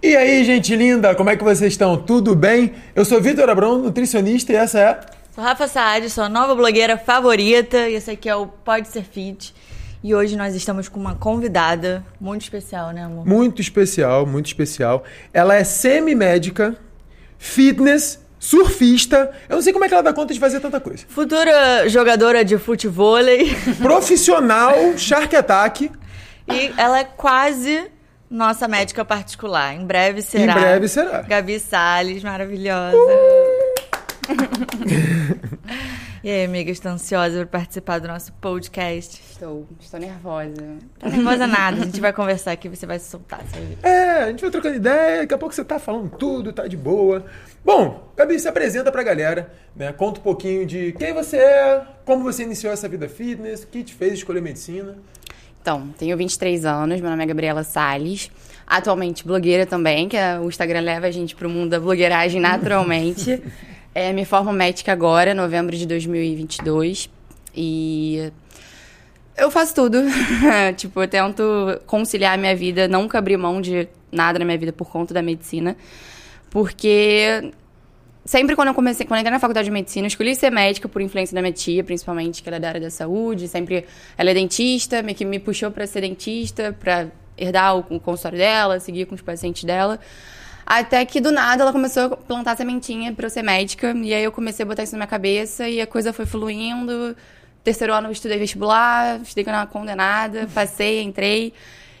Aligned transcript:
E 0.00 0.16
aí, 0.16 0.44
gente 0.44 0.76
linda, 0.76 1.12
como 1.16 1.28
é 1.28 1.36
que 1.36 1.42
vocês 1.42 1.72
estão? 1.72 1.96
Tudo 1.96 2.36
bem? 2.36 2.72
Eu 2.94 3.04
sou 3.04 3.20
Vitor 3.20 3.50
Abrão, 3.50 3.78
nutricionista, 3.78 4.52
e 4.52 4.54
essa 4.54 4.78
é. 4.78 5.00
Sou 5.34 5.42
Rafa 5.42 5.66
Saad, 5.66 6.08
sua 6.08 6.28
nova 6.28 6.54
blogueira 6.54 6.96
favorita, 6.96 7.88
e 7.88 7.94
esse 7.94 8.12
aqui 8.12 8.28
é 8.28 8.36
o 8.36 8.46
Pode 8.46 8.86
Ser 8.86 9.02
Fit. 9.02 9.52
E 10.04 10.14
hoje 10.14 10.36
nós 10.36 10.54
estamos 10.54 10.88
com 10.88 11.00
uma 11.00 11.16
convidada 11.16 12.04
muito 12.20 12.42
especial, 12.42 12.92
né, 12.92 13.02
amor? 13.02 13.26
Muito 13.26 13.60
especial, 13.60 14.24
muito 14.24 14.46
especial. 14.46 15.02
Ela 15.34 15.56
é 15.56 15.64
semi-médica, 15.64 16.76
fitness, 17.36 18.20
surfista. 18.38 19.32
Eu 19.48 19.56
não 19.56 19.62
sei 19.62 19.72
como 19.72 19.84
é 19.84 19.88
que 19.88 19.94
ela 19.94 20.02
dá 20.04 20.12
conta 20.12 20.32
de 20.32 20.38
fazer 20.38 20.60
tanta 20.60 20.78
coisa. 20.78 21.04
Futura 21.08 21.88
jogadora 21.88 22.44
de 22.44 22.56
futevôlei. 22.56 23.52
Profissional, 23.82 24.76
Shark 24.96 25.34
Attack. 25.34 25.90
E 26.46 26.72
ela 26.76 27.00
é 27.00 27.04
quase 27.04 27.90
nossa 28.30 28.68
médica 28.68 29.04
particular. 29.04 29.74
Em 29.74 29.84
breve 29.84 30.22
será. 30.22 30.52
Em 30.52 30.60
breve 30.60 30.88
será. 30.88 31.22
Gabi 31.22 31.58
Salles, 31.58 32.22
maravilhosa. 32.22 32.96
e 36.22 36.30
aí, 36.30 36.44
amiga, 36.44 36.70
está 36.70 36.90
ansiosa 36.90 37.38
por 37.38 37.46
participar 37.46 37.98
do 37.98 38.08
nosso 38.08 38.32
podcast? 38.34 39.22
Estou, 39.30 39.66
estou 39.80 39.98
nervosa. 39.98 40.76
Tá 40.98 41.08
nervosa 41.08 41.46
nada, 41.46 41.80
a 41.80 41.84
gente 41.84 42.00
vai 42.00 42.12
conversar 42.12 42.52
aqui, 42.52 42.68
você 42.68 42.84
vai 42.84 42.98
se 42.98 43.08
soltar. 43.08 43.42
Ver. 43.44 43.78
É, 43.82 44.24
a 44.24 44.28
gente 44.28 44.42
vai 44.42 44.50
trocando 44.50 44.76
ideia, 44.76 45.20
daqui 45.22 45.34
a 45.34 45.38
pouco 45.38 45.54
você 45.54 45.64
tá 45.64 45.78
falando 45.78 46.10
tudo, 46.10 46.52
tá 46.52 46.66
de 46.66 46.76
boa. 46.76 47.24
Bom, 47.64 48.12
Gabi, 48.16 48.38
se 48.38 48.48
apresenta 48.48 48.92
pra 48.92 49.02
galera, 49.02 49.50
né? 49.74 49.92
Conta 49.92 50.20
um 50.20 50.22
pouquinho 50.22 50.66
de 50.66 50.92
quem 50.92 51.12
você 51.12 51.38
é, 51.38 51.82
como 52.04 52.22
você 52.22 52.42
iniciou 52.42 52.72
essa 52.72 52.88
vida 52.88 53.08
fitness, 53.08 53.62
o 53.62 53.66
que 53.66 53.82
te 53.82 53.94
fez 53.94 54.14
escolher 54.14 54.42
medicina. 54.42 54.96
Então, 55.68 55.86
tenho 55.98 56.16
23 56.16 56.64
anos, 56.64 56.98
meu 56.98 57.10
nome 57.10 57.22
é 57.22 57.26
Gabriela 57.26 57.62
Salles. 57.62 58.30
Atualmente 58.66 59.22
blogueira 59.22 59.66
também, 59.66 60.08
que 60.08 60.16
é- 60.16 60.40
o 60.40 60.48
Instagram 60.48 60.80
leva 60.80 61.06
a 61.08 61.10
gente 61.10 61.36
pro 61.36 61.46
mundo 61.46 61.68
da 61.68 61.78
blogueiragem 61.78 62.40
naturalmente. 62.40 63.42
É, 63.94 64.12
me 64.12 64.24
formo 64.24 64.52
médica 64.52 64.92
agora, 64.92 65.34
novembro 65.34 65.76
de 65.76 65.84
2022. 65.84 67.10
E 67.56 68.30
eu 69.36 69.50
faço 69.50 69.74
tudo. 69.74 69.98
tipo, 70.76 71.02
eu 71.02 71.08
tento 71.08 71.42
conciliar 71.84 72.34
a 72.34 72.36
minha 72.36 72.54
vida, 72.54 72.86
nunca 72.86 73.18
abrir 73.18 73.36
mão 73.36 73.60
de 73.60 73.88
nada 74.12 74.38
na 74.38 74.44
minha 74.44 74.58
vida 74.58 74.72
por 74.72 74.88
conta 74.88 75.12
da 75.12 75.20
medicina. 75.20 75.76
Porque 76.48 77.50
sempre 78.28 78.54
quando 78.54 78.68
eu 78.68 78.74
comecei, 78.74 79.06
quando 79.06 79.16
eu 79.16 79.20
entrei 79.22 79.32
na 79.32 79.40
faculdade 79.40 79.64
de 79.64 79.70
medicina, 79.70 80.04
eu 80.04 80.08
escolhi 80.08 80.34
ser 80.34 80.50
médica 80.50 80.86
por 80.86 81.00
influência 81.00 81.34
da 81.34 81.40
minha 81.40 81.52
tia, 81.52 81.82
principalmente, 81.82 82.42
que 82.42 82.48
ela 82.48 82.56
é 82.56 82.60
da 82.60 82.68
área 82.68 82.80
da 82.80 82.90
saúde, 82.90 83.48
sempre 83.48 83.86
ela 84.18 84.30
é 84.30 84.34
dentista, 84.34 85.02
meio 85.02 85.16
que 85.16 85.24
me 85.24 85.38
puxou 85.38 85.70
para 85.70 85.86
ser 85.86 86.02
dentista, 86.02 86.76
para 86.78 87.06
herdar 87.38 87.78
o, 87.78 87.82
consultório 87.98 88.36
dela, 88.36 88.78
seguir 88.80 89.06
com 89.06 89.14
os 89.14 89.22
pacientes 89.22 89.64
dela. 89.64 89.98
Até 90.66 91.02
que 91.06 91.22
do 91.22 91.32
nada 91.32 91.62
ela 91.62 91.72
começou 91.72 92.02
a 92.02 92.16
plantar 92.18 92.54
sementinha 92.54 93.14
para 93.14 93.24
eu 93.24 93.30
ser 93.30 93.42
médica, 93.42 93.94
e 93.96 94.12
aí 94.12 94.22
eu 94.22 94.30
comecei 94.30 94.62
a 94.62 94.66
botar 94.66 94.82
isso 94.82 94.92
na 94.92 94.98
minha 94.98 95.06
cabeça 95.06 95.66
e 95.66 95.80
a 95.80 95.86
coisa 95.86 96.12
foi 96.12 96.26
fluindo. 96.26 97.16
Terceiro 97.64 97.94
ano 97.94 98.08
eu 98.08 98.12
estudei 98.12 98.38
vestibular, 98.38 99.22
estudei 99.22 99.44
na 99.50 99.66
condenada, 99.66 100.46
passei, 100.52 101.02
entrei. 101.02 101.54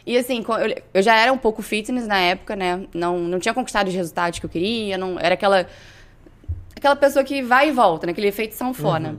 E 0.04 0.18
assim, 0.18 0.44
eu, 0.46 0.82
eu 0.92 1.02
já 1.02 1.16
era 1.16 1.32
um 1.32 1.38
pouco 1.38 1.62
fitness 1.62 2.06
na 2.06 2.18
época, 2.18 2.54
né? 2.54 2.84
Não, 2.92 3.18
não 3.18 3.38
tinha 3.38 3.54
conquistado 3.54 3.88
os 3.88 3.94
resultados 3.94 4.38
que 4.38 4.44
eu 4.44 4.50
queria, 4.50 4.98
não 4.98 5.18
era 5.18 5.32
aquela 5.32 5.66
aquela 6.78 6.96
pessoa 6.96 7.24
que 7.24 7.42
vai 7.42 7.68
e 7.68 7.72
volta, 7.72 8.06
né? 8.06 8.12
Aquele 8.12 8.28
efeito 8.28 8.54
sanfona. 8.54 9.16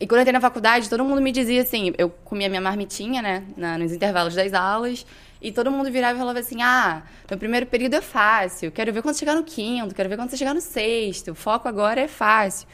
E 0.00 0.06
quando 0.06 0.18
eu 0.18 0.22
entrei 0.22 0.32
na 0.32 0.40
faculdade, 0.40 0.88
todo 0.88 1.04
mundo 1.04 1.20
me 1.20 1.30
dizia 1.30 1.60
assim, 1.62 1.92
eu 1.98 2.08
comia 2.24 2.48
minha 2.48 2.60
marmitinha, 2.60 3.20
né, 3.20 3.44
na- 3.54 3.76
nos 3.76 3.92
intervalos 3.92 4.34
das 4.34 4.54
aulas, 4.54 5.04
e 5.42 5.52
todo 5.52 5.70
mundo 5.70 5.90
virava 5.92 6.14
e 6.16 6.18
falava 6.18 6.38
assim, 6.38 6.62
ah, 6.62 7.02
meu 7.28 7.38
primeiro 7.38 7.66
período 7.66 7.94
é 7.94 8.00
fácil, 8.00 8.72
quero 8.72 8.92
ver 8.94 9.02
quando 9.02 9.18
chegar 9.18 9.34
no 9.34 9.42
quinto, 9.44 9.94
quero 9.94 10.08
ver 10.08 10.16
quando 10.16 10.30
você 10.30 10.38
chegar 10.38 10.54
no 10.54 10.60
sexto, 10.62 11.32
o 11.32 11.34
foco 11.34 11.68
agora 11.68 12.00
é 12.00 12.08
fácil. 12.08 12.66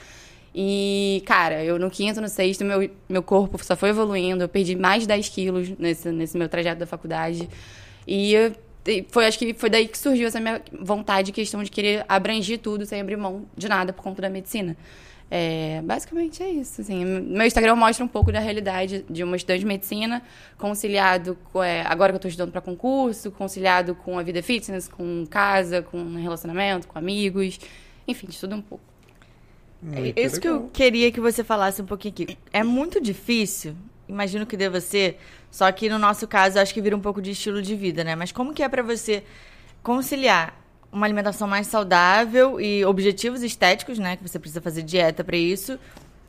E, 0.54 1.22
cara, 1.26 1.62
eu 1.64 1.78
no 1.78 1.90
quinto, 1.90 2.20
no 2.20 2.28
sexto, 2.28 2.64
meu, 2.64 2.88
meu 3.08 3.22
corpo 3.22 3.62
só 3.64 3.76
foi 3.76 3.90
evoluindo, 3.90 4.44
eu 4.44 4.48
perdi 4.48 4.74
mais 4.76 5.02
de 5.02 5.08
10 5.08 5.28
quilos 5.28 5.68
nesse, 5.78 6.10
nesse 6.10 6.38
meu 6.38 6.48
trajeto 6.48 6.78
da 6.78 6.86
faculdade. 6.86 7.48
E 8.06 8.32
eu- 8.32 8.52
e 8.86 9.06
foi, 9.10 9.26
acho 9.26 9.38
que 9.38 9.52
foi 9.54 9.68
daí 9.68 9.88
que 9.88 9.98
surgiu 9.98 10.26
essa 10.26 10.40
minha 10.40 10.62
vontade, 10.80 11.32
questão 11.32 11.62
de 11.62 11.70
querer 11.70 12.04
abranger 12.08 12.58
tudo 12.58 12.86
sem 12.86 13.00
abrir 13.00 13.16
mão 13.16 13.46
de 13.56 13.68
nada 13.68 13.92
por 13.92 14.02
conta 14.02 14.22
da 14.22 14.30
medicina. 14.30 14.76
É, 15.30 15.80
basicamente 15.82 16.42
é 16.42 16.48
isso. 16.48 16.80
Assim. 16.80 17.04
Meu 17.04 17.46
Instagram 17.46 17.74
mostra 17.74 18.04
um 18.04 18.08
pouco 18.08 18.30
da 18.30 18.38
realidade 18.38 19.04
de 19.10 19.24
uma 19.24 19.36
estudante 19.36 19.60
de 19.60 19.66
medicina, 19.66 20.22
conciliado 20.56 21.36
com. 21.52 21.62
é, 21.62 21.82
agora 21.82 22.12
que 22.12 22.14
eu 22.14 22.18
estou 22.18 22.28
estudando 22.28 22.52
para 22.52 22.60
concurso, 22.60 23.30
conciliado 23.32 23.94
com 23.94 24.18
a 24.18 24.22
vida 24.22 24.42
fitness, 24.42 24.86
com 24.86 25.26
casa, 25.28 25.82
com 25.82 26.14
relacionamento, 26.14 26.86
com 26.86 26.98
amigos. 26.98 27.58
Enfim, 28.06 28.28
de 28.28 28.38
tudo 28.38 28.54
um 28.54 28.62
pouco. 28.62 28.84
Muito 29.82 30.18
Isso 30.18 30.40
que 30.40 30.48
eu 30.48 30.54
legal. 30.54 30.70
queria 30.72 31.12
que 31.12 31.20
você 31.20 31.44
falasse 31.44 31.82
um 31.82 31.86
pouquinho 31.86 32.14
aqui. 32.14 32.38
É 32.52 32.62
muito 32.62 33.00
difícil, 33.00 33.74
imagino 34.08 34.46
que 34.46 34.56
deva 34.56 34.80
ser, 34.80 35.18
só 35.50 35.70
que 35.72 35.88
no 35.88 35.98
nosso 35.98 36.26
caso 36.26 36.58
acho 36.58 36.72
que 36.72 36.80
vira 36.80 36.96
um 36.96 37.00
pouco 37.00 37.20
de 37.20 37.30
estilo 37.30 37.60
de 37.62 37.74
vida, 37.74 38.04
né? 38.04 38.14
Mas 38.14 38.32
como 38.32 38.52
que 38.52 38.62
é 38.62 38.68
pra 38.68 38.82
você 38.82 39.24
conciliar 39.82 40.60
uma 40.92 41.04
alimentação 41.06 41.46
mais 41.46 41.66
saudável 41.66 42.60
e 42.60 42.84
objetivos 42.84 43.42
estéticos, 43.42 43.98
né? 43.98 44.16
Que 44.16 44.26
você 44.26 44.38
precisa 44.38 44.60
fazer 44.60 44.82
dieta 44.82 45.22
pra 45.22 45.36
isso, 45.36 45.78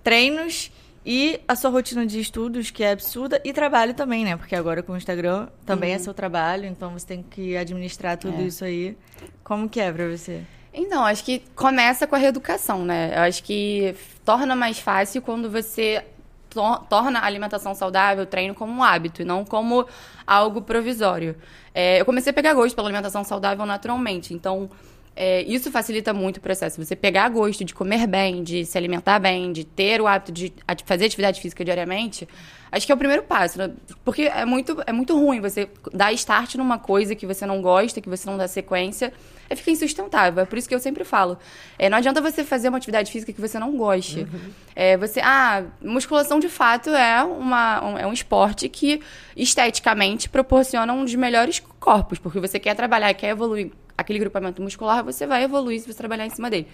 treinos 0.03 0.71
e 1.05 1.39
a 1.47 1.55
sua 1.55 1.69
rotina 1.69 2.05
de 2.05 2.19
estudos, 2.19 2.69
que 2.69 2.83
é 2.83 2.91
absurda, 2.91 3.41
e 3.45 3.53
trabalho 3.53 3.93
também, 3.93 4.25
né? 4.25 4.35
Porque 4.35 4.55
agora 4.55 4.83
com 4.83 4.91
o 4.91 4.97
Instagram 4.97 5.47
também 5.65 5.93
é 5.93 5.97
seu 5.99 6.13
trabalho, 6.13 6.65
então 6.65 6.91
você 6.91 7.05
tem 7.05 7.23
que 7.23 7.55
administrar 7.55 8.17
tudo 8.17 8.41
É. 8.41 8.43
isso 8.43 8.65
aí. 8.65 8.97
Como 9.43 9.69
que 9.69 9.79
é 9.79 9.89
pra 9.91 10.05
você? 10.09 10.41
Então, 10.73 11.05
acho 11.05 11.23
que 11.23 11.41
começa 11.55 12.05
com 12.05 12.15
a 12.15 12.19
reeducação, 12.19 12.83
né? 12.83 13.13
Eu 13.15 13.21
acho 13.21 13.41
que 13.41 13.95
torna 14.25 14.55
mais 14.55 14.79
fácil 14.79 15.21
quando 15.21 15.49
você 15.49 16.03
to- 16.49 16.79
torna 16.89 17.19
a 17.19 17.25
alimentação 17.25 17.73
saudável, 17.75 18.23
o 18.23 18.27
treino 18.27 18.53
como 18.53 18.71
um 18.71 18.83
hábito 18.83 19.21
e 19.21 19.25
não 19.25 19.43
como 19.45 19.85
algo 20.25 20.61
provisório. 20.61 21.35
É, 21.73 22.01
eu 22.01 22.05
comecei 22.05 22.31
a 22.31 22.33
pegar 22.33 22.53
gosto 22.53 22.75
pela 22.75 22.87
alimentação 22.87 23.23
saudável 23.23 23.65
naturalmente, 23.65 24.33
então 24.33 24.69
é, 25.15 25.41
isso 25.43 25.71
facilita 25.71 26.13
muito 26.13 26.37
o 26.37 26.41
processo. 26.41 26.83
Você 26.83 26.95
pegar 26.95 27.29
gosto 27.29 27.63
de 27.65 27.73
comer 27.73 28.05
bem, 28.05 28.43
de 28.43 28.65
se 28.65 28.77
alimentar 28.77 29.19
bem, 29.19 29.51
de 29.51 29.63
ter 29.63 29.99
o 30.01 30.07
hábito 30.07 30.31
de 30.31 30.53
fazer 30.85 31.05
atividade 31.05 31.41
física 31.41 31.65
diariamente, 31.65 32.27
acho 32.71 32.85
que 32.85 32.91
é 32.91 32.95
o 32.95 32.97
primeiro 32.97 33.23
passo. 33.23 33.57
né? 33.57 33.71
Porque 34.05 34.23
é 34.23 34.45
muito, 34.45 34.77
é 34.85 34.91
muito 34.91 35.17
ruim 35.17 35.39
você 35.39 35.69
dar 35.91 36.11
start 36.13 36.55
numa 36.55 36.77
coisa 36.77 37.15
que 37.15 37.25
você 37.25 37.45
não 37.45 37.61
gosta, 37.61 37.99
que 37.99 38.09
você 38.09 38.29
não 38.29 38.37
dá 38.37 38.47
sequência, 38.47 39.11
fica 39.55 39.71
insustentável. 39.71 40.43
É 40.43 40.45
por 40.45 40.57
isso 40.57 40.67
que 40.67 40.75
eu 40.75 40.79
sempre 40.79 41.03
falo. 41.03 41.37
é, 41.77 41.89
não 41.89 41.97
adianta 41.97 42.21
você 42.21 42.43
fazer 42.43 42.69
uma 42.69 42.77
atividade 42.77 43.11
física 43.11 43.31
que 43.31 43.41
você 43.41 43.57
não 43.59 43.77
goste. 43.77 44.27
É, 44.75 44.97
você, 44.97 45.19
ah, 45.21 45.63
musculação 45.81 46.39
de 46.39 46.49
fato 46.49 46.89
é, 46.89 47.23
uma, 47.23 47.83
um, 47.83 47.97
é 47.97 48.05
um 48.05 48.13
esporte 48.13 48.69
que 48.69 49.01
esteticamente 49.35 50.29
proporciona 50.29 50.91
um 50.93 51.03
dos 51.03 51.15
melhores 51.15 51.59
corpos, 51.79 52.19
porque 52.19 52.39
você 52.39 52.59
quer 52.59 52.75
trabalhar, 52.75 53.13
quer 53.13 53.29
evoluir 53.29 53.71
aquele 53.97 54.19
grupamento 54.19 54.61
muscular, 54.61 55.03
você 55.03 55.25
vai 55.25 55.43
evoluir 55.43 55.81
se 55.81 55.91
você 55.91 55.97
trabalhar 55.97 56.25
em 56.25 56.29
cima 56.29 56.49
dele. 56.49 56.67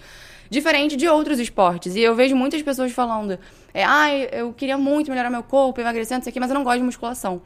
Diferente 0.50 0.94
de 0.94 1.08
outros 1.08 1.38
esportes. 1.38 1.96
E 1.96 2.00
eu 2.00 2.14
vejo 2.14 2.36
muitas 2.36 2.60
pessoas 2.60 2.92
falando, 2.92 3.38
é, 3.72 3.82
ah, 3.84 4.14
eu 4.14 4.52
queria 4.52 4.76
muito 4.76 5.10
melhorar 5.10 5.30
meu 5.30 5.42
corpo, 5.42 5.80
emagrecer, 5.80 6.16
não 6.16 6.22
sei 6.22 6.30
o 6.30 6.34
quê, 6.34 6.40
mas 6.40 6.50
eu 6.50 6.54
não 6.54 6.62
gosto 6.62 6.78
de 6.78 6.84
musculação. 6.84 7.40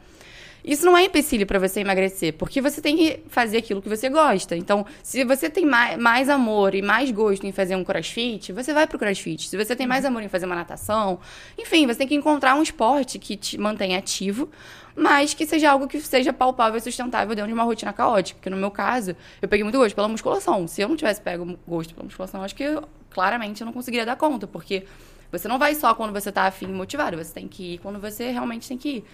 Isso 0.69 0.85
não 0.85 0.95
é 0.95 1.05
empecilho 1.05 1.47
para 1.47 1.59
você 1.59 1.81
emagrecer, 1.81 2.35
porque 2.35 2.61
você 2.61 2.83
tem 2.83 2.95
que 2.95 3.21
fazer 3.29 3.57
aquilo 3.57 3.81
que 3.81 3.89
você 3.89 4.11
gosta. 4.11 4.55
Então, 4.55 4.85
se 5.03 5.25
você 5.25 5.49
tem 5.49 5.65
mais, 5.65 5.97
mais 5.97 6.29
amor 6.29 6.75
e 6.75 6.83
mais 6.83 7.11
gosto 7.11 7.47
em 7.47 7.53
fazer 7.53 7.75
um 7.75 7.83
crossfit, 7.83 8.53
você 8.53 8.75
vai 8.75 8.87
pro 8.87 8.99
crossfit. 8.99 9.49
Se 9.49 9.57
você 9.57 9.75
tem 9.75 9.87
mais 9.87 10.05
amor 10.05 10.23
em 10.23 10.29
fazer 10.29 10.45
uma 10.45 10.55
natação, 10.55 11.21
enfim, 11.57 11.87
você 11.87 12.01
tem 12.01 12.07
que 12.07 12.15
encontrar 12.15 12.55
um 12.55 12.63
esporte 12.63 13.19
que 13.19 13.35
te 13.35 13.57
mantenha 13.57 13.99
ativo, 13.99 14.51
mas 14.95 15.33
que 15.33 15.47
seja 15.47 15.71
algo 15.71 15.89
que 15.89 16.03
seja 16.03 16.35
palpável 16.35 16.77
e 16.77 16.83
sustentável 16.83 17.35
dentro 17.35 17.49
de 17.49 17.55
uma 17.55 17.65
rotina 17.65 17.91
caótica. 17.95 18.37
Porque 18.37 18.51
no 18.51 18.59
meu 18.59 18.71
caso, 18.71 19.17
eu 19.41 19.49
peguei 19.49 19.65
muito 19.65 19.79
gosto 19.79 19.95
pela 19.95 20.07
musculação. 20.07 20.69
Se 20.69 20.83
eu 20.83 20.89
não 20.91 20.97
tivesse 20.97 21.23
pego 21.23 21.59
gosto 21.67 21.95
pela 21.95 22.05
musculação, 22.05 22.43
acho 22.43 22.55
que 22.55 22.65
eu, 22.65 22.87
claramente 23.09 23.63
eu 23.63 23.65
não 23.65 23.73
conseguiria 23.73 24.05
dar 24.05 24.17
conta, 24.17 24.47
porque 24.47 24.85
você 25.33 25.49
não 25.49 25.59
vai 25.59 25.75
só 25.75 25.95
quando 25.95 26.13
você 26.13 26.31
tá 26.31 26.43
afim 26.43 26.67
e 26.67 26.73
motivado, 26.73 27.17
você 27.17 27.33
tem 27.33 27.49
que 27.49 27.75
ir 27.75 27.79
quando 27.79 27.99
você 27.99 28.31
realmente 28.31 28.69
tem 28.69 28.77
que 28.77 28.89
ir. 28.89 29.05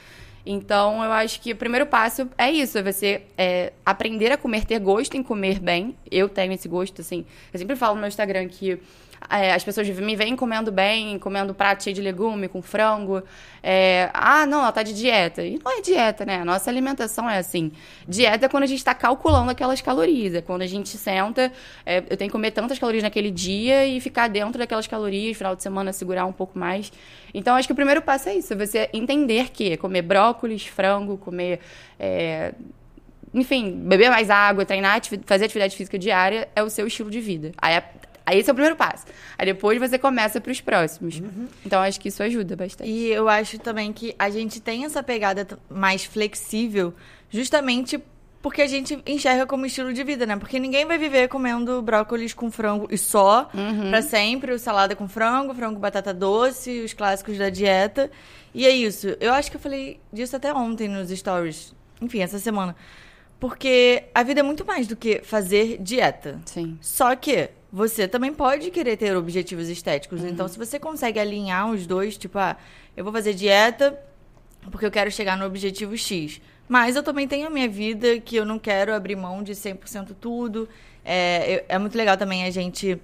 Então, 0.46 1.02
eu 1.02 1.11
acho 1.12 1.41
que 1.41 1.52
o 1.52 1.56
primeiro 1.56 1.87
passo 1.87 2.29
é 2.37 2.50
isso, 2.50 2.76
é 2.76 2.82
você 2.82 3.23
é, 3.37 3.73
aprender 3.85 4.31
a 4.31 4.37
comer, 4.37 4.64
ter 4.67 4.79
gosto 4.79 5.17
em 5.17 5.23
comer 5.23 5.58
bem. 5.58 5.96
Eu 6.11 6.29
tenho 6.29 6.52
esse 6.52 6.69
gosto, 6.69 7.00
assim. 7.00 7.25
Eu 7.52 7.58
sempre 7.58 7.75
falo 7.76 7.94
no 7.94 8.00
meu 8.00 8.08
Instagram 8.08 8.46
que 8.49 8.79
é, 9.29 9.53
as 9.53 9.65
pessoas 9.65 9.88
me 9.88 10.17
veem 10.17 10.37
comendo 10.37 10.71
bem, 10.71 11.19
comendo 11.19 11.55
prato 11.55 11.85
cheio 11.85 11.94
de 11.94 12.03
legume, 12.03 12.49
com 12.49 12.61
frango. 12.61 13.23
É, 13.62 14.11
ah, 14.12 14.44
não, 14.47 14.61
ela 14.61 14.73
tá 14.73 14.82
de 14.82 14.93
dieta. 14.94 15.43
E 15.43 15.59
não 15.65 15.79
é 15.79 15.81
dieta, 15.81 16.25
né? 16.25 16.41
A 16.41 16.44
nossa 16.44 16.71
alimentação 16.71 17.29
é 17.29 17.38
assim. 17.38 17.73
Dieta 18.06 18.47
é 18.47 18.49
quando 18.49 18.65
a 18.65 18.67
gente 18.67 18.79
está 18.79 18.94
calculando 18.94 19.50
aquelas 19.50 19.81
calorias. 19.81 20.35
É 20.35 20.43
quando 20.43 20.62
a 20.62 20.67
gente 20.67 20.91
senta, 20.91 21.50
é, 21.87 21.99
eu 21.99 22.17
tenho 22.17 22.29
que 22.29 22.32
comer 22.32 22.50
tantas 22.50 22.79
calorias 22.79 23.03
naquele 23.03 23.31
dia 23.31 23.87
e 23.87 24.00
ficar 24.00 24.29
dentro 24.29 24.59
daquelas 24.59 24.87
calorias, 24.87 25.37
final 25.37 25.56
de 25.56 25.62
semana 25.62 25.93
segurar 25.93 26.26
um 26.26 26.32
pouco 26.32 26.59
mais. 26.59 26.93
Então, 27.32 27.56
acho 27.56 27.67
que 27.67 27.73
o 27.73 27.76
primeiro 27.76 28.03
passo 28.03 28.29
é 28.29 28.37
isso, 28.37 28.53
é 28.53 28.56
você 28.56 28.88
entender 28.93 29.50
que 29.50 29.76
comer 29.76 30.03
brócolis, 30.03 30.67
frango, 30.67 31.17
comer 31.17 31.61
é, 31.99 32.53
enfim, 33.35 33.73
beber 33.73 34.11
mais 34.11 34.31
água, 34.31 34.65
treinar, 34.65 35.00
fazer 35.26 35.47
atividade 35.47 35.76
física 35.76 35.99
diária 35.99 36.49
é 36.55 36.62
o 36.62 36.71
seu 36.71 36.87
estilo 36.87 37.11
de 37.11 37.21
vida. 37.21 37.50
Aí, 37.59 37.75
é- 37.75 37.85
aí 38.25 38.38
esse 38.38 38.49
é 38.49 38.53
o 38.53 38.55
primeiro 38.55 38.76
passo. 38.76 39.06
Aí 39.38 39.47
depois 39.47 39.79
você 39.79 39.99
começa 39.99 40.41
pros 40.41 40.61
próximos. 40.61 41.23
Então 41.65 41.81
acho 41.81 42.00
que 42.00 42.09
isso 42.09 42.23
ajuda 42.23 42.56
bastante. 42.56 42.88
E 42.91 43.09
eu 43.09 43.29
acho 43.29 43.59
também 43.59 43.93
que 43.93 44.15
a 44.19 44.31
gente 44.31 44.61
tem 44.61 44.85
essa 44.85 45.03
pegada 45.03 45.47
mais 45.69 46.05
flexível 46.05 46.94
justamente 47.31 48.03
porque 48.44 48.61
a 48.61 48.67
gente 48.67 49.03
enxerga 49.06 49.47
como 49.47 49.65
estilo 49.65 49.91
de 49.91 50.05
vida, 50.05 50.26
né? 50.26 50.37
Porque 50.37 50.61
ninguém 50.61 50.85
vai 50.85 50.99
viver 50.99 51.29
comendo 51.29 51.81
brócolis 51.81 52.35
com 52.35 52.50
frango 52.50 52.87
e 52.91 52.99
só 52.99 53.49
pra 53.88 54.03
sempre, 54.03 54.53
o 54.53 54.59
salada 54.59 54.94
com 54.94 55.09
frango, 55.09 55.55
frango 55.55 55.76
com 55.76 55.81
batata 55.81 56.12
doce, 56.12 56.81
os 56.81 56.93
clássicos 56.93 57.38
da 57.38 57.49
dieta. 57.49 58.11
E 58.53 58.67
é 58.67 58.71
isso. 58.71 59.17
Eu 59.19 59.32
acho 59.32 59.50
que 59.50 59.56
eu 59.56 59.61
falei 59.61 59.99
disso 60.12 60.37
até 60.37 60.53
ontem 60.53 60.88
nos 60.88 61.09
stories. 61.09 61.75
Enfim, 62.03 62.21
essa 62.21 62.38
semana. 62.38 62.76
Porque 63.41 64.05
a 64.15 64.23
vida 64.23 64.41
é 64.41 64.43
muito 64.43 64.67
mais 64.67 64.87
do 64.87 64.94
que 64.94 65.23
fazer 65.23 65.79
dieta. 65.81 66.38
Sim. 66.44 66.79
Só 66.82 67.17
que 67.17 67.49
você 67.76 68.06
também 68.06 68.32
pode 68.32 68.71
querer 68.71 68.97
ter 68.97 69.17
objetivos 69.17 69.69
estéticos. 69.69 70.21
Uhum. 70.23 70.29
Então, 70.29 70.47
se 70.47 70.56
você 70.56 70.79
consegue 70.79 71.19
alinhar 71.19 71.69
os 71.69 71.88
dois, 71.88 72.17
tipo, 72.17 72.38
ah, 72.38 72.56
eu 72.97 73.03
vou 73.03 73.12
fazer 73.12 73.35
dieta 73.35 73.99
porque 74.71 74.87
eu 74.87 74.93
quero 74.93 75.11
chegar 75.11 75.37
no 75.37 75.44
objetivo 75.44 75.97
X. 75.99 76.41
Mas 76.69 76.94
eu 76.94 77.03
também 77.03 77.26
tenho 77.26 77.49
a 77.49 77.50
minha 77.50 77.69
vida 77.69 78.21
que 78.21 78.37
eu 78.37 78.44
não 78.47 78.61
quero 78.61 78.94
abrir 78.94 79.17
mão 79.17 79.43
de 79.43 79.53
100% 79.56 80.15
tudo. 80.21 80.69
É, 81.05 81.65
é 81.69 81.76
muito 81.76 81.99
legal 81.99 82.17
também 82.17 82.44
a 82.44 82.50
gente 82.50 82.97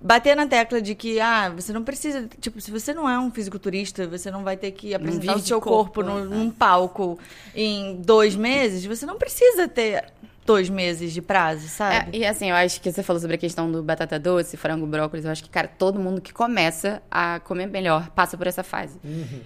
bater 0.00 0.36
na 0.36 0.46
tecla 0.46 0.80
de 0.80 0.94
que, 0.94 1.18
ah, 1.18 1.50
você 1.50 1.72
não 1.72 1.82
precisa. 1.82 2.28
Tipo, 2.40 2.60
se 2.60 2.70
você 2.70 2.94
não 2.94 3.08
é 3.10 3.18
um 3.18 3.32
fisiculturista, 3.32 4.06
você 4.06 4.30
não 4.30 4.44
vai 4.44 4.56
ter 4.56 4.70
que 4.70 4.94
apresentar 4.94 5.34
o 5.36 5.40
seu 5.40 5.60
corpo, 5.60 6.02
corpo, 6.02 6.02
no- 6.04 6.24
né? 6.24 6.36
num 6.36 6.50
palco 6.52 7.18
em 7.52 7.96
dois 7.96 8.36
meses. 8.36 8.84
Você 8.84 9.04
não 9.04 9.18
precisa 9.18 9.66
ter 9.66 10.04
dois 10.44 10.68
meses 10.68 11.12
de 11.12 11.22
prazo, 11.22 11.64
É, 11.66 11.68
sabe? 11.68 12.18
e 12.18 12.24
assim, 12.26 12.50
eu 12.50 12.56
acho 12.56 12.80
que 12.80 12.90
você 12.90 13.02
falou 13.02 13.20
sobre 13.20 13.36
a 13.36 13.38
questão 13.38 13.70
do 13.70 13.82
batata 13.82 14.18
doce, 14.18 14.56
frango, 14.56 14.86
brócolis. 14.86 15.24
Eu 15.24 15.30
acho 15.30 15.42
que, 15.44 15.48
cara, 15.50 15.68
todo 15.68 15.98
mundo 16.00 16.20
que 16.20 16.32
começa 16.32 17.02
a 17.10 17.40
comer 17.40 17.66
melhor 17.66 18.10
passa 18.10 18.36
por 18.36 18.46
essa 18.46 18.62
fase. 18.62 18.98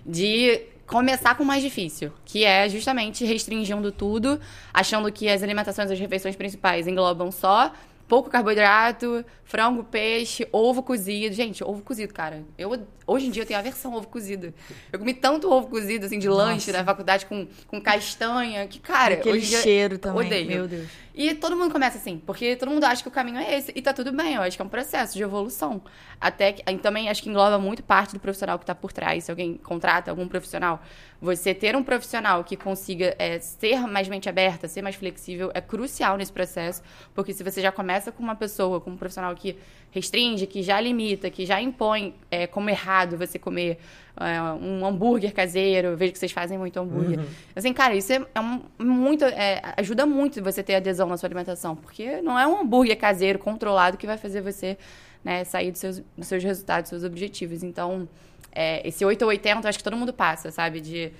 De 0.04 0.60
começar 0.86 1.34
com 1.36 1.42
o 1.42 1.46
mais 1.46 1.62
difícil, 1.62 2.12
que 2.24 2.44
é 2.44 2.68
justamente 2.68 3.24
restringindo 3.24 3.90
tudo, 3.92 4.40
achando 4.72 5.10
que 5.12 5.28
as 5.28 5.42
alimentações, 5.42 5.90
as 5.90 5.98
refeições 5.98 6.36
principais 6.36 6.86
englobam 6.86 7.30
só 7.32 7.72
pouco 8.08 8.30
carboidrato, 8.30 9.24
frango, 9.44 9.84
peixe, 9.84 10.46
ovo 10.52 10.82
cozido. 10.82 11.34
Gente, 11.34 11.62
ovo 11.62 11.82
cozido, 11.82 12.12
cara. 12.12 12.44
Eu, 12.56 12.86
hoje 13.06 13.26
em 13.26 13.30
dia 13.30 13.42
eu 13.42 13.46
tenho 13.46 13.58
aversão 13.58 13.92
ao 13.92 13.98
ovo 13.98 14.08
cozido. 14.08 14.52
Eu 14.92 14.98
comi 14.98 15.14
tanto 15.14 15.50
ovo 15.50 15.68
cozido, 15.68 16.06
assim, 16.06 16.18
de 16.18 16.28
lanche 16.28 16.72
na 16.72 16.84
faculdade 16.84 17.26
com, 17.26 17.46
com 17.66 17.80
castanha, 17.80 18.66
que, 18.66 18.78
cara, 18.78 19.14
Aquele 19.14 19.40
cheiro 19.42 19.98
também. 19.98 20.26
Odeio. 20.26 20.46
Meu 20.46 20.68
Deus. 20.68 20.88
E 21.16 21.34
todo 21.34 21.56
mundo 21.56 21.72
começa 21.72 21.96
assim, 21.96 22.18
porque 22.18 22.56
todo 22.56 22.70
mundo 22.70 22.84
acha 22.84 23.02
que 23.02 23.08
o 23.08 23.10
caminho 23.10 23.38
é 23.38 23.56
esse. 23.56 23.72
E 23.74 23.80
tá 23.80 23.94
tudo 23.94 24.12
bem, 24.12 24.34
eu 24.34 24.42
acho 24.42 24.54
que 24.54 24.60
é 24.60 24.64
um 24.64 24.68
processo 24.68 25.14
de 25.14 25.22
evolução. 25.22 25.80
Até 26.20 26.52
que. 26.52 26.62
também 26.76 27.08
acho 27.08 27.22
que 27.22 27.30
engloba 27.30 27.58
muito 27.58 27.82
parte 27.82 28.12
do 28.12 28.20
profissional 28.20 28.58
que 28.58 28.66
tá 28.66 28.74
por 28.74 28.92
trás. 28.92 29.24
Se 29.24 29.30
alguém 29.30 29.56
contrata 29.56 30.10
algum 30.10 30.28
profissional, 30.28 30.82
você 31.18 31.54
ter 31.54 31.74
um 31.74 31.82
profissional 31.82 32.44
que 32.44 32.54
consiga 32.54 33.16
é, 33.18 33.38
ser 33.40 33.86
mais 33.86 34.08
mente 34.08 34.28
aberta, 34.28 34.68
ser 34.68 34.82
mais 34.82 34.94
flexível, 34.94 35.50
é 35.54 35.60
crucial 35.62 36.18
nesse 36.18 36.32
processo. 36.32 36.82
Porque 37.14 37.32
se 37.32 37.42
você 37.42 37.62
já 37.62 37.72
começa 37.72 38.12
com 38.12 38.22
uma 38.22 38.34
pessoa, 38.34 38.78
com 38.78 38.90
um 38.90 38.96
profissional 38.98 39.34
que 39.34 39.58
restringe, 39.96 40.46
que 40.46 40.62
já 40.62 40.80
limita, 40.80 41.30
que 41.30 41.44
já 41.46 41.60
impõe 41.60 42.14
é, 42.30 42.46
como 42.46 42.68
errado 42.70 43.16
você 43.16 43.38
comer 43.38 43.78
é, 44.18 44.40
um 44.64 44.86
hambúrguer 44.86 45.32
caseiro, 45.32 45.88
eu 45.88 45.96
vejo 45.96 46.12
que 46.12 46.18
vocês 46.18 46.32
fazem 46.32 46.56
muito 46.58 46.78
hambúrguer. 46.78 47.18
Assim, 47.54 47.72
cara, 47.72 47.94
isso 47.94 48.12
é, 48.12 48.24
é 48.34 48.40
um- 48.40 48.62
muito. 48.78 49.24
é, 49.24 49.60
ajuda 49.76 50.06
muito 50.06 50.42
você 50.42 50.62
ter 50.62 50.74
adesão 50.76 51.08
na 51.08 51.16
sua 51.16 51.26
alimentação, 51.26 51.74
porque 51.74 52.20
não 52.22 52.38
é 52.38 52.46
um 52.46 52.60
hambúrguer 52.60 52.96
caseiro 52.98 53.38
controlado 53.38 53.96
que 53.96 54.06
vai 54.06 54.16
fazer 54.18 54.40
você 54.40 54.76
né, 55.24 55.42
sair 55.44 55.70
dos 55.72 55.80
seus, 55.80 56.02
dos 56.16 56.26
seus 56.28 56.42
resultados, 56.44 56.90
dos 56.90 57.00
seus 57.00 57.10
objetivos. 57.10 57.62
Então, 57.62 58.08
é, 58.52 58.86
esse 58.86 59.04
8 59.04 59.22
ou 59.22 59.28
80, 59.28 59.66
eu 59.66 59.68
acho 59.68 59.78
que 59.78 59.84
todo 59.84 59.96
mundo 59.96 60.12
passa, 60.12 60.50
sabe? 60.50 60.80
De 60.80 61.10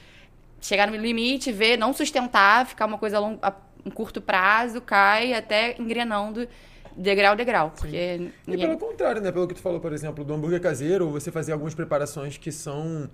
chegar 0.61 0.91
no 0.91 0.97
limite, 0.97 1.51
ver, 1.53 1.77
não 1.77 1.93
sustentar, 1.93 2.67
ficar 2.67 2.87
uma 2.87 2.99
coisa 2.99 3.17
a, 3.17 3.21
long, 3.21 3.39
a 3.43 3.53
um 3.85 3.91
curto 3.91 4.21
prazo, 4.21 4.81
cai 4.81 5.33
até 5.33 5.77
engrenando 5.79 6.49
degrau 6.97 7.37
degrau. 7.37 7.73
Porque 7.79 7.97
E 7.97 8.33
ninguém- 8.47 8.67
pelo 8.67 8.79
contrário, 8.79 9.21
né? 9.23 9.31
Pelo 9.31 9.47
que 9.47 9.55
tu 9.55 9.61
falou, 9.61 9.81
por 9.81 9.93
exemplo, 9.93 10.25
do 10.25 10.33
hambúrguer 10.35 10.61
caseiro, 10.61 11.11
você 11.11 11.31
fazer 11.31 11.53
algumas 11.53 11.75
preparações 11.75 12.37
que 12.39 12.51
são 12.51 13.09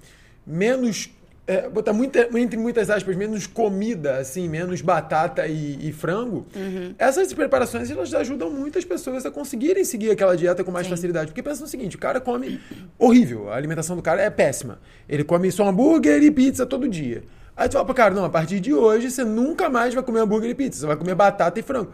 menos. 0.46 1.10
É, 1.44 1.68
botar 1.68 1.92
muita, 1.92 2.28
entre 2.38 2.56
muitas 2.56 2.88
aspas, 2.88 3.16
menos 3.16 3.48
comida, 3.48 4.18
assim, 4.18 4.48
menos 4.48 4.80
batata 4.80 5.44
e, 5.48 5.88
e 5.88 5.92
frango. 5.92 6.46
Uhum. 6.54 6.94
Essas 6.96 7.32
preparações 7.32 7.90
elas 7.90 8.14
ajudam 8.14 8.48
muitas 8.48 8.84
pessoas 8.84 9.26
a 9.26 9.30
conseguirem 9.30 9.84
seguir 9.84 10.12
aquela 10.12 10.36
dieta 10.36 10.62
com 10.62 10.70
mais 10.70 10.86
facilidade. 10.86 11.32
Porque 11.32 11.42
pensa 11.42 11.60
no 11.62 11.66
seguinte: 11.66 11.96
o 11.96 11.98
cara 11.98 12.20
come 12.20 12.60
horrível, 12.96 13.50
a 13.50 13.56
alimentação 13.56 13.96
do 13.96 14.02
cara 14.02 14.22
é 14.22 14.30
péssima. 14.30 14.78
Ele 15.08 15.24
come 15.24 15.50
só 15.50 15.66
hambúrguer 15.66 16.22
e 16.22 16.30
pizza 16.30 16.64
todo 16.64 16.88
dia. 16.88 17.24
Aí 17.56 17.68
tu 17.68 17.72
fala 17.72 17.92
cara: 17.92 18.14
não, 18.14 18.24
a 18.24 18.30
partir 18.30 18.60
de 18.60 18.72
hoje 18.72 19.10
você 19.10 19.24
nunca 19.24 19.68
mais 19.68 19.92
vai 19.92 20.04
comer 20.04 20.20
hambúrguer 20.20 20.50
e 20.50 20.54
pizza, 20.54 20.78
você 20.78 20.86
vai 20.86 20.96
comer 20.96 21.16
batata 21.16 21.58
e 21.58 21.62
frango. 21.62 21.90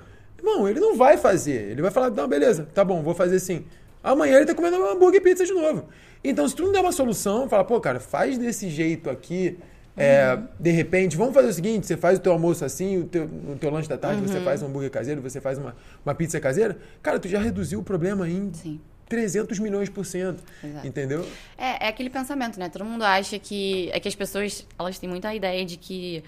Irmão, 0.48 0.68
ele 0.68 0.80
não 0.80 0.96
vai 0.96 1.16
fazer. 1.16 1.70
Ele 1.70 1.82
vai 1.82 1.90
falar, 1.90 2.10
não, 2.10 2.26
beleza, 2.28 2.66
tá 2.74 2.84
bom, 2.84 3.02
vou 3.02 3.14
fazer 3.14 3.38
sim. 3.38 3.64
Amanhã 4.02 4.36
ele 4.36 4.46
tá 4.46 4.54
comendo 4.54 4.76
hambúrguer 4.84 5.20
e 5.20 5.24
pizza 5.24 5.44
de 5.44 5.52
novo. 5.52 5.88
Então, 6.22 6.48
se 6.48 6.54
tu 6.54 6.62
não 6.64 6.72
der 6.72 6.80
uma 6.80 6.92
solução, 6.92 7.48
fala, 7.48 7.64
pô, 7.64 7.80
cara, 7.80 8.00
faz 8.00 8.38
desse 8.38 8.68
jeito 8.68 9.10
aqui. 9.10 9.58
é, 9.96 10.38
de 10.58 10.70
repente, 10.70 11.16
vamos 11.16 11.34
fazer 11.34 11.48
o 11.48 11.52
seguinte: 11.52 11.86
você 11.86 11.96
faz 11.96 12.18
o 12.18 12.22
teu 12.22 12.32
almoço 12.32 12.64
assim, 12.64 12.98
o 12.98 13.04
teu, 13.04 13.26
no 13.26 13.56
teu 13.56 13.70
lanche 13.70 13.88
da 13.88 13.98
tarde 13.98 14.22
você 14.22 14.40
faz 14.40 14.62
um 14.62 14.66
hambúrguer 14.66 14.90
caseiro, 14.90 15.20
você 15.20 15.40
faz 15.40 15.58
uma, 15.58 15.74
uma 16.04 16.14
pizza 16.14 16.38
caseira. 16.40 16.78
Cara, 17.02 17.18
tu 17.18 17.28
já 17.28 17.40
reduziu 17.40 17.80
o 17.80 17.82
problema 17.82 18.28
em 18.28 18.52
Sim. 18.54 18.80
300 19.08 19.58
milhões 19.58 19.88
por 19.88 20.04
cento. 20.04 20.42
Exato. 20.62 20.86
Entendeu? 20.86 21.26
É, 21.56 21.86
é 21.86 21.88
aquele 21.88 22.10
pensamento, 22.10 22.58
né? 22.60 22.68
Todo 22.68 22.84
mundo 22.84 23.02
acha 23.02 23.38
que. 23.38 23.90
É 23.92 23.98
que 23.98 24.06
as 24.06 24.14
pessoas, 24.14 24.66
elas 24.78 24.98
têm 24.98 25.08
muita 25.08 25.34
ideia 25.34 25.64
de 25.64 25.76
que 25.76 26.22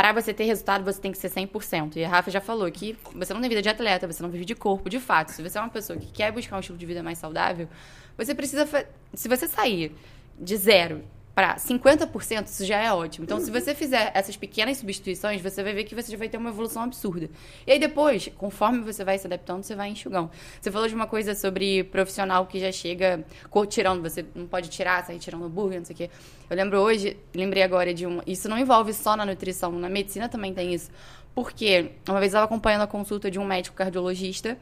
para 0.00 0.14
você 0.14 0.32
ter 0.32 0.44
resultado, 0.44 0.82
você 0.82 0.98
tem 0.98 1.12
que 1.12 1.18
ser 1.18 1.28
100%. 1.28 1.96
E 1.96 2.04
a 2.04 2.08
Rafa 2.08 2.30
já 2.30 2.40
falou 2.40 2.70
que 2.72 2.96
você 3.14 3.34
não 3.34 3.40
tem 3.42 3.50
vida 3.50 3.60
de 3.60 3.68
atleta, 3.68 4.06
você 4.06 4.22
não 4.22 4.30
vive 4.30 4.46
de 4.46 4.54
corpo, 4.54 4.88
de 4.88 4.98
fato. 4.98 5.28
Se 5.28 5.42
você 5.42 5.58
é 5.58 5.60
uma 5.60 5.68
pessoa 5.68 5.98
que 5.98 6.10
quer 6.10 6.32
buscar 6.32 6.56
um 6.56 6.60
estilo 6.60 6.78
de 6.78 6.86
vida 6.86 7.02
mais 7.02 7.18
saudável, 7.18 7.68
você 8.16 8.34
precisa. 8.34 8.66
Se 9.12 9.28
você 9.28 9.46
sair 9.46 9.94
de 10.40 10.56
zero 10.56 11.04
para 11.40 11.56
50%, 11.56 12.48
isso 12.48 12.66
já 12.66 12.76
é 12.76 12.92
ótimo. 12.92 13.24
Então, 13.24 13.40
se 13.40 13.50
você 13.50 13.74
fizer 13.74 14.12
essas 14.14 14.36
pequenas 14.36 14.76
substituições, 14.76 15.40
você 15.40 15.62
vai 15.62 15.72
ver 15.72 15.84
que 15.84 15.94
você 15.94 16.12
já 16.12 16.18
vai 16.18 16.28
ter 16.28 16.36
uma 16.36 16.50
evolução 16.50 16.82
absurda. 16.82 17.30
E 17.66 17.72
aí 17.72 17.78
depois, 17.78 18.30
conforme 18.36 18.80
você 18.80 19.02
vai 19.02 19.16
se 19.16 19.26
adaptando, 19.26 19.62
você 19.62 19.74
vai 19.74 19.88
enxugando. 19.88 20.30
Você 20.60 20.70
falou 20.70 20.86
de 20.86 20.94
uma 20.94 21.06
coisa 21.06 21.34
sobre 21.34 21.82
profissional 21.84 22.44
que 22.44 22.60
já 22.60 22.70
chega 22.70 23.24
tirando, 23.70 24.02
você 24.02 24.22
não 24.34 24.46
pode 24.46 24.68
tirar, 24.68 25.02
sair 25.06 25.18
tirando 25.18 25.46
hambúrguer, 25.46 25.78
não 25.78 25.86
sei 25.86 25.94
o 25.94 25.96
quê. 25.96 26.10
Eu 26.50 26.54
lembro 26.54 26.78
hoje, 26.78 27.16
lembrei 27.34 27.62
agora 27.62 27.94
de 27.94 28.04
uma. 28.04 28.22
Isso 28.26 28.46
não 28.46 28.58
envolve 28.58 28.92
só 28.92 29.16
na 29.16 29.24
nutrição, 29.24 29.72
na 29.72 29.88
medicina 29.88 30.28
também 30.28 30.52
tem 30.52 30.74
isso. 30.74 30.90
Porque 31.34 31.92
uma 32.06 32.20
vez 32.20 32.34
eu 32.34 32.36
estava 32.36 32.44
acompanhando 32.44 32.82
a 32.82 32.86
consulta 32.86 33.30
de 33.30 33.38
um 33.38 33.46
médico 33.46 33.74
cardiologista 33.74 34.58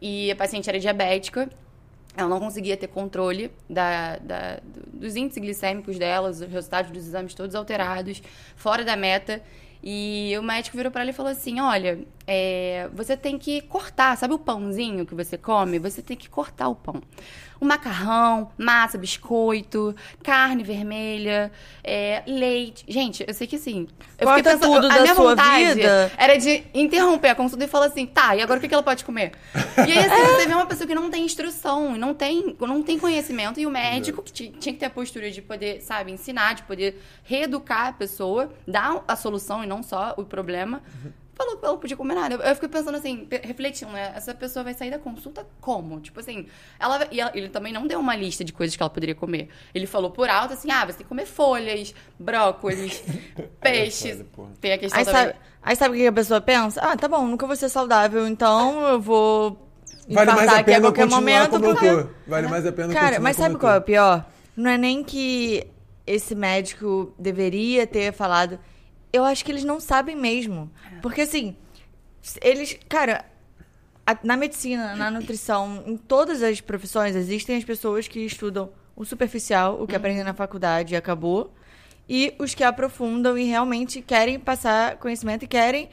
e 0.00 0.30
a 0.30 0.36
paciente 0.36 0.68
era 0.68 0.78
diabética 0.78 1.50
ela 2.16 2.28
não 2.28 2.40
conseguia 2.40 2.76
ter 2.76 2.88
controle 2.88 3.50
da, 3.68 4.16
da- 4.18 4.56
do- 4.56 4.98
dos 5.00 5.16
índices 5.16 5.42
glicêmicos 5.42 5.98
dela, 5.98 6.30
os 6.30 6.40
resultados 6.40 6.90
dos 6.90 7.06
exames 7.06 7.34
todos 7.34 7.54
alterados, 7.54 8.22
fora 8.56 8.84
da 8.84 8.96
meta. 8.96 9.42
E 9.82 10.34
o 10.38 10.42
médico 10.42 10.76
virou 10.76 10.92
para 10.92 11.00
ela 11.00 11.10
e 11.10 11.14
falou 11.14 11.32
assim: 11.32 11.58
Olha, 11.58 12.00
é, 12.26 12.90
você 12.92 13.16
tem 13.16 13.38
que 13.38 13.62
cortar, 13.62 14.14
sabe 14.18 14.34
o 14.34 14.38
pãozinho 14.38 15.06
que 15.06 15.14
você 15.14 15.38
come? 15.38 15.78
Você 15.78 16.02
tem 16.02 16.16
que 16.16 16.28
cortar 16.28 16.68
o 16.68 16.74
pão. 16.74 17.00
O 17.60 17.64
macarrão, 17.66 18.50
massa, 18.56 18.96
biscoito, 18.96 19.94
carne 20.22 20.62
vermelha, 20.64 21.52
é, 21.84 22.22
leite. 22.26 22.84
Gente, 22.88 23.22
eu 23.28 23.34
sei 23.34 23.46
que 23.46 23.56
assim. 23.56 23.86
Eu 24.18 24.26
Corta 24.26 24.56
tudo 24.58 24.86
a 24.86 24.88
da 24.96 25.02
minha 25.02 25.14
sua 25.14 25.30
vontade 25.36 25.74
vida. 25.74 26.10
era 26.16 26.36
de 26.38 26.62
interromper 26.72 27.28
a 27.28 27.34
consulta 27.34 27.64
e 27.64 27.68
falar 27.68 27.86
assim, 27.86 28.06
tá, 28.06 28.34
e 28.34 28.40
agora 28.40 28.58
o 28.58 28.60
que 28.62 28.68
que 28.68 28.74
ela 28.74 28.82
pode 28.82 29.04
comer? 29.04 29.32
E 29.86 29.92
aí, 29.92 29.98
assim, 29.98 30.22
você 30.36 30.46
vê 30.46 30.54
uma 30.54 30.66
pessoa 30.66 30.86
que 30.86 30.94
não 30.94 31.10
tem 31.10 31.24
instrução, 31.24 31.96
não 31.96 32.12
tem, 32.14 32.54
não 32.60 32.82
tem 32.82 32.98
conhecimento, 32.98 33.58
e 33.60 33.66
o 33.66 33.70
médico 33.70 34.22
que 34.22 34.32
ti- 34.32 34.54
tinha 34.58 34.72
que 34.74 34.78
ter 34.78 34.86
a 34.86 34.90
postura 34.90 35.30
de 35.30 35.40
poder, 35.42 35.80
sabe, 35.80 36.12
ensinar, 36.12 36.54
de 36.54 36.62
poder 36.64 37.00
reeducar 37.24 37.88
a 37.88 37.92
pessoa, 37.92 38.52
dar 38.66 39.02
a 39.08 39.16
solução 39.16 39.64
e 39.64 39.66
não 39.66 39.82
só 39.82 40.14
o 40.16 40.24
problema. 40.24 40.82
Falou 41.34 41.56
que 41.56 41.64
ela 41.64 41.72
não 41.72 41.80
podia 41.80 41.96
comer 41.96 42.14
nada. 42.14 42.34
Eu, 42.34 42.40
eu 42.40 42.54
fiquei 42.54 42.68
pensando 42.68 42.96
assim, 42.96 43.26
refletindo, 43.42 43.92
né? 43.92 44.12
Essa 44.14 44.34
pessoa 44.34 44.62
vai 44.62 44.74
sair 44.74 44.90
da 44.90 44.98
consulta 44.98 45.46
como? 45.60 45.98
Tipo 46.00 46.20
assim, 46.20 46.46
ela, 46.78 47.08
e 47.10 47.18
ela- 47.20 47.30
ele 47.34 47.48
também 47.48 47.72
não 47.72 47.86
deu 47.86 47.98
uma 47.98 48.14
lista 48.14 48.44
de 48.44 48.52
coisas 48.52 48.76
que 48.76 48.82
ela 48.82 48.90
poderia 48.90 49.14
comer. 49.14 49.48
Ele 49.74 49.86
falou 49.86 50.10
por 50.10 50.28
alto 50.28 50.52
assim: 50.54 50.70
ah, 50.70 50.84
você 50.84 50.98
tem 50.98 51.04
que 51.04 51.08
comer 51.08 51.24
folhas, 51.26 51.94
brócolis, 52.18 53.02
peixes. 53.60 54.22
Tem 54.60 54.72
a 54.72 54.78
questão 54.78 54.98
Aí 54.98 55.04
também. 55.06 55.22
sabe, 55.26 55.34
aí 55.62 55.76
sabe 55.76 55.94
o 55.94 55.98
que 55.98 56.06
a 56.06 56.12
pessoa 56.12 56.40
pensa? 56.40 56.80
Ah, 56.82 56.96
tá 56.96 57.08
bom, 57.08 57.26
nunca 57.26 57.46
vou 57.46 57.56
ser 57.56 57.68
saudável, 57.68 58.26
então 58.28 58.86
eu 58.88 59.00
vou 59.00 59.66
Vale 60.08 60.32
mais 60.32 60.48
a 60.48 60.52
aqui 60.52 60.60
a 60.60 60.64
pena 60.64 60.76
eu 60.78 60.82
qualquer 60.82 61.06
momento. 61.06 61.50
como 61.50 61.66
eu 61.66 61.74
porque-. 61.74 62.06
Vale 62.26 62.48
mais 62.48 62.66
a 62.66 62.72
pena 62.72 62.92
Cara, 62.92 63.20
mas 63.20 63.36
sabe 63.36 63.56
qual 63.56 63.74
é 63.74 63.78
o 63.78 63.82
pior? 63.82 64.26
Não 64.56 64.70
é 64.70 64.76
nem 64.76 65.02
que 65.04 65.66
esse 66.06 66.34
médico 66.34 67.14
deveria 67.18 67.86
ter 67.86 68.12
falado. 68.12 68.58
Eu 69.12 69.24
acho 69.24 69.44
que 69.44 69.50
eles 69.50 69.64
não 69.64 69.80
sabem 69.80 70.16
mesmo. 70.16 70.70
Porque 71.02 71.22
assim, 71.22 71.56
Eles, 72.42 72.78
cara, 72.88 73.24
na 74.22 74.36
medicina, 74.36 74.94
na 74.94 75.10
nutrição, 75.10 75.82
em 75.86 75.96
todas 75.96 76.42
as 76.42 76.60
profissões, 76.60 77.16
existem 77.16 77.56
as 77.56 77.64
pessoas 77.64 78.06
que 78.08 78.20
estudam 78.20 78.70
o 78.94 79.04
superficial, 79.04 79.80
o 79.80 79.86
que 79.86 79.96
aprendem 79.96 80.24
na 80.24 80.34
faculdade 80.34 80.94
e 80.94 80.96
acabou, 80.96 81.54
e 82.08 82.34
os 82.38 82.54
que 82.54 82.62
aprofundam 82.62 83.38
e 83.38 83.44
realmente 83.44 84.02
querem 84.02 84.38
passar 84.38 84.96
conhecimento 84.96 85.44
e 85.44 85.48
querem 85.48 85.88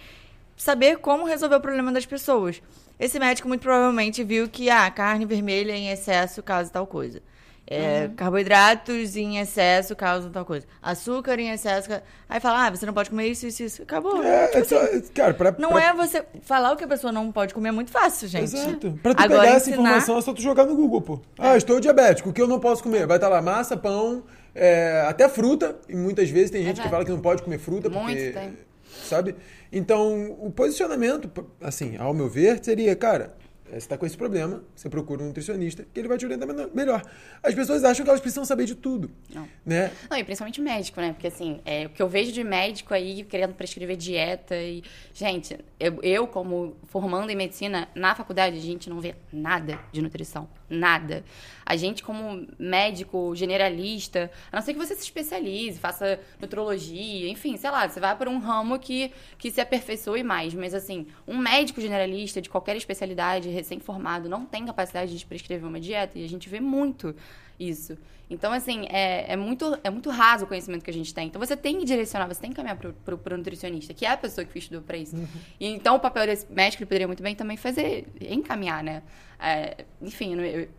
saber 0.57 0.97
como 0.97 1.25
resolver 1.25 1.55
o 1.55 1.61
problema 1.61 1.91
das 1.91 2.05
pessoas. 2.05 2.61
Esse 2.99 3.19
médico 3.19 3.47
muito 3.47 3.61
provavelmente 3.61 4.23
viu 4.23 4.49
que 4.49 4.69
a 4.69 4.89
carne 4.89 5.25
vermelha 5.25 5.71
em 5.73 5.89
excesso 5.89 6.41
causa 6.41 6.71
tal 6.71 6.87
coisa. 6.87 7.21
É, 7.69 8.09
Carboidratos 8.15 9.17
em 9.17 9.39
excesso 9.39 9.93
causam 9.93 10.31
tal 10.31 10.45
coisa. 10.45 10.65
Açúcar 10.81 11.37
em 11.37 11.49
excesso. 11.51 11.89
Aí 12.29 12.39
fala, 12.39 12.65
ah, 12.65 12.69
você 12.69 12.85
não 12.85 12.93
pode 12.93 13.09
comer 13.09 13.27
isso, 13.27 13.45
isso, 13.45 13.61
isso. 13.63 13.81
Acabou. 13.83 14.23
É, 14.23 14.47
Tipo 14.47 14.57
é 14.59 14.63
só- 14.63 14.79
assim, 14.81 15.01
cara, 15.13 15.33
pra, 15.33 15.53
não 15.59 15.71
pra- 15.71 15.83
é 15.83 15.93
você 15.93 16.23
falar 16.43 16.71
o 16.71 16.77
que 16.77 16.85
a 16.85 16.87
pessoa 16.87 17.11
não 17.11 17.29
pode 17.29 17.53
comer 17.53 17.69
é 17.69 17.71
muito 17.73 17.91
fácil, 17.91 18.27
gente. 18.29 18.55
Exato. 18.55 18.97
Pra 19.03 19.13
tu 19.13 19.21
Agora, 19.21 19.41
pegar 19.41 19.55
essa 19.55 19.69
ensinar- 19.69 19.83
informação 19.89 20.17
é 20.17 20.21
só 20.21 20.33
tu 20.33 20.41
jogar 20.41 20.65
no 20.65 20.75
Google, 20.77 21.01
pô. 21.01 21.19
Ah, 21.37 21.57
estou 21.57 21.79
diabético, 21.81 22.29
o 22.29 22.33
que 22.33 22.41
eu 22.41 22.47
não 22.47 22.59
posso 22.59 22.81
comer? 22.81 23.05
Vai 23.05 23.17
estar 23.17 23.27
lá 23.27 23.41
massa, 23.41 23.75
pão, 23.75 24.23
é, 24.55 25.03
até 25.07 25.27
fruta. 25.27 25.75
E 25.89 25.95
muitas 25.95 26.29
vezes 26.29 26.49
tem 26.49 26.63
gente 26.63 26.81
que 26.81 26.87
fala 26.89 27.03
que 27.03 27.11
não 27.11 27.19
pode 27.19 27.43
comer 27.43 27.57
fruta 27.59 27.89
porque... 27.89 28.05
Muito 28.13 28.33
tem. 28.33 28.57
Sabe? 29.03 29.35
Então, 29.71 30.37
o 30.39 30.49
posicionamento, 30.51 31.29
assim, 31.61 31.97
ao 31.97 32.13
meu 32.13 32.29
ver, 32.29 32.63
seria, 32.63 32.95
cara... 32.95 33.35
é, 33.71 33.79
Você 33.79 33.87
tá 33.87 33.97
com 33.97 34.05
esse 34.05 34.17
problema, 34.17 34.63
você 34.75 34.89
procura 34.89 35.23
um 35.23 35.27
nutricionista 35.27 35.85
que 35.93 35.99
ele 35.99 36.07
vai 36.07 36.17
te 36.17 36.25
orientar 36.25 36.47
melhor. 36.73 37.01
As 37.43 37.53
pessoas 37.53 37.83
acham 37.83 38.03
que 38.03 38.09
elas 38.09 38.21
precisam 38.21 38.45
saber 38.45 38.65
de 38.65 38.75
tudo. 38.75 39.11
Não. 39.33 39.47
Né? 39.65 39.91
Não, 40.09 40.17
e 40.17 40.23
principalmente 40.23 40.61
médico, 40.61 40.99
né? 41.01 41.13
Porque 41.13 41.27
assim, 41.27 41.59
é, 41.65 41.85
o 41.85 41.89
que 41.89 42.01
eu 42.01 42.07
vejo 42.07 42.31
de 42.31 42.43
médico 42.43 42.93
aí 42.93 43.23
querendo 43.23 43.53
prescrever 43.53 43.97
dieta 43.97 44.55
e. 44.55 44.83
Gente, 45.13 45.57
eu, 45.79 45.99
eu, 46.01 46.27
como 46.27 46.75
formando 46.87 47.29
em 47.29 47.35
medicina, 47.35 47.87
na 47.95 48.15
faculdade, 48.15 48.57
a 48.57 48.61
gente 48.61 48.89
não 48.89 48.99
vê 48.99 49.15
nada 49.31 49.79
de 49.91 50.01
nutrição. 50.01 50.47
Nada. 50.69 51.23
A 51.69 51.75
gente, 51.75 52.01
como 52.01 52.47
médico 52.57 53.35
generalista, 53.35 54.31
a 54.49 54.55
não 54.55 54.63
ser 54.63 54.71
que 54.71 54.79
você 54.79 54.95
se 54.95 55.03
especialize, 55.03 55.77
faça 55.77 56.17
nutrologia, 56.39 57.29
enfim, 57.29 57.57
sei 57.57 57.69
lá, 57.69 57.89
você 57.89 57.99
vai 57.99 58.15
para 58.15 58.29
um 58.29 58.39
ramo 58.39 58.79
que, 58.79 59.11
que 59.37 59.51
se 59.51 59.59
aperfeiçoe 59.59 60.23
mais. 60.23 60.53
Mas 60.53 60.73
assim, 60.73 61.07
um 61.27 61.37
médico 61.37 61.81
generalista 61.81 62.41
de 62.41 62.49
qualquer 62.49 62.77
especialidade, 62.77 63.49
recém-formado, 63.49 64.29
não 64.29 64.45
tem 64.45 64.65
capacidade 64.65 65.17
de 65.17 65.25
prescrever 65.25 65.67
uma 65.67 65.77
dieta. 65.77 66.17
E 66.17 66.23
a 66.23 66.29
gente 66.29 66.47
vê 66.47 66.61
muito 66.61 67.13
isso. 67.59 67.97
Então, 68.29 68.53
assim, 68.53 68.85
é, 68.89 69.33
é, 69.33 69.35
muito, 69.35 69.77
é 69.83 69.89
muito 69.89 70.09
raso 70.09 70.45
o 70.45 70.47
conhecimento 70.47 70.85
que 70.85 70.89
a 70.89 70.93
gente 70.93 71.13
tem. 71.13 71.27
Então, 71.27 71.39
você 71.39 71.57
tem 71.57 71.79
que 71.79 71.85
direcionar, 71.85 72.27
você 72.27 72.39
tem 72.39 72.51
que 72.51 72.55
caminhar 72.55 72.77
pro, 72.77 72.93
pro 73.17 73.37
nutricionista, 73.37 73.93
que 73.93 74.05
é 74.05 74.11
a 74.11 74.17
pessoa 74.17 74.45
que 74.45 74.57
estudou 74.57 74.81
pra 74.81 74.95
isso. 74.95 75.17
E, 75.59 75.67
então, 75.67 75.97
o 75.97 75.99
papel 75.99 76.25
desse 76.25 76.49
médico, 76.49 76.83
ele 76.83 76.87
poderia 76.87 77.07
muito 77.07 77.23
bem 77.23 77.35
também 77.35 77.57
fazer, 77.57 78.07
encaminhar, 78.21 78.81
né? 78.81 79.03
É, 79.37 79.85
enfim, 80.01 80.35
eu, 80.39 80.69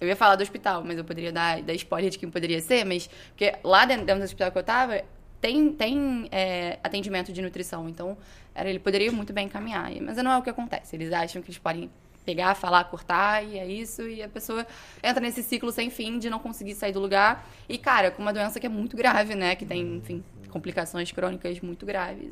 eu, 0.00 0.08
ia 0.08 0.16
falar 0.16 0.36
do 0.36 0.42
hospital, 0.42 0.82
mas 0.84 0.98
eu 0.98 1.04
poderia 1.04 1.32
dar, 1.32 1.62
dar 1.62 1.74
spoiler 1.74 2.10
de 2.10 2.18
quem 2.18 2.30
poderia 2.30 2.60
ser, 2.60 2.84
mas... 2.84 3.08
Porque 3.28 3.54
lá 3.62 3.84
dentro, 3.84 4.06
dentro 4.06 4.20
do 4.20 4.24
hospital 4.24 4.50
que 4.50 4.58
eu 4.58 4.62
tava, 4.62 5.02
tem, 5.40 5.72
tem 5.72 6.28
é, 6.30 6.78
atendimento 6.82 7.32
de 7.32 7.40
nutrição. 7.40 7.88
Então, 7.88 8.16
era, 8.54 8.68
ele 8.68 8.78
poderia 8.78 9.10
muito 9.10 9.32
bem 9.32 9.46
encaminhar. 9.46 9.90
Mas 10.00 10.16
não 10.18 10.30
é 10.30 10.38
o 10.38 10.42
que 10.42 10.50
acontece. 10.50 10.96
Eles 10.96 11.12
acham 11.12 11.40
que 11.42 11.48
eles 11.48 11.58
podem 11.58 11.90
pegar, 12.24 12.54
falar, 12.54 12.84
cortar, 12.84 13.42
e 13.44 13.58
é 13.58 13.66
isso, 13.66 14.02
e 14.06 14.22
a 14.22 14.28
pessoa 14.28 14.66
entra 15.02 15.20
nesse 15.20 15.42
ciclo 15.42 15.72
sem 15.72 15.90
fim 15.90 16.18
de 16.18 16.28
não 16.28 16.38
conseguir 16.38 16.74
sair 16.74 16.92
do 16.92 17.00
lugar. 17.00 17.48
E, 17.68 17.78
cara, 17.78 18.10
com 18.10 18.22
uma 18.22 18.32
doença 18.32 18.60
que 18.60 18.66
é 18.66 18.68
muito 18.68 18.96
grave, 18.96 19.34
né? 19.34 19.56
Que 19.56 19.64
tem, 19.64 19.96
enfim, 19.96 20.22
complicações 20.50 21.10
crônicas 21.10 21.60
muito 21.60 21.86
graves. 21.86 22.30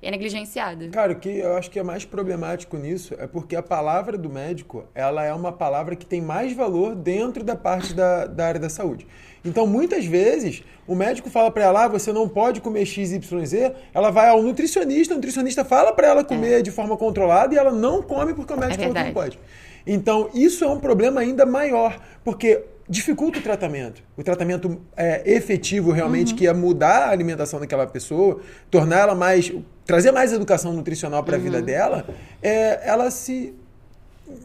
É 0.00 0.10
negligenciada. 0.10 0.88
Cara, 0.88 1.12
o 1.12 1.16
que 1.16 1.38
eu 1.38 1.56
acho 1.56 1.70
que 1.70 1.78
é 1.78 1.82
mais 1.82 2.04
problemático 2.04 2.76
nisso 2.76 3.14
é 3.18 3.26
porque 3.26 3.56
a 3.56 3.62
palavra 3.62 4.16
do 4.16 4.30
médico, 4.30 4.84
ela 4.94 5.24
é 5.24 5.32
uma 5.32 5.52
palavra 5.52 5.96
que 5.96 6.06
tem 6.06 6.20
mais 6.20 6.52
valor 6.52 6.94
dentro 6.94 7.42
da 7.42 7.56
parte 7.56 7.92
da, 7.92 8.26
da 8.26 8.46
área 8.46 8.60
da 8.60 8.68
saúde. 8.68 9.06
Então, 9.44 9.66
muitas 9.66 10.04
vezes, 10.04 10.62
o 10.86 10.94
médico 10.94 11.30
fala 11.30 11.50
para 11.50 11.64
ela, 11.64 11.84
ah, 11.84 11.88
você 11.88 12.12
não 12.12 12.28
pode 12.28 12.60
comer 12.60 12.84
XYZ, 12.86 13.72
ela 13.94 14.10
vai 14.10 14.28
ao 14.28 14.42
nutricionista, 14.42 15.14
o 15.14 15.16
nutricionista 15.16 15.64
fala 15.64 15.92
para 15.92 16.08
ela 16.08 16.24
comer 16.24 16.62
de 16.62 16.70
forma 16.70 16.96
controlada 16.96 17.54
e 17.54 17.58
ela 17.58 17.72
não 17.72 18.02
come 18.02 18.34
porque 18.34 18.52
o 18.52 18.58
médico 18.58 18.82
falou 18.82 18.94
que 18.94 19.04
não 19.04 19.12
pode. 19.12 19.38
Então, 19.86 20.28
isso 20.34 20.64
é 20.64 20.68
um 20.68 20.78
problema 20.78 21.20
ainda 21.20 21.46
maior, 21.46 21.98
porque 22.22 22.62
dificulta 22.88 23.38
o 23.38 23.42
tratamento. 23.42 24.02
O 24.16 24.22
tratamento 24.22 24.80
é, 24.96 25.22
efetivo, 25.30 25.92
realmente, 25.92 26.34
que 26.34 26.46
é 26.46 26.52
mudar 26.52 27.08
a 27.08 27.10
alimentação 27.10 27.60
daquela 27.60 27.86
pessoa, 27.86 28.40
tornar 28.70 29.00
ela 29.00 29.14
mais. 29.14 29.52
trazer 29.84 30.10
mais 30.12 30.32
educação 30.32 30.72
nutricional 30.72 31.22
para 31.22 31.36
a 31.36 31.38
vida 31.38 31.60
dela, 31.60 32.06
é, 32.42 32.80
ela 32.88 33.10
se. 33.10 33.54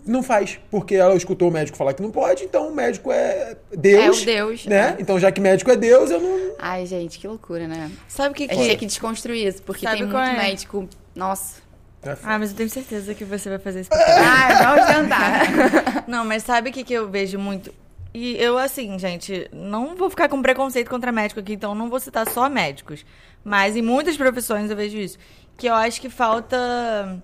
Não 0.05 0.23
faz, 0.23 0.57
porque 0.71 0.95
ela 0.95 1.13
escutou 1.13 1.49
o 1.49 1.51
médico 1.51 1.77
falar 1.77 1.93
que 1.93 2.01
não 2.01 2.09
pode, 2.09 2.45
então 2.45 2.69
o 2.69 2.73
médico 2.73 3.11
é 3.11 3.57
Deus. 3.69 4.19
É 4.19 4.21
o 4.21 4.25
Deus, 4.25 4.65
Né? 4.65 4.95
é. 4.97 5.01
Então, 5.01 5.19
já 5.19 5.29
que 5.29 5.41
médico 5.41 5.69
é 5.69 5.75
Deus, 5.75 6.09
eu 6.09 6.21
não. 6.21 6.55
Ai, 6.57 6.85
gente, 6.85 7.19
que 7.19 7.27
loucura, 7.27 7.67
né? 7.67 7.91
Sabe 8.07 8.29
o 8.29 8.33
que, 8.33 8.45
A 8.45 8.47
gente 8.47 8.57
tem 8.59 8.69
que... 8.69 8.75
que 8.77 8.85
desconstruir 8.85 9.45
isso, 9.45 9.61
porque 9.63 9.85
Sabe 9.85 9.97
tem 9.97 10.05
muito 10.05 10.17
é? 10.17 10.37
médico. 10.37 10.87
Nossa. 11.13 11.61
É 12.01 12.15
Ah, 12.23 12.39
mas 12.39 12.51
eu 12.51 12.55
tenho 12.55 12.69
certeza 12.69 13.13
que 13.13 13.25
você 13.25 13.49
vai 13.49 13.59
fazer 13.59 13.81
isso. 13.81 13.89
Ai, 13.93 14.63
vamos 14.63 14.85
tentar. 14.85 16.05
Não, 16.07 16.23
mas 16.23 16.43
sabe 16.43 16.69
o 16.69 16.73
que, 16.73 16.83
que 16.85 16.93
eu 16.93 17.09
vejo 17.09 17.37
muito? 17.37 17.73
E 18.13 18.35
eu, 18.35 18.57
assim, 18.57 18.97
gente, 18.99 19.49
não 19.51 19.95
vou 19.95 20.09
ficar 20.09 20.29
com 20.29 20.41
preconceito 20.41 20.89
contra 20.89 21.11
médico 21.11 21.39
aqui, 21.39 21.53
então 21.53 21.73
não 21.73 21.89
vou 21.89 21.99
citar 21.99 22.29
só 22.29 22.47
médicos. 22.47 23.03
Mas 23.43 23.75
em 23.75 23.81
muitas 23.81 24.15
profissões 24.15 24.69
eu 24.69 24.77
vejo 24.77 24.97
isso. 24.97 25.17
Que 25.57 25.67
eu 25.67 25.73
acho 25.73 25.99
que 25.99 26.09
falta 26.09 27.21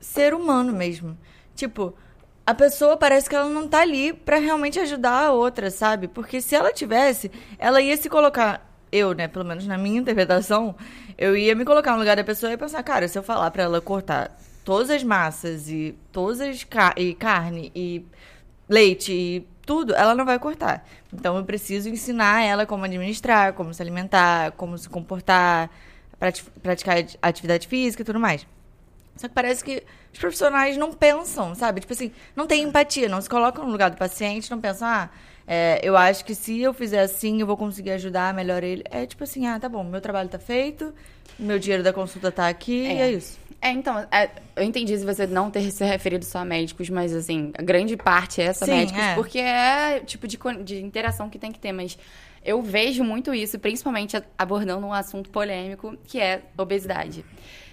ser 0.00 0.32
humano 0.32 0.72
mesmo. 0.72 1.18
Tipo, 1.54 1.94
a 2.46 2.54
pessoa 2.54 2.96
parece 2.96 3.28
que 3.28 3.36
ela 3.36 3.48
não 3.48 3.68
tá 3.68 3.82
ali 3.82 4.12
pra 4.12 4.38
realmente 4.38 4.80
ajudar 4.80 5.26
a 5.26 5.32
outra, 5.32 5.70
sabe? 5.70 6.08
Porque 6.08 6.40
se 6.40 6.54
ela 6.54 6.72
tivesse, 6.72 7.30
ela 7.58 7.80
ia 7.80 7.96
se 7.96 8.08
colocar. 8.08 8.68
Eu, 8.90 9.14
né, 9.14 9.28
pelo 9.28 9.44
menos 9.44 9.66
na 9.66 9.78
minha 9.78 10.00
interpretação, 10.00 10.74
eu 11.16 11.36
ia 11.36 11.54
me 11.54 11.64
colocar 11.64 11.92
no 11.92 11.98
lugar 11.98 12.16
da 12.16 12.24
pessoa 12.24 12.52
e 12.52 12.56
pensar, 12.56 12.82
cara, 12.82 13.06
se 13.06 13.16
eu 13.16 13.22
falar 13.22 13.50
pra 13.50 13.62
ela 13.62 13.80
cortar 13.80 14.36
todas 14.64 14.90
as 14.90 15.04
massas 15.04 15.68
e 15.68 15.94
todas 16.10 16.40
as 16.40 16.64
ca 16.64 16.92
e 16.96 17.14
carne 17.14 17.70
e 17.74 18.04
leite 18.68 19.12
e 19.12 19.46
tudo, 19.64 19.94
ela 19.94 20.14
não 20.14 20.24
vai 20.24 20.38
cortar. 20.38 20.86
Então 21.12 21.36
eu 21.36 21.44
preciso 21.44 21.88
ensinar 21.88 22.42
ela 22.42 22.66
como 22.66 22.84
administrar, 22.84 23.52
como 23.52 23.72
se 23.72 23.80
alimentar, 23.82 24.52
como 24.52 24.76
se 24.78 24.88
comportar, 24.88 25.70
prati- 26.18 26.44
praticar 26.62 26.98
ati- 26.98 27.18
atividade 27.22 27.66
física 27.68 28.02
e 28.02 28.04
tudo 28.04 28.18
mais. 28.20 28.46
Só 29.16 29.28
que 29.28 29.34
parece 29.34 29.62
que 29.62 29.82
os 30.12 30.18
profissionais 30.18 30.76
não 30.76 30.92
pensam, 30.92 31.54
sabe? 31.54 31.80
Tipo 31.80 31.92
assim, 31.92 32.10
não 32.34 32.46
tem 32.46 32.62
empatia, 32.62 33.08
não 33.08 33.20
se 33.20 33.28
colocam 33.28 33.64
no 33.64 33.70
lugar 33.70 33.90
do 33.90 33.96
paciente, 33.96 34.50
não 34.50 34.60
pensam, 34.60 34.88
ah, 34.88 35.10
é, 35.46 35.78
eu 35.82 35.96
acho 35.96 36.24
que 36.24 36.34
se 36.34 36.60
eu 36.60 36.72
fizer 36.72 37.00
assim, 37.02 37.40
eu 37.40 37.46
vou 37.46 37.56
conseguir 37.56 37.90
ajudar 37.92 38.32
melhor 38.32 38.62
ele. 38.64 38.82
É 38.90 39.04
tipo 39.04 39.22
assim, 39.24 39.46
ah, 39.46 39.58
tá 39.60 39.68
bom, 39.68 39.84
meu 39.84 40.00
trabalho 40.00 40.28
tá 40.28 40.38
feito, 40.38 40.94
meu 41.38 41.58
dinheiro 41.58 41.82
da 41.82 41.92
consulta 41.92 42.32
tá 42.32 42.48
aqui, 42.48 42.86
e 42.86 43.00
é 43.00 43.10
isso. 43.12 43.38
É, 43.62 43.70
então, 43.70 43.98
é, 44.10 44.30
eu 44.56 44.62
entendi 44.62 44.96
se 44.96 45.04
você 45.04 45.26
não 45.26 45.50
ter 45.50 45.70
se 45.70 45.84
referido 45.84 46.24
só 46.24 46.38
a 46.38 46.44
médicos, 46.44 46.88
mas 46.88 47.14
assim, 47.14 47.52
a 47.58 47.62
grande 47.62 47.96
parte 47.96 48.40
é 48.40 48.52
só 48.54 48.64
Sim, 48.64 48.72
médicos, 48.72 49.02
é. 49.02 49.14
porque 49.14 49.38
é 49.38 50.00
tipo 50.00 50.26
de, 50.26 50.38
de 50.64 50.82
interação 50.82 51.28
que 51.28 51.38
tem 51.38 51.52
que 51.52 51.58
ter, 51.58 51.72
mas 51.72 51.98
eu 52.42 52.62
vejo 52.62 53.04
muito 53.04 53.34
isso, 53.34 53.58
principalmente 53.58 54.20
abordando 54.38 54.86
um 54.86 54.94
assunto 54.94 55.28
polêmico, 55.28 55.94
que 56.06 56.18
é 56.18 56.42
obesidade. 56.56 57.22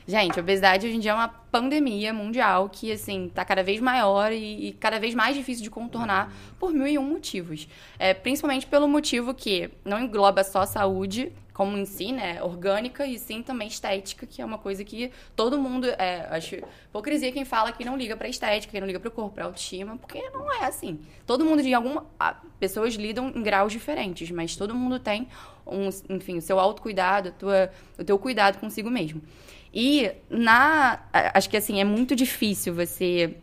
Gente, 0.05 0.39
obesidade 0.39 0.87
hoje 0.87 0.95
em 0.95 0.99
dia 0.99 1.11
é 1.11 1.13
uma 1.13 1.27
pandemia 1.27 2.13
mundial 2.13 2.69
que, 2.69 2.91
assim, 2.93 3.29
tá 3.33 3.43
cada 3.43 3.61
vez 3.61 3.81
maior 3.81 4.31
e, 4.31 4.69
e 4.69 4.73
cada 4.73 4.99
vez 4.99 5.13
mais 5.13 5.35
difícil 5.35 5.63
de 5.63 5.69
contornar 5.69 6.33
por 6.57 6.71
mil 6.71 6.87
e 6.87 6.97
um 6.97 7.03
motivos. 7.03 7.67
É, 7.99 8.13
principalmente 8.13 8.65
pelo 8.65 8.87
motivo 8.87 9.33
que 9.33 9.69
não 9.83 9.99
engloba 9.99 10.45
só 10.45 10.61
a 10.61 10.65
saúde, 10.65 11.31
como 11.57 11.75
em 11.75 11.85
si, 11.85 12.11
né, 12.11 12.39
orgânica, 12.43 13.07
e 13.07 13.17
sim 13.17 13.41
também 13.41 13.67
estética, 13.67 14.27
que 14.27 14.43
é 14.43 14.45
uma 14.45 14.59
coisa 14.59 14.83
que 14.83 15.11
todo 15.35 15.57
mundo, 15.57 15.87
é, 15.87 16.27
acho, 16.29 16.55
hipocrisia 16.55 17.31
quem 17.31 17.43
fala 17.45 17.71
que 17.71 17.83
não 17.83 17.97
liga 17.97 18.15
pra 18.15 18.29
estética, 18.29 18.71
que 18.71 18.79
não 18.79 18.85
liga 18.85 18.99
pro 18.99 19.09
corpo, 19.09 19.33
pra 19.33 19.45
autoestima, 19.45 19.97
porque 19.97 20.21
não 20.29 20.53
é 20.53 20.65
assim. 20.65 20.99
Todo 21.25 21.43
mundo, 21.43 21.63
de 21.63 21.73
alguma, 21.73 22.05
pessoas 22.59 22.93
lidam 22.93 23.29
em 23.35 23.41
graus 23.41 23.73
diferentes, 23.73 24.29
mas 24.29 24.55
todo 24.55 24.75
mundo 24.75 24.99
tem, 24.99 25.27
um, 25.65 25.89
enfim, 26.13 26.37
o 26.37 26.41
seu 26.43 26.59
autocuidado, 26.59 27.29
a 27.29 27.31
tua, 27.31 27.71
o 27.97 28.03
teu 28.03 28.19
cuidado 28.19 28.59
consigo 28.59 28.91
mesmo. 28.91 29.19
E 29.73 30.11
na, 30.29 30.99
acho 31.33 31.49
que 31.49 31.57
assim, 31.57 31.81
é 31.81 31.83
muito 31.83 32.15
difícil 32.15 32.71
você 32.71 33.35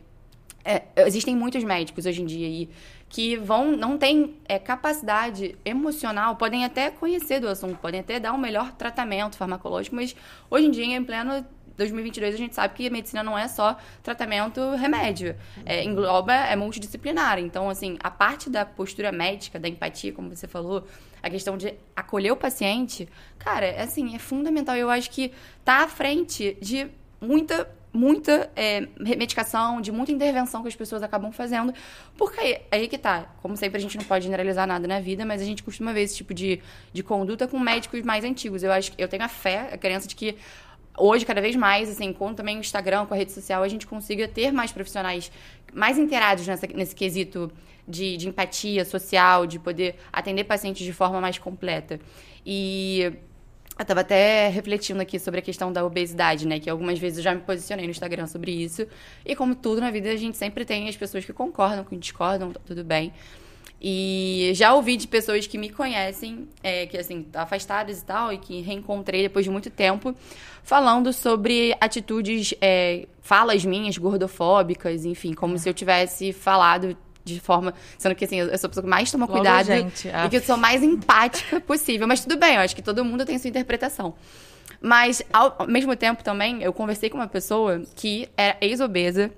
é, 0.65 0.85
existem 1.05 1.35
muitos 1.35 1.65
médicos 1.65 2.07
hoje 2.07 2.23
em 2.23 2.27
dia 2.27 2.47
aí 2.47 2.69
que 3.15 3.37
vão 3.37 3.77
não 3.77 3.97
têm 3.97 4.35
é, 4.45 4.59
capacidade 4.59 5.57
emocional, 5.65 6.35
podem 6.35 6.65
até 6.65 6.91
conhecer 6.91 7.39
do 7.39 7.47
assunto, 7.47 7.79
podem 7.79 8.01
até 8.01 8.19
dar 8.19 8.33
um 8.33 8.37
melhor 8.37 8.73
tratamento 8.73 9.37
farmacológico, 9.37 9.95
mas 9.95 10.17
hoje 10.51 10.67
em 10.67 10.71
dia, 10.73 10.85
em 10.85 11.05
pleno 11.05 11.47
2022, 11.77 12.35
a 12.35 12.37
gente 12.37 12.57
sabe 12.57 12.75
que 12.75 12.89
a 12.89 12.91
medicina 12.91 13.23
não 13.23 13.39
é 13.39 13.47
só 13.47 13.77
tratamento 14.03 14.75
remédio, 14.75 15.37
é, 15.65 15.85
engloba, 15.85 16.35
é 16.35 16.57
multidisciplinar. 16.57 17.39
Então, 17.39 17.71
assim, 17.71 17.97
a 18.03 18.11
parte 18.11 18.51
da 18.51 18.67
postura 18.67 19.13
médica, 19.13 19.61
da 19.61 19.69
empatia, 19.69 20.13
como 20.13 20.35
você 20.35 20.49
falou, 20.49 20.85
a 21.23 21.31
questão 21.31 21.57
de 21.57 21.73
acolher 21.95 22.33
o 22.33 22.37
paciente, 22.37 23.09
cara, 23.39 23.65
é 23.65 23.83
assim, 23.83 24.17
é 24.17 24.19
fundamental. 24.19 24.75
Eu 24.75 24.91
acho 24.91 25.09
que 25.09 25.31
tá 25.65 25.85
à 25.85 25.89
frente 25.89 26.59
de 26.61 26.89
muita 27.21 27.71
muita 27.95 28.51
é, 28.57 28.89
medicação, 28.99 29.81
de 29.81 29.93
muita 29.93 30.11
intervenção 30.11 30.63
que 30.63 30.69
as 30.69 30.75
pessoas 30.75 31.03
acabam 31.03 31.31
fazendo. 31.31 31.73
Porque 32.19 32.41
aí, 32.41 32.61
aí, 32.71 32.89
que 32.89 32.99
tá. 32.99 33.33
Como 33.41 33.57
sempre, 33.57 33.79
a 33.79 33.81
gente 33.81 33.97
não 33.97 34.05
pode 34.05 34.25
generalizar 34.25 34.67
nada 34.67 34.89
na 34.89 34.99
vida, 34.99 35.25
mas 35.25 35.41
a 35.41 35.45
gente 35.45 35.63
costuma 35.63 35.93
ver 35.93 36.03
esse 36.03 36.17
tipo 36.17 36.35
de, 36.35 36.61
de 36.93 37.03
conduta 37.05 37.47
com 37.47 37.59
médicos 37.59 38.03
mais 38.03 38.25
antigos. 38.25 38.65
Eu 38.65 38.73
acho 38.73 38.93
eu 38.99 39.07
tenho 39.07 39.23
a 39.23 39.29
fé, 39.29 39.71
a 39.73 39.79
crença 39.79 40.09
de 40.09 40.17
que 40.17 40.37
hoje, 40.99 41.25
cada 41.25 41.41
vez 41.41 41.55
mais, 41.55 41.89
assim, 41.89 42.13
com 42.13 42.35
também 42.35 42.57
o 42.57 42.61
Instagram, 42.61 43.07
com 43.07 43.15
a 43.15 43.17
rede 43.17 43.33
social, 43.33 43.63
a 43.63 43.69
gente 43.69 43.87
consiga 43.87 44.27
ter 44.27 44.53
mais 44.53 44.73
profissionais 44.73 45.31
mais 45.73 45.99
inteirados 45.99 46.47
nesse 46.75 46.95
quesito 46.95 47.51
de, 47.87 48.17
de 48.17 48.29
empatia 48.29 48.85
social, 48.85 49.47
de 49.47 49.59
poder 49.59 49.97
atender 50.13 50.45
pacientes 50.45 50.85
de 50.85 50.93
forma 50.93 51.21
mais 51.21 51.39
completa. 51.39 52.01
E 52.45 53.13
eu 53.79 53.83
estava 53.83 54.01
até 54.01 54.49
refletindo 54.49 55.01
aqui 55.03 55.19
sobre 55.19 55.41
a 55.41 55.43
questão 55.43 55.73
da 55.73 55.85
obesidade, 55.85 56.47
né? 56.47 56.61
Que 56.61 56.71
algumas 56.71 56.99
vezes 56.99 57.19
eu 57.19 57.25
já 57.25 57.35
me 57.35 57.41
posicionei 57.41 57.85
no 57.85 57.91
Instagram 57.91 58.27
sobre 58.27 58.53
isso. 58.53 58.87
E 59.27 59.35
como 59.35 59.55
tudo 59.55 59.81
na 59.81 59.91
vida, 59.91 60.11
a 60.11 60.17
gente 60.17 60.37
sempre 60.37 60.65
tem 60.65 60.89
as 60.89 60.97
pessoas 60.97 61.25
que 61.25 61.33
concordam, 61.33 61.85
que 61.85 61.97
discordam, 61.97 62.53
tá 62.53 62.61
tudo 62.65 62.85
bem. 62.85 63.13
E 63.87 64.53
já 64.55 64.73
ouvi 64.73 64.97
de 64.97 65.07
pessoas 65.07 65.47
que 65.47 65.59
me 65.59 65.69
conhecem, 65.69 66.49
é, 66.63 66.87
que 66.87 66.97
assim, 66.97 67.27
afastadas 67.35 68.01
e 68.01 68.05
tal, 68.05 68.33
e 68.33 68.39
que 68.39 68.63
reencontrei 68.63 69.23
depois 69.23 69.45
de 69.45 69.51
muito 69.51 69.69
tempo, 69.69 70.15
falando 70.63 71.13
sobre 71.13 71.77
atitudes, 71.81 72.55
é, 72.63 73.07
falas 73.21 73.65
minhas 73.65 73.99
gordofóbicas, 73.99 75.05
enfim, 75.05 75.35
como 75.35 75.59
se 75.59 75.69
eu 75.69 75.75
tivesse 75.75 76.33
falado 76.33 76.97
de 77.25 77.41
forma. 77.41 77.75
Sendo 77.97 78.15
que 78.15 78.25
assim, 78.25 78.37
eu 78.37 78.59
sou 78.59 78.67
a 78.67 78.69
pessoa 78.69 78.85
que 78.85 78.91
mais 78.91 79.11
toma 79.11 79.27
cuidado 79.27 79.67
gente, 79.67 80.09
e 80.09 80.29
que 80.29 80.37
eu 80.37 80.43
sou 80.43 80.57
mais 80.57 80.83
empática 80.83 81.61
possível. 81.63 82.07
Mas 82.07 82.21
tudo 82.21 82.37
bem, 82.37 82.57
eu 82.57 82.61
acho 82.61 82.77
que 82.77 82.83
todo 82.83 83.05
mundo 83.05 83.25
tem 83.25 83.39
sua 83.39 83.49
interpretação. 83.49 84.15
Mas, 84.81 85.23
ao 85.33 85.67
mesmo 85.67 85.97
tempo 85.97 86.23
também, 86.23 86.63
eu 86.63 86.73
conversei 86.73 87.09
com 87.09 87.17
uma 87.17 87.27
pessoa 87.27 87.83
que 87.95 88.29
era 88.37 88.57
ex-obesa, 88.61 89.31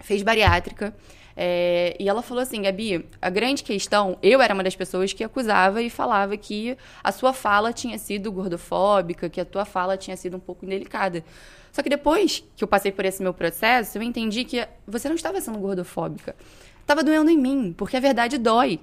fez 0.00 0.22
bariátrica. 0.22 0.94
É, 1.36 1.96
e 1.98 2.08
ela 2.08 2.22
falou 2.22 2.42
assim, 2.42 2.62
Gabi, 2.62 3.06
a 3.20 3.28
grande 3.28 3.62
questão, 3.62 4.16
eu 4.22 4.40
era 4.40 4.54
uma 4.54 4.62
das 4.62 4.76
pessoas 4.76 5.12
que 5.12 5.24
acusava 5.24 5.82
e 5.82 5.90
falava 5.90 6.36
que 6.36 6.76
a 7.02 7.10
sua 7.10 7.32
fala 7.32 7.72
tinha 7.72 7.98
sido 7.98 8.30
gordofóbica, 8.30 9.28
que 9.28 9.40
a 9.40 9.44
tua 9.44 9.64
fala 9.64 9.96
tinha 9.96 10.16
sido 10.16 10.36
um 10.36 10.40
pouco 10.40 10.64
indelicada. 10.64 11.24
Só 11.72 11.82
que 11.82 11.88
depois 11.88 12.44
que 12.54 12.62
eu 12.62 12.68
passei 12.68 12.92
por 12.92 13.04
esse 13.04 13.20
meu 13.20 13.34
processo, 13.34 13.98
eu 13.98 14.02
entendi 14.02 14.44
que 14.44 14.64
você 14.86 15.08
não 15.08 15.16
estava 15.16 15.40
sendo 15.40 15.58
gordofóbica 15.58 16.36
estava 16.84 17.02
doendo 17.02 17.30
em 17.30 17.38
mim, 17.38 17.74
porque 17.76 17.96
a 17.96 18.00
verdade 18.00 18.38
dói. 18.38 18.78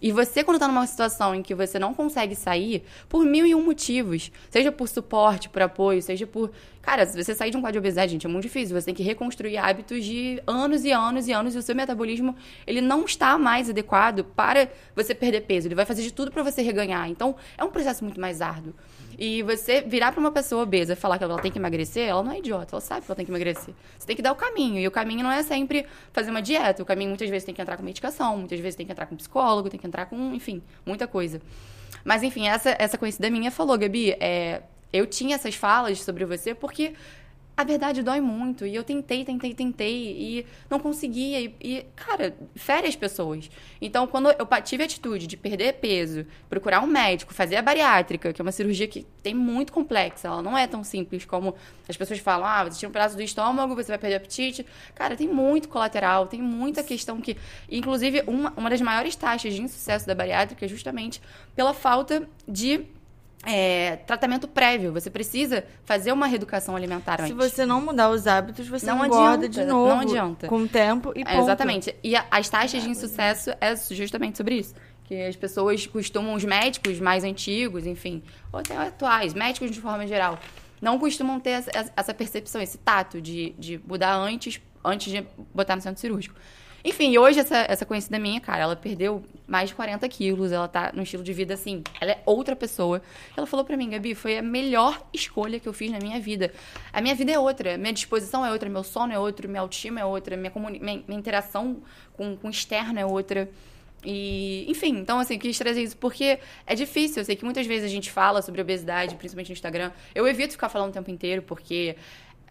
E 0.00 0.10
você, 0.10 0.42
quando 0.42 0.56
está 0.56 0.66
numa 0.66 0.86
situação 0.86 1.34
em 1.34 1.42
que 1.42 1.54
você 1.54 1.78
não 1.78 1.94
consegue 1.94 2.34
sair, 2.34 2.82
por 3.08 3.24
mil 3.24 3.46
e 3.46 3.54
um 3.54 3.62
motivos, 3.62 4.32
seja 4.50 4.72
por 4.72 4.88
suporte, 4.88 5.48
por 5.48 5.62
apoio, 5.62 6.02
seja 6.02 6.26
por. 6.26 6.50
Cara, 6.80 7.06
se 7.06 7.22
você 7.22 7.34
sair 7.34 7.50
de 7.50 7.56
um 7.56 7.60
quadro 7.60 7.74
de 7.74 7.78
obesidade, 7.78 8.12
gente, 8.12 8.26
é 8.26 8.28
muito 8.28 8.42
difícil. 8.42 8.78
Você 8.78 8.86
tem 8.86 8.94
que 8.94 9.02
reconstruir 9.02 9.56
hábitos 9.56 10.04
de 10.04 10.42
anos 10.46 10.84
e 10.84 10.90
anos 10.90 11.28
e 11.28 11.32
anos, 11.32 11.54
e 11.54 11.58
o 11.58 11.62
seu 11.62 11.74
metabolismo, 11.74 12.34
ele 12.66 12.80
não 12.80 13.04
está 13.04 13.38
mais 13.38 13.70
adequado 13.70 14.24
para 14.24 14.68
você 14.94 15.14
perder 15.14 15.42
peso. 15.42 15.68
Ele 15.68 15.74
vai 15.74 15.84
fazer 15.84 16.02
de 16.02 16.12
tudo 16.12 16.32
para 16.32 16.42
você 16.42 16.62
reganhar. 16.62 17.08
Então, 17.08 17.36
é 17.56 17.62
um 17.62 17.70
processo 17.70 18.02
muito 18.04 18.20
mais 18.20 18.40
árduo. 18.40 18.74
E 19.18 19.42
você 19.42 19.80
virar 19.82 20.12
para 20.12 20.20
uma 20.20 20.32
pessoa 20.32 20.62
obesa 20.62 20.94
e 20.94 20.96
falar 20.96 21.18
que 21.18 21.24
ela 21.24 21.38
tem 21.40 21.50
que 21.50 21.58
emagrecer, 21.58 22.08
ela 22.08 22.22
não 22.22 22.32
é 22.32 22.38
idiota, 22.38 22.74
ela 22.74 22.80
sabe 22.80 23.04
que 23.04 23.10
ela 23.10 23.16
tem 23.16 23.24
que 23.24 23.30
emagrecer. 23.30 23.74
Você 23.98 24.06
tem 24.06 24.16
que 24.16 24.22
dar 24.22 24.32
o 24.32 24.36
caminho. 24.36 24.78
E 24.78 24.86
o 24.86 24.90
caminho 24.90 25.22
não 25.22 25.30
é 25.30 25.42
sempre 25.42 25.86
fazer 26.12 26.30
uma 26.30 26.42
dieta. 26.42 26.82
O 26.82 26.86
caminho 26.86 27.08
muitas 27.08 27.28
vezes 27.28 27.44
tem 27.44 27.54
que 27.54 27.60
entrar 27.60 27.76
com 27.76 27.82
medicação, 27.82 28.36
muitas 28.38 28.58
vezes 28.60 28.76
tem 28.76 28.86
que 28.86 28.92
entrar 28.92 29.06
com 29.06 29.16
psicólogo, 29.16 29.68
tem 29.68 29.78
que 29.78 29.86
entrar 29.86 30.06
com, 30.06 30.34
enfim, 30.34 30.62
muita 30.84 31.06
coisa. 31.06 31.40
Mas 32.04 32.22
enfim, 32.22 32.48
essa, 32.48 32.74
essa 32.78 32.98
conhecida 32.98 33.30
minha 33.30 33.50
falou, 33.50 33.78
Gabi, 33.78 34.12
é, 34.12 34.62
eu 34.92 35.06
tinha 35.06 35.34
essas 35.34 35.54
falas 35.54 36.02
sobre 36.02 36.24
você 36.24 36.54
porque 36.54 36.94
a 37.56 37.64
verdade 37.64 38.02
dói 38.02 38.20
muito. 38.20 38.66
E 38.66 38.74
eu 38.74 38.82
tentei, 38.82 39.24
tentei, 39.24 39.54
tentei. 39.54 40.16
E 40.18 40.46
não 40.70 40.78
conseguia. 40.78 41.40
E, 41.40 41.54
e, 41.60 41.86
cara, 41.94 42.34
fere 42.54 42.86
as 42.86 42.96
pessoas. 42.96 43.50
Então, 43.80 44.06
quando 44.06 44.30
eu 44.30 44.46
tive 44.62 44.82
a 44.82 44.86
atitude 44.86 45.26
de 45.26 45.36
perder 45.36 45.74
peso, 45.74 46.26
procurar 46.48 46.80
um 46.80 46.86
médico, 46.86 47.34
fazer 47.34 47.56
a 47.56 47.62
bariátrica, 47.62 48.32
que 48.32 48.40
é 48.40 48.42
uma 48.42 48.52
cirurgia 48.52 48.86
que 48.88 49.06
tem 49.22 49.34
muito 49.34 49.72
complexa, 49.72 50.28
ela 50.28 50.42
não 50.42 50.56
é 50.56 50.66
tão 50.66 50.82
simples 50.82 51.24
como 51.24 51.54
as 51.88 51.96
pessoas 51.96 52.18
falam: 52.20 52.46
ah, 52.46 52.64
você 52.64 52.78
tira 52.78 52.88
um 52.88 52.92
pedaço 52.92 53.16
do 53.16 53.22
estômago, 53.22 53.74
você 53.74 53.88
vai 53.88 53.98
perder 53.98 54.16
apetite. 54.16 54.66
Cara, 54.94 55.16
tem 55.16 55.28
muito 55.28 55.68
colateral, 55.68 56.26
tem 56.26 56.40
muita 56.40 56.82
questão 56.82 57.20
que. 57.20 57.36
Inclusive, 57.70 58.22
uma, 58.26 58.52
uma 58.56 58.70
das 58.70 58.80
maiores 58.80 59.14
taxas 59.14 59.54
de 59.54 59.62
insucesso 59.62 60.06
da 60.06 60.14
bariátrica 60.14 60.64
é 60.64 60.68
justamente 60.68 61.20
pela 61.54 61.74
falta 61.74 62.28
de 62.48 62.86
é, 63.44 63.96
tratamento 64.06 64.46
prévio. 64.46 64.92
Você 64.92 65.10
precisa 65.10 65.64
fazer 65.84 66.12
uma 66.12 66.26
reeducação 66.26 66.76
alimentar 66.76 67.20
antes. 67.20 67.28
Se 67.28 67.32
você 67.32 67.66
não 67.66 67.80
mudar 67.80 68.10
os 68.10 68.26
hábitos, 68.26 68.68
você 68.68 68.86
não 68.86 69.04
engorda 69.04 69.46
adianta, 69.46 69.48
de 69.48 69.64
novo. 69.64 69.88
Não 69.88 70.00
adianta. 70.00 70.46
Com 70.46 70.58
o 70.58 70.68
tempo 70.68 71.12
e 71.14 71.24
ponto. 71.24 71.34
É, 71.34 71.38
exatamente. 71.38 71.96
E 72.02 72.14
a, 72.14 72.24
as 72.30 72.48
taxas 72.48 72.82
de 72.82 72.88
insucesso 72.88 73.50
é 73.60 73.74
justamente 73.90 74.36
sobre 74.36 74.56
isso. 74.56 74.74
Que 75.04 75.22
as 75.24 75.36
pessoas 75.36 75.86
costumam, 75.86 76.34
os 76.34 76.44
médicos 76.44 77.00
mais 77.00 77.24
antigos, 77.24 77.86
enfim, 77.86 78.22
ou 78.52 78.60
até 78.60 78.76
atuais, 78.76 79.34
médicos 79.34 79.70
de 79.70 79.80
forma 79.80 80.06
geral, 80.06 80.38
não 80.80 80.98
costumam 80.98 81.38
ter 81.38 81.50
essa, 81.50 81.70
essa 81.96 82.14
percepção, 82.14 82.60
esse 82.60 82.78
tato 82.78 83.20
de, 83.20 83.54
de 83.58 83.80
mudar 83.86 84.14
antes, 84.14 84.60
antes 84.84 85.12
de 85.12 85.26
botar 85.52 85.76
no 85.76 85.82
centro 85.82 86.00
cirúrgico. 86.00 86.34
Enfim, 86.84 87.16
hoje 87.16 87.38
essa, 87.38 87.58
essa 87.68 87.86
conhecida 87.86 88.18
minha, 88.18 88.40
cara, 88.40 88.62
ela 88.62 88.76
perdeu 88.76 89.22
mais 89.46 89.68
de 89.68 89.74
40 89.74 90.08
quilos, 90.08 90.50
ela 90.50 90.66
tá 90.66 90.90
num 90.92 91.02
estilo 91.02 91.22
de 91.22 91.32
vida 91.32 91.54
assim, 91.54 91.82
ela 92.00 92.12
é 92.12 92.22
outra 92.26 92.56
pessoa. 92.56 93.00
Ela 93.36 93.46
falou 93.46 93.64
pra 93.64 93.76
mim, 93.76 93.90
Gabi, 93.90 94.14
foi 94.14 94.38
a 94.38 94.42
melhor 94.42 95.06
escolha 95.12 95.60
que 95.60 95.68
eu 95.68 95.72
fiz 95.72 95.92
na 95.92 95.98
minha 95.98 96.18
vida. 96.20 96.52
A 96.92 97.00
minha 97.00 97.14
vida 97.14 97.30
é 97.30 97.38
outra, 97.38 97.78
minha 97.78 97.92
disposição 97.92 98.44
é 98.44 98.50
outra, 98.50 98.68
meu 98.68 98.82
sono 98.82 99.12
é 99.12 99.18
outro, 99.18 99.48
minha 99.48 99.60
autoestima 99.60 100.00
é 100.00 100.04
outra, 100.04 100.36
minha, 100.36 100.52
minha, 100.54 101.04
minha 101.06 101.18
interação 101.18 101.82
com, 102.14 102.36
com 102.36 102.48
o 102.48 102.50
externo 102.50 102.98
é 102.98 103.06
outra. 103.06 103.48
E, 104.04 104.64
enfim, 104.68 104.96
então 104.98 105.20
assim, 105.20 105.38
quis 105.38 105.56
trazer 105.56 105.82
isso 105.82 105.96
porque 105.96 106.38
é 106.66 106.74
difícil. 106.74 107.20
Eu 107.20 107.24
sei 107.24 107.36
que 107.36 107.44
muitas 107.44 107.66
vezes 107.66 107.84
a 107.84 107.88
gente 107.88 108.10
fala 108.10 108.42
sobre 108.42 108.60
obesidade, 108.60 109.14
principalmente 109.14 109.48
no 109.48 109.52
Instagram. 109.52 109.92
Eu 110.14 110.26
evito 110.26 110.52
ficar 110.52 110.68
falando 110.68 110.90
o 110.90 110.92
tempo 110.92 111.10
inteiro, 111.10 111.42
porque 111.42 111.96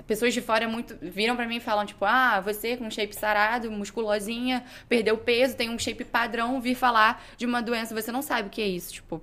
pessoas 0.08 0.34
de 0.34 0.42
fora 0.42 0.68
muito 0.68 0.98
viram 1.02 1.36
para 1.36 1.48
mim 1.48 1.58
e 1.58 1.60
falam 1.60 1.86
tipo, 1.86 2.06
ah, 2.06 2.40
você 2.40 2.78
com 2.78 2.86
um 2.86 2.92
shape 2.92 3.16
sarado, 3.16 3.72
musculosinha, 3.72 4.64
perdeu 4.88 5.18
peso, 5.18 5.56
tem 5.56 5.70
um 5.70 5.80
shape 5.80 6.04
padrão, 6.04 6.60
vir 6.62 6.76
falar 6.76 7.24
de 7.38 7.46
uma 7.46 7.62
doença, 7.62 7.94
você 7.94 8.12
não 8.12 8.22
sabe 8.22 8.48
o 8.48 8.52
que 8.52 8.62
é 8.62 8.68
isso, 8.68 8.94
tipo, 8.94 9.22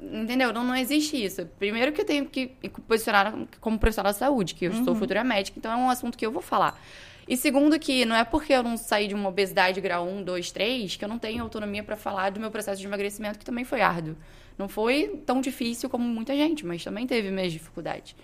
entendeu? 0.00 0.52
Não, 0.52 0.64
não 0.64 0.76
existe 0.76 1.22
isso. 1.22 1.46
Primeiro 1.58 1.92
que 1.92 2.00
eu 2.00 2.04
tenho 2.04 2.26
que 2.26 2.48
posicionar 2.86 3.34
como 3.60 3.78
profissional 3.78 4.12
da 4.12 4.18
saúde, 4.18 4.54
que 4.54 4.66
eu 4.66 4.72
uhum. 4.72 4.84
sou 4.84 4.94
futura 4.94 5.24
médica, 5.24 5.58
então 5.58 5.72
é 5.72 5.76
um 5.76 5.90
assunto 5.90 6.16
que 6.16 6.24
eu 6.24 6.30
vou 6.30 6.42
falar. 6.42 6.78
E 7.26 7.36
segundo 7.36 7.78
que 7.78 8.04
não 8.04 8.14
é 8.14 8.22
porque 8.22 8.52
eu 8.52 8.62
não 8.62 8.76
saí 8.76 9.08
de 9.08 9.14
uma 9.14 9.30
obesidade 9.30 9.80
grau 9.80 10.06
1, 10.06 10.22
2, 10.24 10.52
3 10.52 10.96
que 10.96 11.04
eu 11.04 11.08
não 11.08 11.18
tenho 11.18 11.42
autonomia 11.42 11.82
para 11.82 11.96
falar 11.96 12.30
do 12.30 12.38
meu 12.38 12.50
processo 12.50 12.80
de 12.80 12.86
emagrecimento, 12.86 13.38
que 13.38 13.44
também 13.44 13.64
foi 13.64 13.80
árduo. 13.80 14.14
Não 14.58 14.68
foi 14.68 15.22
tão 15.24 15.40
difícil 15.40 15.88
como 15.88 16.04
muita 16.06 16.34
gente, 16.34 16.64
mas 16.66 16.84
também 16.84 17.06
teve 17.06 17.30
minhas 17.30 17.52
dificuldades. 17.52 18.14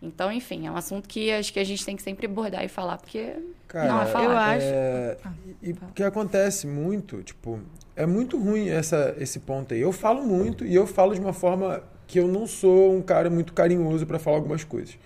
Então, 0.00 0.30
enfim, 0.30 0.66
é 0.66 0.70
um 0.70 0.76
assunto 0.76 1.08
que 1.08 1.30
acho 1.32 1.52
que 1.52 1.58
a 1.58 1.64
gente 1.64 1.84
tem 1.84 1.96
que 1.96 2.02
sempre 2.02 2.26
abordar 2.26 2.64
e 2.64 2.68
falar, 2.68 2.98
porque 2.98 3.34
Cara, 3.66 3.88
não 3.88 4.02
é 4.02 4.06
falar. 4.06 4.24
Eu 4.24 4.36
acho. 4.36 4.66
É... 4.66 5.16
E 5.62 5.72
o 5.72 5.76
que 5.94 6.02
acontece 6.02 6.66
muito, 6.66 7.22
tipo, 7.22 7.60
é 7.94 8.04
muito 8.04 8.38
ruim 8.38 8.68
essa, 8.68 9.14
esse 9.18 9.40
ponto 9.40 9.72
aí. 9.72 9.80
Eu 9.80 9.92
falo 9.92 10.22
muito 10.22 10.64
e 10.64 10.74
eu 10.74 10.86
falo 10.86 11.14
de 11.14 11.20
uma 11.20 11.32
forma 11.32 11.82
que 12.06 12.20
eu 12.20 12.28
não 12.28 12.46
sou 12.46 12.94
um 12.94 13.02
cara 13.02 13.30
muito 13.30 13.52
carinhoso 13.52 14.06
para 14.06 14.18
falar 14.18 14.36
algumas 14.36 14.64
coisas. 14.64 14.98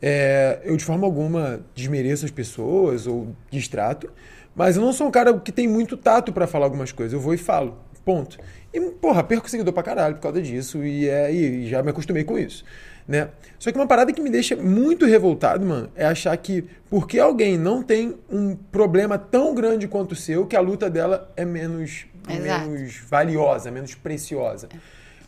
É, 0.00 0.60
eu, 0.64 0.76
de 0.76 0.84
forma 0.84 1.06
alguma, 1.06 1.60
desmereço 1.74 2.26
as 2.26 2.30
pessoas 2.30 3.06
ou 3.06 3.34
distrato, 3.50 4.12
mas 4.54 4.76
eu 4.76 4.82
não 4.82 4.92
sou 4.92 5.08
um 5.08 5.10
cara 5.10 5.38
que 5.40 5.50
tem 5.50 5.66
muito 5.66 5.96
tato 5.96 6.32
para 6.32 6.46
falar 6.46 6.66
algumas 6.66 6.92
coisas. 6.92 7.14
Eu 7.14 7.20
vou 7.20 7.32
e 7.32 7.38
falo. 7.38 7.78
Ponto. 8.04 8.38
E, 8.72 8.80
porra, 8.80 9.24
perco 9.24 9.50
seguidor 9.50 9.72
pra 9.72 9.82
caralho 9.82 10.14
por 10.14 10.20
causa 10.20 10.40
disso 10.40 10.84
e, 10.84 11.08
é, 11.08 11.32
e 11.32 11.66
já 11.66 11.82
me 11.82 11.90
acostumei 11.90 12.22
com 12.22 12.38
isso 12.38 12.64
né? 13.06 13.28
Só 13.58 13.70
que 13.70 13.78
uma 13.78 13.86
parada 13.86 14.12
que 14.12 14.20
me 14.20 14.30
deixa 14.30 14.56
muito 14.56 15.06
revoltado, 15.06 15.64
mano, 15.64 15.90
é 15.94 16.04
achar 16.04 16.36
que 16.36 16.64
porque 16.90 17.18
alguém 17.18 17.56
não 17.56 17.82
tem 17.82 18.16
um 18.30 18.54
problema 18.54 19.18
tão 19.18 19.54
grande 19.54 19.88
quanto 19.88 20.12
o 20.12 20.16
seu, 20.16 20.46
que 20.46 20.56
a 20.56 20.60
luta 20.60 20.90
dela 20.90 21.32
é 21.36 21.44
menos, 21.44 22.06
menos 22.26 22.98
valiosa, 23.08 23.70
menos 23.70 23.94
preciosa. 23.94 24.68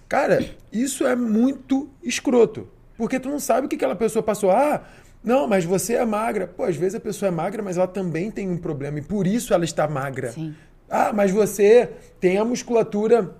Cara, 0.08 0.44
isso 0.72 1.06
é 1.06 1.14
muito 1.14 1.88
escroto. 2.02 2.68
Porque 2.96 3.20
tu 3.20 3.28
não 3.28 3.38
sabe 3.38 3.66
o 3.66 3.68
que 3.68 3.76
aquela 3.76 3.94
pessoa 3.94 4.22
passou. 4.22 4.50
Ah, 4.50 4.82
não, 5.22 5.46
mas 5.46 5.64
você 5.64 5.94
é 5.94 6.04
magra. 6.04 6.48
Pô, 6.48 6.64
às 6.64 6.76
vezes 6.76 6.96
a 6.96 7.00
pessoa 7.00 7.28
é 7.28 7.30
magra, 7.30 7.62
mas 7.62 7.76
ela 7.76 7.86
também 7.86 8.30
tem 8.30 8.48
um 8.48 8.56
problema 8.56 8.98
e 8.98 9.02
por 9.02 9.26
isso 9.26 9.54
ela 9.54 9.64
está 9.64 9.86
magra. 9.86 10.32
Sim. 10.32 10.54
Ah, 10.90 11.12
mas 11.12 11.30
você 11.30 11.90
tem 12.18 12.38
a 12.38 12.44
musculatura 12.44 13.34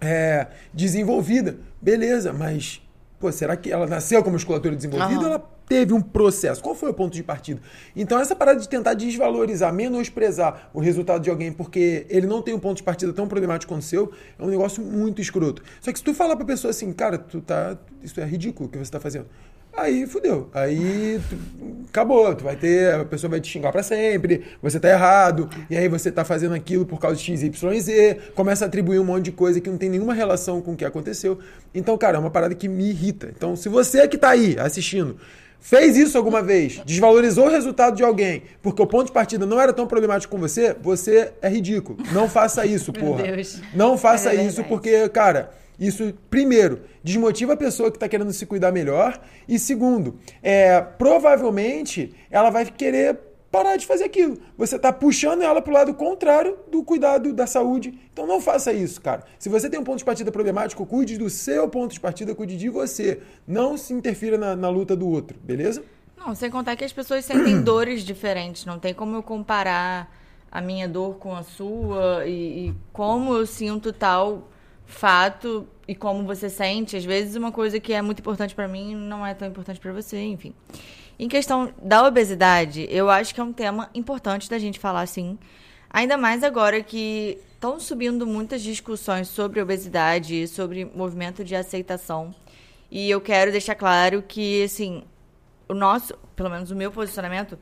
é, 0.00 0.46
desenvolvida. 0.72 1.56
Beleza, 1.80 2.32
mas 2.32 2.80
Pô, 3.24 3.32
será 3.32 3.56
que 3.56 3.72
ela 3.72 3.86
nasceu 3.86 4.22
com 4.22 4.28
a 4.28 4.32
musculatura 4.34 4.76
desenvolvida 4.76 5.18
ou 5.18 5.26
ela 5.28 5.50
teve 5.66 5.94
um 5.94 6.00
processo? 6.02 6.62
Qual 6.62 6.74
foi 6.74 6.90
o 6.90 6.92
ponto 6.92 7.14
de 7.14 7.22
partida? 7.22 7.58
Então, 7.96 8.20
essa 8.20 8.36
parada 8.36 8.60
de 8.60 8.68
tentar 8.68 8.92
desvalorizar, 8.92 9.72
menosprezar 9.72 10.68
o 10.74 10.78
resultado 10.78 11.22
de 11.22 11.30
alguém 11.30 11.50
porque 11.50 12.04
ele 12.10 12.26
não 12.26 12.42
tem 12.42 12.52
um 12.52 12.58
ponto 12.58 12.76
de 12.76 12.82
partida 12.82 13.14
tão 13.14 13.26
problemático 13.26 13.72
quanto 13.72 13.80
o 13.80 13.86
seu, 13.86 14.12
é 14.38 14.44
um 14.44 14.48
negócio 14.48 14.84
muito 14.84 15.22
escroto. 15.22 15.62
Só 15.80 15.90
que 15.90 15.98
se 15.98 16.04
tu 16.04 16.12
falar 16.12 16.36
pra 16.36 16.44
pessoa 16.44 16.70
assim, 16.70 16.92
cara, 16.92 17.16
tu 17.16 17.40
tá. 17.40 17.78
Isso 18.02 18.20
é 18.20 18.26
ridículo 18.26 18.68
o 18.68 18.70
que 18.70 18.76
você 18.76 18.90
tá 18.90 19.00
fazendo. 19.00 19.24
Aí 19.76 20.06
fudeu. 20.06 20.48
Aí 20.54 21.20
tu- 21.28 21.36
acabou. 21.88 22.34
Tu 22.34 22.42
vai 22.44 22.56
ter, 22.56 22.92
a 22.94 23.04
pessoa 23.04 23.30
vai 23.30 23.40
te 23.40 23.48
xingar 23.48 23.70
pra 23.72 23.82
sempre, 23.82 24.42
você 24.62 24.80
tá 24.80 24.88
errado, 24.88 25.48
e 25.70 25.76
aí 25.76 25.88
você 25.88 26.10
tá 26.10 26.24
fazendo 26.24 26.54
aquilo 26.54 26.84
por 26.84 26.98
causa 26.98 27.16
de 27.16 27.22
X, 27.22 27.42
Y, 27.42 27.80
Z, 27.80 28.18
começa 28.34 28.64
a 28.64 28.68
atribuir 28.68 28.98
um 28.98 29.04
monte 29.04 29.24
de 29.26 29.32
coisa 29.32 29.60
que 29.60 29.70
não 29.70 29.78
tem 29.78 29.88
nenhuma 29.88 30.14
relação 30.14 30.60
com 30.60 30.72
o 30.72 30.76
que 30.76 30.84
aconteceu. 30.84 31.38
Então, 31.74 31.96
cara, 31.96 32.16
é 32.16 32.20
uma 32.20 32.30
parada 32.30 32.54
que 32.54 32.68
me 32.68 32.90
irrita. 32.90 33.30
Então, 33.36 33.54
se 33.56 33.68
você 33.68 34.06
que 34.08 34.18
tá 34.18 34.30
aí 34.30 34.56
assistindo, 34.58 35.16
fez 35.60 35.96
isso 35.96 36.18
alguma 36.18 36.42
vez, 36.42 36.80
desvalorizou 36.84 37.46
o 37.46 37.50
resultado 37.50 37.96
de 37.96 38.02
alguém, 38.02 38.42
porque 38.62 38.82
o 38.82 38.86
ponto 38.86 39.06
de 39.06 39.12
partida 39.12 39.46
não 39.46 39.60
era 39.60 39.72
tão 39.72 39.86
problemático 39.86 40.34
com 40.34 40.40
você, 40.40 40.74
você 40.82 41.32
é 41.40 41.48
ridículo. 41.48 41.98
Não 42.12 42.28
faça 42.28 42.66
isso, 42.66 42.92
porra. 42.92 43.22
Deus. 43.22 43.60
Não 43.74 43.96
faça 43.96 44.34
É 44.34 44.44
isso 44.44 44.62
porque, 44.64 45.08
cara, 45.08 45.50
isso, 45.78 46.14
primeiro, 46.30 46.82
desmotiva 47.02 47.54
a 47.54 47.56
pessoa 47.56 47.90
que 47.90 47.96
está 47.96 48.08
querendo 48.08 48.32
se 48.32 48.46
cuidar 48.46 48.72
melhor. 48.72 49.20
E 49.48 49.58
segundo, 49.58 50.18
é, 50.42 50.80
provavelmente 50.80 52.14
ela 52.30 52.50
vai 52.50 52.64
querer 52.66 53.18
parar 53.50 53.76
de 53.76 53.86
fazer 53.86 54.04
aquilo. 54.04 54.36
Você 54.58 54.74
está 54.74 54.92
puxando 54.92 55.42
ela 55.42 55.62
para 55.62 55.70
o 55.70 55.74
lado 55.74 55.94
contrário 55.94 56.58
do 56.70 56.82
cuidado 56.82 57.32
da 57.32 57.46
saúde. 57.46 57.98
Então 58.12 58.26
não 58.26 58.40
faça 58.40 58.72
isso, 58.72 59.00
cara. 59.00 59.24
Se 59.38 59.48
você 59.48 59.70
tem 59.70 59.78
um 59.78 59.84
ponto 59.84 59.98
de 59.98 60.04
partida 60.04 60.32
problemático, 60.32 60.84
cuide 60.84 61.16
do 61.16 61.30
seu 61.30 61.68
ponto 61.68 61.92
de 61.92 62.00
partida, 62.00 62.34
cuide 62.34 62.56
de 62.56 62.68
você. 62.68 63.20
Não 63.46 63.76
se 63.76 63.92
interfira 63.92 64.36
na, 64.36 64.56
na 64.56 64.68
luta 64.68 64.96
do 64.96 65.08
outro, 65.08 65.38
beleza? 65.40 65.84
Não, 66.16 66.34
sem 66.34 66.50
contar 66.50 66.74
que 66.74 66.84
as 66.84 66.92
pessoas 66.92 67.24
sentem 67.24 67.60
dores 67.62 68.02
diferentes. 68.02 68.64
Não 68.64 68.78
tem 68.78 68.92
como 68.92 69.14
eu 69.14 69.22
comparar 69.22 70.12
a 70.50 70.60
minha 70.60 70.88
dor 70.88 71.16
com 71.16 71.34
a 71.34 71.42
sua 71.42 72.26
e, 72.26 72.68
e 72.68 72.74
como 72.92 73.34
eu 73.34 73.46
sinto 73.46 73.92
tal 73.92 74.48
fato 74.86 75.66
e 75.86 75.94
como 75.94 76.24
você 76.24 76.48
sente. 76.48 76.96
Às 76.96 77.04
vezes 77.04 77.36
uma 77.36 77.52
coisa 77.52 77.78
que 77.80 77.92
é 77.92 78.02
muito 78.02 78.20
importante 78.20 78.54
pra 78.54 78.68
mim 78.68 78.94
não 78.94 79.26
é 79.26 79.34
tão 79.34 79.48
importante 79.48 79.80
pra 79.80 79.92
você, 79.92 80.22
enfim. 80.22 80.54
Em 81.18 81.28
questão 81.28 81.72
da 81.80 82.06
obesidade, 82.06 82.86
eu 82.90 83.08
acho 83.08 83.34
que 83.34 83.40
é 83.40 83.44
um 83.44 83.52
tema 83.52 83.88
importante 83.94 84.50
da 84.50 84.58
gente 84.58 84.78
falar 84.78 85.06
sim. 85.06 85.38
Ainda 85.88 86.16
mais 86.16 86.42
agora 86.42 86.82
que 86.82 87.38
estão 87.54 87.78
subindo 87.78 88.26
muitas 88.26 88.62
discussões 88.62 89.28
sobre 89.28 89.62
obesidade, 89.62 90.48
sobre 90.48 90.84
movimento 90.84 91.44
de 91.44 91.54
aceitação. 91.54 92.34
E 92.90 93.08
eu 93.08 93.20
quero 93.20 93.52
deixar 93.52 93.74
claro 93.74 94.22
que, 94.22 94.64
assim, 94.64 95.04
o 95.68 95.74
nosso, 95.74 96.14
pelo 96.34 96.50
menos 96.50 96.70
o 96.70 96.76
meu 96.76 96.90
posicionamento, 96.90 97.58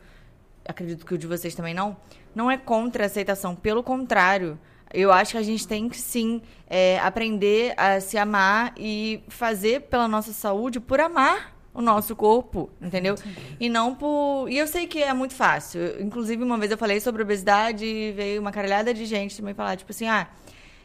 acredito 0.64 1.04
que 1.04 1.14
o 1.14 1.18
de 1.18 1.26
vocês 1.26 1.54
também 1.54 1.74
não, 1.74 1.96
não 2.34 2.50
é 2.50 2.56
contra 2.56 3.04
a 3.04 3.06
aceitação. 3.06 3.54
Pelo 3.54 3.82
contrário, 3.82 4.58
eu 4.92 5.12
acho 5.12 5.32
que 5.32 5.38
a 5.38 5.42
gente 5.42 5.66
tem 5.66 5.88
que 5.88 5.98
sim 5.98 6.42
é, 6.68 6.98
aprender 7.00 7.74
a 7.76 8.00
se 8.00 8.18
amar 8.18 8.74
e 8.76 9.22
fazer 9.28 9.82
pela 9.82 10.06
nossa 10.06 10.32
saúde 10.32 10.80
por 10.80 11.00
amar 11.00 11.52
o 11.74 11.80
nosso 11.80 12.14
corpo, 12.14 12.70
entendeu? 12.80 13.14
E 13.58 13.68
não 13.68 13.94
por. 13.94 14.48
E 14.50 14.58
eu 14.58 14.66
sei 14.66 14.86
que 14.86 15.02
é 15.02 15.12
muito 15.14 15.34
fácil. 15.34 15.80
Inclusive, 16.00 16.42
uma 16.42 16.58
vez 16.58 16.70
eu 16.70 16.76
falei 16.76 17.00
sobre 17.00 17.22
obesidade 17.22 17.84
e 17.84 18.12
veio 18.12 18.40
uma 18.40 18.52
caralhada 18.52 18.92
de 18.92 19.06
gente 19.06 19.36
também 19.36 19.54
falar, 19.54 19.76
tipo 19.76 19.90
assim, 19.90 20.06
ah, 20.06 20.28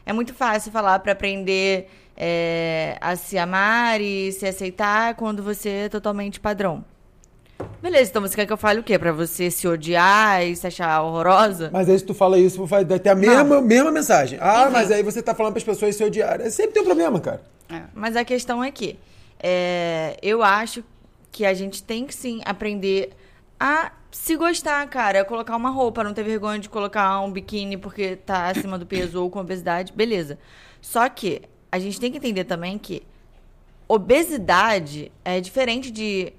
é 0.06 0.12
muito 0.12 0.32
fácil 0.32 0.72
falar 0.72 0.98
para 1.00 1.12
aprender 1.12 1.90
é, 2.16 2.96
a 3.00 3.14
se 3.14 3.36
amar 3.36 4.00
e 4.00 4.32
se 4.32 4.46
aceitar 4.46 5.14
quando 5.14 5.42
você 5.42 5.68
é 5.68 5.88
totalmente 5.88 6.40
padrão. 6.40 6.84
Beleza, 7.80 8.10
então 8.10 8.22
você 8.22 8.34
quer 8.34 8.46
que 8.46 8.52
eu 8.52 8.56
fale 8.56 8.80
o 8.80 8.82
quê? 8.82 8.98
Pra 8.98 9.12
você 9.12 9.50
se 9.50 9.68
odiar 9.68 10.44
e 10.44 10.56
se 10.56 10.66
achar 10.66 11.00
horrorosa? 11.02 11.70
Mas 11.72 11.88
aí 11.88 11.98
se 11.98 12.04
tu 12.04 12.12
fala 12.12 12.38
isso, 12.38 12.64
vai 12.66 12.84
ter 12.84 13.10
a 13.10 13.14
mesma, 13.14 13.60
mesma 13.60 13.92
mensagem. 13.92 14.38
Ah, 14.42 14.68
mas 14.68 14.90
aí 14.90 15.02
você 15.02 15.22
tá 15.22 15.34
falando 15.34 15.56
as 15.56 15.62
pessoas 15.62 15.94
se 15.94 16.02
odiarem. 16.02 16.50
Sempre 16.50 16.72
tem 16.72 16.82
um 16.82 16.86
problema, 16.86 17.20
cara. 17.20 17.40
Mas 17.94 18.16
a 18.16 18.24
questão 18.24 18.64
é 18.64 18.70
que 18.70 18.98
é, 19.38 20.16
eu 20.22 20.42
acho 20.42 20.82
que 21.30 21.44
a 21.44 21.54
gente 21.54 21.82
tem 21.82 22.04
que 22.04 22.14
sim 22.14 22.40
aprender 22.44 23.10
a 23.60 23.92
se 24.10 24.34
gostar, 24.36 24.84
cara. 24.88 25.24
Colocar 25.24 25.54
uma 25.54 25.70
roupa, 25.70 26.02
não 26.02 26.12
ter 26.12 26.24
vergonha 26.24 26.58
de 26.58 26.68
colocar 26.68 27.20
um 27.20 27.30
biquíni 27.30 27.76
porque 27.76 28.16
tá 28.16 28.48
acima 28.48 28.76
do 28.76 28.86
peso 28.86 29.22
ou 29.22 29.30
com 29.30 29.38
obesidade, 29.38 29.92
beleza. 29.92 30.38
Só 30.80 31.08
que 31.08 31.42
a 31.70 31.78
gente 31.78 32.00
tem 32.00 32.10
que 32.10 32.18
entender 32.18 32.44
também 32.44 32.76
que 32.76 33.02
obesidade 33.86 35.12
é 35.24 35.40
diferente 35.40 35.90
de 35.90 36.32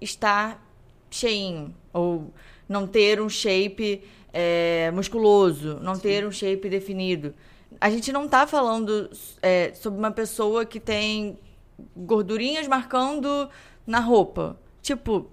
estar 0.00 0.65
cheinho 1.10 1.74
ou 1.92 2.32
não 2.68 2.86
ter 2.86 3.20
um 3.20 3.28
shape 3.28 4.02
é, 4.32 4.90
musculoso, 4.92 5.78
não 5.80 5.98
ter 5.98 6.26
um 6.26 6.30
shape 6.30 6.68
definido. 6.68 7.34
A 7.80 7.90
gente 7.90 8.12
não 8.12 8.28
tá 8.28 8.46
falando 8.46 9.10
é, 9.42 9.72
sobre 9.74 9.98
uma 9.98 10.10
pessoa 10.10 10.64
que 10.64 10.80
tem 10.80 11.38
gordurinhas 11.96 12.66
marcando 12.66 13.48
na 13.86 14.00
roupa. 14.00 14.58
Tipo, 14.82 15.30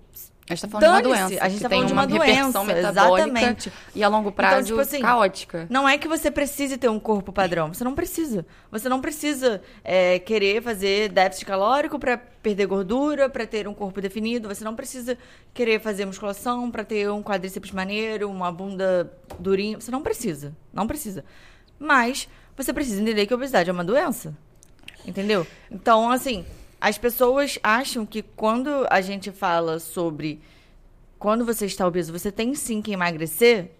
A 0.50 0.56
gente 0.56 0.62
tá 0.62 0.68
falando 0.68 1.02
de 1.02 1.08
uma 1.08 1.16
doença. 1.16 1.44
a 1.44 1.50
gente 1.50 1.62
tá 1.62 1.70
falando 1.70 1.88
de 1.88 1.94
uma, 1.94 2.02
uma 2.02 2.18
doença, 2.18 2.72
exatamente. 2.74 3.72
e 3.96 4.04
a 4.04 4.10
longo 4.10 4.30
prazo 4.30 4.68
tipo 4.68 4.80
assim, 4.80 5.00
caótica. 5.00 5.68
Não 5.70 5.88
é 5.88 5.98
que 5.98 6.08
você 6.08 6.30
precise 6.30 6.78
ter 6.78 6.90
um 6.90 7.00
corpo 7.00 7.32
padrão. 7.32 7.74
Você 7.74 7.84
não 7.84 7.96
precisa. 7.96 8.46
Você 8.70 8.90
não 8.90 9.00
precisa 9.00 9.62
é, 9.84 10.20
querer 10.20 10.62
fazer 10.62 11.10
déficit 11.10 11.46
calórico 11.46 11.98
para 11.98 12.18
perder 12.18 12.66
gordura, 12.66 13.30
para 13.30 13.48
ter 13.48 13.70
um 13.70 13.74
corpo 13.74 14.02
definido. 14.02 14.50
Você 14.50 14.66
não 14.66 14.76
precisa 14.76 15.18
querer 15.54 15.80
fazer 15.80 16.06
musculação 16.06 16.70
para 16.70 16.84
ter 16.84 17.10
um 17.10 17.24
quadríceps 17.24 17.72
maneiro, 17.72 18.30
uma 18.30 18.52
bunda 18.52 19.10
durinha. 19.40 19.80
Você 19.80 19.92
não 19.92 20.02
precisa. 20.02 20.54
Não 20.74 20.86
precisa. 20.86 21.24
Mas 21.80 22.28
você 22.56 22.74
precisa 22.74 23.02
entender 23.02 23.26
que 23.26 23.34
a 23.34 23.38
obesidade 23.38 23.70
é 23.70 23.74
uma 23.74 23.84
doença. 23.84 24.36
Entendeu? 25.06 25.48
Então, 25.72 26.12
assim, 26.12 26.46
as 26.86 26.98
pessoas 26.98 27.58
acham 27.64 28.06
que 28.06 28.22
quando 28.22 28.86
a 28.90 29.00
gente 29.00 29.32
fala 29.32 29.80
sobre 29.80 30.42
quando 31.18 31.46
você 31.46 31.66
está 31.66 31.88
obeso, 31.88 32.12
você 32.12 32.30
tem 32.30 32.54
sim 32.54 32.82
que 32.82 32.92
emagrecer, 32.92 33.72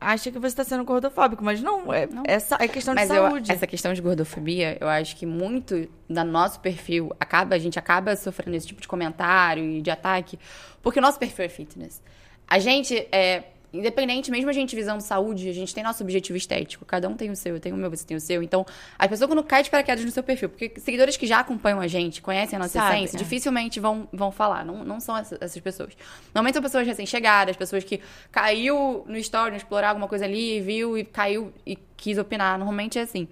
acha 0.00 0.30
que 0.30 0.38
você 0.38 0.46
está 0.46 0.64
sendo 0.64 0.82
gordofóbico, 0.82 1.44
mas 1.44 1.60
não, 1.60 1.92
é, 1.92 2.08
é, 2.24 2.38
sa- 2.38 2.56
é 2.58 2.66
questão 2.66 2.94
Mas 2.94 3.10
de 3.10 3.16
eu- 3.16 3.22
saúde. 3.28 3.52
essa 3.52 3.66
questão 3.66 3.92
de 3.92 4.00
gordofobia, 4.00 4.78
eu 4.80 4.88
acho 4.88 5.14
que 5.16 5.26
muito 5.26 5.86
do 6.08 6.24
nosso 6.24 6.58
perfil 6.60 7.12
acaba, 7.20 7.54
a 7.54 7.58
gente 7.58 7.78
acaba 7.78 8.16
sofrendo 8.16 8.56
esse 8.56 8.66
tipo 8.68 8.80
de 8.80 8.88
comentário 8.88 9.62
e 9.62 9.82
de 9.82 9.90
ataque, 9.90 10.38
porque 10.82 10.98
o 10.98 11.02
nosso 11.02 11.18
perfil 11.18 11.44
é 11.44 11.48
fitness. 11.50 12.00
A 12.48 12.58
gente 12.58 12.96
é 13.12 13.44
independente, 13.78 14.30
mesmo 14.30 14.50
a 14.50 14.52
gente 14.52 14.74
visando 14.76 15.00
saúde, 15.02 15.48
a 15.48 15.52
gente 15.52 15.74
tem 15.74 15.82
nosso 15.84 16.02
objetivo 16.02 16.36
estético. 16.36 16.84
Cada 16.84 17.08
um 17.08 17.14
tem 17.14 17.30
o 17.30 17.36
seu, 17.36 17.54
eu 17.54 17.60
tenho 17.60 17.74
o 17.74 17.78
meu, 17.78 17.88
você 17.90 18.04
tem 18.04 18.16
o 18.16 18.20
seu. 18.20 18.42
Então, 18.42 18.66
a 18.98 19.08
pessoa 19.08 19.28
quando 19.28 19.42
cai 19.42 19.62
de 19.62 19.70
paraquedas 19.70 20.04
no 20.04 20.10
seu 20.10 20.22
perfil, 20.22 20.48
porque 20.48 20.72
seguidores 20.80 21.16
que 21.16 21.26
já 21.26 21.40
acompanham 21.40 21.80
a 21.80 21.86
gente, 21.86 22.20
conhecem 22.20 22.56
a 22.56 22.58
nossa 22.58 22.72
Sabe, 22.78 22.96
essência, 22.96 23.16
é. 23.16 23.18
dificilmente 23.18 23.80
vão, 23.80 24.08
vão 24.12 24.30
falar. 24.32 24.64
Não, 24.64 24.84
não 24.84 25.00
são 25.00 25.16
essa- 25.16 25.38
essas 25.40 25.60
pessoas. 25.62 25.96
Normalmente 26.34 26.54
são 26.54 26.62
pessoas 26.62 26.86
recém-chegadas, 26.86 27.56
pessoas 27.56 27.84
que 27.84 28.00
caiu 28.32 29.04
no 29.06 29.16
story, 29.16 29.56
explorar 29.56 29.90
alguma 29.90 30.08
coisa 30.08 30.24
ali, 30.24 30.60
viu 30.60 30.96
e 30.98 31.04
caiu 31.04 31.52
e 31.66 31.76
quis 31.96 32.18
opinar. 32.18 32.58
Normalmente 32.58 32.98
é 32.98 33.02
assim. 33.02 33.28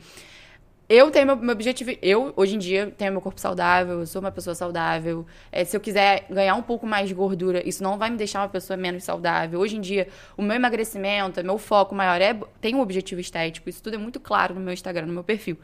Eu 0.88 1.11
tenho 1.11 1.27
meu, 1.27 1.37
meu 1.37 1.53
objetivo. 1.53 1.90
Eu, 2.01 2.33
hoje 2.37 2.55
em 2.55 2.59
dia, 2.59 2.94
tenho 2.96 3.11
meu 3.11 3.20
corpo 3.20 3.40
saudável, 3.40 4.01
eu 4.01 4.07
sou 4.07 4.20
uma 4.20 4.31
pessoa 4.31 4.55
saudável. 4.55 5.27
É, 5.51 5.64
se 5.64 5.77
eu 5.77 5.81
quiser 5.81 6.27
ganhar 6.31 6.55
um 6.55 6.62
pouco 6.62 6.87
mais 6.87 7.09
de 7.09 7.14
gordura, 7.14 7.66
isso 7.68 7.83
não 7.83 7.99
vai 7.99 8.09
me 8.09 8.16
deixar 8.16 8.40
uma 8.40 8.49
pessoa 8.49 8.77
menos 8.77 9.03
saudável. 9.03 9.59
Hoje 9.59 9.77
em 9.77 9.81
dia, 9.81 10.07
o 10.37 10.42
meu 10.42 10.55
emagrecimento, 10.55 11.42
meu 11.42 11.59
foco 11.59 11.92
maior 11.92 12.20
é 12.20 12.38
tem 12.61 12.77
um 12.77 12.81
objetivo 12.81 13.20
estético. 13.20 13.68
Isso 13.68 13.83
tudo 13.83 13.94
é 13.94 13.99
muito 13.99 14.20
claro 14.20 14.55
no 14.55 14.61
meu 14.61 14.72
Instagram, 14.72 15.07
no 15.07 15.12
meu 15.12 15.25
perfil. 15.25 15.59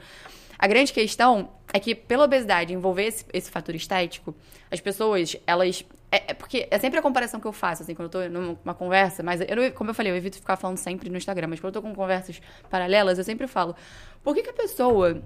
A 0.63 0.69
grande 0.69 0.93
questão 0.93 1.51
é 1.73 1.81
que, 1.81 1.93
pela 1.95 2.25
obesidade 2.25 2.73
envolver 2.73 3.05
esse, 3.07 3.25
esse 3.33 3.51
fator 3.51 3.75
estético, 3.75 4.35
as 4.71 4.81
pessoas, 4.81 5.37
elas. 5.47 5.85
É, 6.11 6.31
é 6.33 6.35
porque 6.35 6.69
é 6.71 6.79
sempre 6.79 6.99
a 7.01 7.03
comparação 7.03 7.41
que 7.41 7.47
eu 7.47 7.53
faço, 7.53 7.83
assim, 7.83 7.95
quando 7.95 8.17
eu 8.17 8.29
tô 8.29 8.29
numa 8.29 8.75
conversa, 8.75 9.23
mas 9.25 9.41
eu, 9.41 9.57
não- 9.57 9.71
como 9.73 9.91
eu 9.91 9.95
falei, 9.95 10.13
eu 10.13 10.17
evito 10.17 10.37
ficar 10.37 10.57
falando 10.57 10.77
sempre 10.79 11.11
no 11.11 11.17
Instagram, 11.17 11.49
mas 11.49 11.59
quando 11.59 11.75
eu 11.75 11.83
tô 11.83 11.89
com 11.89 11.95
conversas 11.95 12.41
paralelas, 12.71 13.19
eu 13.19 13.25
sempre 13.25 13.47
falo, 13.49 13.75
por 14.23 14.35
que, 14.35 14.43
que 14.43 14.51
a 14.51 14.55
pessoa 14.55 15.23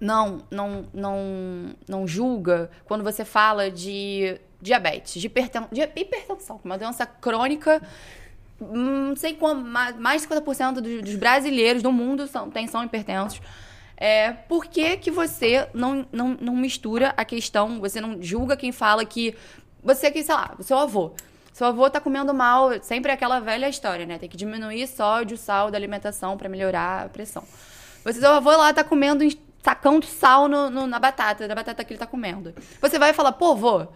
não, 0.00 0.42
não, 0.50 0.86
não, 0.92 1.16
não 1.88 2.06
julga 2.08 2.70
quando 2.86 3.04
você 3.04 3.24
fala 3.24 3.70
de 3.70 4.38
diabetes, 4.60 5.20
de, 5.20 5.26
hiperten 5.28 5.62
de 5.72 5.80
hipertensão, 5.82 6.60
uma 6.64 6.76
doença 6.78 7.06
crônica. 7.06 7.80
hum, 8.60 9.08
Não 9.10 9.16
sei 9.16 9.36
ma- 9.40 9.92
mais 9.92 10.22
de 10.22 10.28
50% 10.28 10.80
dos, 10.80 11.02
dos 11.02 11.14
brasileiros 11.16 11.82
do 11.82 11.92
mundo 11.92 12.26
são, 12.26 12.50
tem, 12.50 12.66
são 12.66 12.84
hipertensos. 12.84 13.40
É, 13.96 14.32
por 14.32 14.66
que, 14.66 14.96
que 14.98 15.10
você 15.10 15.68
não, 15.72 16.06
não, 16.12 16.36
não 16.40 16.54
mistura 16.56 17.14
a 17.16 17.24
questão, 17.24 17.80
você 17.80 18.00
não 18.00 18.22
julga 18.22 18.56
quem 18.56 18.70
fala 18.72 19.04
que 19.04 19.34
você 19.82 20.10
que, 20.10 20.22
sei 20.22 20.34
lá, 20.34 20.54
seu 20.60 20.78
avô. 20.78 21.12
Seu 21.52 21.66
avô 21.68 21.88
tá 21.88 21.98
comendo 22.00 22.34
mal, 22.34 22.70
sempre 22.82 23.10
é 23.10 23.14
aquela 23.14 23.40
velha 23.40 23.66
história, 23.68 24.04
né? 24.04 24.18
Tem 24.18 24.28
que 24.28 24.36
diminuir 24.36 24.86
sódio, 24.86 25.38
sal 25.38 25.70
da 25.70 25.78
alimentação 25.78 26.36
pra 26.36 26.48
melhorar 26.48 27.06
a 27.06 27.08
pressão. 27.08 27.42
Você, 28.04 28.20
seu 28.20 28.30
avô 28.30 28.50
lá 28.50 28.72
tá 28.74 28.84
comendo, 28.84 29.24
sacando 29.62 30.04
sal 30.04 30.48
no, 30.48 30.68
no- 30.68 30.86
na 30.86 30.98
batata, 30.98 31.48
da 31.48 31.54
batata 31.54 31.82
que 31.82 31.92
ele 31.94 31.98
tá 31.98 32.06
comendo. 32.06 32.52
Você 32.82 32.98
vai 32.98 33.14
falar, 33.14 33.32
pô, 33.32 33.54
vô, 33.56 33.86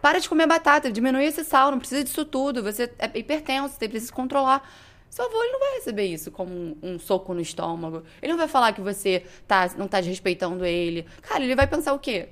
para 0.00 0.20
de 0.20 0.28
comer 0.28 0.46
batata, 0.46 0.92
diminui 0.92 1.24
esse 1.24 1.42
sal, 1.42 1.72
não 1.72 1.80
precisa 1.80 2.04
disso 2.04 2.24
tudo, 2.24 2.62
você 2.62 2.92
é 2.98 3.18
hipertenso, 3.18 3.74
você 3.76 3.88
precisa 3.88 4.12
controlar. 4.12 4.62
Seu 5.10 5.24
avô, 5.24 5.42
ele 5.42 5.52
não 5.52 5.60
vai 5.60 5.74
receber 5.76 6.04
isso 6.06 6.30
como 6.30 6.52
um, 6.52 6.76
um 6.82 6.98
soco 6.98 7.32
no 7.34 7.40
estômago. 7.40 8.02
Ele 8.22 8.32
não 8.32 8.38
vai 8.38 8.48
falar 8.48 8.72
que 8.72 8.80
você 8.80 9.24
tá, 9.46 9.70
não 9.76 9.88
tá 9.88 10.00
desrespeitando 10.00 10.64
ele. 10.64 11.06
Cara, 11.22 11.42
ele 11.42 11.54
vai 11.56 11.66
pensar 11.66 11.92
o 11.94 11.98
quê? 11.98 12.28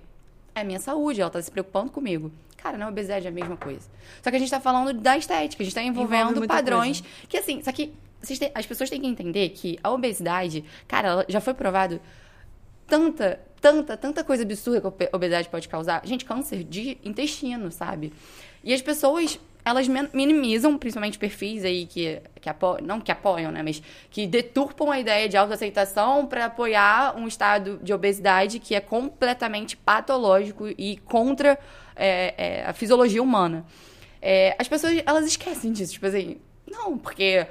É 0.55 0.63
minha 0.63 0.79
saúde, 0.79 1.21
ela 1.21 1.31
tá 1.31 1.41
se 1.43 1.51
preocupando 1.51 1.91
comigo. 1.91 2.31
cara, 2.57 2.77
na 2.79 2.89
obesidade 2.89 3.27
é 3.27 3.29
a 3.29 3.33
mesma 3.33 3.57
coisa. 3.57 3.89
Só 4.23 4.31
que 4.31 4.37
a 4.37 4.39
gente 4.39 4.51
tá 4.51 4.61
falando 4.61 4.93
da 4.93 5.17
estética, 5.17 5.63
a 5.63 5.65
gente 5.65 5.75
tá 5.75 5.83
envolvendo 5.83 6.47
padrões 6.47 7.01
coisa. 7.01 7.17
que, 7.29 7.37
assim, 7.39 7.63
só 7.63 7.73
que 7.73 7.93
as 8.55 8.67
pessoas 8.67 8.91
têm 8.91 9.01
que 9.01 9.07
entender 9.07 9.49
que 9.51 9.79
a 9.85 9.91
obesidade, 9.91 10.65
cara, 10.89 11.09
ela 11.09 11.27
já 11.29 11.41
foi 11.41 11.55
provado 11.55 12.01
tanta, 12.87 13.41
tanta, 13.61 13.97
tanta 13.97 14.25
coisa 14.25 14.43
absurda 14.43 14.81
que 14.81 14.87
a 14.87 14.89
obe- 14.89 15.09
obesidade 15.13 15.49
pode 15.49 15.69
causar. 15.69 16.01
Gente, 16.05 16.25
câncer 16.25 16.65
de 16.65 16.99
intestino, 17.05 17.71
sabe? 17.71 18.13
E 18.65 18.73
as 18.73 18.83
pessoas, 18.83 19.39
elas 19.67 19.89
minimizam, 19.89 20.79
principalmente 20.79 21.19
perfis 21.19 21.65
aí 21.65 21.87
que, 21.87 22.23
que 22.41 22.49
apoiam, 22.49 22.87
não 22.87 23.01
que 23.01 23.11
apoiam, 23.11 23.51
né? 23.51 23.65
Mas 23.65 23.83
que 24.09 24.25
deturpam 24.25 24.93
a 24.93 25.01
ideia 25.01 25.29
de 25.29 25.37
autoaceitação 25.37 26.25
para 26.25 26.45
apoiar 26.45 27.17
um 27.17 27.27
estado 27.27 27.81
de 27.83 27.93
obesidade 27.93 28.61
que 28.61 28.77
é 28.77 28.81
completamente 28.81 29.77
patológico 29.77 30.69
e 30.69 30.99
contra 30.99 31.59
é, 31.97 32.35
é, 32.39 32.65
a 32.65 32.73
fisiologia 32.73 33.21
humana. 33.21 33.67
É, 34.23 34.55
as 34.57 34.69
pessoas, 34.69 35.03
elas 35.05 35.27
esquecem 35.27 35.73
disso, 35.73 35.95
tipo 35.95 36.07
assim, 36.07 36.37
não, 36.65 36.97
porque 36.97 37.45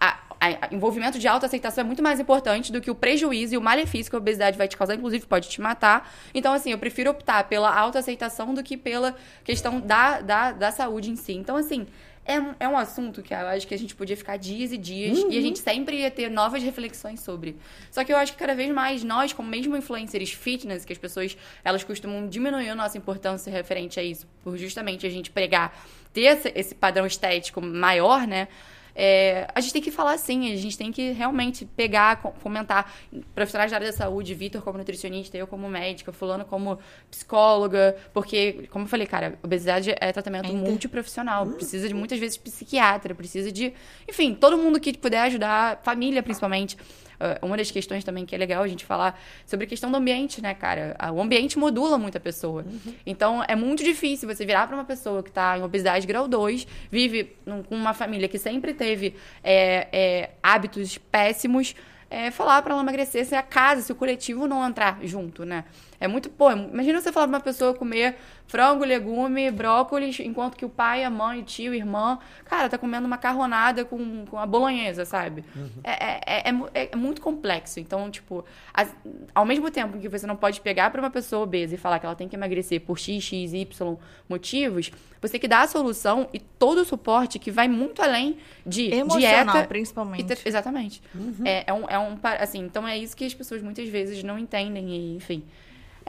a, 0.00 0.18
a 0.40 0.74
envolvimento 0.74 1.18
de 1.18 1.28
autoaceitação 1.28 1.82
é 1.82 1.86
muito 1.86 2.02
mais 2.02 2.18
importante 2.18 2.72
do 2.72 2.80
que 2.80 2.90
o 2.90 2.94
prejuízo 2.94 3.54
e 3.54 3.58
o 3.58 3.60
malefício 3.60 4.10
que 4.10 4.16
a 4.16 4.18
obesidade 4.18 4.56
vai 4.56 4.66
te 4.66 4.76
causar, 4.76 4.94
inclusive 4.94 5.26
pode 5.26 5.48
te 5.50 5.60
matar. 5.60 6.10
Então, 6.32 6.52
assim, 6.54 6.72
eu 6.72 6.78
prefiro 6.78 7.10
optar 7.10 7.44
pela 7.44 7.70
autoaceitação 7.74 8.54
do 8.54 8.62
que 8.62 8.76
pela 8.76 9.14
questão 9.44 9.78
da, 9.80 10.20
da, 10.22 10.52
da 10.52 10.70
saúde 10.72 11.10
em 11.10 11.16
si. 11.16 11.34
Então, 11.34 11.56
assim, 11.56 11.86
é, 12.24 12.40
um- 12.40 12.54
é 12.60 12.68
um 12.68 12.76
assunto 12.76 13.22
que 13.22 13.34
eu 13.34 13.38
acho 13.48 13.66
que 13.66 13.74
a 13.74 13.78
gente 13.78 13.94
podia 13.94 14.16
ficar 14.16 14.36
dias 14.38 14.72
e 14.72 14.78
dias 14.78 15.18
e 15.30 15.36
a 15.38 15.40
gente 15.42 15.58
sempre 15.58 15.96
ia 16.00 16.10
ter 16.10 16.30
novas 16.30 16.62
reflexões 16.62 17.20
sobre. 17.20 17.56
Só 17.90 18.02
que 18.04 18.12
eu 18.12 18.16
acho 18.16 18.32
que 18.32 18.38
cada 18.38 18.54
vez 18.54 18.70
mais 18.70 19.02
nós, 19.04 19.32
como 19.32 19.48
mesmo 19.48 19.76
influencers 19.76 20.30
fitness, 20.32 20.84
que 20.86 20.92
as 20.92 20.98
pessoas 20.98 21.36
elas 21.64 21.82
costumam 21.84 22.26
diminuir 22.28 22.68
a 22.70 22.74
nossa 22.74 22.96
importância 22.96 23.50
referente 23.52 23.98
a 24.00 24.02
isso, 24.02 24.26
por 24.44 24.56
justamente 24.56 25.06
a 25.06 25.10
gente 25.10 25.30
pregar, 25.30 25.76
ter 26.14 26.22
esse, 26.22 26.52
esse 26.54 26.74
padrão 26.74 27.04
estético 27.06 27.60
maior, 27.60 28.26
né? 28.26 28.48
É, 28.94 29.46
a 29.54 29.60
gente 29.60 29.72
tem 29.72 29.82
que 29.82 29.90
falar 29.90 30.12
assim, 30.14 30.52
a 30.52 30.56
gente 30.56 30.76
tem 30.76 30.90
que 30.92 31.12
realmente 31.12 31.64
pegar, 31.64 32.16
co- 32.20 32.32
comentar. 32.42 32.92
Profissionais 33.34 33.70
da 33.70 33.76
área 33.76 33.90
da 33.90 33.96
saúde, 33.96 34.34
Vitor 34.34 34.62
como 34.62 34.78
nutricionista, 34.78 35.36
eu 35.36 35.46
como 35.46 35.68
médica, 35.68 36.12
fulano 36.12 36.44
como 36.44 36.78
psicóloga, 37.10 37.96
porque, 38.12 38.68
como 38.70 38.84
eu 38.84 38.88
falei, 38.88 39.06
cara, 39.06 39.38
obesidade 39.42 39.94
é 40.00 40.12
tratamento 40.12 40.46
inter- 40.52 40.70
multiprofissional. 40.70 41.46
Precisa 41.46 41.88
de 41.88 41.94
muitas 41.94 42.18
vezes 42.18 42.36
psiquiatra, 42.36 43.14
precisa 43.14 43.50
de. 43.52 43.72
Enfim, 44.08 44.34
todo 44.34 44.56
mundo 44.56 44.80
que 44.80 44.96
puder 44.96 45.20
ajudar, 45.22 45.80
família 45.82 46.22
principalmente. 46.22 46.76
Ah, 47.20 47.38
uma 47.42 47.56
das 47.56 47.70
questões 47.70 48.02
também 48.02 48.24
que 48.24 48.34
é 48.34 48.38
legal 48.38 48.62
a 48.62 48.68
gente 48.68 48.84
falar 48.84 49.20
sobre 49.44 49.66
a 49.66 49.68
questão 49.68 49.90
do 49.90 49.96
ambiente, 49.98 50.40
né, 50.40 50.54
cara? 50.54 50.96
Ah, 50.98 51.12
O 51.12 51.20
ambiente 51.20 51.58
modula 51.58 51.98
muito 51.98 52.16
a 52.16 52.20
pessoa. 52.20 52.64
Então, 53.04 53.44
é 53.46 53.54
muito 53.54 53.84
difícil 53.84 54.26
você 54.26 54.46
virar 54.46 54.66
para 54.66 54.74
uma 54.74 54.84
pessoa 54.84 55.22
que 55.22 55.30
tá 55.30 55.58
em 55.58 55.62
obesidade 55.62 56.06
grau 56.06 56.26
2, 56.26 56.66
vive 56.90 57.36
com 57.44 57.74
uma 57.74 57.92
família 57.92 58.26
que 58.26 58.38
sempre 58.38 58.72
teve 58.72 59.14
é, 59.44 59.88
é, 59.92 60.30
hábitos 60.42 60.96
péssimos, 60.96 61.74
é, 62.08 62.30
falar 62.30 62.62
para 62.62 62.72
ela 62.72 62.82
emagrecer 62.82 63.24
se 63.24 63.34
a 63.34 63.42
casa, 63.42 63.82
se 63.82 63.92
o 63.92 63.94
coletivo 63.94 64.48
não 64.48 64.66
entrar 64.66 64.98
junto, 65.02 65.44
né? 65.44 65.64
É 66.00 66.08
muito, 66.08 66.30
pô, 66.30 66.50
imagina 66.50 66.98
você 66.98 67.12
falar 67.12 67.28
pra 67.28 67.36
uma 67.36 67.42
pessoa 67.42 67.74
comer 67.74 68.16
frango, 68.46 68.84
legume, 68.84 69.50
brócolis, 69.50 70.18
enquanto 70.18 70.56
que 70.56 70.64
o 70.64 70.68
pai, 70.68 71.04
a 71.04 71.10
mãe, 71.10 71.40
o 71.40 71.42
tio, 71.42 71.74
irmã, 71.74 72.18
cara, 72.46 72.68
tá 72.70 72.78
comendo 72.78 73.06
macarronada 73.06 73.84
com, 73.84 74.24
com 74.24 74.38
a 74.38 74.46
bolonhesa, 74.46 75.04
sabe? 75.04 75.44
É, 75.84 75.90
é, 75.90 76.20
é, 76.26 76.48
é 76.48 76.52
mu- 76.52 76.68
é 76.74 76.96
muito 76.96 77.20
complexo. 77.20 77.78
Então, 77.78 78.10
tipo, 78.10 78.44
as- 78.72 78.96
ao 79.34 79.44
mesmo 79.44 79.70
tempo 79.70 79.98
que 79.98 80.08
você 80.08 80.26
não 80.26 80.34
pode 80.36 80.60
pegar 80.62 80.90
pra 80.90 81.00
uma 81.02 81.10
pessoa 81.10 81.42
obesa 81.42 81.74
e 81.74 81.78
falar 81.78 81.98
que 81.98 82.06
ela 82.06 82.14
tem 82.16 82.28
que 82.28 82.34
emagrecer 82.34 82.80
por 82.80 82.98
X, 82.98 83.22
X, 83.22 83.52
Y 83.52 83.96
motivos, 84.28 84.90
você 85.20 85.32
tem 85.32 85.40
que 85.40 85.48
dar 85.48 85.62
a 85.62 85.66
solução 85.68 86.28
e 86.32 86.40
todo 86.40 86.78
o 86.78 86.84
suporte 86.84 87.38
que 87.38 87.50
vai 87.50 87.68
muito 87.68 88.02
além 88.02 88.38
de 88.66 88.92
Emocional, 88.94 89.44
dieta. 89.54 89.68
principalmente. 89.68 90.32
e 90.44 90.48
Exatamente. 90.48 91.02
É, 91.44 91.64
é 91.66 91.72
um, 91.74 91.84
é 91.88 91.98
um. 91.98 92.18
Assim, 92.38 92.60
então 92.60 92.88
é 92.88 92.96
isso 92.96 93.16
que 93.16 93.24
as 93.24 93.34
pessoas 93.34 93.62
muitas 93.62 93.88
vezes 93.88 94.22
não 94.24 94.38
entendem, 94.38 94.88
e, 94.88 95.16
enfim. 95.16 95.44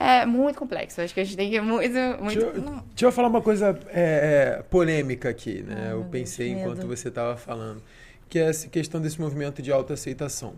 É 0.02 0.26
muito 0.26 0.58
complexo. 0.58 1.00
Acho 1.00 1.14
que 1.14 1.20
a 1.20 1.24
gente 1.24 1.38
tem 1.38 1.50
que 1.50 1.58
ir 1.58 1.62
muito. 1.62 1.94
muito... 2.20 2.40
Deixa 2.40 2.40
eu, 2.40 2.62
deixa 2.62 3.06
eu 3.06 3.12
falar 3.12 3.28
uma 3.28 3.42
coisa 3.42 3.78
é, 3.90 4.58
é, 4.60 4.64
polêmica 4.64 5.30
aqui, 5.30 5.62
né? 5.62 5.88
Ai, 5.88 5.94
eu 5.94 6.04
pensei 6.06 6.50
Deus, 6.50 6.62
enquanto 6.62 6.78
medo. 6.80 6.98
você 6.98 7.10
estava 7.10 7.38
falando. 7.38 7.84
Que 8.28 8.40
é 8.40 8.50
essa 8.50 8.68
questão 8.68 9.00
desse 9.00 9.22
movimento 9.22 9.62
de 9.62 9.72
autoaceitação. 9.72 10.56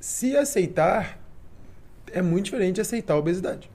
Se 0.00 0.36
aceitar, 0.36 1.20
é 2.10 2.20
muito 2.20 2.46
diferente 2.46 2.76
de 2.76 2.80
aceitar 2.80 3.14
a 3.14 3.18
obesidade. 3.18 3.70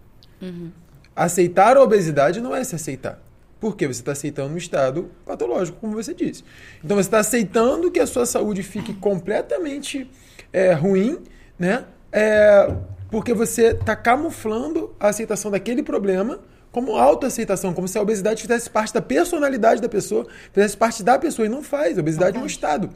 Aceitar 1.16 1.78
a 1.78 1.82
obesidade 1.82 2.42
não 2.42 2.54
é 2.54 2.64
se 2.64 2.76
aceitar. 2.76 3.22
Porque 3.58 3.88
você 3.88 4.02
está 4.02 4.12
aceitando 4.12 4.54
um 4.54 4.58
estado 4.58 5.10
patológico, 5.26 5.78
como 5.80 5.94
você 5.94 6.14
disse. 6.14 6.44
Então 6.84 6.98
você 6.98 7.08
está 7.08 7.20
aceitando 7.20 7.90
que 7.90 8.00
a 8.00 8.08
sua 8.08 8.26
saúde 8.26 8.62
fique 8.64 8.94
completamente 8.94 10.10
é, 10.52 10.74
ruim, 10.74 11.24
né? 11.58 11.86
É, 12.12 12.76
porque 13.16 13.34
você 13.34 13.68
está 13.68 13.96
camuflando 13.96 14.94
a 15.00 15.08
aceitação 15.08 15.50
daquele 15.50 15.82
problema 15.82 16.38
como 16.70 16.98
autoaceitação, 16.98 17.74
como 17.74 17.88
se 17.88 17.98
a 17.98 18.02
obesidade 18.02 18.42
fizesse 18.42 18.70
parte 18.70 18.94
da 18.94 19.02
personalidade 19.02 19.82
da 19.82 19.88
pessoa, 19.88 20.28
fizesse 20.52 20.76
parte 20.76 21.02
da 21.02 21.18
pessoa, 21.18 21.46
e 21.46 21.50
não 21.50 21.64
faz. 21.64 21.98
A 21.98 22.02
obesidade 22.02 22.36
é 22.36 22.42
um 22.42 22.46
estado. 22.46 22.90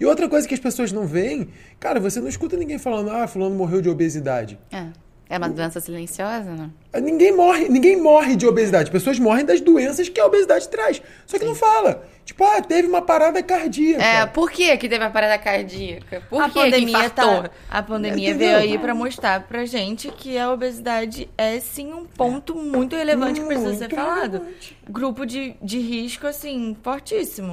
E 0.00 0.06
outra 0.06 0.30
coisa 0.30 0.48
que 0.48 0.54
as 0.54 0.60
pessoas 0.60 0.92
não 0.92 1.06
veem, 1.06 1.50
cara, 1.78 2.00
você 2.00 2.22
não 2.22 2.28
escuta 2.28 2.56
ninguém 2.56 2.78
falando, 2.78 3.10
ah, 3.10 3.28
fulano 3.28 3.54
morreu 3.54 3.82
de 3.82 3.90
obesidade. 3.90 4.58
É. 4.72 4.86
É 5.28 5.38
uma 5.38 5.48
doença 5.48 5.80
silenciosa, 5.80 6.52
né? 6.52 6.70
Ninguém 7.02 7.34
morre, 7.34 7.68
ninguém 7.68 8.00
morre 8.00 8.36
de 8.36 8.46
obesidade. 8.46 8.92
Pessoas 8.92 9.18
morrem 9.18 9.44
das 9.44 9.60
doenças 9.60 10.08
que 10.08 10.20
a 10.20 10.26
obesidade 10.26 10.68
traz. 10.68 11.02
Só 11.26 11.36
que 11.36 11.44
não 11.44 11.54
fala. 11.54 12.04
Tipo, 12.24 12.44
ah, 12.44 12.60
teve 12.62 12.86
uma 12.86 13.02
parada 13.02 13.42
cardíaca. 13.42 14.02
É, 14.02 14.24
por 14.26 14.50
que 14.50 14.76
que 14.76 14.88
teve 14.88 15.04
a 15.04 15.10
parada 15.10 15.36
cardíaca? 15.38 16.22
Por 16.30 16.40
a 16.40 16.44
que 16.46 16.52
que 16.52 16.58
pandemia 16.60 16.88
infartou? 17.06 17.42
tá, 17.42 17.50
a 17.68 17.82
pandemia 17.82 18.30
Entendeu? 18.30 18.48
veio 18.58 18.58
aí 18.58 18.78
pra 18.78 18.94
mostrar 18.94 19.42
pra 19.48 19.64
gente 19.64 20.10
que 20.12 20.38
a 20.38 20.52
obesidade 20.52 21.28
é 21.36 21.58
sim 21.58 21.92
um 21.92 22.04
ponto 22.04 22.54
muito 22.54 22.94
relevante 22.94 23.40
que 23.40 23.46
precisa 23.46 23.72
ser 23.74 23.78
Muito 23.80 23.94
falado. 23.96 24.32
relevante. 24.38 24.76
Grupo 24.88 25.26
de, 25.26 25.56
de 25.60 25.78
risco 25.80 26.26
assim 26.28 26.76
fortíssimo. 26.82 27.52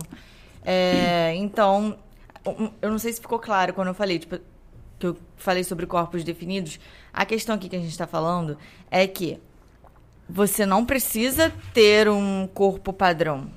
É, 0.65 1.33
então, 1.35 1.97
eu 2.81 2.89
não 2.91 2.99
sei 2.99 3.13
se 3.13 3.21
ficou 3.21 3.39
claro 3.39 3.73
quando 3.73 3.89
eu 3.89 3.93
falei, 3.93 4.19
tipo, 4.19 4.37
que 4.99 5.07
eu 5.07 5.17
falei 5.37 5.63
sobre 5.63 5.85
corpos 5.85 6.23
definidos. 6.23 6.79
A 7.13 7.25
questão 7.25 7.55
aqui 7.55 7.69
que 7.69 7.75
a 7.75 7.79
gente 7.79 7.91
está 7.91 8.07
falando 8.07 8.57
é 8.89 9.05
que 9.05 9.39
você 10.27 10.65
não 10.65 10.83
precisa 10.83 11.53
ter 11.73 12.09
um 12.09 12.47
corpo 12.47 12.91
padrão 12.91 13.51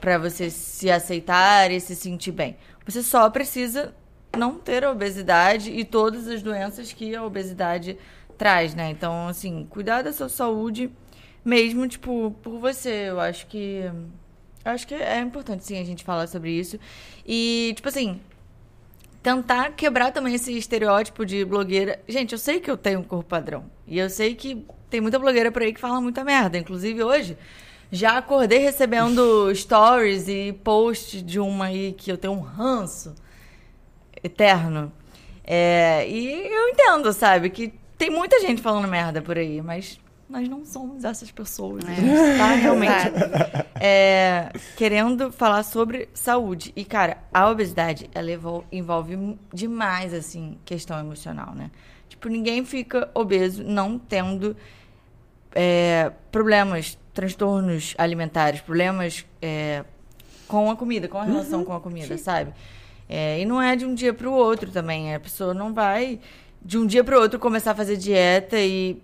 para 0.00 0.18
você 0.18 0.50
se 0.50 0.90
aceitar 0.90 1.70
e 1.70 1.80
se 1.80 1.96
sentir 1.96 2.32
bem. 2.32 2.56
Você 2.84 3.02
só 3.02 3.30
precisa 3.30 3.94
não 4.36 4.58
ter 4.58 4.84
a 4.84 4.90
obesidade 4.90 5.70
e 5.70 5.84
todas 5.84 6.28
as 6.28 6.42
doenças 6.42 6.92
que 6.92 7.14
a 7.14 7.24
obesidade 7.24 7.96
traz, 8.36 8.74
né? 8.74 8.90
Então, 8.90 9.28
assim, 9.28 9.66
cuidar 9.70 10.02
da 10.02 10.12
sua 10.12 10.28
saúde 10.28 10.90
mesmo, 11.44 11.88
tipo, 11.88 12.36
por 12.42 12.58
você. 12.58 13.08
Eu 13.08 13.20
acho 13.20 13.46
que. 13.46 13.90
Eu 14.64 14.72
acho 14.72 14.86
que 14.86 14.94
é 14.94 15.20
importante, 15.20 15.64
sim, 15.64 15.78
a 15.78 15.84
gente 15.84 16.04
falar 16.04 16.26
sobre 16.26 16.50
isso. 16.50 16.78
E, 17.26 17.72
tipo 17.76 17.88
assim, 17.88 18.20
tentar 19.24 19.70
quebrar 19.70 20.12
também 20.12 20.34
esse 20.34 20.56
estereótipo 20.56 21.24
de 21.24 21.46
blogueira. 21.46 21.98
Gente, 22.06 22.32
eu 22.32 22.38
sei 22.38 22.60
que 22.60 22.70
eu 22.70 22.76
tenho 22.76 23.00
um 23.00 23.02
corpo 23.02 23.24
padrão. 23.24 23.64
E 23.86 23.98
eu 23.98 24.10
sei 24.10 24.34
que 24.34 24.66
tem 24.90 25.00
muita 25.00 25.18
blogueira 25.18 25.50
por 25.50 25.62
aí 25.62 25.72
que 25.72 25.80
fala 25.80 25.98
muita 25.98 26.22
merda. 26.22 26.58
Inclusive, 26.58 27.02
hoje, 27.02 27.38
já 27.90 28.18
acordei 28.18 28.58
recebendo 28.58 29.50
stories 29.56 30.28
e 30.28 30.52
posts 30.62 31.22
de 31.22 31.40
uma 31.40 31.66
aí 31.66 31.94
que 31.94 32.12
eu 32.12 32.18
tenho 32.18 32.34
um 32.34 32.40
ranço 32.40 33.14
eterno. 34.22 34.92
É, 35.42 36.06
e 36.06 36.46
eu 36.46 36.68
entendo, 36.68 37.10
sabe, 37.14 37.48
que 37.48 37.72
tem 37.96 38.10
muita 38.10 38.38
gente 38.40 38.60
falando 38.60 38.86
merda 38.86 39.22
por 39.22 39.38
aí, 39.38 39.62
mas 39.62 39.98
nós 40.28 40.48
não 40.48 40.64
somos 40.64 41.04
essas 41.04 41.30
pessoas. 41.30 41.84
A 41.86 41.92
É. 41.92 41.94
gente 41.94 42.38
tá 42.38 42.46
realmente 42.54 43.12
é, 43.80 44.50
querendo 44.76 45.30
falar 45.30 45.62
sobre 45.62 46.08
saúde. 46.14 46.72
E, 46.74 46.84
cara, 46.84 47.18
a 47.32 47.48
obesidade, 47.50 48.08
ela 48.14 48.30
envolve 48.72 49.38
demais, 49.52 50.12
assim, 50.14 50.58
questão 50.64 50.98
emocional, 50.98 51.54
né? 51.54 51.70
Tipo, 52.08 52.28
ninguém 52.28 52.64
fica 52.64 53.10
obeso 53.14 53.62
não 53.64 53.98
tendo 53.98 54.56
é, 55.54 56.10
problemas, 56.32 56.98
transtornos 57.12 57.94
alimentares, 57.98 58.60
problemas 58.60 59.24
é, 59.40 59.84
com 60.48 60.70
a 60.70 60.76
comida, 60.76 61.08
com 61.08 61.18
a 61.18 61.24
relação 61.24 61.64
com 61.64 61.72
a 61.74 61.80
comida, 61.80 62.16
sabe? 62.18 62.52
É, 63.08 63.40
e 63.40 63.44
não 63.44 63.60
é 63.60 63.76
de 63.76 63.84
um 63.84 63.94
dia 63.94 64.12
para 64.14 64.28
o 64.28 64.32
outro 64.32 64.70
também. 64.70 65.14
A 65.14 65.20
pessoa 65.20 65.52
não 65.52 65.72
vai 65.74 66.18
de 66.62 66.78
um 66.78 66.86
dia 66.86 67.04
para 67.04 67.16
o 67.18 67.20
outro 67.20 67.38
começar 67.38 67.72
a 67.72 67.74
fazer 67.74 67.96
dieta 67.96 68.58
e 68.58 69.00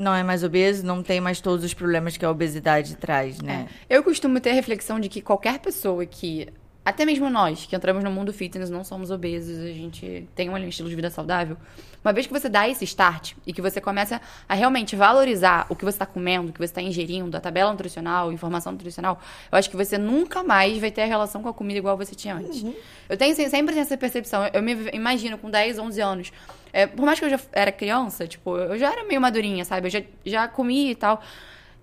não 0.00 0.14
é 0.14 0.22
mais 0.22 0.42
obeso, 0.42 0.84
não 0.84 1.02
tem 1.02 1.20
mais 1.20 1.40
todos 1.40 1.64
os 1.64 1.74
problemas 1.74 2.16
que 2.16 2.24
a 2.24 2.30
obesidade 2.30 2.96
traz, 2.96 3.40
né? 3.40 3.68
É. 3.88 3.96
Eu 3.96 4.02
costumo 4.02 4.40
ter 4.40 4.50
a 4.50 4.54
reflexão 4.54 4.98
de 4.98 5.08
que 5.08 5.20
qualquer 5.20 5.58
pessoa 5.58 6.06
que 6.06 6.48
até 6.84 7.04
mesmo 7.04 7.28
nós, 7.28 7.66
que 7.66 7.76
entramos 7.76 8.02
no 8.02 8.10
mundo 8.10 8.32
fitness, 8.32 8.70
não 8.70 8.82
somos 8.82 9.10
obesos, 9.10 9.58
a 9.58 9.72
gente 9.72 10.26
tem 10.34 10.48
um 10.48 10.56
estilo 10.58 10.88
de 10.88 10.94
vida 10.94 11.10
saudável. 11.10 11.56
Uma 12.02 12.12
vez 12.12 12.26
que 12.26 12.32
você 12.32 12.48
dá 12.48 12.66
esse 12.66 12.84
start 12.84 13.34
e 13.46 13.52
que 13.52 13.60
você 13.60 13.80
começa 13.80 14.20
a 14.48 14.54
realmente 14.54 14.96
valorizar 14.96 15.66
o 15.68 15.76
que 15.76 15.84
você 15.84 15.96
está 15.96 16.06
comendo, 16.06 16.48
o 16.48 16.52
que 16.52 16.58
você 16.58 16.64
está 16.64 16.80
ingerindo, 16.80 17.36
a 17.36 17.40
tabela 17.40 17.70
nutricional, 17.70 18.32
informação 18.32 18.72
nutricional, 18.72 19.20
eu 19.52 19.58
acho 19.58 19.68
que 19.68 19.76
você 19.76 19.98
nunca 19.98 20.42
mais 20.42 20.78
vai 20.78 20.90
ter 20.90 21.02
a 21.02 21.06
relação 21.06 21.42
com 21.42 21.50
a 21.50 21.52
comida 21.52 21.78
igual 21.78 21.98
você 21.98 22.14
tinha 22.14 22.34
antes. 22.36 22.62
Uhum. 22.62 22.74
Eu 23.08 23.18
tenho 23.18 23.34
sempre 23.34 23.78
essa 23.78 23.96
percepção. 23.98 24.48
Eu 24.50 24.62
me 24.62 24.72
imagino 24.94 25.36
com 25.36 25.50
10, 25.50 25.78
11 25.78 26.00
anos. 26.00 26.32
É, 26.72 26.86
por 26.86 27.04
mais 27.04 27.18
que 27.18 27.26
eu 27.26 27.30
já 27.30 27.40
era 27.52 27.70
criança, 27.70 28.26
tipo, 28.26 28.56
eu 28.56 28.78
já 28.78 28.90
era 28.90 29.04
meio 29.04 29.20
madurinha, 29.20 29.64
sabe? 29.66 29.88
Eu 29.88 29.90
já, 29.90 30.02
já 30.24 30.48
comia 30.48 30.92
e 30.92 30.94
tal. 30.94 31.22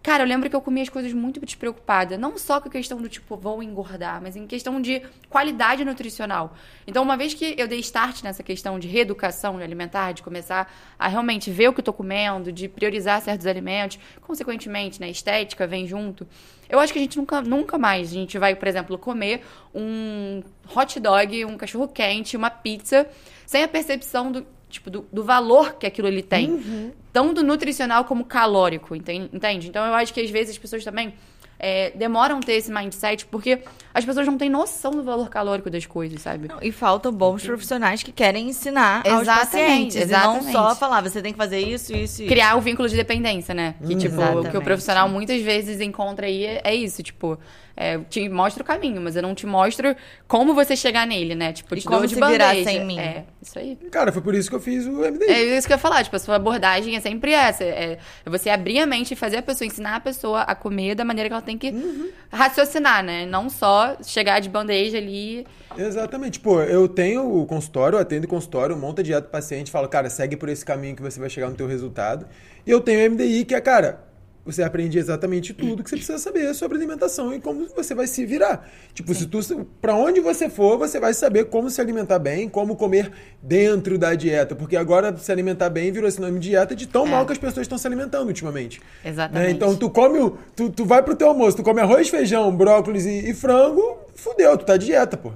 Cara, 0.08 0.24
eu 0.24 0.28
lembro 0.28 0.50
que 0.50 0.56
eu 0.56 0.62
comia 0.62 0.84
as 0.84 0.88
coisas 0.88 1.12
muito 1.12 1.38
despreocupada. 1.46 2.17
Não 2.17 2.38
só 2.38 2.62
com 2.62 2.70
a 2.70 2.72
questão 2.72 3.02
do 3.02 3.10
tipo, 3.10 3.36
vou 3.36 3.62
engordar, 3.62 4.22
mas 4.22 4.38
em 4.38 4.48
questão 4.48 4.80
de 4.80 5.02
qualidade 5.30 5.84
nutricional. 5.84 6.56
Então, 6.88 7.04
uma 7.04 7.17
vez 7.17 7.34
que 7.34 7.56
eu 7.58 7.67
dei 7.67 7.80
start 7.80 8.24
nessa 8.24 8.41
questão 8.41 8.80
de 8.80 8.88
reeducação 8.88 9.58
alimentar, 9.58 10.13
de 10.13 10.24
começar 10.24 10.74
a 10.98 11.10
realmente 11.10 11.52
ver 11.52 11.67
o 11.67 11.74
que 11.74 11.82
eu 11.82 11.84
tô 11.84 11.91
comendo, 11.91 12.54
de 12.54 12.70
priorizar 12.70 13.22
certos 13.22 13.46
alimentos, 13.46 14.00
consequentemente, 14.22 15.02
né, 15.02 15.10
estética 15.10 15.67
vem 15.67 15.86
junto. 15.86 16.26
Eu 16.70 16.80
acho 16.80 16.93
que 16.93 17.00
a 17.00 17.02
gente 17.02 17.17
nunca, 17.17 17.41
nunca 17.41 17.78
mais, 17.78 18.10
a 18.10 18.13
gente 18.13 18.38
vai, 18.38 18.56
por 18.56 18.70
exemplo, 18.70 18.98
comer 18.98 19.41
um 19.76 20.41
hot 20.74 21.02
dog, 21.02 21.43
um 21.43 21.58
cachorro 21.58 21.86
quente, 21.86 22.38
uma 22.38 22.50
pizza, 22.50 23.06
sem 23.46 23.62
a 23.62 23.67
percepção 23.67 24.32
do 24.32 24.48
tipo, 24.69 24.89
do, 24.89 25.06
do, 25.12 25.23
valor 25.23 25.75
que 25.75 25.86
aquilo 25.86 26.08
ele 26.08 26.21
tem. 26.21 26.49
Uhum. 26.51 26.91
Tanto 27.12 27.43
nutricional 27.43 28.06
como 28.06 28.25
calórico, 28.25 28.95
entende? 28.95 29.67
Então 29.67 29.86
eu 29.86 29.93
acho 29.93 30.13
que 30.13 30.21
às 30.21 30.30
vezes 30.30 30.51
as 30.51 30.58
pessoas 30.58 30.84
também 30.84 31.13
é, 31.60 31.91
demoram 31.95 32.38
a 32.38 32.41
ter 32.41 32.53
esse 32.53 32.71
mindset 32.71 33.25
porque 33.25 33.60
as 33.93 34.06
pessoas 34.06 34.27
não 34.27 34.38
têm 34.38 34.49
noção 34.49 34.91
do 34.91 35.03
valor 35.03 35.30
calórico 35.30 35.69
das 35.69 35.86
coisas, 35.86 36.21
sabe? 36.21 36.47
Não, 36.47 36.60
e 36.62 36.71
faltam 36.71 37.12
bons 37.12 37.43
profissionais 37.43 38.03
que 38.03 38.12
querem 38.12 38.49
ensinar 38.49 39.01
exatamente, 39.06 39.30
aos 39.30 39.39
pacientes. 39.39 39.95
Exatamente. 39.95 40.43
E 40.43 40.45
não 40.45 40.51
só 40.51 40.75
falar, 40.75 41.01
você 41.01 41.21
tem 41.21 41.32
que 41.32 41.38
fazer 41.38 41.60
isso, 41.60 41.95
isso 41.95 42.23
e 42.23 42.27
Criar 42.27 42.56
o 42.56 42.62
vínculo 42.62 42.88
de 42.88 42.95
dependência, 42.95 43.53
né? 43.53 43.75
Que, 43.80 43.95
tipo, 43.95 44.15
exatamente. 44.15 44.47
o 44.47 44.51
que 44.51 44.58
o 44.58 44.62
profissional 44.62 45.10
muitas 45.10 45.41
vezes 45.41 45.82
encontra 45.82 46.27
aí 46.27 46.45
é, 46.45 46.62
é 46.63 46.75
isso, 46.75 47.01
tipo 47.01 47.39
é, 47.79 47.99
te 48.09 48.27
mostro 48.27 48.63
o 48.63 48.65
caminho, 48.65 48.99
mas 48.99 49.15
eu 49.15 49.21
não 49.21 49.35
te 49.35 49.45
mostro 49.45 49.95
como 50.27 50.55
você 50.55 50.75
chegar 50.75 51.05
nele, 51.05 51.35
né? 51.35 51.53
Tipo, 51.53 51.75
te 51.75 51.81
e 51.81 51.83
como 51.83 51.99
dou 51.99 52.07
de 52.07 52.15
se 52.15 52.19
bandeja. 52.19 52.53
virar 52.53 52.63
sem 52.63 52.83
mim. 52.83 52.97
É, 52.97 53.23
isso 53.39 53.59
aí. 53.59 53.77
Cara, 53.91 54.11
foi 54.11 54.21
por 54.23 54.33
isso 54.33 54.49
que 54.49 54.55
eu 54.55 54.59
fiz 54.59 54.87
o 54.87 54.93
MDI. 54.93 55.25
É 55.29 55.57
isso 55.57 55.67
que 55.67 55.73
eu 55.73 55.75
ia 55.75 55.79
falar, 55.79 56.03
tipo, 56.03 56.15
a 56.15 56.19
sua 56.19 56.35
abordagem 56.37 56.95
é 56.95 56.99
sempre 56.99 57.33
essa. 57.33 57.63
É, 57.63 57.99
é 58.25 58.29
você 58.29 58.49
abrir 58.49 58.79
a 58.79 58.87
mente 58.87 59.11
e 59.11 59.15
fazer 59.15 59.37
a 59.37 59.41
pessoa, 59.43 59.67
ensinar 59.67 59.95
a 59.95 59.99
pessoa 59.99 60.41
a 60.41 60.55
comer 60.55 60.95
da 60.95 61.05
maneira 61.05 61.29
que 61.29 61.33
ela 61.33 61.41
tem 61.41 61.55
que 61.55 61.69
uhum. 61.69 62.09
raciocinar, 62.31 63.03
né? 63.03 63.27
Não 63.27 63.47
só 63.47 63.95
chegar 64.03 64.39
de 64.39 64.49
bandeja 64.49 64.97
ali. 64.97 65.45
Exatamente. 65.77 66.39
Pô, 66.39 66.63
eu 66.63 66.87
tenho 66.87 67.31
o 67.39 67.45
consultório, 67.45 67.97
eu 67.97 68.01
atendo 68.01 68.27
consultório, 68.27 68.75
monta 68.75 69.03
dieta 69.03 69.27
paciente, 69.27 69.69
falo, 69.69 69.87
cara, 69.87 70.09
segue 70.09 70.35
por 70.35 70.49
esse 70.49 70.65
caminho 70.65 70.95
que 70.95 71.01
você 71.03 71.19
vai 71.19 71.29
chegar 71.29 71.47
no 71.47 71.55
teu 71.55 71.67
resultado. 71.67 72.25
E 72.65 72.71
eu 72.71 72.81
tenho 72.81 73.07
o 73.07 73.11
MDI, 73.11 73.45
que 73.45 73.53
é, 73.53 73.61
cara, 73.61 74.07
você 74.47 74.63
aprende 74.63 74.97
exatamente 74.97 75.53
tudo 75.53 75.83
que 75.83 75.89
você 75.89 75.97
precisa 75.97 76.17
saber 76.17 76.53
sobre 76.55 76.77
alimentação 76.77 77.33
e 77.33 77.39
como 77.39 77.67
você 77.75 77.93
vai 77.93 78.07
se 78.07 78.25
virar. 78.25 78.65
Tipo, 78.93 79.13
Sim. 79.13 79.19
se 79.19 79.25
tu 79.27 79.67
para 79.81 79.93
onde 79.93 80.21
você 80.21 80.49
for, 80.49 80.77
você 80.77 80.99
vai 80.99 81.13
saber 81.13 81.45
como 81.45 81.69
se 81.69 81.81
alimentar 81.81 82.17
bem, 82.17 82.47
como 82.47 82.77
comer 82.77 83.12
dentro 83.43 83.97
da 83.97 84.15
dieta, 84.15 84.55
porque 84.55 84.77
agora 84.77 85.15
se 85.17 85.31
alimentar 85.31 85.69
bem 85.69 85.91
virou 85.91 86.10
sinônimo 86.10 86.39
de 86.39 86.49
dieta 86.49 86.73
de 86.73 86.88
tão 86.88 87.05
é. 87.05 87.10
mal 87.10 87.25
que 87.25 87.33
as 87.33 87.38
pessoas 87.38 87.65
estão 87.65 87.77
se 87.77 87.86
alimentando 87.86 88.27
ultimamente. 88.27 88.79
Né? 88.79 89.12
Exatamente. 89.12 89.47
Né? 89.47 89.51
Então 89.51 89.75
tu 89.75 89.89
come, 89.89 90.33
tu, 90.55 90.69
tu 90.69 90.86
vai 90.86 91.03
pro 91.03 91.13
teu 91.13 91.27
almoço, 91.27 91.57
tu 91.57 91.63
come 91.63 91.81
arroz, 91.81 92.07
feijão, 92.07 92.55
brócolis 92.55 93.05
e, 93.05 93.29
e 93.29 93.33
frango, 93.33 93.99
fudeu, 94.15 94.57
tu 94.57 94.65
tá 94.65 94.77
de 94.77 94.86
dieta, 94.86 95.17
pô 95.17 95.33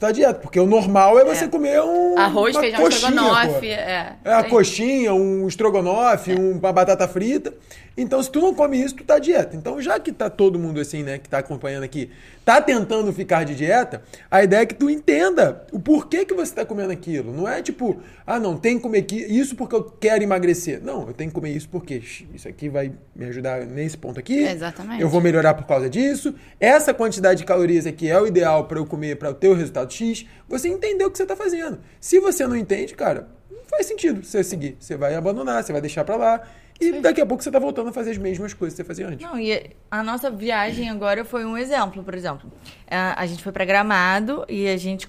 tá 0.00 0.10
dieta, 0.10 0.40
porque 0.40 0.58
o 0.58 0.64
normal 0.64 1.18
é 1.18 1.24
você 1.24 1.44
é. 1.44 1.48
comer 1.48 1.78
um 1.82 2.18
arroz, 2.18 2.56
uma 2.56 2.62
feijão, 2.62 2.80
coxinha, 2.80 3.10
estrogonofe, 3.10 3.68
é. 3.68 4.12
É 4.24 4.32
a 4.32 4.44
coxinha, 4.44 5.12
um 5.12 5.46
estrogonofe, 5.46 6.32
é. 6.32 6.34
uma 6.34 6.72
batata 6.72 7.06
frita. 7.06 7.52
Então, 7.96 8.22
se 8.22 8.30
tu 8.30 8.40
não 8.40 8.54
come 8.54 8.82
isso, 8.82 8.94
tu 8.94 9.04
tá 9.04 9.18
dieta. 9.18 9.56
Então, 9.56 9.80
já 9.80 9.98
que 9.98 10.12
tá 10.12 10.30
todo 10.30 10.58
mundo 10.58 10.80
assim, 10.80 11.02
né, 11.02 11.18
que 11.18 11.28
tá 11.28 11.38
acompanhando 11.38 11.82
aqui, 11.82 12.10
tá 12.44 12.60
tentando 12.60 13.12
ficar 13.12 13.44
de 13.44 13.54
dieta, 13.54 14.02
a 14.30 14.42
ideia 14.42 14.62
é 14.62 14.66
que 14.66 14.74
tu 14.74 14.88
entenda 14.88 15.64
o 15.72 15.78
porquê 15.78 16.24
que 16.24 16.34
você 16.34 16.54
tá 16.54 16.64
comendo 16.64 16.92
aquilo. 16.92 17.32
Não 17.32 17.48
é 17.48 17.62
tipo, 17.62 18.00
ah, 18.26 18.38
não, 18.38 18.56
tem 18.56 18.76
que 18.76 18.82
comer 18.82 19.06
isso 19.10 19.56
porque 19.56 19.74
eu 19.74 19.84
quero 19.84 20.22
emagrecer. 20.22 20.80
Não, 20.82 21.08
eu 21.08 21.12
tenho 21.12 21.30
que 21.30 21.34
comer 21.34 21.50
isso 21.50 21.68
porque 21.68 22.02
isso 22.34 22.48
aqui 22.48 22.68
vai 22.68 22.92
me 23.14 23.26
ajudar 23.26 23.66
nesse 23.66 23.98
ponto 23.98 24.18
aqui. 24.18 24.38
Exatamente. 24.38 25.02
Eu 25.02 25.08
vou 25.08 25.20
melhorar 25.20 25.54
por 25.54 25.66
causa 25.66 25.90
disso. 25.90 26.34
Essa 26.58 26.94
quantidade 26.94 27.40
de 27.40 27.44
calorias 27.44 27.86
aqui 27.86 28.08
é 28.08 28.20
o 28.20 28.26
ideal 28.26 28.64
para 28.66 28.78
eu 28.78 28.86
comer 28.86 29.16
para 29.16 29.30
o 29.30 29.34
teu 29.34 29.54
resultado 29.54 29.92
X. 29.92 30.26
Você 30.48 30.68
entendeu 30.68 31.08
o 31.08 31.10
que 31.10 31.18
você 31.18 31.26
tá 31.26 31.36
fazendo. 31.36 31.78
Se 32.00 32.18
você 32.18 32.46
não 32.46 32.56
entende, 32.56 32.94
cara, 32.94 33.28
não 33.50 33.60
faz 33.68 33.86
sentido 33.86 34.24
você 34.24 34.42
seguir. 34.42 34.76
Você 34.78 34.96
vai 34.96 35.14
abandonar, 35.14 35.62
você 35.62 35.72
vai 35.72 35.80
deixar 35.80 36.04
para 36.04 36.16
lá. 36.16 36.42
E 36.80 36.92
daqui 37.00 37.20
a 37.20 37.26
pouco 37.26 37.44
você 37.44 37.50
tá 37.50 37.58
voltando 37.58 37.90
a 37.90 37.92
fazer 37.92 38.12
as 38.12 38.18
mesmas 38.18 38.54
coisas 38.54 38.74
que 38.74 38.82
você 38.82 38.86
fazia 38.86 39.06
antes. 39.06 39.24
Não, 39.24 39.38
e 39.38 39.70
a 39.90 40.02
nossa 40.02 40.30
viagem 40.30 40.88
agora 40.88 41.24
foi 41.24 41.44
um 41.44 41.56
exemplo, 41.56 42.02
por 42.02 42.14
exemplo. 42.14 42.50
A, 42.88 43.26
gente 43.26 43.42
foi 43.42 43.52
para 43.52 43.66
Gramado 43.66 44.46
e 44.48 44.66
a 44.66 44.76
gente 44.78 45.06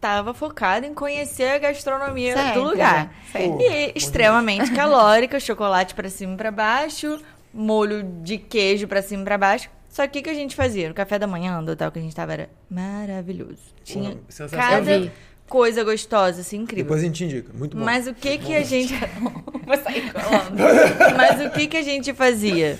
tava 0.00 0.32
focado 0.32 0.86
em 0.86 0.94
conhecer 0.94 1.48
a 1.50 1.58
gastronomia 1.58 2.34
sempre, 2.34 2.54
do 2.54 2.64
lugar. 2.64 3.14
Sempre. 3.30 3.64
E 3.64 3.92
extremamente 3.94 4.72
calórica, 4.72 5.38
chocolate 5.38 5.94
para 5.94 6.08
cima 6.08 6.32
e 6.32 6.36
para 6.36 6.50
baixo, 6.50 7.20
molho 7.52 8.02
de 8.22 8.38
queijo 8.38 8.88
para 8.88 9.02
cima 9.02 9.20
e 9.20 9.24
para 9.24 9.36
baixo. 9.36 9.70
Só 9.90 10.06
que 10.08 10.20
o 10.20 10.22
que 10.22 10.30
a 10.30 10.34
gente 10.34 10.56
fazia? 10.56 10.88
No 10.88 10.94
café 10.94 11.18
da 11.18 11.26
manhã 11.26 11.62
do 11.62 11.72
hotel 11.72 11.92
que 11.92 11.98
a 11.98 12.02
gente 12.02 12.16
tava 12.16 12.32
era 12.32 12.50
maravilhoso. 12.70 13.60
Tinha 13.84 14.12
Pô, 14.12 14.48
cada 14.50 15.12
coisa 15.48 15.84
gostosa, 15.84 16.40
assim, 16.40 16.58
incrível. 16.58 16.84
Depois 16.84 17.02
a 17.02 17.04
gente 17.04 17.24
indica. 17.24 17.52
Muito 17.52 17.76
bom. 17.76 17.84
Mas 17.84 18.06
o 18.06 18.14
que 18.14 18.38
que 18.38 18.54
a 18.54 18.62
gente... 18.62 18.94
Vou 19.64 19.76
sair 19.76 20.12
colando. 20.12 20.56
Mas 21.16 21.46
o 21.46 21.50
que 21.50 21.66
que 21.66 21.76
a 21.76 21.82
gente 21.82 22.12
fazia? 22.12 22.78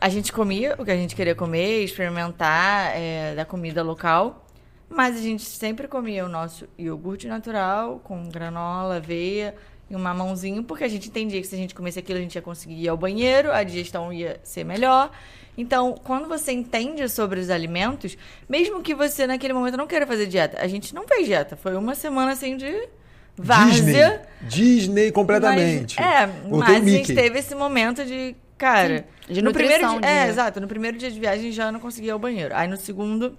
A 0.00 0.08
gente 0.08 0.32
comia 0.32 0.74
o 0.78 0.84
que 0.84 0.90
a 0.90 0.96
gente 0.96 1.14
queria 1.14 1.34
comer, 1.34 1.84
experimentar 1.84 2.92
é, 2.96 3.34
da 3.34 3.44
comida 3.44 3.82
local. 3.82 4.46
Mas 4.88 5.16
a 5.16 5.20
gente 5.20 5.42
sempre 5.42 5.88
comia 5.88 6.24
o 6.26 6.28
nosso 6.28 6.68
iogurte 6.78 7.26
natural, 7.26 7.98
com 8.04 8.28
granola, 8.28 8.96
aveia 8.96 9.54
e 9.88 9.96
um 9.96 9.98
mamãozinho, 9.98 10.64
porque 10.64 10.84
a 10.84 10.88
gente 10.88 11.08
entendia 11.08 11.40
que 11.40 11.46
se 11.46 11.54
a 11.54 11.58
gente 11.58 11.74
comesse 11.74 11.98
aquilo, 11.98 12.18
a 12.18 12.22
gente 12.22 12.34
ia 12.34 12.42
conseguir 12.42 12.82
ir 12.82 12.88
ao 12.88 12.96
banheiro, 12.96 13.50
a 13.52 13.62
digestão 13.62 14.12
ia 14.12 14.38
ser 14.42 14.64
melhor. 14.64 15.10
Então, 15.56 15.94
quando 16.02 16.28
você 16.28 16.52
entende 16.52 17.06
sobre 17.08 17.38
os 17.38 17.50
alimentos, 17.50 18.16
mesmo 18.48 18.82
que 18.82 18.94
você 18.94 19.26
naquele 19.26 19.52
momento 19.52 19.76
não 19.76 19.86
queira 19.86 20.06
fazer 20.06 20.26
dieta, 20.26 20.58
a 20.60 20.66
gente 20.66 20.94
não 20.94 21.06
fez 21.06 21.26
dieta. 21.26 21.56
Foi 21.56 21.76
uma 21.76 21.94
semana 21.94 22.32
assim 22.32 22.56
de 22.56 22.88
várzea. 23.36 24.22
Disney, 24.40 24.80
Disney 24.80 25.12
completamente. 25.12 25.96
Mas, 26.00 26.06
é, 26.06 26.30
mas 26.48 26.70
a 26.70 26.88
gente 26.88 27.14
teve 27.14 27.38
esse 27.38 27.54
momento 27.54 28.04
de, 28.04 28.34
cara, 28.56 29.04
Sim, 29.26 29.34
de 29.34 29.42
no 29.42 29.52
primeiro 29.52 30.00
dia, 30.00 30.08
é, 30.08 30.28
exato, 30.28 30.60
no 30.60 30.68
primeiro 30.68 30.96
dia 30.96 31.10
de 31.10 31.20
viagem 31.20 31.52
já 31.52 31.70
não 31.70 31.80
conseguia 31.80 32.10
ir 32.10 32.12
ao 32.12 32.18
banheiro. 32.18 32.54
Aí 32.54 32.66
no 32.66 32.76
segundo 32.76 33.36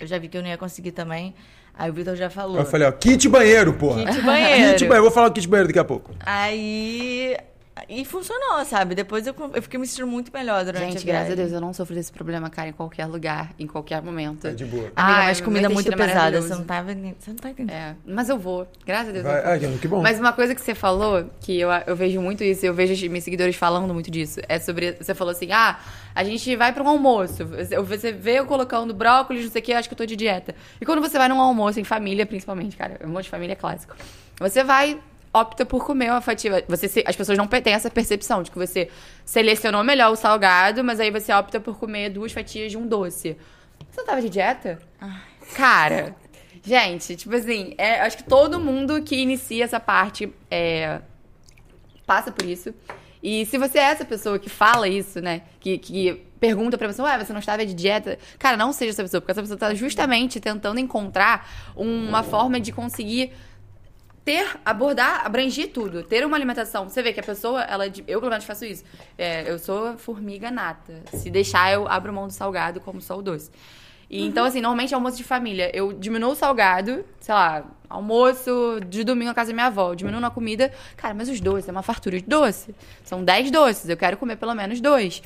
eu 0.00 0.06
já 0.06 0.18
vi 0.18 0.28
que 0.28 0.36
eu 0.36 0.42
não 0.42 0.48
ia 0.48 0.58
conseguir 0.58 0.92
também. 0.92 1.34
Aí 1.78 1.90
o 1.90 1.92
Vitor 1.92 2.16
já 2.16 2.30
falou. 2.30 2.56
Eu 2.56 2.64
falei, 2.64 2.88
ó, 2.88 2.92
kit 2.92 3.28
banheiro, 3.28 3.74
porra. 3.74 4.06
Kit 4.06 4.22
banheiro. 4.22 4.72
kit 4.78 4.84
banheiro. 4.86 5.02
Vou 5.02 5.10
falar 5.10 5.26
o 5.28 5.32
kit 5.32 5.46
banheiro 5.46 5.68
daqui 5.68 5.78
a 5.78 5.84
pouco. 5.84 6.14
Aí 6.20 7.36
e 7.88 8.04
funcionou, 8.04 8.64
sabe? 8.64 8.94
Depois 8.94 9.26
eu, 9.26 9.34
eu 9.54 9.62
fiquei 9.62 9.78
me 9.78 9.86
sentindo 9.86 10.06
muito 10.06 10.32
melhor 10.32 10.64
durante 10.64 10.92
Gente, 10.92 11.02
a 11.02 11.12
graças 11.12 11.32
a 11.32 11.34
Deus, 11.34 11.52
eu 11.52 11.60
não 11.60 11.74
sofro 11.74 11.94
desse 11.94 12.10
problema, 12.10 12.48
cara, 12.48 12.70
em 12.70 12.72
qualquer 12.72 13.04
lugar, 13.04 13.52
em 13.58 13.66
qualquer 13.66 14.00
momento. 14.02 14.46
É 14.46 14.52
de 14.52 14.64
boa. 14.64 14.90
Ah, 14.96 15.24
mas 15.24 15.42
comida 15.42 15.68
muito 15.68 15.92
é 15.92 15.96
pesada, 15.96 16.40
você 16.40 16.54
não, 16.54 16.64
tá, 16.64 16.82
você 16.82 17.30
não 17.30 17.36
tá 17.36 17.50
entendendo. 17.50 17.76
É, 17.76 17.94
mas 18.06 18.30
eu 18.30 18.38
vou, 18.38 18.66
graças 18.86 19.10
a 19.10 19.12
Deus. 19.12 19.24
Vai, 19.24 19.54
ah, 19.54 19.58
que 19.58 19.86
bom. 19.88 20.00
Mas 20.00 20.18
uma 20.18 20.32
coisa 20.32 20.54
que 20.54 20.60
você 20.60 20.74
falou, 20.74 21.30
que 21.40 21.60
eu, 21.60 21.68
eu 21.86 21.94
vejo 21.94 22.20
muito 22.20 22.42
isso, 22.42 22.64
eu 22.64 22.72
vejo 22.72 23.10
meus 23.10 23.24
seguidores 23.24 23.56
falando 23.56 23.92
muito 23.92 24.10
disso, 24.10 24.40
é 24.48 24.58
sobre, 24.58 24.92
você 24.92 25.14
falou 25.14 25.32
assim, 25.32 25.52
ah, 25.52 25.78
a 26.14 26.24
gente 26.24 26.56
vai 26.56 26.72
para 26.72 26.82
um 26.82 26.88
almoço, 26.88 27.44
você 27.86 28.10
vê 28.10 28.38
eu 28.38 28.46
colocando 28.46 28.94
brócolis, 28.94 29.44
não 29.44 29.50
sei 29.50 29.60
o 29.60 29.64
que, 29.64 29.72
acho 29.74 29.86
que 29.86 29.92
eu 29.92 29.98
tô 29.98 30.06
de 30.06 30.16
dieta. 30.16 30.54
E 30.80 30.86
quando 30.86 31.02
você 31.02 31.18
vai 31.18 31.28
num 31.28 31.40
almoço, 31.40 31.78
em 31.78 31.84
família 31.84 32.24
principalmente, 32.24 32.74
cara, 32.74 32.98
um 33.04 33.08
monte 33.08 33.24
de 33.24 33.30
família 33.30 33.52
é 33.52 33.56
clássico, 33.56 33.94
você 34.40 34.64
vai 34.64 34.98
opta 35.40 35.66
por 35.66 35.84
comer 35.84 36.10
uma 36.10 36.20
fatia. 36.20 36.64
Você 36.68 36.88
se, 36.88 37.04
as 37.06 37.14
pessoas 37.14 37.36
não 37.36 37.46
têm 37.46 37.72
essa 37.72 37.90
percepção 37.90 38.42
de 38.42 38.50
que 38.50 38.58
você 38.58 38.88
selecionou 39.24 39.84
melhor 39.84 40.10
o 40.10 40.16
salgado, 40.16 40.82
mas 40.82 41.00
aí 41.00 41.10
você 41.10 41.32
opta 41.32 41.60
por 41.60 41.78
comer 41.78 42.10
duas 42.10 42.32
fatias 42.32 42.70
de 42.70 42.78
um 42.78 42.86
doce. 42.86 43.36
Você 43.90 44.02
tava 44.02 44.20
de 44.20 44.30
dieta? 44.30 44.78
Ai. 45.00 45.20
Cara, 45.54 46.16
gente, 46.64 47.16
tipo 47.16 47.34
assim, 47.34 47.74
é, 47.78 48.00
acho 48.00 48.16
que 48.16 48.24
todo 48.24 48.58
mundo 48.58 49.02
que 49.02 49.16
inicia 49.16 49.64
essa 49.64 49.78
parte 49.78 50.32
é, 50.50 51.00
passa 52.06 52.32
por 52.32 52.44
isso. 52.44 52.74
E 53.22 53.44
se 53.46 53.58
você 53.58 53.78
é 53.78 53.82
essa 53.82 54.04
pessoa 54.04 54.38
que 54.38 54.48
fala 54.48 54.88
isso, 54.88 55.20
né? 55.20 55.42
Que, 55.58 55.78
que 55.78 56.26
pergunta 56.38 56.78
pra 56.78 56.88
pessoa, 56.88 57.08
ué, 57.08 57.24
você 57.24 57.32
não 57.32 57.40
estava 57.40 57.64
de 57.64 57.74
dieta? 57.74 58.18
Cara, 58.38 58.56
não 58.56 58.72
seja 58.72 58.90
essa 58.90 59.02
pessoa, 59.02 59.20
porque 59.20 59.32
essa 59.32 59.40
pessoa 59.40 59.58
tá 59.58 59.74
justamente 59.74 60.38
tentando 60.38 60.78
encontrar 60.78 61.48
uma 61.74 62.22
forma 62.22 62.60
de 62.60 62.72
conseguir 62.72 63.32
ter, 64.26 64.58
abordar, 64.64 65.24
abranger 65.24 65.70
tudo. 65.70 66.02
Ter 66.02 66.26
uma 66.26 66.36
alimentação. 66.36 66.88
Você 66.88 67.00
vê 67.00 67.12
que 67.12 67.20
a 67.20 67.22
pessoa, 67.22 67.62
ela. 67.62 67.86
Eu, 67.86 68.18
pelo 68.18 68.28
menos, 68.28 68.44
faço 68.44 68.64
isso. 68.64 68.82
É, 69.16 69.48
eu 69.48 69.56
sou 69.56 69.96
formiga 69.96 70.50
nata. 70.50 71.00
Se 71.14 71.30
deixar, 71.30 71.72
eu 71.72 71.86
abro 71.86 72.12
mão 72.12 72.26
do 72.26 72.32
salgado 72.32 72.80
como 72.80 73.00
só 73.00 73.16
o 73.16 73.22
doce. 73.22 73.52
E, 74.10 74.26
Então, 74.26 74.44
assim, 74.44 74.60
normalmente 74.60 74.92
é 74.92 74.96
almoço 74.96 75.16
de 75.16 75.22
família. 75.22 75.70
Eu 75.72 75.92
diminuo 75.92 76.32
o 76.32 76.34
salgado, 76.34 77.04
sei 77.20 77.32
lá, 77.32 77.66
almoço 77.88 78.80
de 78.88 79.04
domingo 79.04 79.28
na 79.28 79.34
casa 79.34 79.52
da 79.52 79.54
minha 79.54 79.66
avó. 79.66 79.92
Eu 79.92 79.94
diminuo 79.94 80.20
na 80.20 80.30
comida. 80.30 80.72
Cara, 80.96 81.14
mas 81.14 81.28
os 81.28 81.40
doces, 81.40 81.68
é 81.68 81.70
uma 81.72 81.82
fartura 81.82 82.18
de 82.18 82.26
doce. 82.26 82.74
São 83.04 83.22
10 83.22 83.52
doces, 83.52 83.88
eu 83.88 83.96
quero 83.96 84.16
comer 84.16 84.34
pelo 84.36 84.56
menos 84.56 84.80
dois. 84.80 85.22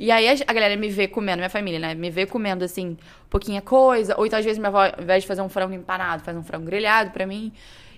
E 0.00 0.10
aí 0.10 0.28
a, 0.28 0.32
a 0.32 0.52
galera 0.52 0.76
me 0.76 0.88
vê 0.88 1.06
comendo, 1.06 1.36
minha 1.36 1.50
família, 1.50 1.78
né? 1.78 1.94
Me 1.94 2.10
vê 2.10 2.26
comendo, 2.26 2.64
assim, 2.64 2.96
pouquinha 3.30 3.62
coisa. 3.62 4.16
Ou 4.18 4.26
então, 4.26 4.36
às 4.36 4.44
vezes, 4.44 4.58
minha 4.58 4.68
avó, 4.68 4.82
ao 4.82 5.00
invés 5.00 5.22
de 5.22 5.28
fazer 5.28 5.42
um 5.42 5.48
frango 5.48 5.74
empanado, 5.74 6.24
faz 6.24 6.36
um 6.36 6.42
frango 6.42 6.66
grelhado 6.66 7.12
pra 7.12 7.24
mim. 7.24 7.52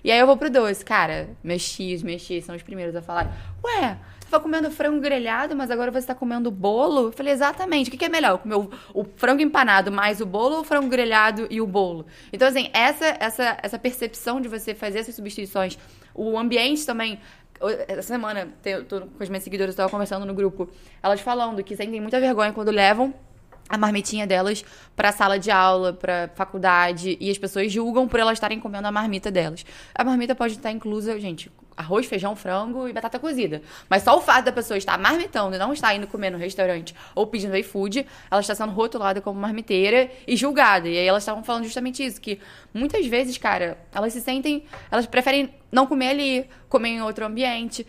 E 0.05 0.11
aí 0.11 0.19
eu 0.19 0.27
vou 0.27 0.37
pro 0.37 0.51
doce. 0.51 0.85
Cara, 0.85 1.29
meus 1.43 1.67
tios, 1.67 2.03
meus 2.03 2.23
tios 2.23 2.45
são 2.45 2.55
os 2.55 2.61
primeiros 2.61 2.95
a 2.95 3.01
falar. 3.01 3.35
Ué, 3.63 3.97
você 4.19 4.29
tá 4.29 4.39
comendo 4.39 4.69
frango 4.69 5.01
grelhado, 5.01 5.55
mas 5.55 5.71
agora 5.71 5.89
você 5.89 6.05
tá 6.05 6.13
comendo 6.13 6.51
bolo? 6.51 7.07
Eu 7.07 7.11
falei, 7.11 7.33
exatamente. 7.33 7.87
O 7.87 7.91
que, 7.91 7.97
que 7.97 8.05
é 8.05 8.09
melhor? 8.09 8.37
Comer 8.37 8.53
o, 8.53 8.69
o, 8.93 9.03
frango 9.03 9.41
empanado 9.41 9.91
mais 9.91 10.21
o 10.21 10.25
bolo 10.27 10.57
ou 10.57 10.61
o 10.61 10.63
frango 10.63 10.87
grelhado 10.89 11.47
e 11.49 11.59
o 11.59 11.65
bolo? 11.65 12.05
Então, 12.31 12.47
assim, 12.47 12.69
essa, 12.71 13.17
essa, 13.19 13.57
essa 13.63 13.79
percepção 13.79 14.39
de 14.39 14.47
você 14.47 14.75
fazer 14.75 14.99
essas 14.99 15.15
substituições, 15.15 15.75
o 16.13 16.37
ambiente 16.37 16.85
também. 16.85 17.19
Essa 17.87 18.03
semana, 18.03 18.49
eu 18.63 18.85
tô 18.85 19.01
com 19.01 19.23
as 19.23 19.29
minhas 19.29 19.43
seguidoras, 19.43 19.73
eu 19.73 19.77
tava 19.77 19.89
conversando 19.89 20.23
no 20.23 20.35
grupo, 20.35 20.69
elas 21.01 21.19
falando 21.19 21.63
que 21.63 21.75
sentem 21.75 21.99
muita 21.99 22.19
vergonha 22.19 22.53
quando 22.53 22.69
levam 22.69 23.11
a 23.67 23.77
marmitinha 23.77 24.27
delas 24.27 24.63
para 24.95 25.11
sala 25.11 25.39
de 25.39 25.49
aula, 25.49 25.93
para 25.93 26.29
faculdade, 26.35 27.17
e 27.19 27.29
as 27.31 27.37
pessoas 27.37 27.71
julgam 27.71 28.07
por 28.07 28.19
elas 28.19 28.33
estarem 28.33 28.59
comendo 28.59 28.87
a 28.87 28.91
marmita 28.91 29.31
delas. 29.31 29.65
A 29.93 30.03
marmita 30.03 30.35
pode 30.35 30.53
estar 30.53 30.71
inclusa, 30.71 31.19
gente, 31.19 31.51
arroz, 31.75 32.05
feijão, 32.05 32.35
frango 32.35 32.87
e 32.87 32.93
batata 32.93 33.19
cozida. 33.19 33.61
Mas 33.89 34.03
só 34.03 34.17
o 34.17 34.21
fato 34.21 34.45
da 34.45 34.51
pessoa 34.51 34.77
estar 34.77 34.97
marmitando 34.97 35.55
e 35.55 35.57
não 35.57 35.73
estar 35.73 35.93
indo 35.93 36.07
comer 36.07 36.29
no 36.29 36.37
restaurante 36.37 36.95
ou 37.13 37.27
pedindo 37.27 37.55
iFood, 37.57 38.05
ela 38.31 38.41
está 38.41 38.55
sendo 38.55 38.71
rotulada 38.71 39.19
como 39.19 39.39
marmiteira 39.39 40.09
e 40.27 40.35
julgada. 40.35 40.87
E 40.87 40.97
aí 40.97 41.05
elas 41.05 41.23
estavam 41.23 41.43
falando 41.43 41.63
justamente 41.65 42.05
isso, 42.05 42.21
que 42.21 42.39
muitas 42.73 43.05
vezes, 43.05 43.37
cara, 43.37 43.77
elas 43.93 44.13
se 44.13 44.21
sentem, 44.21 44.63
elas 44.89 45.05
preferem 45.05 45.53
não 45.71 45.85
comer 45.85 46.09
ali, 46.09 46.49
comer 46.69 46.89
em 46.89 47.01
outro 47.01 47.25
ambiente 47.25 47.85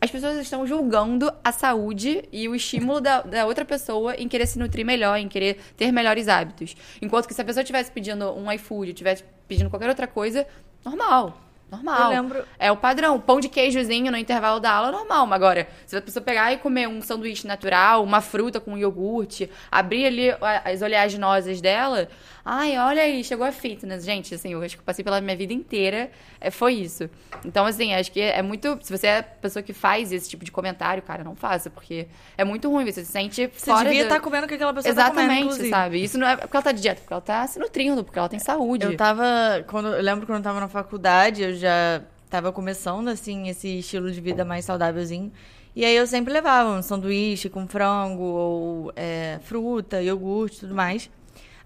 as 0.00 0.10
pessoas 0.10 0.38
estão 0.38 0.66
julgando 0.66 1.30
a 1.44 1.52
saúde 1.52 2.24
e 2.32 2.48
o 2.48 2.54
estímulo 2.54 3.00
da, 3.00 3.20
da, 3.20 3.46
outra 3.46 3.64
pessoa 3.64 4.14
em 4.14 4.26
querer 4.28 4.46
se 4.46 4.58
nutrir 4.58 4.84
melhor, 4.84 5.18
em 5.18 5.28
querer 5.28 5.58
ter 5.76 5.92
melhores 5.92 6.26
hábitos. 6.26 6.74
Enquanto 7.02 7.28
que 7.28 7.34
se 7.34 7.42
a 7.42 7.44
pessoa 7.44 7.62
estivesse 7.62 7.90
pedindo 7.90 8.32
um 8.32 8.50
iFood, 8.52 8.90
estivesse 8.90 9.24
pedindo 9.46 9.68
qualquer 9.68 9.88
outra 9.88 10.06
coisa, 10.06 10.46
normal. 10.84 11.49
Normal. 11.70 12.12
Eu 12.12 12.22
lembro. 12.22 12.44
É 12.58 12.72
o 12.72 12.76
padrão. 12.76 13.20
Pão 13.20 13.40
de 13.40 13.48
queijozinho 13.48 14.10
no 14.10 14.18
intervalo 14.18 14.58
da 14.58 14.72
aula, 14.72 14.90
normal. 14.90 15.26
Mas 15.26 15.36
agora, 15.36 15.68
se 15.86 15.96
a 15.96 16.02
pessoa 16.02 16.22
pegar 16.22 16.52
e 16.52 16.58
comer 16.58 16.88
um 16.88 17.00
sanduíche 17.00 17.46
natural, 17.46 18.02
uma 18.02 18.20
fruta 18.20 18.58
com 18.58 18.76
iogurte, 18.76 19.50
abrir 19.70 20.06
ali 20.06 20.30
as 20.64 20.82
oleaginosas 20.82 21.60
dela, 21.60 22.08
ai, 22.44 22.76
olha 22.78 23.02
aí, 23.02 23.22
chegou 23.22 23.46
a 23.46 23.52
fitness. 23.52 24.04
Gente, 24.04 24.34
assim, 24.34 24.52
eu 24.52 24.62
acho 24.62 24.76
que 24.76 24.80
eu 24.80 24.84
passei 24.84 25.04
pela 25.04 25.20
minha 25.20 25.36
vida 25.36 25.52
inteira, 25.52 26.10
é, 26.40 26.50
foi 26.50 26.74
isso. 26.74 27.08
Então, 27.44 27.64
assim, 27.66 27.94
acho 27.94 28.10
que 28.10 28.20
é 28.20 28.42
muito. 28.42 28.78
Se 28.82 28.96
você 28.96 29.06
é 29.06 29.18
a 29.18 29.22
pessoa 29.22 29.62
que 29.62 29.72
faz 29.72 30.12
esse 30.12 30.28
tipo 30.28 30.44
de 30.44 30.50
comentário, 30.50 31.02
cara, 31.02 31.22
não 31.22 31.36
faça, 31.36 31.70
porque 31.70 32.08
é 32.36 32.44
muito 32.44 32.68
ruim. 32.68 32.84
Você 32.84 33.04
se 33.04 33.12
sente 33.12 33.50
você 33.54 33.66
fora. 33.66 33.78
Você 33.78 33.84
devia 33.84 34.02
do... 34.02 34.06
estar 34.06 34.16
tá 34.16 34.20
comendo 34.20 34.46
o 34.46 34.48
que 34.48 34.54
aquela 34.54 34.74
pessoa 34.74 34.90
Exatamente, 34.90 35.48
tá 35.48 35.54
comendo, 35.54 35.70
sabe? 35.70 36.02
Isso 36.02 36.18
não 36.18 36.26
é 36.26 36.36
porque 36.36 36.56
ela 36.56 36.64
tá 36.64 36.72
de 36.72 36.82
dieta, 36.82 37.00
porque 37.00 37.12
ela 37.12 37.22
tá 37.22 37.46
se 37.46 37.58
nutrindo, 37.58 38.02
porque 38.02 38.18
ela 38.18 38.28
tem 38.28 38.38
saúde. 38.38 38.86
Eu 38.86 38.96
tava. 38.96 39.24
Quando, 39.68 39.88
eu 39.88 40.02
lembro 40.02 40.26
quando 40.26 40.38
eu 40.38 40.44
tava 40.44 40.58
na 40.58 40.68
faculdade, 40.68 41.42
eu 41.42 41.59
já 41.60 42.02
tava 42.28 42.52
começando, 42.52 43.08
assim, 43.08 43.48
esse 43.48 43.78
estilo 43.78 44.10
de 44.10 44.20
vida 44.20 44.44
mais 44.44 44.64
saudávelzinho. 44.64 45.32
E 45.74 45.84
aí 45.84 45.94
eu 45.94 46.06
sempre 46.06 46.32
levava 46.32 46.70
um 46.70 46.82
sanduíche 46.82 47.48
com 47.48 47.66
frango, 47.68 48.22
ou 48.22 48.92
é, 48.96 49.38
fruta, 49.42 50.02
iogurte 50.02 50.56
e 50.56 50.60
tudo 50.60 50.74
mais. 50.74 51.08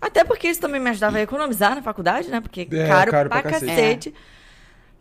Até 0.00 0.22
porque 0.22 0.48
isso 0.48 0.60
também 0.60 0.80
me 0.80 0.90
ajudava 0.90 1.16
a 1.16 1.22
economizar 1.22 1.74
na 1.74 1.82
faculdade, 1.82 2.28
né? 2.28 2.40
Porque 2.40 2.68
é, 2.70 2.86
caro, 2.86 3.10
caro 3.10 3.28
pra, 3.30 3.40
pra 3.40 3.50
cacete. 3.52 3.70
cacete. 3.70 4.14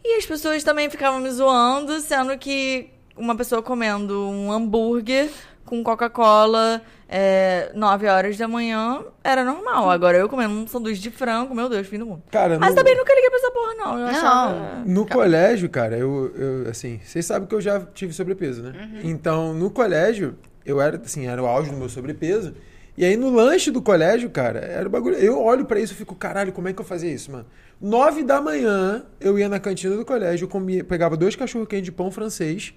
É. 0.04 0.08
E 0.08 0.18
as 0.18 0.26
pessoas 0.26 0.64
também 0.64 0.89
ficavam 0.89 1.20
me 1.20 1.30
zoando, 1.32 2.00
sendo 2.00 2.38
que 2.38 2.89
uma 3.16 3.36
pessoa 3.36 3.62
comendo 3.62 4.30
um 4.30 4.52
hambúrguer 4.52 5.30
com 5.74 5.84
Coca-Cola 5.84 6.84
é, 7.10 7.72
9 7.74 8.08
horas 8.08 8.38
da 8.38 8.48
manhã 8.48 9.04
era 9.24 9.44
normal. 9.44 9.90
Agora 9.90 10.18
eu 10.20 10.30
comendo 10.30 10.54
um 10.54 10.68
sanduíche 10.68 11.02
de 11.02 11.10
frango, 11.10 11.56
meu 11.56 11.68
Deus, 11.68 11.88
fim 11.88 11.98
do 11.98 12.06
mundo. 12.06 12.22
Cara, 12.30 12.60
Mas 12.60 12.70
no... 12.70 12.76
também 12.76 12.96
nunca 12.96 13.12
liguei 13.12 13.30
pra 13.30 13.40
essa 13.40 13.52
porra, 13.52 13.74
não. 13.74 13.94
Eu 13.94 14.00
não. 14.00 14.08
Achava... 14.08 14.84
No 14.86 15.08
colégio, 15.08 15.68
cara, 15.70 15.98
eu, 15.98 16.32
eu, 16.36 16.70
assim, 16.70 17.00
vocês 17.04 17.26
sabem 17.26 17.48
que 17.48 17.56
eu 17.56 17.62
já 17.62 17.80
tive 17.80 18.14
sobrepeso, 18.14 18.62
né? 18.62 18.72
Uhum. 18.72 19.10
Então, 19.10 19.54
no 19.54 19.72
colégio, 19.72 20.36
eu 20.64 20.80
era, 20.80 20.98
assim, 20.98 21.28
era 21.28 21.42
o 21.42 21.48
auge 21.48 21.72
do 21.72 21.78
meu 21.78 21.90
sobrepeso. 21.90 22.54
E 22.96 23.04
aí 23.04 23.18
no 23.18 23.32
lanche 23.32 23.72
do 23.72 23.82
colégio, 23.82 24.30
cara, 24.30 24.60
era 24.60 24.88
bagulho. 24.88 25.16
Eu 25.16 25.42
olho 25.42 25.66
para 25.66 25.80
isso 25.80 25.94
e 25.94 25.96
fico, 25.96 26.14
caralho, 26.14 26.54
como 26.54 26.68
é 26.68 26.74
que 26.74 26.80
eu 26.80 26.86
fazia 26.86 27.12
isso, 27.12 27.32
mano? 27.32 27.48
Nove 27.82 28.22
da 28.22 28.40
manhã, 28.40 29.04
eu 29.20 29.40
ia 29.40 29.50
na 29.50 29.60
cantina 29.60 29.96
do 29.96 30.06
colégio, 30.06 30.48
comia, 30.48 30.84
pegava 30.84 31.18
dois 31.18 31.36
cachorro 31.36 31.66
quente 31.66 31.86
de 31.86 31.92
pão 31.92 32.12
francês 32.12 32.76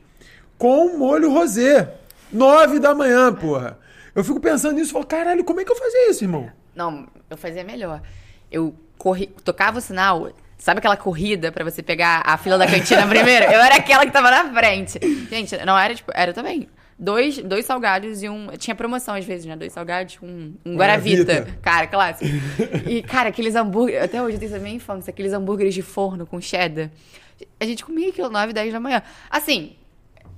com 0.58 0.96
molho 0.96 1.30
rosé. 1.30 1.94
Nove 2.32 2.78
da 2.78 2.94
manhã, 2.94 3.32
porra. 3.32 3.78
Eu 4.14 4.24
fico 4.24 4.40
pensando 4.40 4.74
nisso 4.74 4.90
e 4.90 4.92
falo, 4.92 5.06
caralho, 5.06 5.44
como 5.44 5.60
é 5.60 5.64
que 5.64 5.70
eu 5.70 5.76
fazia 5.76 6.10
isso, 6.10 6.24
irmão? 6.24 6.50
Não, 6.74 7.06
eu 7.28 7.36
fazia 7.36 7.62
melhor. 7.62 8.00
Eu 8.50 8.74
corri, 8.98 9.26
tocava 9.44 9.78
o 9.78 9.80
sinal, 9.80 10.32
Sabe 10.58 10.78
aquela 10.78 10.96
corrida 10.96 11.52
para 11.52 11.62
você 11.64 11.82
pegar 11.82 12.22
a 12.24 12.36
fila 12.38 12.56
da 12.56 12.66
cantina 12.66 13.06
primeiro? 13.08 13.44
Eu 13.44 13.60
era 13.60 13.76
aquela 13.76 14.06
que 14.06 14.12
tava 14.12 14.30
na 14.30 14.52
frente. 14.52 14.98
Gente, 15.28 15.56
não 15.64 15.78
era 15.78 15.94
tipo. 15.94 16.10
Era 16.14 16.32
também 16.32 16.66
dois, 16.98 17.38
dois 17.38 17.66
salgados 17.66 18.22
e 18.22 18.28
um. 18.28 18.48
Tinha 18.56 18.74
promoção 18.74 19.14
às 19.14 19.24
vezes, 19.24 19.44
né? 19.44 19.54
Dois 19.54 19.72
salgados 19.72 20.18
um, 20.22 20.54
um 20.64 20.76
Guaravita. 20.76 21.46
Cara, 21.60 21.86
clássico. 21.86 22.30
E, 22.88 23.02
cara, 23.02 23.28
aqueles 23.28 23.54
hambúrgueres. 23.54 24.02
Até 24.02 24.22
hoje 24.22 24.36
eu 24.36 24.40
tenho 24.40 24.50
essa 24.50 24.58
minha 24.58 24.74
infância, 24.74 25.10
aqueles 25.10 25.32
hambúrgueres 25.32 25.74
de 25.74 25.82
forno 25.82 26.26
com 26.26 26.40
cheddar. 26.40 26.90
A 27.60 27.64
gente 27.66 27.84
comia 27.84 28.08
aquilo 28.08 28.30
9, 28.30 28.52
10 28.52 28.72
da 28.72 28.80
manhã. 28.80 29.02
Assim, 29.28 29.76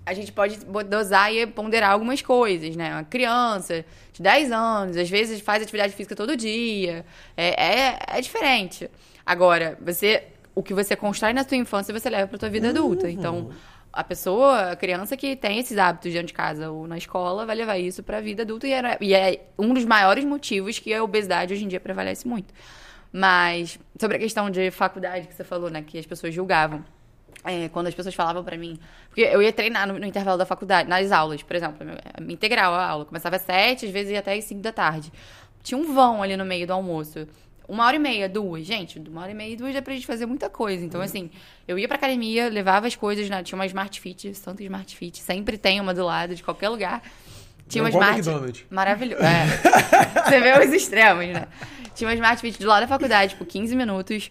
a 0.08 0.14
gente 0.14 0.32
pode 0.32 0.58
dosar 0.88 1.32
e 1.32 1.46
ponderar 1.46 1.90
algumas 1.90 2.22
coisas, 2.22 2.74
né? 2.74 2.94
Uma 2.94 3.04
criança 3.04 3.84
de 4.12 4.22
10 4.22 4.50
anos, 4.50 4.96
às 4.96 5.10
vezes 5.10 5.40
faz 5.40 5.62
atividade 5.62 5.92
física 5.92 6.16
todo 6.16 6.34
dia. 6.36 7.04
É, 7.36 7.62
é, 7.62 7.98
é 8.06 8.20
diferente. 8.20 8.90
Agora, 9.24 9.78
você. 9.80 10.24
O 10.54 10.62
que 10.62 10.74
você 10.74 10.96
constrói 10.96 11.32
na 11.32 11.44
sua 11.44 11.56
infância, 11.56 11.94
você 11.96 12.10
leva 12.10 12.26
pra 12.26 12.36
tua 12.36 12.48
vida 12.48 12.70
adulta. 12.70 13.06
Uhum. 13.06 13.12
Então, 13.12 13.50
a 13.92 14.02
pessoa, 14.02 14.72
a 14.72 14.76
criança 14.76 15.16
que 15.16 15.36
tem 15.36 15.58
esses 15.58 15.78
hábitos 15.78 16.12
dentro 16.12 16.26
de 16.26 16.32
casa 16.32 16.68
ou 16.70 16.88
na 16.88 16.98
escola, 16.98 17.46
vai 17.46 17.54
levar 17.54 17.78
isso 17.78 18.02
para 18.02 18.18
a 18.18 18.20
vida 18.20 18.42
adulta 18.42 18.66
e, 18.66 18.72
era, 18.72 18.98
e 19.00 19.14
é 19.14 19.46
um 19.56 19.72
dos 19.72 19.84
maiores 19.84 20.24
motivos 20.24 20.80
que 20.80 20.92
a 20.92 21.04
obesidade 21.04 21.54
hoje 21.54 21.64
em 21.64 21.68
dia 21.68 21.78
prevalece 21.78 22.26
muito. 22.26 22.52
Mas 23.12 23.78
sobre 24.00 24.16
a 24.16 24.20
questão 24.20 24.50
de 24.50 24.70
faculdade 24.72 25.28
que 25.28 25.34
você 25.34 25.44
falou, 25.44 25.70
né, 25.70 25.82
que 25.82 25.96
as 25.96 26.06
pessoas 26.06 26.34
julgavam. 26.34 26.84
É, 27.50 27.68
quando 27.68 27.86
as 27.86 27.94
pessoas 27.94 28.14
falavam 28.14 28.44
para 28.44 28.56
mim. 28.56 28.78
Porque 29.08 29.22
eu 29.22 29.40
ia 29.42 29.52
treinar 29.52 29.86
no, 29.86 29.98
no, 29.98 30.06
intervalo 30.06 30.36
da 30.36 30.46
faculdade, 30.46 30.88
nas 30.88 31.10
aulas, 31.10 31.42
por 31.42 31.56
exemplo, 31.56 31.86
integral 32.28 32.74
a 32.74 32.86
aula. 32.86 33.04
Começava 33.04 33.36
às 33.36 33.42
sete, 33.42 33.86
às 33.86 33.92
vezes 33.92 34.12
ia 34.12 34.18
até 34.18 34.34
às 34.34 34.44
cinco 34.44 34.60
da 34.60 34.72
tarde. 34.72 35.12
Tinha 35.62 35.78
um 35.78 35.94
vão 35.94 36.22
ali 36.22 36.36
no 36.36 36.44
meio 36.44 36.66
do 36.66 36.72
almoço 36.72 37.26
uma 37.68 37.84
hora 37.84 37.96
e 37.96 37.98
meia, 37.98 38.28
duas. 38.28 38.66
Gente, 38.66 38.98
uma 38.98 39.20
hora 39.20 39.30
e 39.30 39.34
meia 39.34 39.52
e 39.52 39.56
duas 39.56 39.74
dá 39.74 39.82
pra 39.82 39.92
gente 39.92 40.06
fazer 40.06 40.24
muita 40.24 40.48
coisa. 40.48 40.82
Então, 40.82 41.00
uhum. 41.00 41.04
assim, 41.04 41.30
eu 41.68 41.78
ia 41.78 41.86
pra 41.86 41.98
academia, 41.98 42.48
levava 42.48 42.86
as 42.86 42.96
coisas, 42.96 43.28
né? 43.28 43.42
tinha 43.42 43.56
uma 43.56 43.66
Smart 43.66 44.00
Fit, 44.00 44.34
Santa 44.34 44.62
Smart 44.62 44.96
Fit, 44.96 45.20
sempre 45.20 45.58
tem 45.58 45.78
uma 45.78 45.92
do 45.92 46.04
lado, 46.04 46.34
de 46.34 46.42
qualquer 46.42 46.70
lugar. 46.70 47.02
Tinha 47.68 47.84
uma 47.84 47.90
Smart... 47.90 48.14
McDonald's. 48.14 48.64
Maravilhoso. 48.70 49.22
É. 49.22 50.22
Você 50.24 50.40
vê 50.40 50.66
os 50.66 50.72
extremos, 50.72 51.26
né? 51.26 51.46
Tinha 51.94 52.08
uma 52.08 52.14
Smart 52.14 52.40
Fit 52.40 52.58
do 52.58 52.66
lado 52.66 52.82
da 52.82 52.88
faculdade, 52.88 53.32
tipo, 53.32 53.44
15 53.44 53.76
minutos. 53.76 54.30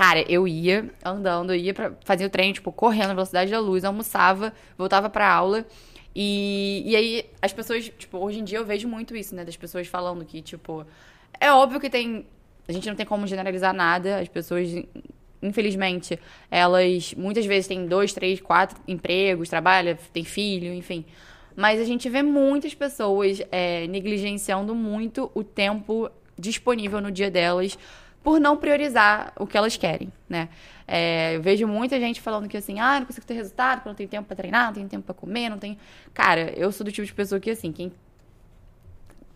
Cara, 0.00 0.24
eu 0.32 0.48
ia 0.48 0.90
andando, 1.04 1.54
ia 1.54 1.74
pra 1.74 1.92
fazer 2.06 2.24
o 2.24 2.30
treino, 2.30 2.54
tipo, 2.54 2.72
correndo 2.72 3.08
na 3.08 3.14
velocidade 3.14 3.50
da 3.50 3.60
luz, 3.60 3.84
almoçava, 3.84 4.50
voltava 4.78 5.10
pra 5.10 5.30
aula. 5.30 5.66
E, 6.16 6.82
e 6.86 6.96
aí, 6.96 7.26
as 7.42 7.52
pessoas, 7.52 7.92
tipo, 7.98 8.16
hoje 8.16 8.40
em 8.40 8.44
dia 8.44 8.56
eu 8.56 8.64
vejo 8.64 8.88
muito 8.88 9.14
isso, 9.14 9.34
né? 9.34 9.44
Das 9.44 9.58
pessoas 9.58 9.86
falando 9.86 10.24
que, 10.24 10.40
tipo, 10.40 10.86
é 11.38 11.52
óbvio 11.52 11.78
que 11.78 11.90
tem 11.90 12.24
a 12.66 12.72
gente 12.72 12.88
não 12.88 12.96
tem 12.96 13.04
como 13.04 13.26
generalizar 13.26 13.74
nada. 13.74 14.20
As 14.20 14.28
pessoas, 14.28 14.70
infelizmente, 15.42 16.18
elas 16.50 17.12
muitas 17.12 17.44
vezes 17.44 17.68
têm 17.68 17.84
dois, 17.84 18.14
três, 18.14 18.40
quatro 18.40 18.80
empregos, 18.88 19.50
trabalham, 19.50 19.98
tem 20.14 20.24
filho, 20.24 20.72
enfim. 20.72 21.04
Mas 21.54 21.78
a 21.78 21.84
gente 21.84 22.08
vê 22.08 22.22
muitas 22.22 22.72
pessoas 22.72 23.42
é, 23.52 23.86
negligenciando 23.86 24.74
muito 24.74 25.30
o 25.34 25.44
tempo 25.44 26.10
disponível 26.38 27.02
no 27.02 27.10
dia 27.10 27.30
delas 27.30 27.76
por 28.22 28.38
não 28.38 28.56
priorizar 28.56 29.32
o 29.38 29.46
que 29.46 29.56
elas 29.56 29.76
querem, 29.76 30.12
né? 30.28 30.48
É, 30.86 31.36
eu 31.36 31.42
vejo 31.42 31.66
muita 31.66 31.98
gente 32.00 32.20
falando 32.20 32.48
que 32.48 32.56
assim, 32.56 32.80
ah, 32.80 32.98
não 32.98 33.06
consigo 33.06 33.24
ter 33.24 33.34
resultado, 33.34 33.78
porque 33.78 33.88
não 33.88 33.94
tenho 33.94 34.08
tempo 34.08 34.26
para 34.26 34.36
treinar, 34.36 34.66
não 34.66 34.72
tenho 34.74 34.88
tempo 34.88 35.04
para 35.04 35.14
comer, 35.14 35.48
não 35.48 35.58
tenho. 35.58 35.76
Cara, 36.12 36.52
eu 36.56 36.70
sou 36.72 36.84
do 36.84 36.92
tipo 36.92 37.06
de 37.06 37.14
pessoa 37.14 37.40
que 37.40 37.50
assim, 37.50 37.72
quem 37.72 37.92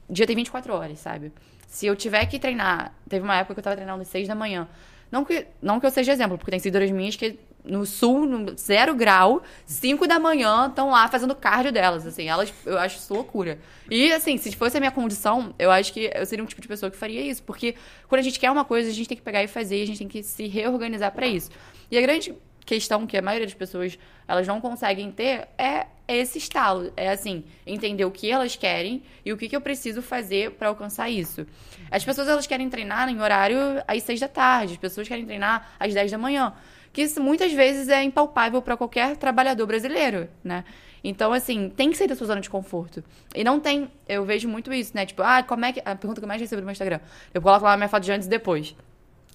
dia 0.08 0.26
tem 0.26 0.36
24 0.36 0.72
horas, 0.72 0.98
sabe? 0.98 1.32
Se 1.66 1.86
eu 1.86 1.96
tiver 1.96 2.26
que 2.26 2.38
treinar, 2.38 2.94
teve 3.08 3.24
uma 3.24 3.36
época 3.36 3.54
que 3.54 3.60
eu 3.60 3.64
tava 3.64 3.76
treinando 3.76 4.02
às 4.02 4.08
6 4.08 4.28
da 4.28 4.34
manhã. 4.34 4.68
Não 5.10 5.24
que, 5.24 5.46
não 5.62 5.80
que 5.80 5.86
eu 5.86 5.90
seja 5.90 6.12
exemplo, 6.12 6.36
porque 6.36 6.50
tem 6.50 6.60
seguidoras 6.60 6.90
minhas 6.90 7.16
que 7.16 7.38
no 7.64 7.86
sul, 7.86 8.26
no 8.26 8.56
zero 8.58 8.94
grau, 8.94 9.42
5 9.64 10.06
da 10.06 10.18
manhã, 10.18 10.66
estão 10.68 10.90
lá 10.90 11.08
fazendo 11.08 11.34
cardio 11.34 11.72
delas, 11.72 12.06
assim, 12.06 12.28
elas, 12.28 12.52
eu 12.66 12.78
acho 12.78 12.98
isso 12.98 13.12
loucura. 13.14 13.58
E, 13.90 14.12
assim, 14.12 14.36
se 14.36 14.54
fosse 14.54 14.76
a 14.76 14.80
minha 14.80 14.92
condição, 14.92 15.54
eu 15.58 15.70
acho 15.70 15.92
que 15.92 16.10
eu 16.14 16.26
seria 16.26 16.44
um 16.44 16.46
tipo 16.46 16.60
de 16.60 16.68
pessoa 16.68 16.90
que 16.90 16.96
faria 16.96 17.22
isso, 17.22 17.42
porque 17.42 17.74
quando 18.06 18.20
a 18.20 18.22
gente 18.22 18.38
quer 18.38 18.50
uma 18.50 18.64
coisa, 18.64 18.90
a 18.90 18.92
gente 18.92 19.08
tem 19.08 19.16
que 19.16 19.22
pegar 19.22 19.42
e 19.42 19.48
fazer, 19.48 19.82
a 19.82 19.86
gente 19.86 19.98
tem 19.98 20.08
que 20.08 20.22
se 20.22 20.46
reorganizar 20.46 21.10
para 21.12 21.26
isso. 21.26 21.50
E 21.90 21.96
a 21.96 22.00
grande 22.02 22.34
questão 22.66 23.06
que 23.06 23.16
a 23.16 23.22
maioria 23.22 23.46
das 23.46 23.54
pessoas, 23.54 23.98
elas 24.26 24.46
não 24.46 24.60
conseguem 24.60 25.10
ter 25.10 25.48
é 25.56 25.86
esse 26.06 26.36
estalo, 26.36 26.92
é 26.96 27.10
assim, 27.10 27.44
entender 27.66 28.04
o 28.04 28.10
que 28.10 28.30
elas 28.30 28.56
querem 28.56 29.02
e 29.24 29.32
o 29.32 29.38
que, 29.38 29.48
que 29.48 29.56
eu 29.56 29.60
preciso 29.60 30.02
fazer 30.02 30.50
para 30.52 30.68
alcançar 30.68 31.08
isso. 31.08 31.46
As 31.90 32.04
pessoas, 32.04 32.28
elas 32.28 32.46
querem 32.46 32.68
treinar 32.68 33.08
em 33.08 33.20
horário 33.20 33.56
às 33.88 34.02
seis 34.02 34.20
da 34.20 34.28
tarde, 34.28 34.74
as 34.74 34.78
pessoas 34.78 35.08
querem 35.08 35.24
treinar 35.24 35.74
às 35.78 35.94
10 35.94 36.10
da 36.10 36.18
manhã 36.18 36.52
que 36.94 37.18
muitas 37.18 37.52
vezes 37.52 37.88
é 37.88 38.04
impalpável 38.04 38.62
para 38.62 38.76
qualquer 38.76 39.16
trabalhador 39.16 39.66
brasileiro, 39.66 40.28
né? 40.44 40.64
Então, 41.02 41.32
assim, 41.32 41.68
tem 41.68 41.90
que 41.90 41.96
sair 41.98 42.06
da 42.06 42.14
sua 42.14 42.28
zona 42.28 42.40
de 42.40 42.48
conforto. 42.48 43.02
E 43.34 43.42
não 43.42 43.58
tem, 43.58 43.90
eu 44.08 44.24
vejo 44.24 44.48
muito 44.48 44.72
isso, 44.72 44.92
né? 44.94 45.04
Tipo, 45.04 45.22
ah, 45.22 45.42
como 45.42 45.64
é 45.64 45.72
que. 45.72 45.80
A 45.80 45.96
pergunta 45.96 46.20
que 46.20 46.24
eu 46.24 46.28
mais 46.28 46.40
recebo 46.40 46.60
no 46.60 46.66
meu 46.66 46.72
Instagram. 46.72 47.00
Eu 47.34 47.42
coloco 47.42 47.64
lá 47.64 47.76
minha 47.76 47.88
foto 47.88 48.04
de 48.04 48.12
antes 48.12 48.28
e 48.28 48.30
depois. 48.30 48.76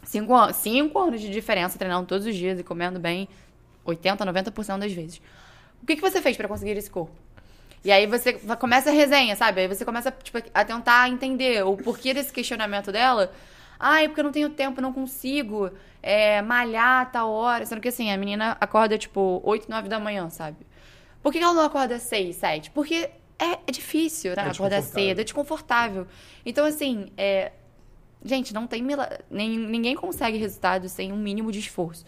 Cinco, 0.03 0.33
anos, 0.33 0.55
cinco 0.55 0.97
anos 0.97 1.19
de 1.19 1.29
diferença, 1.29 1.77
treinando 1.77 2.07
todos 2.07 2.25
os 2.25 2.33
dias 2.33 2.57
e 2.59 2.63
comendo 2.63 2.97
bem 2.97 3.27
80, 3.83 4.25
90% 4.25 4.79
das 4.79 4.93
vezes. 4.93 5.21
O 5.83 5.85
que, 5.85 5.97
que 5.97 6.01
você 6.01 6.21
fez 6.21 6.37
para 6.37 6.47
conseguir 6.47 6.77
esse 6.77 6.89
corpo? 6.89 7.11
E 7.83 7.91
aí 7.91 8.07
você 8.07 8.33
começa 8.57 8.89
a 8.89 8.93
resenha, 8.93 9.35
sabe? 9.35 9.61
Aí 9.61 9.67
você 9.67 9.83
começa 9.83 10.11
tipo, 10.11 10.39
a 10.53 10.65
tentar 10.65 11.09
entender 11.09 11.63
o 11.65 11.75
porquê 11.75 12.13
desse 12.13 12.31
questionamento 12.31 12.89
dela. 12.91 13.31
Ah, 13.79 14.03
é 14.03 14.07
porque 14.07 14.19
eu 14.19 14.25
não 14.25 14.31
tenho 14.31 14.49
tempo, 14.49 14.81
não 14.81 14.91
consigo 14.91 15.71
é, 16.03 16.41
malhar 16.41 17.03
a 17.03 17.05
tal 17.05 17.31
hora. 17.31 17.65
Sendo 17.65 17.79
que 17.79 17.87
assim, 17.87 18.11
a 18.11 18.17
menina 18.17 18.57
acorda 18.59 18.97
tipo 18.97 19.41
8, 19.43 19.69
9 19.69 19.87
da 19.87 19.99
manhã, 19.99 20.29
sabe? 20.29 20.57
Por 21.23 21.31
que 21.31 21.39
ela 21.39 21.53
não 21.53 21.63
acorda 21.63 21.97
6, 21.97 22.35
7? 22.35 22.71
Porque 22.71 23.09
é, 23.39 23.53
é 23.65 23.71
difícil, 23.71 24.35
né? 24.35 24.47
É 24.47 24.49
acordar 24.49 24.81
cedo, 24.81 25.21
é 25.21 25.23
desconfortável. 25.23 26.05
Então, 26.45 26.65
assim, 26.65 27.07
é... 27.17 27.53
gente, 28.23 28.53
não 28.53 28.67
tem 28.67 28.85
ninguém 29.31 29.95
consegue 29.95 30.37
resultado 30.37 30.89
sem 30.89 31.13
um 31.13 31.17
mínimo 31.17 31.51
de 31.51 31.59
esforço. 31.59 32.05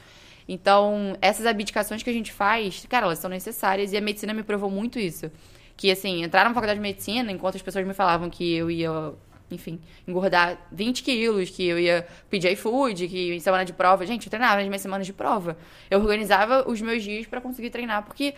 Então, 0.48 1.16
essas 1.22 1.46
abdicações 1.46 2.04
que 2.04 2.10
a 2.10 2.14
gente 2.14 2.34
faz, 2.34 2.86
cara, 2.90 3.06
elas 3.06 3.20
são 3.20 3.30
necessárias 3.30 3.94
e 3.94 3.98
a 3.98 4.02
medicina 4.02 4.34
me 4.34 4.44
provou 4.44 4.70
muito 4.70 5.00
isso. 5.00 5.32
Que, 5.78 5.90
assim, 5.90 6.24
entrar 6.24 6.44
na 6.44 6.54
faculdade 6.54 6.80
de 6.80 6.82
medicina, 6.82 7.32
enquanto 7.32 7.56
as 7.56 7.62
pessoas 7.62 7.88
me 7.88 7.94
falavam 7.94 8.30
que 8.30 8.54
eu 8.54 8.70
ia 8.70 9.14
enfim, 9.54 9.80
engordar 10.08 10.58
20 10.72 11.04
quilos, 11.04 11.50
que 11.50 11.68
eu 11.68 11.80
ia 11.80 12.08
pedir 12.30 12.52
iFood, 12.52 13.08
que 13.08 13.34
em 13.34 13.40
semana 13.40 13.66
de 13.66 13.74
prova. 13.74 14.06
Gente, 14.06 14.28
eu 14.28 14.30
treinava 14.30 14.58
nas 14.58 14.68
minhas 14.68 14.82
semanas 14.82 15.06
de 15.06 15.14
prova. 15.14 15.58
Eu 15.90 16.00
organizava 16.00 16.70
os 16.70 16.82
meus 16.82 17.04
dias 17.04 17.28
para 17.28 17.42
conseguir 17.42 17.70
treinar, 17.70 18.04
porque 18.04 18.34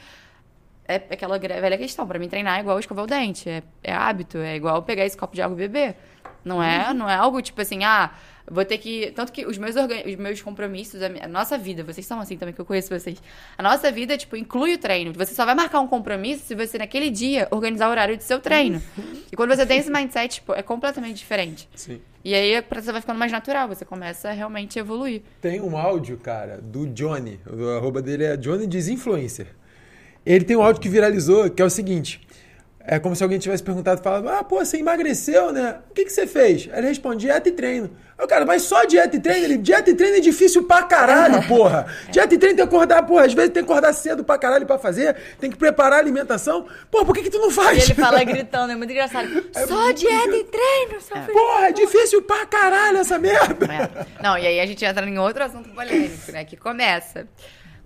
é 0.87 0.95
aquela 0.95 1.39
velha 1.39 1.77
questão. 1.77 2.05
para 2.07 2.19
mim, 2.19 2.27
treinar 2.27 2.57
é 2.57 2.61
igual 2.61 2.79
escovar 2.79 3.05
o 3.05 3.07
dente. 3.07 3.49
É, 3.49 3.63
é 3.83 3.93
hábito, 3.93 4.37
é 4.37 4.55
igual 4.55 4.81
pegar 4.83 5.05
esse 5.05 5.17
copo 5.17 5.35
de 5.35 5.41
água 5.41 5.55
e 5.55 5.67
beber. 5.67 5.95
Não 6.43 6.61
é, 6.61 6.89
uhum. 6.89 6.93
não 6.93 7.09
é 7.09 7.15
algo 7.15 7.41
tipo 7.41 7.61
assim, 7.61 7.83
ah, 7.83 8.11
vou 8.49 8.63
ter 8.65 8.77
que. 8.77 9.11
Tanto 9.15 9.31
que 9.31 9.45
os 9.45 9.57
meus, 9.57 9.75
organ... 9.75 10.03
os 10.05 10.15
meus 10.15 10.41
compromissos, 10.41 11.01
a, 11.01 11.07
a, 11.21 11.27
nossa 11.27 11.57
vida, 11.57 11.83
vocês 11.83 12.05
são 12.05 12.19
assim 12.19 12.37
também, 12.37 12.53
que 12.53 12.61
eu 12.61 12.65
conheço 12.65 12.89
vocês. 12.89 13.21
A 13.57 13.63
nossa 13.63 13.91
vida, 13.91 14.17
tipo, 14.17 14.35
inclui 14.35 14.73
o 14.73 14.77
treino. 14.77 15.13
Você 15.13 15.33
só 15.33 15.45
vai 15.45 15.55
marcar 15.55 15.79
um 15.79 15.87
compromisso 15.87 16.45
se 16.45 16.55
você, 16.55 16.77
naquele 16.77 17.09
dia, 17.09 17.47
organizar 17.51 17.87
o 17.87 17.91
horário 17.91 18.17
do 18.17 18.23
seu 18.23 18.39
treino. 18.39 18.81
e 19.31 19.35
quando 19.35 19.55
você 19.55 19.65
tem 19.65 19.79
esse 19.79 19.91
mindset, 19.91 20.35
tipo, 20.35 20.53
é 20.53 20.61
completamente 20.61 21.17
diferente. 21.17 21.69
Sim. 21.75 22.01
E 22.23 22.33
aí 22.33 22.63
você 22.73 22.91
vai 22.91 23.01
ficando 23.01 23.19
mais 23.19 23.31
natural, 23.31 23.67
você 23.67 23.83
começa 23.83 24.29
a 24.29 24.31
realmente 24.31 24.79
evoluir. 24.79 25.21
Tem 25.41 25.59
um 25.59 25.77
áudio, 25.77 26.17
cara, 26.17 26.59
do 26.61 26.87
Johnny. 26.87 27.39
O 27.45 27.69
arroba 27.69 28.01
dele 28.01 28.23
é 28.23 28.37
Johnny 28.37 28.65
Desinfluencer. 28.65 29.47
Ele 30.25 30.45
tem 30.45 30.55
um 30.55 30.61
áudio 30.61 30.81
que 30.81 30.87
viralizou, 30.87 31.49
que 31.49 31.61
é 31.61 31.65
o 31.65 31.69
seguinte. 31.69 32.25
É 32.85 32.99
como 32.99 33.15
se 33.15 33.23
alguém 33.23 33.39
tivesse 33.39 33.63
perguntado, 33.63 34.01
falado, 34.01 34.27
ah, 34.27 34.43
pô, 34.43 34.57
você 34.57 34.77
emagreceu, 34.77 35.53
né? 35.53 35.77
O 35.89 35.93
que, 35.93 36.03
que 36.03 36.11
você 36.11 36.27
fez? 36.27 36.67
Aí 36.69 36.79
ele 36.79 36.87
responde, 36.87 37.25
dieta 37.25 37.47
e 37.47 37.51
treino. 37.53 37.89
Aí 38.17 38.25
o 38.25 38.27
cara, 38.27 38.45
mas 38.45 38.63
só 38.63 38.83
dieta 38.83 39.15
e 39.15 39.21
treino? 39.21 39.45
Ele, 39.45 39.57
dieta 39.57 39.89
e 39.89 39.93
treino 39.93 40.17
é 40.17 40.19
difícil 40.19 40.65
pra 40.65 40.83
caralho, 40.83 41.41
porra. 41.47 41.87
Dieta 42.11 42.35
e 42.35 42.37
treino 42.37 42.57
tem 42.57 42.67
que 42.67 42.75
acordar, 42.75 43.01
porra, 43.03 43.25
às 43.25 43.33
vezes 43.33 43.51
tem 43.51 43.63
que 43.63 43.71
acordar 43.71 43.93
cedo 43.93 44.21
pra 44.25 44.37
caralho 44.37 44.65
pra 44.65 44.77
fazer, 44.77 45.15
tem 45.39 45.49
que 45.49 45.55
preparar 45.55 45.99
a 45.99 46.01
alimentação. 46.01 46.65
Pô, 46.91 47.05
por 47.05 47.15
que 47.15 47.23
que 47.23 47.29
tu 47.29 47.39
não 47.39 47.49
faz? 47.49 47.77
E 47.77 47.91
ele 47.91 48.01
fala 48.01 48.21
gritando, 48.21 48.73
é 48.73 48.75
muito 48.75 48.91
engraçado. 48.91 49.23
É 49.55 49.65
só 49.65 49.83
muito 49.83 49.99
dieta 49.99 50.35
e 50.35 50.43
treino, 50.43 51.01
seu 51.01 51.15
filho. 51.15 51.33
Porra, 51.33 51.67
é 51.67 51.71
difícil 51.71 52.21
pra 52.23 52.45
caralho 52.45 52.97
essa 52.97 53.17
merda. 53.17 53.65
É. 53.65 54.21
Não, 54.21 54.37
e 54.37 54.45
aí 54.45 54.59
a 54.59 54.65
gente 54.65 54.83
entra 54.83 55.05
em 55.07 55.17
outro 55.17 55.43
assunto 55.43 55.69
polêmico, 55.69 56.31
né? 56.31 56.43
Que 56.43 56.57
começa. 56.57 57.27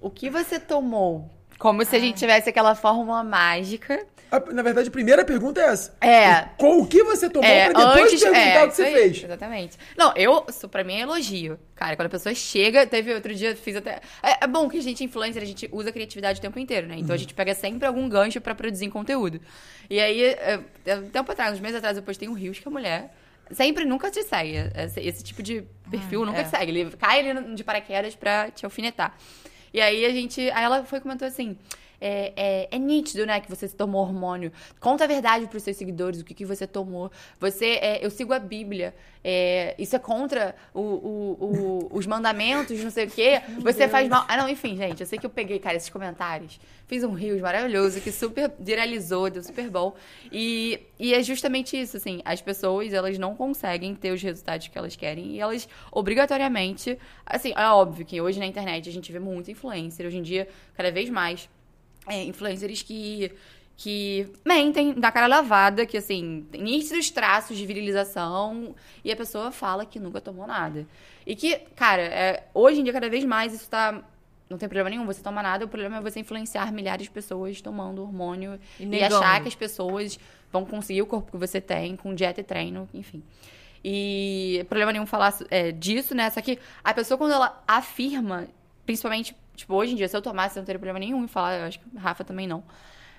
O 0.02 0.10
que 0.10 0.30
você 0.30 0.60
tomou? 0.60 1.30
Como 1.60 1.84
se 1.86 1.96
a 1.96 2.00
gente 2.00 2.18
tivesse 2.18 2.50
aquela 2.50 2.74
fórmula 2.74 3.24
mágica 3.24 4.06
na 4.52 4.62
verdade, 4.62 4.90
a 4.90 4.92
primeira 4.92 5.24
pergunta 5.24 5.62
é 5.62 5.66
essa. 5.66 5.96
É. 6.02 6.50
Com 6.58 6.80
o 6.80 6.88
que 6.88 7.02
você 7.04 7.30
tomou 7.30 7.50
é, 7.50 7.70
pra 7.70 7.86
depois 7.86 8.12
antes, 8.12 8.22
perguntar 8.22 8.42
é, 8.42 8.64
o 8.66 8.70
que 8.70 8.76
você 8.76 8.84
aí, 8.84 8.94
fez. 8.94 9.24
Exatamente. 9.24 9.78
Não, 9.98 10.14
eu, 10.16 10.46
isso 10.50 10.68
pra 10.68 10.84
mim 10.84 10.96
é 10.96 11.02
elogio. 11.02 11.58
Cara, 11.76 11.96
quando 11.96 12.08
a 12.08 12.10
pessoa 12.10 12.36
chega, 12.36 12.86
teve 12.86 13.14
outro 13.14 13.34
dia, 13.34 13.56
fiz 13.56 13.76
até. 13.76 14.02
É, 14.22 14.44
é 14.44 14.48
bom 14.48 14.68
que 14.68 14.78
a 14.78 14.82
gente, 14.82 15.04
influencer, 15.04 15.42
a 15.42 15.46
gente 15.46 15.70
usa 15.72 15.90
a 15.90 15.92
criatividade 15.94 16.40
o 16.40 16.42
tempo 16.42 16.60
inteiro, 16.60 16.88
né? 16.88 16.96
Então 16.96 17.10
uhum. 17.10 17.16
a 17.16 17.18
gente 17.18 17.34
pega 17.34 17.56
sempre 17.56 17.88
algum 17.88 18.08
gancho 18.10 18.42
pra 18.42 18.54
produzir 18.54 18.90
conteúdo. 18.90 19.40
E 19.90 20.00
aí, 20.00 20.24
é, 20.24 20.60
é, 20.86 20.98
tempo 20.98 21.32
atrás, 21.32 21.54
uns 21.54 21.60
meses 21.60 21.78
atrás, 21.78 21.96
eu 21.96 22.04
postei 22.04 22.28
um 22.28 22.34
Rios 22.34 22.60
que 22.60 22.68
a 22.68 22.72
mulher 22.72 23.14
sempre 23.52 23.86
nunca 23.86 24.12
te 24.12 24.24
segue. 24.24 24.58
Esse, 24.76 25.00
esse 25.00 25.24
tipo 25.24 25.42
de 25.42 25.64
perfil 25.90 26.24
ah, 26.24 26.26
nunca 26.26 26.40
é. 26.40 26.44
te 26.44 26.50
segue. 26.50 26.72
Ele 26.72 26.92
cai 26.98 27.20
ele 27.28 27.56
de 27.56 27.64
paraquedas 27.64 28.16
pra 28.16 28.52
te 28.52 28.66
alfinetar. 28.66 29.16
E 29.74 29.80
aí 29.80 30.06
a 30.06 30.10
gente. 30.10 30.42
Aí 30.52 30.64
ela 30.64 30.84
foi 30.84 31.00
comentou 31.00 31.28
assim 31.28 31.58
é, 32.00 32.34
é, 32.36 32.68
é, 32.72 32.80
nítido, 32.80 33.26
né, 33.26 33.40
que 33.40 33.50
você 33.50 33.68
tomou 33.68 34.02
hormônio. 34.02 34.52
Conta 34.80 35.04
a 35.04 35.08
verdade 35.08 35.48
para 35.48 35.58
os 35.58 35.64
seus 35.64 35.78
seguidores, 35.78 36.22
o 36.22 36.24
que, 36.24 36.34
que 36.34 36.46
você 36.46 36.68
tomou. 36.68 37.12
Você, 37.40 37.80
é, 37.82 38.06
eu 38.06 38.10
sigo 38.10 38.34
a 38.34 38.40
Bíblia. 38.40 38.94
É, 39.24 39.76
isso 39.78 39.96
é 39.96 40.00
contra 40.00 40.56
o, 40.74 40.80
o, 40.80 41.38
o, 41.92 41.98
os 41.98 42.06
mandamentos, 42.06 42.82
não 42.82 42.92
sei 42.92 43.06
o 43.06 43.12
quê. 43.12 43.42
Você 43.60 43.88
faz 43.88 44.08
mal. 44.08 44.26
Ah, 44.28 44.38
não, 44.38 44.48
enfim, 44.48 44.78
gente, 44.78 45.02
eu 45.02 45.08
sei 45.08 45.20
que 45.20 45.26
eu 45.26 45.30
peguei, 45.30 45.60
cara, 45.60 45.76
esses 45.76 45.90
comentários. 45.90 46.60
Fiz 46.88 47.04
um 47.04 47.12
rios 47.12 47.42
maravilhoso 47.42 48.00
que 48.00 48.12
super 48.12 48.52
viralizou, 48.60 49.30
deu 49.30 49.44
super 49.44 49.70
bom. 49.70 49.94
E, 50.32 50.80
e 50.98 51.14
é 51.14 51.22
justamente 51.22 51.80
isso, 51.80 51.98
assim, 51.98 52.22
as 52.24 52.42
pessoas, 52.42 52.94
elas 52.94 53.18
não 53.18 53.36
conseguem 53.36 53.94
ter 53.94 54.12
os 54.12 54.22
resultados 54.22 54.68
que 54.68 54.78
elas 54.78 54.96
querem 54.96 55.32
e 55.32 55.40
elas, 55.40 55.68
obrigatoriamente, 55.92 56.98
assim, 57.26 57.52
é 57.56 57.68
óbvio 57.68 58.06
que 58.06 58.22
hoje 58.22 58.40
na 58.40 58.46
internet 58.46 58.88
a 58.88 58.92
gente 58.92 59.12
vê 59.12 59.20
muito 59.20 59.52
influencer, 59.52 60.06
hoje 60.06 60.18
em 60.18 60.22
dia, 60.22 60.48
cada 60.76 60.90
vez 60.90 61.10
mais 61.10 61.50
é, 62.08 62.24
influencers 62.24 62.82
que 62.82 63.32
que 63.78 64.28
mentem, 64.44 64.94
da 64.94 65.12
cara 65.12 65.28
lavada, 65.28 65.86
que 65.86 65.98
assim, 65.98 66.48
tem 66.52 66.64
nítidos 66.64 67.12
traços 67.12 67.56
de 67.56 67.64
virilização 67.64 68.76
e 69.06 69.12
a 69.12 69.16
pessoa 69.16 69.52
fala 69.52 69.86
que 69.86 70.00
nunca 70.00 70.20
tomou 70.20 70.48
nada. 70.48 70.88
E 71.26 71.36
que, 71.36 71.56
cara, 71.76 72.02
é, 72.02 72.48
hoje 72.56 72.82
em 72.82 72.84
dia, 72.84 72.92
cada 72.92 73.08
vez 73.08 73.24
mais, 73.24 73.54
isso 73.54 73.70
tá. 73.70 74.02
Não 74.50 74.58
tem 74.58 74.68
problema 74.68 74.90
nenhum 74.90 75.06
você 75.06 75.22
tomar 75.22 75.44
nada, 75.44 75.66
o 75.66 75.68
problema 75.68 75.98
é 75.98 76.02
você 76.02 76.22
influenciar 76.22 76.72
milhares 76.72 77.04
de 77.04 77.12
pessoas 77.12 77.62
tomando 77.62 78.02
hormônio 78.02 78.58
e, 78.80 78.86
e 78.86 79.04
achar 79.04 79.42
que 79.42 79.50
as 79.50 79.56
pessoas 79.56 80.18
vão 80.52 80.66
conseguir 80.66 81.02
o 81.02 81.06
corpo 81.06 81.32
que 81.32 81.38
você 81.38 81.60
tem 81.60 81.98
com 81.98 82.16
dieta 82.16 82.40
e 82.40 82.44
treino, 82.44 82.90
enfim. 82.94 83.22
E 83.84 84.66
problema 84.70 84.94
nenhum 84.94 85.06
falar 85.06 85.38
é, 85.52 85.72
disso, 85.72 86.16
né? 86.16 86.30
Só 86.30 86.42
que 86.42 86.58
a 86.84 86.94
pessoa, 86.94 87.18
quando 87.18 87.34
ela 87.34 87.62
afirma, 87.68 88.48
principalmente 88.86 89.36
Tipo, 89.58 89.74
hoje 89.74 89.94
em 89.94 89.96
dia, 89.96 90.08
se 90.08 90.16
eu 90.16 90.22
tomasse, 90.22 90.56
eu 90.56 90.62
não 90.62 90.66
teria 90.66 90.80
problema 90.80 91.00
nenhum 91.00 91.24
em 91.24 91.28
falar. 91.28 91.58
Eu 91.58 91.66
acho 91.66 91.80
que 91.80 91.98
Rafa 91.98 92.24
também 92.24 92.48
não. 92.48 92.64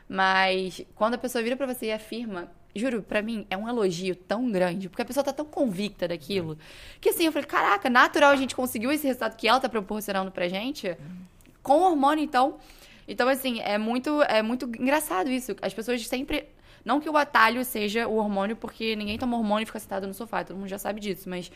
Mas 0.09 0.81
quando 0.95 1.15
a 1.15 1.19
pessoa 1.19 1.43
vira 1.43 1.57
pra 1.57 1.67
você 1.67 1.87
e 1.87 1.93
afirma, 1.93 2.49
juro, 2.75 3.03
pra 3.03 3.21
mim 3.21 3.45
é 3.51 3.57
um 3.57 3.69
elogio 3.69 4.15
tão 4.15 4.51
grande, 4.51 4.89
porque 4.89 5.03
a 5.03 5.05
pessoa 5.05 5.25
tá 5.25 5.33
tão 5.33 5.45
convicta 5.45 6.09
daquilo, 6.09 6.57
que 7.01 7.11
assim, 7.11 7.27
eu 7.27 7.33
falei, 7.33 7.47
caraca, 7.47 7.91
natural 7.91 8.31
a 8.31 8.37
gente 8.37 8.55
conseguiu 8.55 8.91
esse 8.91 9.07
resultado 9.07 9.37
que 9.37 9.47
ela 9.47 9.61
tá 9.61 9.69
proporcionando 9.69 10.31
pra 10.31 10.49
gente, 10.49 10.97
com 11.63 11.81
hormônio, 11.81 12.25
então. 12.25 12.59
Então, 13.07 13.29
assim, 13.29 13.61
é 13.61 13.77
muito, 13.77 14.23
é 14.23 14.41
muito 14.43 14.67
engraçado 14.67 15.29
isso. 15.31 15.57
As 15.61 15.75
pessoas 15.75 16.07
sempre. 16.07 16.49
Não 16.85 17.01
que 17.01 17.11
o 17.11 17.17
atalho 17.17 17.65
seja 17.65 18.07
o 18.07 18.15
hormônio, 18.15 18.57
porque 18.57 18.95
ninguém 18.95 19.19
toma 19.19 19.37
hormônio 19.37 19.65
e 19.65 19.67
fica 19.67 19.79
sentado 19.81 20.07
no 20.07 20.15
sofá, 20.15 20.45
todo 20.45 20.57
mundo 20.57 20.69
já 20.69 20.79
sabe 20.79 21.01
disso, 21.01 21.29
mas 21.29 21.51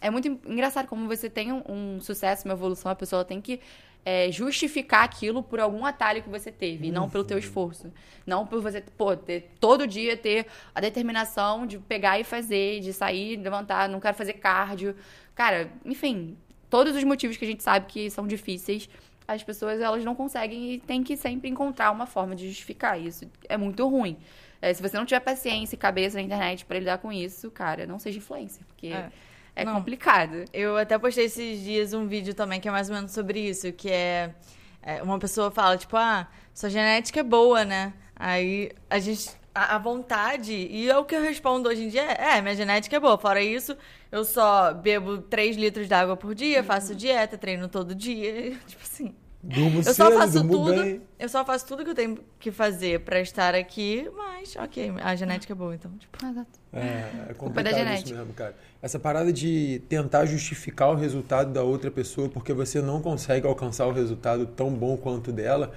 é 0.00 0.10
muito 0.10 0.28
engraçado 0.46 0.86
como 0.86 1.08
você 1.08 1.28
tem 1.28 1.52
um, 1.52 1.62
um 1.68 2.00
sucesso, 2.00 2.44
uma 2.44 2.54
evolução, 2.54 2.90
a 2.90 2.94
pessoa 2.94 3.24
tem 3.24 3.40
que 3.40 3.60
é, 4.04 4.30
justificar 4.32 5.04
aquilo 5.04 5.42
por 5.42 5.60
algum 5.60 5.84
atalho 5.84 6.22
que 6.22 6.28
você 6.28 6.50
teve, 6.50 6.88
uhum. 6.88 6.94
não 6.94 7.10
pelo 7.10 7.24
teu 7.24 7.36
uhum. 7.36 7.42
esforço. 7.42 7.92
Não 8.26 8.46
por 8.46 8.60
você, 8.60 8.80
pô, 8.80 9.16
ter, 9.16 9.50
todo 9.60 9.86
dia 9.86 10.16
ter 10.16 10.46
a 10.74 10.80
determinação 10.80 11.66
de 11.66 11.78
pegar 11.78 12.18
e 12.18 12.24
fazer, 12.24 12.80
de 12.80 12.92
sair, 12.92 13.36
levantar, 13.36 13.88
não 13.88 14.00
quero 14.00 14.16
fazer 14.16 14.34
cardio. 14.34 14.94
Cara, 15.34 15.70
enfim, 15.84 16.36
todos 16.70 16.96
os 16.96 17.04
motivos 17.04 17.36
que 17.36 17.44
a 17.44 17.48
gente 17.48 17.62
sabe 17.62 17.86
que 17.86 18.10
são 18.10 18.26
difíceis, 18.26 18.88
as 19.26 19.42
pessoas 19.42 19.80
elas 19.80 20.04
não 20.04 20.14
conseguem 20.14 20.72
e 20.72 20.78
tem 20.78 21.02
que 21.02 21.16
sempre 21.16 21.48
encontrar 21.48 21.90
uma 21.90 22.06
forma 22.06 22.34
de 22.34 22.48
justificar 22.48 23.00
isso. 23.00 23.30
É 23.48 23.56
muito 23.56 23.86
ruim. 23.86 24.16
É, 24.60 24.72
se 24.72 24.82
você 24.82 24.96
não 24.96 25.04
tiver 25.04 25.20
paciência 25.20 25.76
e 25.76 25.78
cabeça 25.78 26.16
na 26.16 26.22
internet 26.22 26.64
para 26.64 26.78
lidar 26.78 26.98
com 26.98 27.12
isso, 27.12 27.50
cara, 27.50 27.86
não 27.86 27.98
seja 27.98 28.18
influencer, 28.18 28.62
porque 28.66 28.88
é 28.88 29.10
é 29.58 29.64
Não. 29.64 29.74
complicado. 29.74 30.44
Eu 30.52 30.76
até 30.76 30.96
postei 30.96 31.24
esses 31.24 31.60
dias 31.60 31.92
um 31.92 32.06
vídeo 32.06 32.32
também 32.32 32.60
que 32.60 32.68
é 32.68 32.70
mais 32.70 32.88
ou 32.88 32.94
menos 32.94 33.10
sobre 33.10 33.40
isso, 33.40 33.72
que 33.72 33.90
é, 33.90 34.32
é, 34.80 35.02
uma 35.02 35.18
pessoa 35.18 35.50
fala, 35.50 35.76
tipo, 35.76 35.96
ah, 35.96 36.28
sua 36.54 36.70
genética 36.70 37.20
é 37.20 37.22
boa, 37.24 37.64
né? 37.64 37.92
Aí 38.14 38.70
a 38.88 38.98
gente. 38.98 39.36
A, 39.54 39.76
vontade, 39.76 40.52
e 40.52 40.88
é 40.88 40.96
o 40.96 41.04
que 41.04 41.16
eu 41.16 41.20
respondo 41.20 41.68
hoje 41.68 41.82
em 41.82 41.88
dia 41.88 42.02
é, 42.02 42.36
é, 42.36 42.40
minha 42.40 42.54
genética 42.54 42.94
é 42.94 43.00
boa. 43.00 43.18
Fora 43.18 43.42
isso, 43.42 43.76
eu 44.12 44.24
só 44.24 44.72
bebo 44.72 45.18
3 45.18 45.56
litros 45.56 45.88
de 45.88 45.94
água 45.94 46.16
por 46.16 46.32
dia, 46.32 46.62
faço 46.62 46.94
dieta, 46.94 47.36
treino 47.36 47.66
todo 47.66 47.92
dia. 47.92 48.52
Tipo 48.68 48.84
assim. 48.84 49.16
Durmo 49.40 49.78
Eu 49.78 49.82
cedo, 49.84 49.94
só 49.94 50.10
faço 50.12 50.32
durmo 50.32 50.52
tudo. 50.52 50.82
bem. 50.82 51.00
Eu 51.18 51.28
só 51.28 51.44
faço 51.44 51.64
tudo 51.66 51.84
que 51.84 51.90
eu 51.90 51.94
tenho 51.94 52.18
que 52.40 52.50
fazer 52.50 53.00
pra 53.00 53.20
estar 53.20 53.54
aqui, 53.54 54.10
mas 54.16 54.56
ok, 54.56 54.92
a 55.00 55.14
genética 55.14 55.52
é 55.52 55.56
boa, 55.56 55.74
então, 55.74 55.90
tipo. 55.98 56.18
Exato. 56.26 56.48
É, 56.72 56.78
é 56.78 57.24
da 57.28 57.34
complicado 57.34 57.72
isso 57.72 57.78
genética. 57.84 58.18
mesmo, 58.18 58.32
cara. 58.34 58.56
Essa 58.82 58.98
parada 58.98 59.32
de 59.32 59.80
tentar 59.88 60.26
justificar 60.26 60.90
o 60.90 60.96
resultado 60.96 61.52
da 61.52 61.62
outra 61.62 61.90
pessoa 61.90 62.28
porque 62.28 62.52
você 62.52 62.82
não 62.82 63.00
consegue 63.00 63.46
alcançar 63.46 63.86
o 63.86 63.92
resultado 63.92 64.44
tão 64.44 64.70
bom 64.70 64.96
quanto 64.96 65.30
dela 65.32 65.72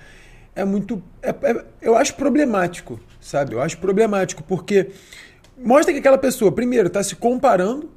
é 0.55 0.65
muito. 0.65 1.01
é- 1.21 1.29
é- 1.29 1.65
eu 1.81 1.95
acho 1.95 2.15
problemático, 2.15 2.99
sabe? 3.19 3.53
Eu 3.53 3.61
acho 3.61 3.77
problemático 3.77 4.43
porque 4.43 4.89
mostra 5.57 5.93
que 5.93 5.99
aquela 5.99 6.17
pessoa, 6.17 6.51
primeiro, 6.51 6.89
tá 6.89 7.01
se 7.03 7.15
comparando. 7.15 7.89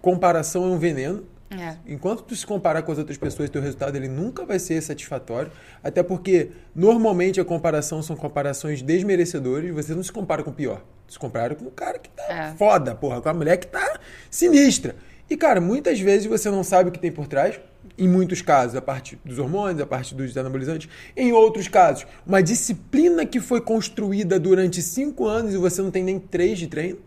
Comparação 0.00 0.64
é 0.64 0.66
um 0.66 0.78
veneno. 0.78 1.24
É. 1.58 1.76
Enquanto 1.86 2.22
tu 2.22 2.34
se 2.34 2.46
comparar 2.46 2.82
com 2.82 2.92
as 2.92 2.98
outras 2.98 3.18
pessoas, 3.18 3.50
teu 3.50 3.60
resultado 3.60 3.96
ele 3.96 4.08
nunca 4.08 4.44
vai 4.44 4.58
ser 4.58 4.80
satisfatório. 4.80 5.50
Até 5.82 6.02
porque, 6.02 6.50
normalmente, 6.74 7.40
a 7.40 7.44
comparação 7.44 8.02
são 8.02 8.16
comparações 8.16 8.80
desmerecedoras. 8.82 9.70
Você 9.74 9.94
não 9.94 10.02
se 10.02 10.10
compara 10.12 10.42
com 10.42 10.50
o 10.50 10.54
pior. 10.54 10.82
Se 11.08 11.18
compara 11.18 11.54
com 11.54 11.66
o 11.66 11.70
cara 11.70 11.98
que 11.98 12.08
tá 12.10 12.22
É. 12.28 12.54
foda, 12.56 12.94
porra. 12.94 13.20
Com 13.20 13.28
a 13.28 13.34
mulher 13.34 13.58
que 13.58 13.66
tá 13.66 13.98
sinistra. 14.30 14.96
E, 15.28 15.36
cara, 15.36 15.60
muitas 15.60 16.00
vezes 16.00 16.26
você 16.26 16.50
não 16.50 16.64
sabe 16.64 16.88
o 16.88 16.92
que 16.92 16.98
tem 16.98 17.12
por 17.12 17.26
trás. 17.26 17.60
Em 17.98 18.08
muitos 18.08 18.40
casos, 18.40 18.74
a 18.76 18.80
parte 18.80 19.18
dos 19.24 19.38
hormônios, 19.38 19.80
a 19.80 19.86
parte 19.86 20.14
dos 20.14 20.36
anabolizantes. 20.36 20.88
Em 21.16 21.32
outros 21.32 21.68
casos, 21.68 22.06
uma 22.26 22.42
disciplina 22.42 23.26
que 23.26 23.40
foi 23.40 23.60
construída 23.60 24.38
durante 24.40 24.80
cinco 24.80 25.26
anos 25.26 25.52
e 25.52 25.58
você 25.58 25.82
não 25.82 25.90
tem 25.90 26.02
nem 26.02 26.18
três 26.18 26.58
de 26.58 26.66
treino. 26.66 26.98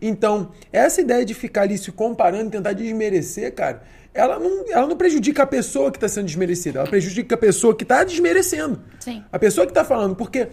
Então, 0.00 0.52
essa 0.72 1.00
ideia 1.00 1.24
de 1.24 1.34
ficar 1.34 1.62
ali 1.62 1.76
se 1.76 1.90
comparando 1.90 2.46
e 2.48 2.50
tentar 2.50 2.72
desmerecer, 2.72 3.52
cara, 3.54 3.82
ela 4.14 4.38
não, 4.38 4.64
ela 4.70 4.86
não 4.86 4.96
prejudica 4.96 5.42
a 5.42 5.46
pessoa 5.46 5.90
que 5.90 5.96
está 5.96 6.08
sendo 6.08 6.26
desmerecida, 6.26 6.80
ela 6.80 6.88
prejudica 6.88 7.34
a 7.34 7.38
pessoa 7.38 7.74
que 7.74 7.82
está 7.84 8.04
desmerecendo. 8.04 8.80
Sim. 9.00 9.24
A 9.32 9.38
pessoa 9.38 9.66
que 9.66 9.70
está 9.72 9.84
falando, 9.84 10.14
porque 10.16 10.48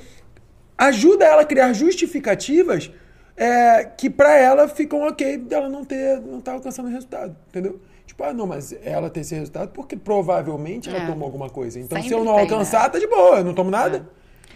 ajuda 0.78 1.26
ela 1.26 1.42
a 1.42 1.46
criar 1.46 1.74
justificativas 1.74 2.92
é, 3.38 3.84
que 3.86 4.10
para 4.10 4.36
ela 4.38 4.68
ficam 4.68 5.02
ok 5.08 5.38
dela 5.38 5.70
não 5.70 5.84
ter, 5.84 6.20
não 6.22 6.40
tá 6.42 6.54
alcançando 6.54 6.88
o 6.88 6.92
resultado, 6.92 7.36
entendeu? 7.50 7.80
Tipo, 8.06 8.24
ah, 8.24 8.34
não, 8.34 8.46
mas 8.48 8.74
ela 8.84 9.10
tem 9.10 9.22
esse 9.22 9.34
resultado 9.36 9.72
porque 9.72 9.96
provavelmente 9.98 10.90
ela 10.90 11.00
É. 11.00 11.06
tomou 11.08 11.26
alguma 11.26 11.50
coisa. 11.50 11.80
Então, 11.80 11.98
se 11.98 12.04
Sempre 12.04 12.18
eu 12.20 12.24
não 12.24 12.34
tem, 12.36 12.44
alcançar, 12.44 12.84
né? 12.84 12.90
tá 12.90 13.00
de 13.00 13.08
boa, 13.08 13.38
eu 13.40 13.44
não 13.44 13.54
tomo 13.54 13.70
nada. 13.72 14.08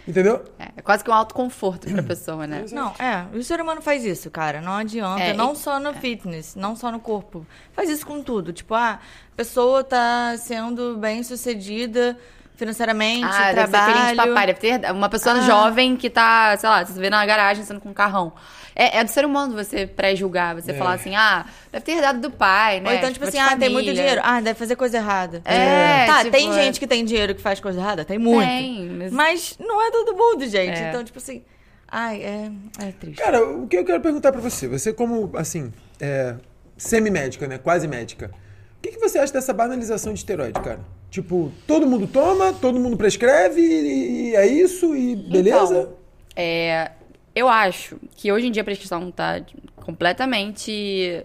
Entendeu? 0.08 0.44
É, 0.58 0.68
é 0.78 0.82
quase 0.82 1.04
que 1.04 1.10
um 1.10 1.14
autoconforto 1.14 1.88
pra 1.90 2.02
pessoa, 2.02 2.46
né? 2.46 2.64
Não, 2.72 2.92
é, 2.98 3.26
o 3.36 3.42
ser 3.42 3.60
humano 3.60 3.80
faz 3.82 4.04
isso, 4.04 4.30
cara. 4.30 4.60
Não 4.60 4.72
adianta. 4.72 5.22
É, 5.22 5.32
não 5.32 5.52
e- 5.52 5.56
só 5.56 5.78
no 5.78 5.92
fitness, 5.94 6.54
não 6.56 6.74
só 6.74 6.90
no 6.90 6.98
corpo. 7.00 7.46
Faz 7.72 7.88
isso 7.90 8.06
com 8.06 8.22
tudo. 8.22 8.52
Tipo, 8.52 8.74
ah, 8.74 8.98
a 9.32 9.36
pessoa 9.36 9.84
tá 9.84 10.34
sendo 10.38 10.96
bem 10.96 11.22
sucedida 11.22 12.18
financeiramente, 12.56 13.24
Ah, 13.24 13.52
deve 13.52 13.60
ser 13.62 13.70
trabalho. 13.70 14.10
de 14.10 14.16
papai. 14.16 14.46
Deve 14.48 14.58
ter 14.60 14.92
uma 14.92 15.08
pessoa 15.08 15.36
Ah. 15.36 15.40
jovem 15.40 15.96
que 15.96 16.10
tá, 16.10 16.56
sei 16.58 16.68
lá, 16.68 16.84
você 16.84 16.98
vê 17.00 17.08
na 17.08 17.24
garagem 17.24 17.64
sendo 17.64 17.80
com 17.80 17.88
um 17.88 17.94
carrão. 17.94 18.32
É, 18.74 18.98
é 18.98 19.04
do 19.04 19.10
ser 19.10 19.24
humano 19.24 19.54
você 19.54 19.86
pré-julgar, 19.86 20.54
você 20.54 20.70
É. 20.70 20.74
falar 20.74 20.94
assim, 20.94 21.14
ah, 21.14 21.44
deve 21.72 21.84
ter 21.84 21.92
herdado 21.92 22.20
do 22.20 22.30
pai, 22.30 22.80
né? 22.80 22.90
Ou 22.90 22.96
então, 22.96 23.12
tipo 23.12 23.24
de 23.24 23.28
assim, 23.28 23.38
ah, 23.38 23.56
tem 23.56 23.68
muito 23.68 23.92
dinheiro. 23.92 24.20
Ah, 24.24 24.40
deve 24.40 24.58
fazer 24.58 24.76
coisa 24.76 24.96
errada. 24.98 25.42
É, 25.44 26.06
Tá, 26.06 26.18
tipo, 26.18 26.30
tem 26.30 26.50
é. 26.50 26.52
gente 26.52 26.78
que 26.80 26.86
tem 26.86 27.04
dinheiro 27.04 27.34
que 27.34 27.42
faz 27.42 27.60
coisa 27.60 27.78
errada? 27.80 28.04
Tem 28.04 28.18
muito. 28.18 28.46
Tem, 28.48 28.88
mas- 28.90 29.12
mas... 29.12 29.56
não 29.58 29.80
é 29.86 29.90
todo 29.90 30.16
mundo, 30.16 30.46
gente. 30.48 30.78
É. 30.78 30.88
Então, 30.88 31.02
tipo 31.04 31.18
assim, 31.18 31.42
ai, 31.88 32.22
é, 32.22 32.50
é 32.86 32.92
triste. 32.92 33.20
Cara, 33.22 33.44
o 33.44 33.66
que 33.66 33.76
eu 33.76 33.84
quero 33.84 34.00
perguntar 34.00 34.32
pra 34.32 34.40
você, 34.40 34.66
você 34.68 34.92
como, 34.92 35.30
assim, 35.36 35.72
é, 36.00 36.34
semi-médica, 36.76 37.46
né, 37.46 37.58
quase 37.58 37.86
médica, 37.88 38.30
o 38.78 38.80
que, 38.82 38.92
que 38.92 38.98
você 38.98 39.18
acha 39.18 39.32
dessa 39.32 39.52
banalização 39.52 40.12
de 40.12 40.20
esteroide, 40.20 40.58
cara? 40.60 40.80
Tipo, 41.10 41.52
todo 41.66 41.86
mundo 41.86 42.06
toma, 42.06 42.52
todo 42.52 42.78
mundo 42.78 42.96
prescreve 42.96 43.60
e, 43.60 44.30
e 44.30 44.36
é 44.36 44.46
isso 44.46 44.94
e 44.96 45.16
beleza? 45.16 45.80
Então, 45.80 45.94
é, 46.36 46.92
eu 47.34 47.48
acho 47.48 47.98
que 48.16 48.32
hoje 48.32 48.46
em 48.46 48.50
dia 48.50 48.62
a 48.62 48.64
prescrição 48.64 49.10
tá 49.10 49.40
completamente 49.76 51.24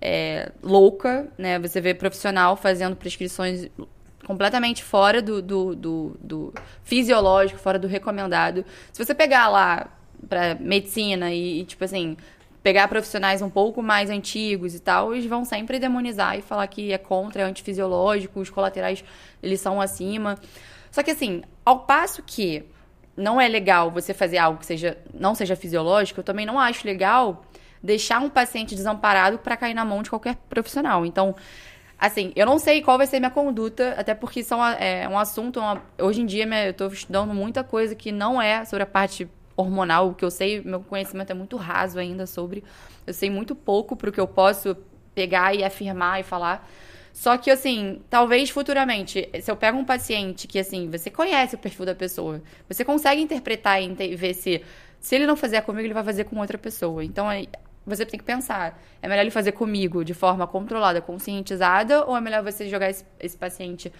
é, 0.00 0.50
louca, 0.62 1.28
né? 1.38 1.58
Você 1.58 1.80
vê 1.80 1.94
profissional 1.94 2.56
fazendo 2.56 2.96
prescrições 2.96 3.68
completamente 4.26 4.82
fora 4.82 5.22
do, 5.22 5.40
do, 5.40 5.74
do- 5.74 6.16
do 6.20 6.54
fisiológico, 6.82 7.58
fora 7.60 7.78
do 7.78 7.86
recomendado. 7.86 8.64
Se 8.92 9.04
você 9.04 9.14
pegar 9.14 9.48
lá 9.48 9.88
pra 10.28 10.54
medicina 10.56 11.32
e, 11.32 11.60
e, 11.60 11.64
tipo 11.64 11.84
assim, 11.84 12.16
pegar 12.62 12.88
profissionais 12.88 13.40
um 13.42 13.50
pouco 13.50 13.82
mais 13.82 14.10
antigos 14.10 14.74
e 14.74 14.80
tal, 14.80 15.14
eles 15.14 15.26
vão 15.26 15.44
sempre 15.44 15.78
demonizar 15.78 16.36
e 16.38 16.42
falar 16.42 16.66
que 16.66 16.92
é 16.92 16.98
contra, 16.98 17.42
é 17.42 17.44
antifisiológico, 17.44 18.40
os 18.40 18.50
colaterais, 18.50 19.04
eles 19.42 19.60
são 19.60 19.80
acima. 19.80 20.36
Só 20.90 21.02
que 21.02 21.10
assim, 21.12 21.42
ao 21.64 21.80
passo 21.80 22.22
que 22.22 22.64
não 23.16 23.40
é 23.40 23.48
legal 23.48 23.90
você 23.90 24.12
fazer 24.12 24.38
algo 24.38 24.58
que 24.58 24.66
seja, 24.66 24.98
não 25.14 25.34
seja 25.34 25.56
fisiológico, 25.56 26.20
eu 26.20 26.24
também 26.24 26.44
não 26.44 26.58
acho 26.60 26.86
legal 26.86 27.44
deixar 27.82 28.20
um 28.20 28.28
paciente 28.28 28.74
desamparado 28.74 29.38
para 29.38 29.56
cair 29.56 29.74
na 29.74 29.84
mão 29.84 30.02
de 30.02 30.10
qualquer 30.10 30.36
profissional. 30.48 31.06
Então, 31.06 31.34
assim, 31.98 32.32
eu 32.36 32.44
não 32.44 32.58
sei 32.58 32.82
qual 32.82 32.98
vai 32.98 33.06
ser 33.06 33.18
minha 33.20 33.30
conduta, 33.30 33.94
até 33.96 34.14
porque 34.14 34.42
são, 34.42 34.64
é 34.64 35.08
um 35.08 35.18
assunto, 35.18 35.60
uma- 35.60 35.82
hoje 36.00 36.20
em 36.20 36.26
dia 36.26 36.44
minha- 36.46 36.66
eu 36.66 36.74
tô 36.74 36.86
estudando 36.88 37.32
muita 37.32 37.64
coisa 37.64 37.94
que 37.94 38.12
não 38.12 38.40
é 38.40 38.64
sobre 38.64 38.82
a 38.82 38.86
parte 38.86 39.28
hormonal, 39.56 40.10
o 40.10 40.14
que 40.14 40.24
eu 40.24 40.30
sei, 40.30 40.60
meu 40.60 40.80
conhecimento 40.80 41.30
é 41.30 41.34
muito 41.34 41.56
raso 41.56 41.98
ainda 41.98 42.26
sobre, 42.26 42.62
eu 43.06 43.14
sei 43.14 43.30
muito 43.30 43.54
pouco 43.54 43.96
pro 43.96 44.12
que 44.12 44.20
eu 44.20 44.26
posso 44.28 44.76
pegar 45.14 45.54
e 45.54 45.64
afirmar 45.64 46.20
e 46.20 46.22
falar. 46.22 46.68
Só 47.16 47.38
que, 47.38 47.50
assim, 47.50 48.02
talvez 48.10 48.50
futuramente, 48.50 49.26
se 49.40 49.50
eu 49.50 49.56
pego 49.56 49.78
um 49.78 49.86
paciente 49.86 50.46
que, 50.46 50.58
assim, 50.58 50.90
você 50.90 51.10
conhece 51.10 51.54
o 51.54 51.58
perfil 51.58 51.86
da 51.86 51.94
pessoa, 51.94 52.42
você 52.68 52.84
consegue 52.84 53.22
interpretar 53.22 53.82
e 53.82 54.14
ver 54.14 54.34
se, 54.34 54.62
se 55.00 55.14
ele 55.14 55.26
não 55.26 55.34
fizer 55.34 55.62
comigo, 55.62 55.86
ele 55.86 55.94
vai 55.94 56.04
fazer 56.04 56.24
com 56.24 56.38
outra 56.38 56.58
pessoa. 56.58 57.02
Então, 57.02 57.26
você 57.86 58.04
tem 58.04 58.18
que 58.18 58.24
pensar, 58.24 58.82
é 59.00 59.08
melhor 59.08 59.22
ele 59.22 59.30
fazer 59.30 59.52
comigo 59.52 60.04
de 60.04 60.12
forma 60.12 60.46
controlada, 60.46 61.00
conscientizada, 61.00 62.04
ou 62.04 62.16
é 62.16 62.20
melhor 62.20 62.42
você 62.42 62.68
jogar 62.68 62.90
esse, 62.90 63.04
esse 63.20 63.36
paciente, 63.36 63.92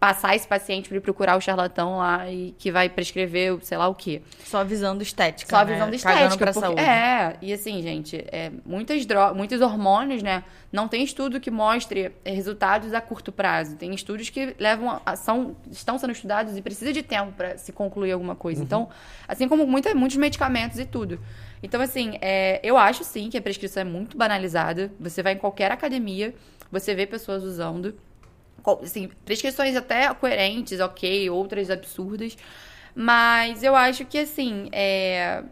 passar 0.00 0.34
esse 0.34 0.48
paciente 0.48 0.88
para 0.88 0.96
ele 0.96 1.04
procurar 1.04 1.36
o 1.36 1.40
charlatão 1.40 1.98
lá 1.98 2.30
e 2.30 2.54
que 2.58 2.72
vai 2.72 2.88
prescrever 2.88 3.58
sei 3.60 3.76
lá 3.76 3.86
o 3.88 3.94
quê? 3.94 4.22
Só 4.44 4.64
visando 4.64 5.02
estética. 5.02 5.50
Só 5.50 5.56
a 5.56 5.64
né? 5.64 5.72
Cagando 5.74 5.94
estética. 5.94 6.36
pra 6.38 6.52
porque- 6.52 6.66
saúde. 6.66 6.80
É, 6.80 7.36
e 7.42 7.52
assim, 7.52 7.82
gente, 7.82 8.24
é, 8.32 8.50
muitas 8.64 9.04
dro 9.04 9.34
muitos 9.34 9.60
hormônios, 9.60 10.22
né? 10.22 10.42
Não 10.72 10.88
tem 10.88 11.04
estudo 11.04 11.38
que 11.38 11.50
mostre 11.50 12.12
resultados 12.24 12.94
a 12.94 13.00
curto 13.00 13.30
prazo. 13.30 13.76
Tem 13.76 13.94
estudos 13.94 14.30
que 14.30 14.56
levam 14.58 15.00
a, 15.04 15.16
são, 15.16 15.54
estão 15.70 15.98
sendo 15.98 16.12
estudados 16.12 16.56
e 16.56 16.62
precisa 16.62 16.92
de 16.92 17.02
tempo 17.02 17.32
para 17.32 17.56
se 17.58 17.72
concluir 17.72 18.12
alguma 18.12 18.34
coisa. 18.34 18.62
Então, 18.62 18.88
assim 19.28 19.48
como 19.48 19.66
muita, 19.66 19.94
muitos 19.94 20.16
medicamentos 20.16 20.78
e 20.78 20.84
tudo. 20.84 21.20
Então, 21.62 21.80
assim, 21.80 22.18
é, 22.20 22.60
eu 22.62 22.76
acho 22.76 23.04
sim 23.04 23.30
que 23.30 23.38
a 23.38 23.42
prescrição 23.42 23.80
é 23.80 23.84
muito 23.84 24.16
banalizada. 24.16 24.92
Você 25.00 25.22
vai 25.22 25.32
em 25.32 25.38
qualquer 25.38 25.72
academia, 25.72 26.34
você 26.70 26.94
vê 26.94 27.06
pessoas 27.06 27.42
usando. 27.42 27.94
Assim, 28.82 29.10
prescrições 29.24 29.76
até 29.76 30.12
coerentes, 30.14 30.80
ok, 30.80 31.28
outras 31.30 31.70
absurdas. 31.70 32.36
Mas 32.94 33.62
eu 33.62 33.74
acho 33.74 34.04
que, 34.04 34.18
assim, 34.18 34.68
é... 34.72 35.42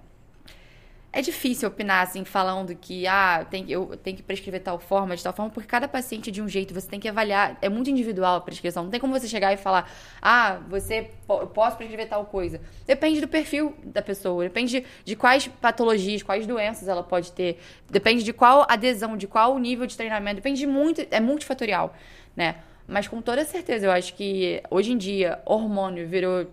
É 1.15 1.21
difícil 1.21 1.69
opinar, 1.69 2.03
assim, 2.03 2.25
falando 2.25 2.75
que, 2.75 3.07
ah, 3.07 3.47
tem, 3.51 3.71
eu 3.71 3.99
tenho 4.03 4.17
que 4.17 4.23
prescrever 4.23 4.63
tal 4.63 4.79
forma, 4.79 5.15
de 5.15 5.23
tal 5.23 5.35
forma, 5.35 5.51
porque 5.51 5.69
cada 5.69 5.87
paciente 5.87 6.31
é 6.31 6.33
de 6.33 6.41
um 6.41 6.49
jeito, 6.49 6.73
você 6.73 6.89
tem 6.89 6.99
que 6.99 7.07
avaliar, 7.07 7.59
é 7.61 7.69
muito 7.69 7.91
individual 7.91 8.37
a 8.37 8.41
prescrição. 8.41 8.85
Não 8.85 8.91
tem 8.91 8.99
como 8.99 9.13
você 9.13 9.29
chegar 9.29 9.53
e 9.53 9.59
falar, 9.59 9.93
ah, 10.23 10.59
você, 10.71 11.11
eu 11.29 11.47
posso 11.49 11.77
prescrever 11.77 12.09
tal 12.09 12.25
coisa. 12.25 12.63
Depende 12.87 13.21
do 13.21 13.29
perfil 13.29 13.75
da 13.85 14.01
pessoa, 14.01 14.43
depende 14.43 14.81
de, 14.81 14.87
de 15.05 15.15
quais 15.15 15.47
patologias, 15.47 16.23
quais 16.23 16.47
doenças 16.47 16.89
ela 16.89 17.03
pode 17.03 17.31
ter, 17.33 17.59
depende 17.91 18.23
de 18.23 18.33
qual 18.33 18.65
adesão, 18.67 19.15
de 19.15 19.27
qual 19.27 19.59
nível 19.59 19.87
de 19.87 19.95
treinamento, 19.95 20.37
depende 20.37 20.61
de 20.61 20.67
muito, 20.67 21.07
é 21.11 21.21
multifatorial, 21.21 21.95
né? 22.35 22.57
Mas 22.89 23.07
com 23.07 23.21
toda 23.21 23.45
certeza, 23.45 23.85
eu 23.85 23.91
acho 23.93 24.15
que 24.15 24.63
hoje 24.71 24.93
em 24.93 24.97
dia, 24.97 25.41
hormônio 25.45 26.09
virou 26.09 26.47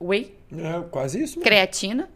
whey, 0.00 0.34
É 0.56 0.80
quase 0.90 1.22
isso. 1.22 1.38
mesmo. 1.38 1.42
creatina. 1.42 2.08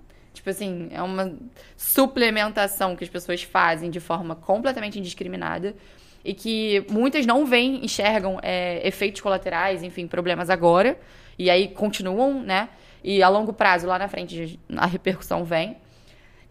Tipo 0.44 0.50
assim, 0.50 0.88
é 0.92 1.00
uma 1.00 1.32
suplementação 1.74 2.94
que 2.94 3.02
as 3.02 3.08
pessoas 3.08 3.42
fazem 3.42 3.88
de 3.88 3.98
forma 3.98 4.34
completamente 4.34 4.98
indiscriminada 4.98 5.74
e 6.22 6.34
que 6.34 6.84
muitas 6.90 7.24
não 7.24 7.46
veem, 7.46 7.82
enxergam 7.82 8.38
é, 8.42 8.86
efeitos 8.86 9.22
colaterais, 9.22 9.82
enfim, 9.82 10.06
problemas 10.06 10.50
agora, 10.50 10.98
e 11.38 11.48
aí 11.48 11.68
continuam, 11.68 12.42
né? 12.42 12.68
E 13.02 13.22
a 13.22 13.28
longo 13.30 13.54
prazo, 13.54 13.86
lá 13.86 13.98
na 13.98 14.06
frente, 14.06 14.60
a 14.76 14.84
repercussão 14.84 15.44
vem. 15.44 15.78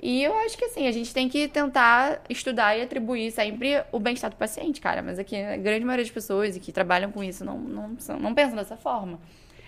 E 0.01 0.23
eu 0.23 0.33
acho 0.39 0.57
que 0.57 0.65
assim, 0.65 0.87
a 0.87 0.91
gente 0.91 1.13
tem 1.13 1.29
que 1.29 1.47
tentar 1.47 2.23
estudar 2.27 2.75
e 2.75 2.81
atribuir 2.81 3.29
sempre 3.29 3.79
o 3.91 3.99
bem-estar 3.99 4.31
do 4.31 4.37
paciente, 4.37 4.81
cara. 4.81 5.03
Mas 5.03 5.19
aqui, 5.19 5.35
a 5.35 5.55
grande 5.55 5.85
maioria 5.85 6.03
das 6.03 6.11
pessoas 6.11 6.57
que 6.57 6.71
trabalham 6.71 7.11
com 7.11 7.23
isso 7.23 7.45
não, 7.45 7.59
não, 7.59 7.95
não 8.19 8.33
pensam 8.33 8.55
dessa 8.55 8.75
forma. 8.75 9.19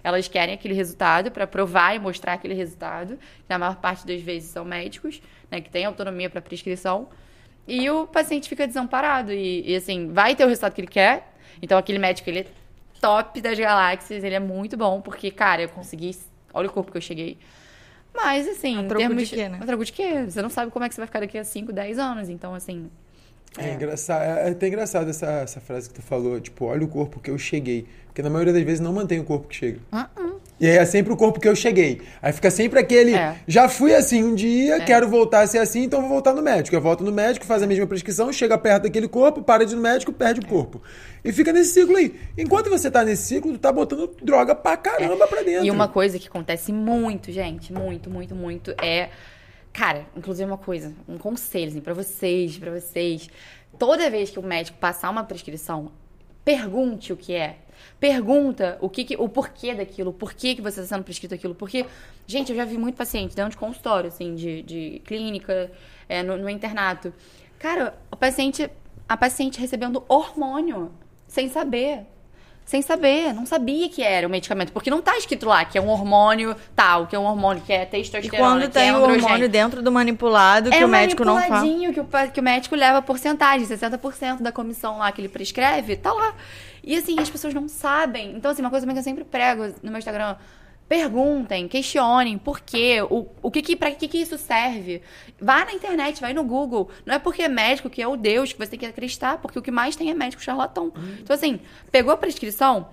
Elas 0.06 0.28
querem 0.28 0.53
aquele 0.53 0.76
resultado 0.76 1.32
para 1.32 1.47
provar 1.47 1.95
e 1.95 1.99
mostrar 1.99 2.34
aquele 2.34 2.53
resultado. 2.53 3.18
Na 3.49 3.58
maior 3.58 3.78
parte 3.78 4.06
das 4.06 4.22
vezes 4.22 4.51
são 4.51 4.64
médicos, 4.64 5.20
né, 5.49 5.60
que 5.60 5.68
têm 5.68 5.84
autonomia 5.84 6.30
para 6.30 6.39
prescrição. 6.43 7.10
E 7.68 7.89
o 7.89 8.06
paciente 8.06 8.47
fica 8.47 8.68
desamparado. 8.68 9.32
E, 9.34 9.68
e, 9.68 9.76
assim, 9.76 10.14
vai 10.14 10.36
ter 10.36 10.45
o 10.45 10.47
resultado 10.47 10.76
que 10.76 10.82
ele 10.82 10.88
quer. 10.88 11.34
Então, 11.60 11.76
aquele 11.76 11.97
médico, 11.97 12.30
ele 12.30 12.41
é 12.41 12.45
top 13.01 13.41
das 13.41 13.58
galáxias. 13.58 14.24
Ele 14.24 14.36
é 14.36 14.39
muito 14.39 14.78
bom, 14.78 15.01
porque, 15.01 15.32
cara, 15.32 15.64
eu 15.64 15.70
consegui. 15.70 16.16
Olha 16.53 16.68
o 16.68 16.72
corpo 16.72 16.91
que 16.91 16.97
eu 16.99 17.01
cheguei. 17.01 17.39
Mas, 18.14 18.47
assim, 18.47 18.86
A 18.86 18.88
troco 18.88 19.08
termos 19.08 19.28
de 19.28 19.36
quê, 19.36 19.49
né? 19.49 19.58
A 19.60 19.66
troco 19.66 19.84
de 19.84 19.91
quê? 19.91 20.26
Você 20.30 20.39
não 20.39 20.51
sabe 20.51 20.70
como 20.70 20.86
é 20.86 20.88
que 20.88 20.93
você 20.93 21.01
vai 21.01 21.08
ficar 21.08 21.22
daqui 21.22 21.39
a 21.39 21.43
5, 21.43 21.74
10 21.74 21.97
anos. 21.97 22.30
Então, 22.30 22.53
assim. 22.53 22.91
É, 23.58 23.74
engraçado, 23.74 24.22
é, 24.22 24.47
é 24.47 24.51
até 24.51 24.68
engraçado 24.68 25.10
essa, 25.10 25.28
essa 25.28 25.62
frase 25.62 25.89
que 25.89 25.95
tu 25.95 26.01
falou, 26.01 26.39
tipo, 26.39 26.66
olha 26.66 26.84
o 26.84 26.88
corpo 26.88 27.20
que 27.20 27.32
eu 27.32 27.38
cheguei. 27.38 27.88
Porque 28.08 28.22
na 28.22 28.30
maioria 28.30 28.53
das 28.53 28.64
vezes 28.64 28.80
não 28.80 28.93
mantém 28.93 29.20
o 29.20 29.26
corpo 29.26 29.47
que 29.47 29.56
chega. 29.56 29.80
E 30.58 30.66
aí 30.66 30.78
é 30.78 30.86
sempre 30.86 31.12
o 31.12 31.18
corpo 31.18 31.38
que 31.38 31.49
eu 31.49 31.56
cheguei. 31.56 32.01
Aí 32.22 32.32
fica 32.32 32.49
sempre 32.49 32.80
aquele. 32.80 33.14
É. 33.14 33.36
Já 33.45 33.68
fui 33.68 33.93
assim 33.93 34.24
um 34.24 34.34
dia, 34.34 34.80
quero 34.80 35.10
voltar 35.10 35.41
a 35.41 35.47
ser 35.47 35.58
assim, 35.58 35.84
então 35.84 35.99
vou 35.99 36.10
voltar 36.10 36.34
no 36.34 36.41
médico. 36.41 36.74
Eu 36.74 36.82
volto 36.82 37.03
no 37.03 37.12
médico, 37.12 37.45
faz 37.45 37.62
a 37.62 37.68
mesma 37.68 37.86
prescrição, 37.86 38.32
chega 38.32 38.58
perto 38.58 38.84
daquele 38.84 39.10
corpo, 39.10 39.41
para 39.41 39.66
de 39.66 39.74
ir 39.74 39.76
no 39.76 39.82
médico, 39.82 40.14
perde 40.14 40.39
o 40.39 40.47
corpo. 40.47 40.82
E 41.26 41.34
fica 41.34 41.51
nesse 41.51 41.74
ciclo 41.74 41.97
aí. 41.97 42.16
Enquanto 42.38 42.70
você 42.70 42.89
tá 42.89 43.03
nesse 43.03 43.24
ciclo, 43.24 43.51
tu 43.51 43.60
tá 43.60 43.72
botando 43.72 44.16
droga 44.22 44.56
pra 44.56 44.78
caramba 44.78 45.28
pra 45.28 45.41
dentro. 45.41 45.66
E 45.66 45.72
uma 45.72 45.89
coisa 45.89 46.18
que 46.18 46.28
acontece 46.30 46.72
muito, 46.72 47.34
gente, 47.34 47.74
muito, 47.74 48.10
muito, 48.10 48.34
muito, 48.34 48.74
é. 48.82 49.10
Cara, 49.76 50.05
inclusive 50.15 50.49
uma 50.49 50.57
coisa, 50.57 50.93
um 51.05 51.17
conselho, 51.17 51.67
assim, 51.67 51.82
pra 51.82 51.93
vocês, 51.93 52.57
pra 52.57 52.71
vocês. 52.71 53.30
Toda 53.78 54.09
vez 54.09 54.30
que 54.30 54.39
o 54.39 54.41
médico 54.41 54.78
passar 54.78 55.09
uma 55.09 55.26
prescrição, 55.26 55.91
pergunte 56.45 57.11
o 57.11 57.17
que 57.17 57.34
é. 57.34 57.57
Pergunta 57.99 58.78
o 58.80 58.89
que, 58.89 59.03
que- 59.03 59.17
o 59.17 59.28
porquê 59.28 59.76
daquilo, 59.76 60.11
o 60.11 60.13
porquê 60.13 60.55
que 60.55 60.61
você 60.61 60.80
está 60.80 60.95
sendo 60.95 61.03
prescrito 61.03 61.36
aquilo. 61.36 61.53
Porque, 61.53 61.86
gente, 62.26 62.51
eu 62.51 62.55
já 62.55 62.63
vi 62.63 62.78
muito 62.78 62.95
paciente 62.95 63.36
dentro 63.36 63.51
de 63.51 63.57
consultório, 63.57 64.07
assim, 64.07 64.34
de, 64.34 64.61
de 64.61 65.01
clínica, 65.03 65.69
é, 66.07 66.23
no, 66.23 66.38
no 66.38 66.49
internato. 66.49 67.13
Cara, 67.59 67.97
o 68.09 68.15
paciente, 68.15 68.69
a 69.09 69.17
paciente 69.17 69.59
recebendo 69.59 70.05
hormônio, 70.07 70.89
sem 71.28 71.49
saber. 71.49 72.05
Sem 72.66 72.82
saber, 72.82 73.32
não 73.32 73.45
sabia 73.45 73.88
que 73.88 74.01
era 74.01 74.26
o 74.26 74.30
medicamento. 74.30 74.72
Porque 74.72 74.89
não 74.89 74.99
tá 74.99 75.16
escrito 75.18 75.45
lá 75.45 75.63
que 75.63 75.78
é 75.78 75.82
um 75.82 75.88
hormônio 75.88 76.55
tal, 76.76 77.05
que 77.05 77.16
é 77.16 77.20
um 77.20 77.26
hormônio 77.26 77.61
que 77.63 77.72
é 77.72 77.84
E 77.84 77.86
testosterona, 77.86 78.38
quando 78.38 78.61
que 78.61 78.78
é 78.78 78.82
tem 78.82 78.91
o 78.91 79.01
hormônio 79.01 79.47
dentro 79.47 79.84
do 79.84 79.91
manipulado, 79.91 80.72
que 80.72 80.76
É 80.76 80.84
o 80.84 80.89
médico 80.89 81.24
não 81.24 81.36
fala. 81.36 81.47
manipuladinho 81.47 81.93
que 81.93 81.99
o, 81.99 82.07
que 82.34 82.39
o 82.39 82.43
médico 82.43 82.76
leva 82.76 83.03
porcentagem, 83.03 83.68
60% 83.68 84.41
da 84.41 84.51
comissão 84.51 84.97
lá 84.97 85.11
que 85.11 85.22
ele 85.22 85.30
prescreve, 85.30 85.95
tá 85.95 86.11
lá. 86.11 86.34
E 86.84 86.95
assim, 86.95 87.20
as 87.20 87.30
pessoas 87.30 87.53
não 87.53 87.68
sabem. 87.68 88.32
Então, 88.36 88.49
assim, 88.49 88.61
uma 88.61 88.72
coisa 88.72 88.86
que 88.86 88.97
eu 88.97 89.03
sempre 89.03 89.24
prego 89.24 89.68
no 89.84 89.91
meu 89.91 89.99
Instagram. 89.99 90.36
Perguntem, 90.88 91.67
questionem 91.67 92.38
por 92.38 92.59
quê, 92.59 93.01
o, 93.09 93.27
o 93.41 93.49
que 93.49 93.61
que, 93.61 93.75
pra 93.75 93.91
que 93.91 94.07
que 94.07 94.19
isso 94.19 94.38
serve. 94.38 95.01
Vá 95.41 95.65
na 95.65 95.73
internet, 95.73 96.21
vai 96.21 96.31
no 96.31 96.43
Google. 96.43 96.89
Não 97.05 97.15
é 97.15 97.19
porque 97.19 97.41
é 97.41 97.47
médico 97.47 97.89
que 97.89 98.01
é 98.01 98.07
o 98.07 98.15
Deus 98.15 98.53
que 98.53 98.59
você 98.59 98.71
tem 98.71 98.79
que 98.79 98.86
acreditar, 98.86 99.39
porque 99.39 99.57
o 99.57 99.61
que 99.61 99.71
mais 99.71 99.95
tem 99.95 100.11
é 100.11 100.13
médico 100.13 100.43
charlatão. 100.43 100.93
Então, 101.19 101.36
assim, 101.36 101.59
pegou 101.91 102.13
a 102.13 102.17
prescrição, 102.17 102.88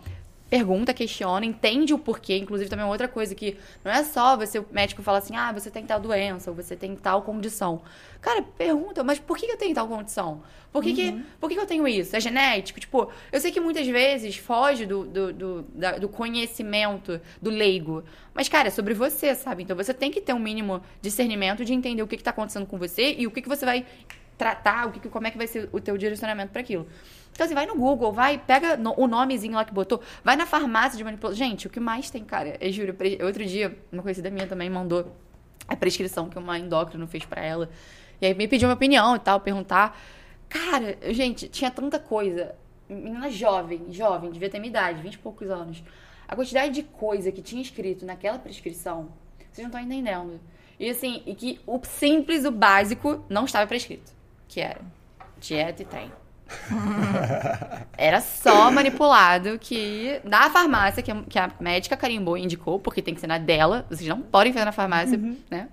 pergunta, 0.52 0.92
questiona, 0.92 1.46
entende 1.46 1.94
o 1.94 1.98
porquê. 1.98 2.36
Inclusive, 2.36 2.68
também 2.68 2.84
é 2.84 2.88
outra 2.88 3.08
coisa 3.08 3.34
que 3.34 3.56
não 3.82 3.90
é 3.90 4.04
só 4.04 4.36
você, 4.36 4.58
o 4.58 4.66
médico 4.70 5.02
fala 5.02 5.16
assim, 5.16 5.34
ah, 5.34 5.50
você 5.50 5.70
tem 5.70 5.86
tal 5.86 5.98
doença, 5.98 6.50
ou 6.50 6.54
você 6.54 6.76
tem 6.76 6.94
tal 6.94 7.22
condição. 7.22 7.80
Cara, 8.20 8.42
pergunta, 8.42 9.02
mas 9.02 9.18
por 9.18 9.38
que 9.38 9.46
eu 9.46 9.56
tenho 9.56 9.74
tal 9.74 9.88
condição? 9.88 10.42
Por 10.70 10.82
que, 10.82 10.92
que, 10.92 11.24
por 11.40 11.48
que, 11.48 11.58
eu 11.58 11.64
tenho 11.64 11.88
isso? 11.88 12.14
É 12.14 12.20
genético? 12.20 12.78
Tipo, 12.78 13.10
eu 13.32 13.40
sei 13.40 13.50
que 13.50 13.60
muitas 13.60 13.86
vezes 13.86 14.36
foge 14.36 14.84
do, 14.84 15.04
do, 15.06 15.32
do, 15.32 15.62
da- 15.74 15.96
do 15.96 16.06
conhecimento 16.08 17.18
do 17.40 17.48
leigo. 17.48 18.04
Mas, 18.34 18.46
cara, 18.46 18.68
é 18.68 18.70
sobre 18.70 18.92
você, 18.92 19.34
sabe? 19.34 19.62
Então 19.62 19.74
você 19.74 19.94
tem 19.94 20.10
que 20.10 20.20
ter 20.20 20.34
um 20.34 20.38
mínimo 20.38 20.82
discernimento 21.00 21.64
de 21.64 21.72
entender 21.72 22.02
o 22.02 22.06
que, 22.06 22.18
que 22.18 22.22
tá 22.22 22.30
acontecendo 22.30 22.66
com 22.66 22.76
você 22.76 23.14
e 23.18 23.26
o 23.26 23.30
que, 23.30 23.40
que 23.40 23.48
você 23.48 23.64
vai 23.64 23.86
tratar, 24.36 24.88
o 24.88 24.92
que, 24.92 25.00
que- 25.00 25.08
como 25.08 25.26
é 25.26 25.30
que 25.30 25.38
vai 25.38 25.46
ser 25.46 25.70
o 25.72 25.80
teu 25.80 25.96
direcionamento 25.96 26.52
para 26.52 26.60
aquilo. 26.60 26.86
Então, 27.32 27.46
assim, 27.46 27.54
vai 27.54 27.64
no 27.66 27.74
Google, 27.74 28.12
vai, 28.12 28.38
pega 28.38 28.76
no- 28.76 28.94
o 28.98 29.06
nomezinho 29.06 29.54
lá 29.54 29.64
que 29.64 29.72
botou, 29.72 30.00
vai 30.22 30.36
na 30.36 30.44
farmácia 30.46 30.98
de 30.98 31.02
manipulação. 31.04 31.36
Gente, 31.36 31.66
o 31.66 31.70
que 31.70 31.80
mais 31.80 32.10
tem, 32.10 32.22
cara, 32.24 32.56
eu 32.60 32.70
juro, 32.70 32.94
outro 33.24 33.44
dia, 33.44 33.76
uma 33.90 34.02
conhecida 34.02 34.30
minha 34.30 34.46
também 34.46 34.68
mandou 34.68 35.16
a 35.66 35.74
prescrição 35.74 36.28
que 36.28 36.38
uma 36.38 36.58
endócrino 36.58 37.06
fez 37.06 37.24
pra 37.24 37.42
ela. 37.42 37.70
E 38.20 38.26
aí 38.26 38.34
me 38.34 38.46
pediu 38.46 38.68
uma 38.68 38.74
opinião 38.74 39.16
e 39.16 39.18
tal, 39.18 39.40
perguntar. 39.40 39.98
Cara, 40.48 40.96
gente, 41.12 41.48
tinha 41.48 41.70
tanta 41.70 41.98
coisa. 41.98 42.54
Menina 42.88 43.30
jovem, 43.30 43.86
jovem, 43.90 44.30
devia 44.30 44.50
ter 44.50 44.58
minha 44.58 44.68
idade, 44.70 45.00
20 45.00 45.14
e 45.14 45.18
poucos 45.18 45.48
anos. 45.48 45.82
A 46.28 46.36
quantidade 46.36 46.74
de 46.74 46.82
coisa 46.82 47.32
que 47.32 47.40
tinha 47.40 47.62
escrito 47.62 48.04
naquela 48.04 48.38
prescrição, 48.38 49.08
vocês 49.50 49.58
não 49.58 49.66
estão 49.66 49.80
entendendo. 49.80 50.38
E 50.78 50.90
assim, 50.90 51.22
e 51.24 51.34
que 51.34 51.60
o 51.66 51.80
simples, 51.84 52.44
o 52.44 52.50
básico, 52.50 53.24
não 53.28 53.46
estava 53.46 53.66
prescrito. 53.66 54.12
Que 54.46 54.60
era 54.60 54.80
dieta 55.38 55.82
e 55.82 55.86
treino. 55.86 56.21
Era 57.96 58.20
só 58.20 58.70
manipulado 58.70 59.58
que 59.58 60.20
na 60.24 60.50
farmácia, 60.50 61.02
que 61.02 61.10
a, 61.10 61.22
que 61.22 61.38
a 61.38 61.50
médica 61.60 61.96
carimbou 61.96 62.36
e 62.36 62.42
indicou, 62.42 62.78
porque 62.78 63.02
tem 63.02 63.14
que 63.14 63.20
ser 63.20 63.26
na 63.26 63.38
dela, 63.38 63.86
vocês 63.88 64.08
não 64.08 64.20
podem 64.20 64.52
fazer 64.52 64.64
na 64.64 64.72
farmácia, 64.72 65.18
né? 65.50 65.68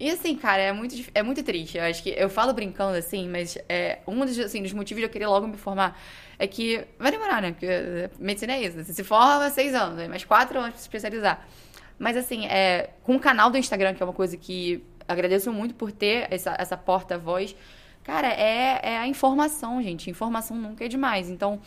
E 0.00 0.08
assim, 0.10 0.36
cara, 0.36 0.62
é 0.62 0.72
muito, 0.72 0.94
é 1.12 1.22
muito 1.24 1.42
triste. 1.42 1.76
Eu 1.76 1.84
acho 1.84 2.02
que 2.02 2.10
eu 2.10 2.30
falo 2.30 2.52
brincando 2.52 2.96
assim, 2.96 3.28
mas 3.28 3.58
é, 3.68 3.98
um 4.06 4.24
dos, 4.24 4.38
assim, 4.38 4.62
dos 4.62 4.72
motivos 4.72 5.00
de 5.00 5.06
eu 5.06 5.10
querer 5.10 5.26
logo 5.26 5.48
me 5.48 5.56
formar 5.56 6.00
é 6.38 6.46
que 6.46 6.84
vai 6.98 7.10
demorar, 7.10 7.42
né? 7.42 7.50
Porque 7.50 7.66
é, 7.66 8.08
medicina 8.16 8.52
é 8.52 8.62
isso. 8.62 8.76
Você 8.76 8.92
se 8.92 9.02
forma 9.02 9.50
seis 9.50 9.74
anos, 9.74 10.06
mais 10.06 10.24
quatro 10.24 10.56
anos 10.56 10.70
pra 10.70 10.78
se 10.78 10.84
especializar. 10.84 11.44
Mas 11.98 12.16
assim, 12.16 12.46
é, 12.46 12.90
com 13.02 13.16
o 13.16 13.20
canal 13.20 13.50
do 13.50 13.58
Instagram, 13.58 13.92
que 13.92 14.00
é 14.00 14.06
uma 14.06 14.12
coisa 14.12 14.36
que 14.36 14.84
agradeço 15.08 15.52
muito 15.52 15.74
por 15.74 15.90
ter 15.90 16.28
essa, 16.30 16.54
essa 16.56 16.76
porta-voz, 16.76 17.56
cara, 18.08 18.28
é, 18.28 18.80
é 18.82 18.98
a 18.98 19.06
informação, 19.06 19.82
gente. 19.82 20.08
Informação 20.10 20.56
nunca 20.56 20.84
é 20.84 20.88
demais. 20.88 21.28
Então, 21.28 21.60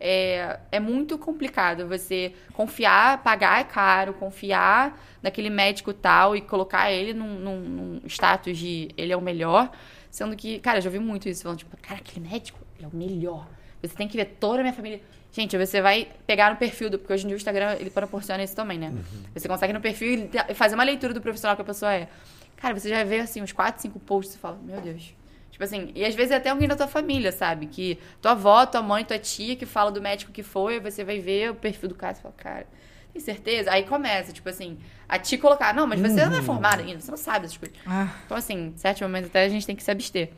é, 0.00 0.60
é 0.70 0.78
muito 0.78 1.18
complicado 1.18 1.88
você 1.88 2.32
confiar, 2.52 3.22
pagar 3.24 3.60
é 3.60 3.64
caro, 3.64 4.14
confiar 4.14 4.96
naquele 5.20 5.50
médico 5.50 5.92
tal 5.92 6.36
e 6.36 6.40
colocar 6.40 6.92
ele 6.92 7.12
num, 7.12 7.34
num- 7.40 7.60
num 7.68 8.00
status 8.06 8.56
de 8.56 8.90
ele 8.96 9.12
é 9.12 9.16
o 9.16 9.20
melhor, 9.20 9.70
sendo 10.08 10.36
que, 10.36 10.60
cara, 10.60 10.78
eu 10.78 10.82
já 10.82 10.88
ouvi 10.88 11.00
muito 11.00 11.28
isso, 11.28 11.42
falando, 11.42 11.58
tipo, 11.58 11.76
cara, 11.78 11.98
aquele 12.00 12.26
médico, 12.28 12.60
ele 12.76 12.84
é 12.84 12.88
o 12.88 12.94
melhor. 12.96 13.48
Você 13.82 13.94
tem 13.96 14.06
que 14.06 14.16
ver 14.16 14.36
toda 14.40 14.60
a 14.60 14.62
minha 14.62 14.72
família. 14.72 15.00
Gente, 15.32 15.58
você 15.58 15.80
vai 15.82 16.08
pegar 16.26 16.50
no 16.50 16.56
perfil, 16.56 16.90
do, 16.90 16.98
porque 16.98 17.12
hoje 17.12 17.24
em 17.24 17.28
dia 17.28 17.36
o 17.36 17.38
Instagram 17.38 17.76
ele 17.80 17.90
proporciona 17.90 18.42
isso 18.42 18.54
também, 18.56 18.78
né? 18.78 18.92
Você 19.34 19.46
consegue 19.48 19.72
no 19.72 19.80
perfil 19.80 20.30
e 20.48 20.54
fazer 20.54 20.74
uma 20.76 20.84
leitura 20.84 21.12
do 21.12 21.20
profissional 21.20 21.54
que 21.56 21.62
a 21.62 21.64
pessoa 21.64 21.92
é. 21.92 22.08
Cara, 22.56 22.78
você 22.78 22.88
já 22.88 23.02
vê 23.04 23.20
assim 23.20 23.42
uns 23.42 23.52
4, 23.52 23.82
5 23.82 23.98
posts 24.00 24.34
e 24.36 24.38
fala, 24.38 24.58
meu 24.62 24.80
Deus. 24.80 25.12
Tipo 25.58 25.64
assim, 25.64 25.90
e 25.92 26.04
às 26.04 26.14
vezes 26.14 26.30
é 26.30 26.36
até 26.36 26.50
alguém 26.50 26.68
da 26.68 26.76
tua 26.76 26.86
família, 26.86 27.32
sabe? 27.32 27.66
Que 27.66 27.98
tua 28.22 28.30
avó, 28.30 28.64
tua 28.64 28.80
mãe, 28.80 29.04
tua 29.04 29.18
tia 29.18 29.56
que 29.56 29.66
fala 29.66 29.90
do 29.90 30.00
médico 30.00 30.30
que 30.30 30.44
foi, 30.44 30.78
você 30.78 31.02
vai 31.02 31.18
ver 31.18 31.50
o 31.50 31.54
perfil 31.56 31.88
do 31.88 31.96
cara 31.96 32.16
e 32.16 32.22
fala, 32.22 32.34
cara, 32.36 32.66
tem 33.12 33.20
certeza? 33.20 33.72
Aí 33.72 33.82
começa, 33.82 34.32
tipo 34.32 34.48
assim, 34.48 34.78
a 35.08 35.18
te 35.18 35.36
colocar, 35.36 35.74
não, 35.74 35.84
mas 35.84 36.00
você 36.00 36.24
não 36.26 36.38
é 36.38 36.42
formada 36.42 36.80
ainda, 36.80 37.00
você 37.00 37.10
não 37.10 37.18
sabe 37.18 37.46
essas 37.46 37.56
coisas. 37.56 37.76
Ah. 37.84 38.08
Então, 38.24 38.36
assim, 38.36 38.68
em 38.68 38.76
certos 38.76 39.02
momentos 39.02 39.30
até 39.30 39.46
a 39.46 39.48
gente 39.48 39.66
tem 39.66 39.74
que 39.74 39.82
se 39.82 39.90
abster. 39.90 40.30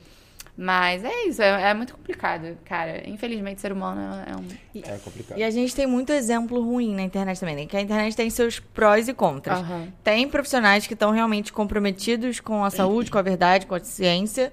Mas 0.56 1.04
é 1.04 1.24
isso, 1.26 1.42
é, 1.42 1.70
é 1.70 1.74
muito 1.74 1.94
complicado, 1.94 2.56
cara. 2.64 3.06
Infelizmente, 3.06 3.60
ser 3.60 3.72
humano 3.72 4.00
é 4.26 4.34
um. 4.34 4.82
É 4.82 4.98
complicado. 4.98 5.38
E 5.38 5.44
a 5.44 5.50
gente 5.50 5.74
tem 5.74 5.86
muito 5.86 6.12
exemplo 6.12 6.62
ruim 6.62 6.94
na 6.94 7.02
internet 7.02 7.38
também, 7.38 7.56
né? 7.56 7.66
Que 7.66 7.76
a 7.76 7.80
internet 7.82 8.16
tem 8.16 8.30
seus 8.30 8.58
prós 8.58 9.06
e 9.06 9.12
contras. 9.12 9.60
Aham. 9.60 9.88
Tem 10.02 10.26
profissionais 10.26 10.86
que 10.86 10.94
estão 10.94 11.10
realmente 11.10 11.52
comprometidos 11.52 12.40
com 12.40 12.64
a 12.64 12.70
saúde, 12.70 13.10
com 13.10 13.18
a 13.18 13.22
verdade, 13.22 13.66
com 13.66 13.74
a 13.74 13.80
ciência 13.80 14.50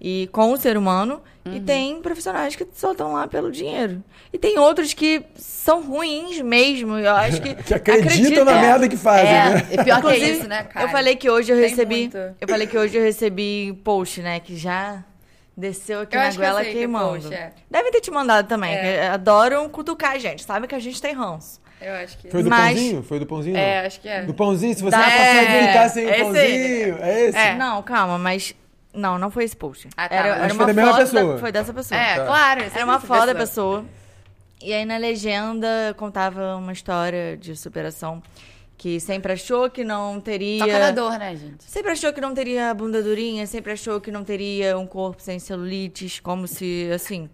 e 0.00 0.28
com 0.32 0.52
o 0.52 0.56
ser 0.56 0.76
humano. 0.76 1.20
Uhum. 1.44 1.54
E 1.56 1.60
tem 1.60 2.02
profissionais 2.02 2.54
que 2.54 2.66
só 2.74 2.92
estão 2.92 3.14
lá 3.14 3.26
pelo 3.26 3.50
dinheiro. 3.50 4.02
E 4.32 4.38
tem 4.38 4.58
outros 4.58 4.92
que 4.92 5.22
são 5.36 5.82
ruins 5.82 6.40
mesmo. 6.42 6.98
Eu 6.98 7.14
acho 7.14 7.40
que. 7.40 7.54
Que 7.64 7.74
acreditam 7.74 8.44
na 8.44 8.54
merda 8.60 8.86
que 8.88 8.96
fazem, 8.96 9.28
é, 9.28 9.50
né? 9.50 9.66
é 9.70 9.82
pior 9.84 10.00
que 10.02 10.08
é 10.08 10.16
Inclusive, 10.16 10.30
isso, 10.40 10.48
né, 10.48 10.64
cara? 10.64 10.84
Eu 10.86 10.90
falei 10.90 11.16
que 11.16 11.30
hoje 11.30 11.52
eu 11.52 11.56
Tem 11.58 11.70
recebi. 11.70 11.96
muito. 12.00 12.18
Eu 12.40 12.48
falei 12.48 12.66
que 12.66 12.76
hoje 12.76 12.96
eu 12.98 13.02
recebi 13.02 13.72
post, 13.82 14.20
né? 14.20 14.40
Que 14.40 14.56
já 14.56 15.02
desceu 15.56 16.00
aqui 16.02 16.16
Eu 16.16 16.20
na 16.20 16.30
que 16.30 16.36
goela 16.36 16.64
que 16.64 16.72
queimando. 16.72 17.08
post 17.22 17.32
é. 17.34 17.52
Devem 17.70 17.90
ter 17.92 18.00
te 18.02 18.10
mandado 18.10 18.46
também. 18.46 18.74
É. 18.74 18.80
que 18.82 19.06
adoram 19.06 19.68
cutucar 19.70 20.12
a 20.12 20.18
gente. 20.18 20.44
Sabe 20.44 20.66
que 20.66 20.74
a 20.74 20.78
gente 20.78 21.00
tem 21.00 21.14
ranço. 21.14 21.60
Eu 21.80 21.94
acho 21.94 22.18
que. 22.18 22.28
Foi 22.30 22.42
do 22.42 22.50
Mas- 22.50 22.74
pãozinho? 22.74 23.02
Foi 23.04 23.18
do 23.20 23.26
pãozinho? 23.26 23.56
É, 23.56 23.86
acho 23.86 24.00
que 24.00 24.08
é. 24.08 24.22
Do 24.22 24.34
pãozinho, 24.34 24.74
se 24.74 24.82
você 24.82 24.90
Da- 24.90 24.98
não 24.98 25.10
consegue 25.10 25.52
É, 25.52 25.66
ficar 25.68 25.88
sem 25.88 26.04
o 26.06 26.10
esse 26.10 26.20
pãozinho. 26.22 26.98
É 27.00 27.20
esse? 27.24 27.38
É. 27.38 27.54
Não, 27.54 27.82
calma, 27.82 28.18
mas. 28.18 28.54
Não, 28.92 29.18
não 29.18 29.30
foi 29.30 29.44
esse 29.44 29.56
post. 29.56 29.88
Ah, 29.96 30.08
tá, 30.08 30.14
era, 30.14 30.28
mas 30.28 30.38
era 30.38 30.48
foi 30.48 30.56
uma 30.56 30.66
da 30.66 30.72
mesma 30.72 30.90
foto 30.92 31.00
pessoa. 31.00 31.32
Da, 31.34 31.38
foi 31.40 31.52
dessa 31.52 31.74
pessoa. 31.74 32.00
É, 32.00 32.16
Tá. 32.16 32.26
claro. 32.26 32.60
Era 32.74 32.84
uma 32.84 33.00
foto 33.00 33.26
da 33.26 33.34
pessoa. 33.34 33.84
E 34.60 34.72
aí 34.72 34.84
na 34.84 34.96
legenda 34.96 35.68
contava 35.96 36.56
uma 36.56 36.72
história 36.72 37.36
de 37.36 37.54
superação. 37.56 38.22
Que 38.76 39.00
sempre 39.00 39.32
achou 39.32 39.68
que 39.68 39.82
não 39.82 40.20
teria. 40.20 40.64
Toca 40.64 40.78
na 40.78 40.90
dor, 40.92 41.18
né, 41.18 41.34
gente? 41.34 41.64
Sempre 41.64 41.90
achou 41.90 42.12
que 42.12 42.20
não 42.20 42.32
teria 42.32 42.72
bunda 42.72 43.02
durinha, 43.02 43.44
sempre 43.44 43.72
achou 43.72 44.00
que 44.00 44.08
não 44.10 44.22
teria 44.22 44.78
um 44.78 44.86
corpo 44.86 45.20
sem 45.20 45.40
celulites, 45.40 46.20
como 46.20 46.46
se, 46.46 46.88
assim. 46.94 47.28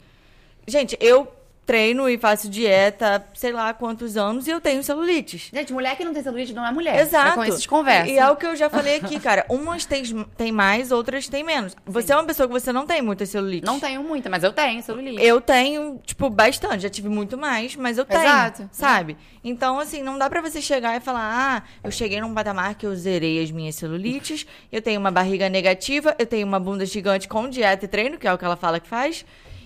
Gente, 0.66 0.96
eu 0.98 1.30
treino 1.64 2.08
e 2.08 2.18
faço 2.18 2.48
dieta, 2.48 3.26
sei 3.34 3.52
lá 3.52 3.72
quantos 3.72 4.16
anos, 4.16 4.46
e 4.46 4.50
eu 4.50 4.60
tenho 4.60 4.82
celulites. 4.82 5.50
Gente, 5.52 5.72
mulher 5.72 5.96
que 5.96 6.04
não 6.04 6.12
tem 6.12 6.22
celulite 6.22 6.52
não 6.52 6.66
é 6.66 6.72
mulher. 6.72 6.98
Exato. 7.00 7.28
É 7.28 7.34
com 7.34 7.44
isso 7.44 7.60
de 7.60 7.68
conversa. 7.68 8.10
E, 8.10 8.18
é 8.18 8.30
o 8.30 8.36
que 8.36 8.46
eu 8.46 8.54
já 8.54 8.68
falei 8.68 8.96
aqui, 8.96 9.18
cara. 9.18 9.44
Umas 9.50 9.84
tem, 9.84 10.02
tem 10.36 10.52
mais, 10.52 10.92
outras 10.92 11.28
tem 11.28 11.42
menos. 11.42 11.74
Você 11.86 12.12
é 12.12 12.16
uma 12.16 12.24
pessoa 12.24 12.46
que 12.46 12.52
você 12.52 12.72
não 12.72 12.86
tem 12.86 13.02
muita 13.02 13.24
celulite. 13.26 13.66
Não 13.66 13.80
tenho 13.80 14.02
muita, 14.02 14.28
mas 14.28 14.44
eu 14.44 14.52
tenho 14.52 14.82
celulite. 14.82 15.22
Eu 15.22 15.40
tenho, 15.40 16.00
tipo, 16.04 16.28
bastante. 16.30 16.82
Já 16.82 16.90
tive 16.90 17.08
muito 17.08 17.38
mais, 17.38 17.74
mas 17.76 17.98
eu 17.98 18.04
tenho. 18.04 18.22
Exato. 18.22 18.68
Sabe? 18.72 19.16
Então, 19.42 19.78
assim, 19.78 20.02
não 20.02 20.18
dá 20.18 20.28
pra 20.28 20.40
você 20.40 20.60
chegar 20.60 20.96
e 20.96 21.00
falar: 21.00 21.22
ah, 21.22 21.62
eu 21.82 21.90
cheguei 21.90 22.20
num 22.20 22.34
patamar 22.34 22.74
que 22.74 22.86
eu 22.86 22.94
zerei 22.94 23.42
as 23.42 23.50
minhas 23.50 23.74
celulites, 23.74 24.46
eu 24.70 24.82
tenho 24.82 25.00
uma 25.00 25.10
barriga 25.10 25.48
negativa, 25.48 26.14
eu 26.18 26.26
tenho 26.26 26.46
uma 26.46 26.60
bunda 26.60 26.84
gigante 26.86 27.28
com 27.28 27.48
dieta 27.48 27.84
e 27.84 27.88
treino, 27.88 28.18
que 28.18 28.26
é 28.26 28.32
o 28.32 28.38
que 28.38 28.44
ela 28.44 28.56
fala 28.56 28.80
que 28.80 28.88
faz. 28.88 29.24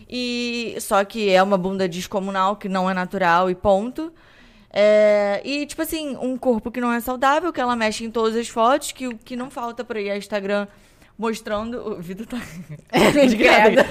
E 0.09 0.76
só 0.80 1.04
que 1.04 1.30
é 1.30 1.42
uma 1.42 1.59
bunda 1.59 1.88
descomunal, 1.88 2.56
que 2.56 2.68
não 2.68 2.88
é 2.88 2.94
natural 2.94 3.50
e 3.50 3.54
ponto. 3.54 4.12
É, 4.70 5.40
e, 5.44 5.66
tipo 5.66 5.82
assim, 5.82 6.16
um 6.20 6.36
corpo 6.36 6.70
que 6.70 6.80
não 6.80 6.92
é 6.92 7.00
saudável, 7.00 7.52
que 7.52 7.61
ela 7.61 7.76
mexe 7.76 8.04
em 8.04 8.11
todas 8.11 8.36
as 8.36 8.48
fotos, 8.48 8.92
que 8.92 9.09
o 9.09 9.16
que 9.18 9.36
não 9.36 9.50
falta 9.50 9.84
por 9.84 9.96
aí 9.96 10.09
é 10.09 10.16
Instagram 10.16 10.66
mostrando. 11.18 11.78
O 11.78 12.00
Vitor 12.00 12.26
tá. 12.26 12.38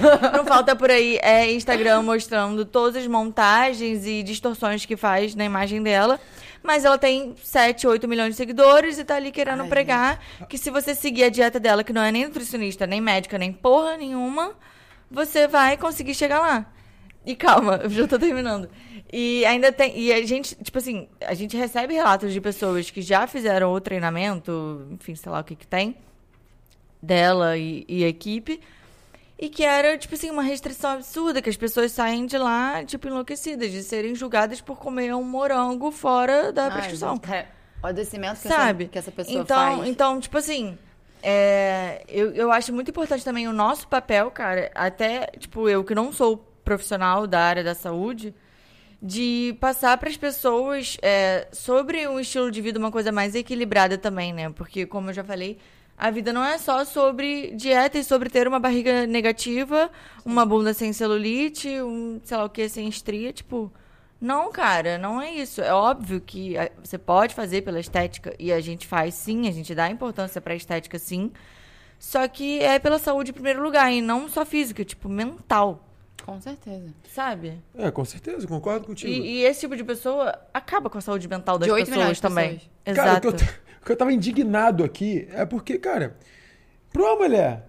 não 0.34 0.44
falta 0.44 0.74
por 0.74 0.90
aí 0.90 1.18
é 1.22 1.52
Instagram 1.52 2.02
mostrando 2.02 2.64
todas 2.64 2.96
as 2.96 3.06
montagens 3.06 4.06
e 4.06 4.22
distorções 4.22 4.86
que 4.86 4.96
faz 4.96 5.34
na 5.34 5.44
imagem 5.44 5.82
dela. 5.82 6.18
Mas 6.62 6.84
ela 6.84 6.98
tem 6.98 7.34
7, 7.42 7.86
8 7.86 8.08
milhões 8.08 8.30
de 8.30 8.36
seguidores 8.36 8.98
e 8.98 9.04
tá 9.04 9.14
ali 9.14 9.30
querendo 9.30 9.62
Ai, 9.62 9.68
pregar 9.68 10.20
que 10.48 10.58
se 10.58 10.70
você 10.70 10.94
seguir 10.94 11.24
a 11.24 11.28
dieta 11.28 11.60
dela, 11.60 11.84
que 11.84 11.92
não 11.92 12.02
é 12.02 12.10
nem 12.10 12.24
nutricionista, 12.24 12.86
nem 12.86 13.00
médica, 13.00 13.38
nem 13.38 13.52
porra 13.52 13.96
nenhuma, 13.96 14.56
você 15.10 15.46
vai 15.46 15.76
conseguir 15.76 16.14
chegar 16.14 16.40
lá. 16.40 16.66
E 17.24 17.34
calma, 17.36 17.76
eu 17.82 17.90
já 17.90 18.06
tô 18.06 18.18
terminando. 18.18 18.68
E 19.12 19.44
ainda 19.46 19.72
tem. 19.72 19.98
E 19.98 20.12
a 20.12 20.24
gente, 20.24 20.54
tipo 20.56 20.78
assim, 20.78 21.08
a 21.20 21.34
gente 21.34 21.56
recebe 21.56 21.94
relatos 21.94 22.32
de 22.32 22.40
pessoas 22.40 22.90
que 22.90 23.00
já 23.00 23.26
fizeram 23.26 23.72
o 23.72 23.80
treinamento, 23.80 24.86
enfim, 24.92 25.14
sei 25.14 25.32
lá 25.32 25.40
o 25.40 25.44
que 25.44 25.54
que 25.54 25.66
tem, 25.66 25.96
dela 27.02 27.56
e, 27.56 27.84
e 27.88 28.04
a 28.04 28.08
equipe. 28.08 28.60
E 29.38 29.48
que 29.48 29.62
era, 29.64 29.96
tipo 29.96 30.14
assim, 30.14 30.30
uma 30.30 30.42
restrição 30.42 30.90
absurda, 30.90 31.40
que 31.40 31.48
as 31.48 31.56
pessoas 31.56 31.92
saem 31.92 32.26
de 32.26 32.36
lá, 32.36 32.84
tipo, 32.84 33.06
enlouquecidas, 33.06 33.70
de 33.70 33.84
serem 33.84 34.12
julgadas 34.14 34.60
por 34.60 34.76
comer 34.78 35.14
um 35.14 35.22
morango 35.22 35.92
fora 35.92 36.52
da 36.52 36.64
Ai, 36.64 36.72
prescrição. 36.72 37.14
gente, 37.14 37.30
é, 37.32 37.46
O 37.80 37.86
adoecimento 37.86 38.40
que, 38.40 38.48
Sabe? 38.48 38.84
Essa, 38.84 38.92
que 38.92 38.98
essa 38.98 39.12
pessoa 39.12 39.40
então, 39.40 39.76
faz. 39.76 39.88
Então, 39.88 40.18
tipo 40.18 40.36
assim, 40.36 40.76
é, 41.22 42.02
eu, 42.08 42.32
eu 42.32 42.52
acho 42.52 42.72
muito 42.72 42.90
importante 42.90 43.24
também 43.24 43.48
o 43.48 43.52
nosso 43.52 43.88
papel, 43.88 44.30
cara, 44.30 44.70
até, 44.74 45.26
tipo, 45.38 45.68
eu 45.68 45.84
que 45.84 45.94
não 45.94 46.12
sou 46.12 46.36
profissional 46.64 47.26
da 47.26 47.40
área 47.40 47.64
da 47.64 47.74
saúde, 47.74 48.34
de 49.00 49.56
passar 49.60 49.96
para 49.96 50.08
as 50.08 50.16
pessoas 50.16 50.96
é, 51.02 51.46
sobre 51.52 52.06
um 52.08 52.18
estilo 52.18 52.50
de 52.50 52.60
vida 52.60 52.78
uma 52.78 52.90
coisa 52.90 53.12
mais 53.12 53.34
equilibrada 53.34 53.96
também, 53.96 54.32
né? 54.32 54.50
Porque, 54.50 54.86
como 54.86 55.10
eu 55.10 55.14
já 55.14 55.22
falei, 55.22 55.58
a 55.96 56.10
vida 56.10 56.32
não 56.32 56.44
é 56.44 56.58
só 56.58 56.84
sobre 56.84 57.52
dieta 57.54 57.98
e 57.98 58.04
sobre 58.04 58.28
ter 58.28 58.48
uma 58.48 58.58
barriga 58.58 59.06
negativa, 59.06 59.90
uma 60.24 60.44
bunda 60.44 60.74
sem 60.74 60.92
celulite, 60.92 61.68
um, 61.80 62.20
sei 62.24 62.36
lá 62.36 62.44
o 62.44 62.50
que, 62.50 62.68
sem 62.68 62.88
estria, 62.88 63.32
tipo... 63.32 63.72
Não, 64.20 64.50
cara, 64.50 64.98
não 64.98 65.20
é 65.22 65.30
isso. 65.32 65.60
É 65.60 65.72
óbvio 65.72 66.20
que 66.20 66.56
a- 66.58 66.70
você 66.82 66.98
pode 66.98 67.34
fazer 67.34 67.62
pela 67.62 67.78
estética, 67.78 68.34
e 68.38 68.52
a 68.52 68.60
gente 68.60 68.86
faz 68.86 69.14
sim, 69.14 69.46
a 69.48 69.52
gente 69.52 69.74
dá 69.74 69.88
importância 69.88 70.40
pra 70.40 70.54
estética 70.54 70.98
sim. 70.98 71.30
Só 71.98 72.26
que 72.28 72.60
é 72.60 72.78
pela 72.78 72.98
saúde 72.98 73.30
em 73.30 73.34
primeiro 73.34 73.62
lugar, 73.62 73.92
e 73.92 74.00
não 74.00 74.28
só 74.28 74.44
física, 74.44 74.84
tipo, 74.84 75.08
mental, 75.08 75.84
Com 76.24 76.40
certeza. 76.40 76.92
sabe? 77.12 77.60
É, 77.76 77.90
com 77.90 78.04
certeza, 78.04 78.46
concordo 78.46 78.86
contigo. 78.86 79.12
E, 79.12 79.38
e 79.40 79.44
esse 79.44 79.60
tipo 79.60 79.76
de 79.76 79.82
pessoa 79.84 80.36
acaba 80.52 80.90
com 80.90 80.98
a 80.98 81.00
saúde 81.00 81.28
mental 81.28 81.58
das 81.58 81.66
De 81.66 81.72
8 81.72 81.86
pessoas 81.86 81.98
milhões 81.98 82.16
de 82.16 82.22
também. 82.22 82.60
pessoas. 82.84 82.96
Cara, 82.96 83.10
o 83.10 83.12
Exato. 83.18 83.36
que, 83.36 83.44
eu, 83.44 83.48
o 83.82 83.84
que 83.86 83.92
eu 83.92 83.96
tava 83.96 84.12
indignado 84.12 84.84
aqui 84.84 85.28
é 85.32 85.44
porque, 85.46 85.78
cara, 85.78 86.16
pra 86.92 87.02
uma 87.02 87.16
mulher, 87.16 87.67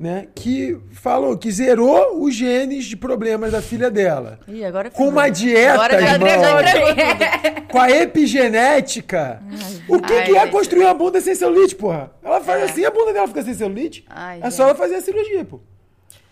né, 0.00 0.26
que 0.34 0.78
falou 0.92 1.36
que 1.36 1.50
zerou 1.52 2.22
os 2.22 2.34
genes 2.34 2.86
de 2.86 2.96
problemas 2.96 3.52
da 3.52 3.60
filha 3.60 3.90
dela, 3.90 4.40
Ih, 4.48 4.64
agora 4.64 4.90
com 4.90 5.06
uma 5.08 5.28
dieta, 5.28 5.74
Agora 5.74 6.00
irmão, 6.00 6.28
com 7.70 7.78
a 7.78 7.90
epigenética, 7.90 9.42
o 9.88 10.00
que, 10.00 10.12
Ai, 10.12 10.24
que 10.24 10.36
é 10.36 10.46
construir 10.48 10.84
uma 10.84 10.94
bunda 10.94 11.20
sem 11.20 11.34
celulite, 11.34 11.76
porra? 11.76 12.10
Ela 12.22 12.40
faz 12.40 12.62
É. 12.62 12.64
assim, 12.64 12.84
a 12.84 12.90
bunda 12.90 13.12
dela 13.12 13.28
fica 13.28 13.42
sem 13.42 13.54
celulite. 13.54 14.04
É 14.40 14.50
só 14.50 14.64
ela 14.64 14.74
fazer 14.74 14.96
a 14.96 15.00
cirurgia, 15.02 15.44
pô. 15.44 15.60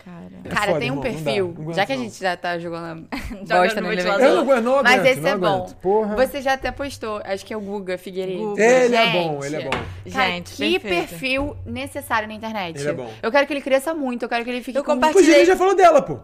Cara. 0.08 0.24
É 0.44 0.48
Cara, 0.48 0.66
foda, 0.68 0.78
tem 0.80 0.90
um 0.90 0.94
irmão, 0.94 1.04
dá, 1.04 1.22
perfil. 1.22 1.54
aguento, 1.58 1.76
já 1.76 1.84
que 1.86 1.92
a 1.92 1.96
gente 1.96 2.18
já 2.18 2.34
tá 2.36 2.58
jogando 2.58 3.06
Jogando 3.28 3.46
bosta 3.48 3.80
no 3.82 3.92
elevador. 3.92 4.20
Eu 4.22 4.34
não 4.34 4.40
aguento, 4.42 4.64
não 4.64 4.82
Mas 4.82 4.92
aguento, 5.00 5.06
esse 5.06 5.20
não 5.20 5.28
é 5.30 5.36
bom. 5.36 5.66
Porra. 5.82 6.16
Você 6.16 6.40
já 6.40 6.52
até 6.54 6.70
postou. 6.72 7.20
Acho 7.24 7.44
que 7.44 7.52
é 7.52 7.56
o 7.56 7.60
Guga 7.60 7.98
Figueiredo. 7.98 8.38
Guga. 8.38 8.62
Ele 8.62 8.96
é 8.96 9.04
Gente, 9.04 9.28
bom, 9.28 9.44
ele 9.44 9.56
é 9.56 9.64
bom. 9.64 9.70
Cara, 10.12 10.30
Gente, 10.30 10.54
que 10.54 10.78
perfeito. 10.78 11.08
perfil 11.10 11.56
necessário 11.66 12.26
na 12.26 12.34
internet. 12.34 12.78
Ele 12.80 12.88
é 12.88 12.92
bom. 12.94 13.10
Eu 13.22 13.30
quero 13.30 13.46
que 13.46 13.52
ele 13.52 13.60
cresça 13.60 13.92
muito. 13.92 14.22
Eu 14.24 14.28
quero 14.30 14.44
que 14.44 14.50
ele 14.50 14.62
fique 14.62 14.78
Eu 14.78 14.84
com... 14.84 14.94
Inclusive, 14.94 15.30
ele 15.34 15.44
já 15.44 15.56
falou 15.56 15.74
dela, 15.76 16.00
pô. 16.00 16.18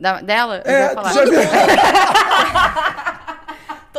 Da- 0.00 0.20
dela? 0.22 0.62
Eu 0.64 0.72
É, 0.72 0.88
tu 0.88 0.94
falar. 0.94 1.12
já? 1.12 1.20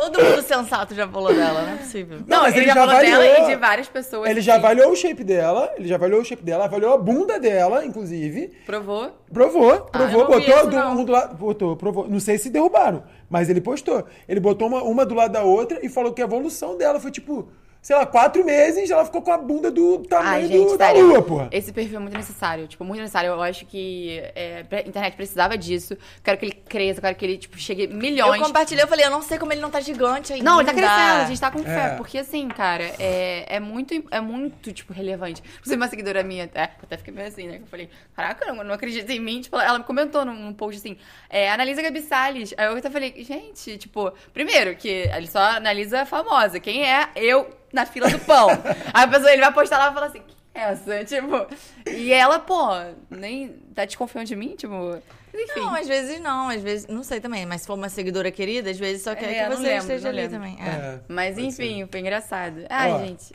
Todo 0.00 0.22
mundo 0.24 0.42
sensato 0.42 0.94
já 0.94 1.06
falou 1.06 1.34
dela, 1.34 1.62
não 1.62 1.72
é 1.74 1.76
possível. 1.76 2.18
Não, 2.26 2.42
mas 2.42 2.54
ele, 2.54 2.60
ele 2.64 2.66
já, 2.68 2.74
já 2.74 2.80
falou 2.86 3.00
dela 3.00 3.24
avaliou. 3.24 3.44
e 3.48 3.50
de 3.50 3.56
várias 3.56 3.88
pessoas. 3.88 4.30
Ele 4.30 4.40
já 4.40 4.54
avaliou 4.56 4.90
o 4.92 4.96
shape 4.96 5.22
dela, 5.24 5.72
ele 5.76 5.88
já 5.88 5.96
avaliou 5.96 6.20
o 6.20 6.24
shape 6.24 6.42
dela, 6.42 6.64
avaliou 6.64 6.94
a 6.94 6.98
bunda 6.98 7.38
dela, 7.38 7.84
inclusive. 7.84 8.52
Provou. 8.64 9.10
Provou, 9.32 9.72
Ah, 9.72 9.98
provou, 9.98 10.26
vi 10.26 10.32
botou 10.46 10.56
isso, 10.56 10.66
do, 10.68 10.76
um 10.78 11.04
do 11.04 11.12
lado. 11.12 11.36
Botou, 11.36 11.76
provou. 11.76 12.08
Não 12.08 12.18
sei 12.20 12.38
se 12.38 12.48
derrubaram, 12.50 13.02
mas 13.28 13.48
ele 13.50 13.60
postou. 13.60 14.04
Ele 14.28 14.40
botou 14.40 14.68
uma, 14.68 14.82
uma 14.82 15.04
do 15.04 15.14
lado 15.14 15.32
da 15.32 15.42
outra 15.42 15.78
e 15.84 15.88
falou 15.88 16.12
que 16.12 16.22
a 16.22 16.24
evolução 16.24 16.76
dela 16.76 16.98
foi 16.98 17.10
tipo, 17.10 17.48
sei 17.82 17.96
lá, 17.96 18.04
quatro 18.04 18.44
meses, 18.44 18.90
ela 18.90 19.04
ficou 19.04 19.22
com 19.22 19.32
a 19.32 19.38
bunda 19.38 19.70
do 19.70 19.98
tamanho 20.00 20.30
Ai, 20.32 20.46
gente, 20.46 20.70
do, 20.72 20.76
da 20.76 20.86
sério. 20.86 21.06
lua, 21.06 21.22
porra. 21.22 21.48
Esse 21.50 21.72
perfil 21.72 21.96
é 21.96 22.00
muito 22.00 22.16
necessário. 22.16 22.66
Tipo, 22.68 22.84
muito 22.84 23.00
necessário. 23.00 23.28
Eu 23.28 23.42
acho 23.42 23.64
que 23.66 24.20
é, 24.34 24.64
a 24.70 24.80
internet 24.88 25.16
precisava 25.16 25.56
disso. 25.56 25.96
Quero 26.22 26.36
que 26.38 26.44
ele 26.46 26.52
cresça, 26.52 27.00
quero 27.00 27.14
que 27.16 27.24
ele, 27.24 27.38
tipo, 27.38 27.58
chegue 27.58 27.84
Eu 27.84 27.90
milhões. 27.94 28.40
compartilhei, 28.40 28.84
eu 28.84 28.88
falei, 28.88 29.06
eu 29.06 29.10
não 29.10 29.22
sei 29.22 29.38
como 29.38 29.52
ele 29.52 29.60
não 29.60 29.70
tá 29.70 29.80
gigante 29.80 30.32
ainda. 30.32 30.44
Não, 30.44 30.60
ele 30.60 30.66
tá 30.66 30.74
crescendo, 30.74 31.22
a 31.22 31.24
gente 31.24 31.40
tá 31.40 31.50
com 31.50 31.60
É. 31.60 31.62
fé. 31.62 31.94
Porque 31.96 32.18
assim, 32.18 32.48
cara, 32.48 32.84
é, 32.98 33.56
é 33.56 33.60
muito, 33.60 33.94
é 34.10 34.20
muito, 34.20 34.72
tipo, 34.72 34.92
relevante. 34.92 35.42
Inclusive, 35.54 35.76
uma 35.76 35.88
seguidora 35.88 36.22
minha, 36.22 36.44
até, 36.44 36.64
até 36.82 36.96
fiquei 36.96 37.14
meio 37.14 37.28
assim, 37.28 37.46
né? 37.46 37.56
que 37.56 37.62
Eu 37.62 37.66
falei, 37.66 37.88
caraca, 38.14 38.44
eu 38.46 38.54
não, 38.54 38.64
não 38.64 38.74
acredito 38.74 39.10
em 39.10 39.20
mim. 39.20 39.40
Tipo, 39.40 39.56
ela 39.58 39.78
me 39.78 39.84
comentou 39.84 40.24
num, 40.24 40.34
num 40.34 40.52
post 40.52 40.78
assim, 40.78 40.96
é, 41.30 41.50
analisa 41.50 41.80
Gabi 41.82 42.02
Salles. 42.02 42.54
Aí 42.56 42.66
eu 42.66 42.76
até 42.76 42.90
falei, 42.90 43.14
gente, 43.24 43.78
tipo, 43.78 44.12
primeiro, 44.34 44.76
que 44.76 44.88
ele 44.88 45.26
só 45.26 45.40
analisa 45.40 46.02
a 46.02 46.06
famosa. 46.06 46.60
Quem 46.60 46.84
é 46.84 47.08
eu 47.16 47.48
na 47.72 47.86
fila 47.86 48.08
do 48.10 48.18
pão? 48.20 48.48
Aí 48.92 49.04
a 49.04 49.08
pessoa, 49.08 49.32
ele 49.32 49.42
vai 49.42 49.52
postar 49.52 49.78
lá 49.78 49.90
e 49.90 49.94
fala 49.94 50.06
assim, 50.06 50.22
quem 50.22 50.62
é 50.62 50.70
essa? 50.70 51.04
Tipo, 51.04 51.46
e 51.90 52.12
ela, 52.12 52.38
pô, 52.38 52.68
nem 53.10 53.48
tá 53.74 53.84
desconfiando 53.84 54.26
de 54.28 54.36
mim, 54.36 54.54
tipo... 54.56 54.98
Enfim. 55.32 55.60
Não, 55.60 55.74
às 55.76 55.86
vezes 55.86 56.20
não, 56.20 56.48
às 56.48 56.60
vezes, 56.60 56.88
não 56.88 57.04
sei 57.04 57.20
também, 57.20 57.46
mas 57.46 57.60
se 57.60 57.66
for 57.68 57.74
uma 57.74 57.88
seguidora 57.88 58.32
querida, 58.32 58.68
às 58.68 58.78
vezes 58.78 59.02
só 59.02 59.14
quer 59.14 59.32
É, 59.32 59.44
que 59.44 59.50
você 59.56 59.62
lembro, 59.62 59.78
esteja 59.78 60.02
não 60.02 60.08
ali 60.10 60.22
lembro. 60.22 60.36
também. 60.36 60.58
É. 60.60 60.68
É, 60.68 61.00
Mas 61.06 61.38
enfim, 61.38 61.86
foi 61.88 62.00
engraçado. 62.00 62.64
Ai, 62.68 62.92
Ó, 62.92 62.98
gente. 62.98 63.32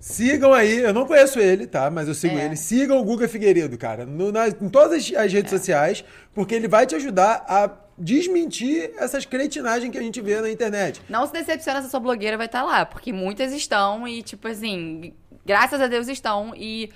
Sigam 0.00 0.52
aí, 0.52 0.80
eu 0.80 0.92
não 0.92 1.06
conheço 1.06 1.38
ele, 1.40 1.66
tá? 1.66 1.90
Mas 1.90 2.08
eu 2.08 2.14
sigo 2.14 2.38
É. 2.38 2.44
ele. 2.46 2.56
Sigam 2.56 2.98
o 2.98 3.04
Guga 3.04 3.26
Figueiredo, 3.28 3.76
cara, 3.78 4.04
no- 4.04 4.30
nas- 4.32 4.54
em 4.60 4.68
todas 4.68 4.92
as, 4.92 5.12
as 5.14 5.32
É. 5.32 5.36
redes 5.36 5.50
sociais, 5.50 6.04
porque 6.34 6.54
ele 6.54 6.68
vai 6.68 6.86
te 6.86 6.94
ajudar 6.94 7.44
a 7.48 7.70
desmentir 7.96 8.92
essas 8.98 9.24
cretinagens 9.24 9.90
que 9.90 9.98
a 9.98 10.02
gente 10.02 10.20
vê 10.20 10.40
na 10.40 10.50
internet. 10.50 11.00
Não 11.08 11.26
se 11.26 11.32
decepciona 11.32 11.80
se 11.80 11.86
a 11.86 11.90
sua 11.90 12.00
blogueira 12.00 12.36
vai 12.36 12.46
estar 12.46 12.62
lá, 12.62 12.84
porque 12.84 13.12
muitas 13.12 13.52
estão 13.52 14.06
e, 14.06 14.22
tipo 14.22 14.46
assim, 14.48 15.12
graças 15.44 15.80
a 15.80 15.86
Deus 15.86 16.08
estão 16.08 16.52
e. 16.56 16.90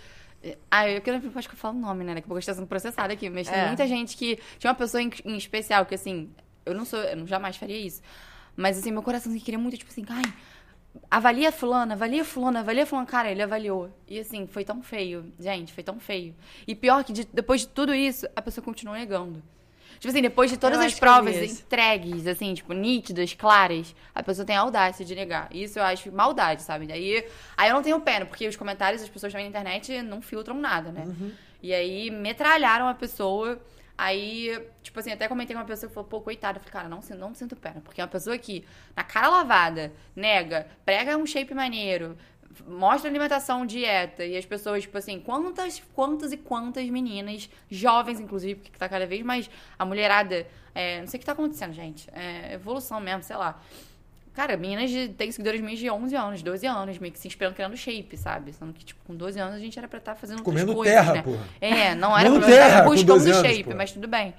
Ah, 0.71 0.89
eu 0.89 1.01
quero 1.01 1.21
acho 1.35 1.49
que 1.49 1.55
eu 1.55 1.59
falo 1.59 1.77
o 1.77 1.81
nome, 1.81 2.05
né? 2.05 2.15
Daqui 2.15 2.27
a 2.27 2.29
pouco 2.29 2.37
eu 2.37 2.41
estou 2.41 2.55
sendo 2.55 2.67
processada 2.67 3.13
aqui, 3.13 3.29
mas 3.29 3.49
tem 3.49 3.59
É. 3.59 3.67
muita 3.67 3.87
gente 3.87 4.17
que. 4.17 4.39
Tinha 4.59 4.71
uma 4.71 4.77
pessoa 4.77 5.03
em, 5.03 5.11
em 5.25 5.37
especial 5.37 5.85
que, 5.85 5.95
assim, 5.95 6.31
eu 6.65 6.75
não 6.75 6.85
sou, 6.85 7.01
eu 7.01 7.17
não 7.17 7.27
jamais 7.27 7.57
faria 7.57 7.77
isso. 7.77 8.01
Mas, 8.57 8.79
assim, 8.79 8.91
meu 8.91 9.03
coração 9.03 9.33
queria 9.39 9.59
muito, 9.59 9.77
tipo 9.77 9.91
assim, 9.91 10.05
ai, 10.09 10.23
avalia 11.11 11.51
fulana, 11.53 11.95
avalia 11.95 12.25
fulana, 12.25 12.61
avalia 12.61 12.87
fulana. 12.87 13.07
Cara, 13.07 13.31
ele 13.31 13.43
avaliou. 13.43 13.91
E, 14.07 14.19
assim, 14.19 14.47
foi 14.47 14.65
tão 14.65 14.83
feio. 14.83 15.33
Gente, 15.39 15.73
foi 15.73 15.83
tão 15.83 15.99
feio. 16.01 16.35
E 16.67 16.75
pior 16.75 17.05
que 17.05 17.13
de- 17.13 17.29
depois 17.33 17.63
de 17.63 17.69
tudo 17.69 17.95
isso, 17.95 18.27
a 18.37 18.43
pessoa 18.43 18.65
continuou 18.65 18.97
negando. 18.97 19.43
Tipo 19.99 20.09
assim, 20.13 20.23
depois 20.23 20.49
de 20.49 20.57
todas 20.57 20.79
Eu 20.79 20.87
as 20.87 20.95
provas 20.95 21.35
entregues, 21.61 22.25
assim, 22.29 22.55
tipo, 22.55 22.73
nítidas, 22.73 23.35
claras, 23.35 23.97
a 24.15 24.23
pessoa 24.23 24.45
tem 24.47 24.55
a 24.57 24.61
audácia 24.61 25.05
de 25.05 25.13
negar. 25.13 25.49
Isso 25.53 25.79
eu 25.79 25.83
acho 25.83 26.13
maldade, 26.13 26.63
sabe? 26.63 26.87
Daí, 26.87 27.25
aí 27.57 27.69
eu 27.69 27.75
não 27.75 27.83
tenho 27.83 28.01
pena, 28.01 28.25
porque 28.25 28.47
os 28.47 28.55
comentários 28.55 29.01
das 29.03 29.11
pessoas 29.11 29.33
também 29.33 29.47
na 29.47 29.51
internet 29.51 30.01
não 30.03 30.23
filtram 30.23 30.55
nada, 30.57 30.93
né? 30.93 31.03
Uhum. 31.05 31.33
E 31.61 31.75
aí 31.75 32.11
metralharam 32.13 32.87
a 32.87 32.95
pessoa. 32.95 33.59
Aí, 33.99 34.57
tipo 34.81 35.01
assim, 35.01 35.11
até 35.11 35.27
comentei 35.27 35.57
com 35.57 35.61
uma 35.61 35.67
pessoa 35.67 35.89
que 35.89 35.95
falou, 35.95 36.09
pô, 36.09 36.21
coitada. 36.21 36.59
Eu 36.59 36.61
falei, 36.61 36.73
cara, 36.73 36.89
não, 36.89 37.01
não 37.19 37.35
sinto 37.35 37.57
pena. 37.57 37.81
Porque 37.81 38.01
é 38.01 38.05
uma 38.05 38.09
pessoa 38.09 38.39
que, 38.39 38.65
na 38.95 39.03
cara 39.03 39.29
lavada, 39.29 39.93
nega, 40.15 40.69
prega 40.85 41.17
um 41.17 41.27
shape 41.27 41.53
maneiro, 41.53 42.17
mostra 42.65 43.11
alimentação, 43.11 43.67
dieta, 43.67 44.25
e 44.25 44.37
as 44.37 44.47
pessoas, 44.47 44.83
tipo 44.83 44.97
assim, 44.97 45.19
quantas, 45.19 45.83
quantas 45.95 46.31
e 46.31 46.37
quantas 46.37 46.89
meninas, 46.89 47.51
jovens 47.69 48.21
inclusive, 48.21 48.61
porque 48.61 48.79
tá 48.79 48.89
cada 48.89 49.05
vez 49.05 49.23
mais 49.23 49.51
a 49.77 49.85
mulherada, 49.85 50.47
é, 50.73 51.01
não 51.01 51.09
sei 51.09 51.19
o 51.19 51.21
que 51.21 51.27
tá 51.27 51.33
acontecendo, 51.33 51.73
gente, 51.73 52.09
é 52.13 52.55
evolução 52.55 53.01
mesmo, 53.01 53.25
sei 53.25 53.37
lá. 53.37 53.61
Cara, 54.39 54.57
meninas 54.57 54.89
de, 54.89 55.09
tem 55.09 55.33
seguidores 55.33 55.61
minhas 55.61 55.81
de 55.81 55.91
11 55.91 56.15
anos, 56.15 56.43
12 56.45 56.65
anos, 56.65 56.97
meio 56.99 57.13
que 57.13 57.19
se 57.19 57.27
inspirando 57.27 57.57
criando 57.57 57.77
shape, 57.77 58.17
sabe? 58.17 58.53
Sendo 58.53 58.73
que, 58.73 58.85
tipo, 58.85 59.01
com 59.05 59.13
12 59.13 59.37
anos 59.37 59.57
a 59.57 59.59
gente 59.59 59.77
era 59.77 59.89
pra 59.89 59.99
estar 59.99 60.15
fazendo 60.15 60.39
outras 60.39 60.55
Comendo 60.55 60.77
coisas, 60.77 60.95
terra, 60.95 61.13
né? 61.13 61.23
porra. 61.23 61.49
É, 61.61 61.95
não 61.97 62.17
era 62.17 62.29
Comendo 62.29 62.47
terra 62.47 62.69
estar 62.69 62.85
com 62.85 62.91
buscando 62.91 63.07
12 63.15 63.31
anos, 63.33 63.49
shape, 63.49 63.65
porra. 63.65 63.77
mas 63.77 63.91
tudo 63.91 64.07
bem. 64.07 64.33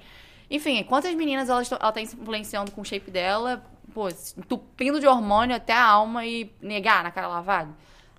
Enfim, 0.50 0.82
quantas 0.84 1.14
meninas 1.14 1.50
ela 1.50 1.92
tá 1.92 2.00
influenciando 2.00 2.70
com 2.70 2.80
o 2.80 2.84
shape 2.84 3.10
dela, 3.10 3.62
pô, 3.92 4.08
entupindo 4.08 4.98
de 4.98 5.06
hormônio 5.06 5.54
até 5.54 5.74
a 5.74 5.84
alma 5.84 6.24
e 6.24 6.50
negar 6.62 7.02
na 7.04 7.10
cara 7.10 7.28
lavada? 7.28 7.68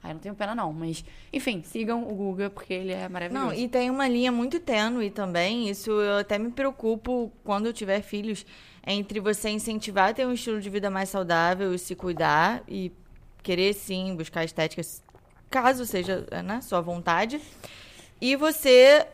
Aí 0.04 0.14
não 0.14 0.20
tenho 0.20 0.36
pena 0.36 0.54
não, 0.54 0.72
mas 0.72 1.04
enfim, 1.34 1.64
sigam 1.64 2.08
o 2.08 2.14
Guga 2.14 2.52
porque 2.52 2.76
ele 2.76 2.94
é 2.94 3.10
maravilhoso. 3.10 3.44
Não, 3.48 3.52
e 3.52 3.68
tem 3.68 3.90
uma 3.90 4.08
linha 4.08 4.32
muito 4.32 4.60
tênue 4.60 5.10
também, 5.10 5.68
isso 5.68 5.90
eu 5.90 6.20
até 6.20 6.38
me 6.38 6.52
preocupo 6.52 7.32
quando 7.44 7.66
eu 7.66 7.74
tiver 7.74 8.04
filhos, 8.04 8.46
entre 8.86 9.20
você 9.20 9.50
incentivar 9.50 10.10
a 10.10 10.14
ter 10.14 10.26
um 10.26 10.34
estilo 10.34 10.60
de 10.60 10.70
vida 10.70 10.90
mais 10.90 11.10
saudável 11.10 11.74
e 11.74 11.80
se 11.80 11.96
cuidar 11.96 12.64
e 12.68 12.92
querer 13.44 13.74
sim 13.74 14.16
buscar 14.16 14.44
estética, 14.44 14.82
caso 15.50 15.86
seja 15.86 16.26
né, 16.44 16.62
sua 16.62 16.82
vontade, 16.82 17.42
e 18.20 18.36
você 18.36 19.08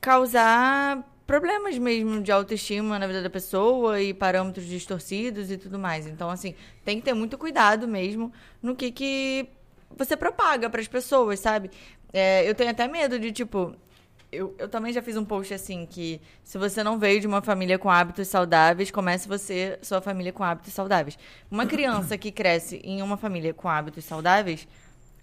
causar 0.00 1.02
problemas 1.26 1.78
mesmo 1.78 2.20
de 2.20 2.30
autoestima 2.30 2.98
na 2.98 3.06
vida 3.06 3.22
da 3.22 3.30
pessoa 3.30 4.00
e 4.00 4.12
parâmetros 4.12 4.66
distorcidos 4.66 5.50
e 5.50 5.56
tudo 5.56 5.78
mais. 5.78 6.06
Então, 6.06 6.28
assim, 6.28 6.54
tem 6.84 6.98
que 6.98 7.04
ter 7.04 7.14
muito 7.14 7.38
cuidado 7.38 7.88
mesmo 7.88 8.32
no 8.62 8.74
que, 8.74 8.90
que 8.90 9.48
você 9.96 10.16
propaga 10.16 10.68
para 10.68 10.80
as 10.80 10.88
pessoas, 10.88 11.40
sabe? 11.40 11.70
É, 12.12 12.48
eu 12.48 12.54
tenho 12.54 12.70
até 12.70 12.86
medo 12.86 13.18
de, 13.18 13.32
tipo. 13.32 13.74
Eu, 14.34 14.54
eu 14.58 14.68
também 14.68 14.92
já 14.92 15.00
fiz 15.00 15.16
um 15.16 15.24
post 15.24 15.54
assim 15.54 15.86
que 15.86 16.20
se 16.42 16.58
você 16.58 16.82
não 16.82 16.98
veio 16.98 17.20
de 17.20 17.26
uma 17.26 17.40
família 17.40 17.78
com 17.78 17.90
hábitos 17.90 18.28
saudáveis, 18.28 18.90
comece 18.90 19.28
você, 19.28 19.78
sua 19.82 20.00
família 20.00 20.32
com 20.32 20.42
hábitos 20.42 20.72
saudáveis. 20.72 21.18
Uma 21.50 21.66
criança 21.66 22.18
que 22.18 22.30
cresce 22.32 22.80
em 22.84 23.00
uma 23.02 23.16
família 23.16 23.54
com 23.54 23.68
hábitos 23.68 24.04
saudáveis, 24.04 24.66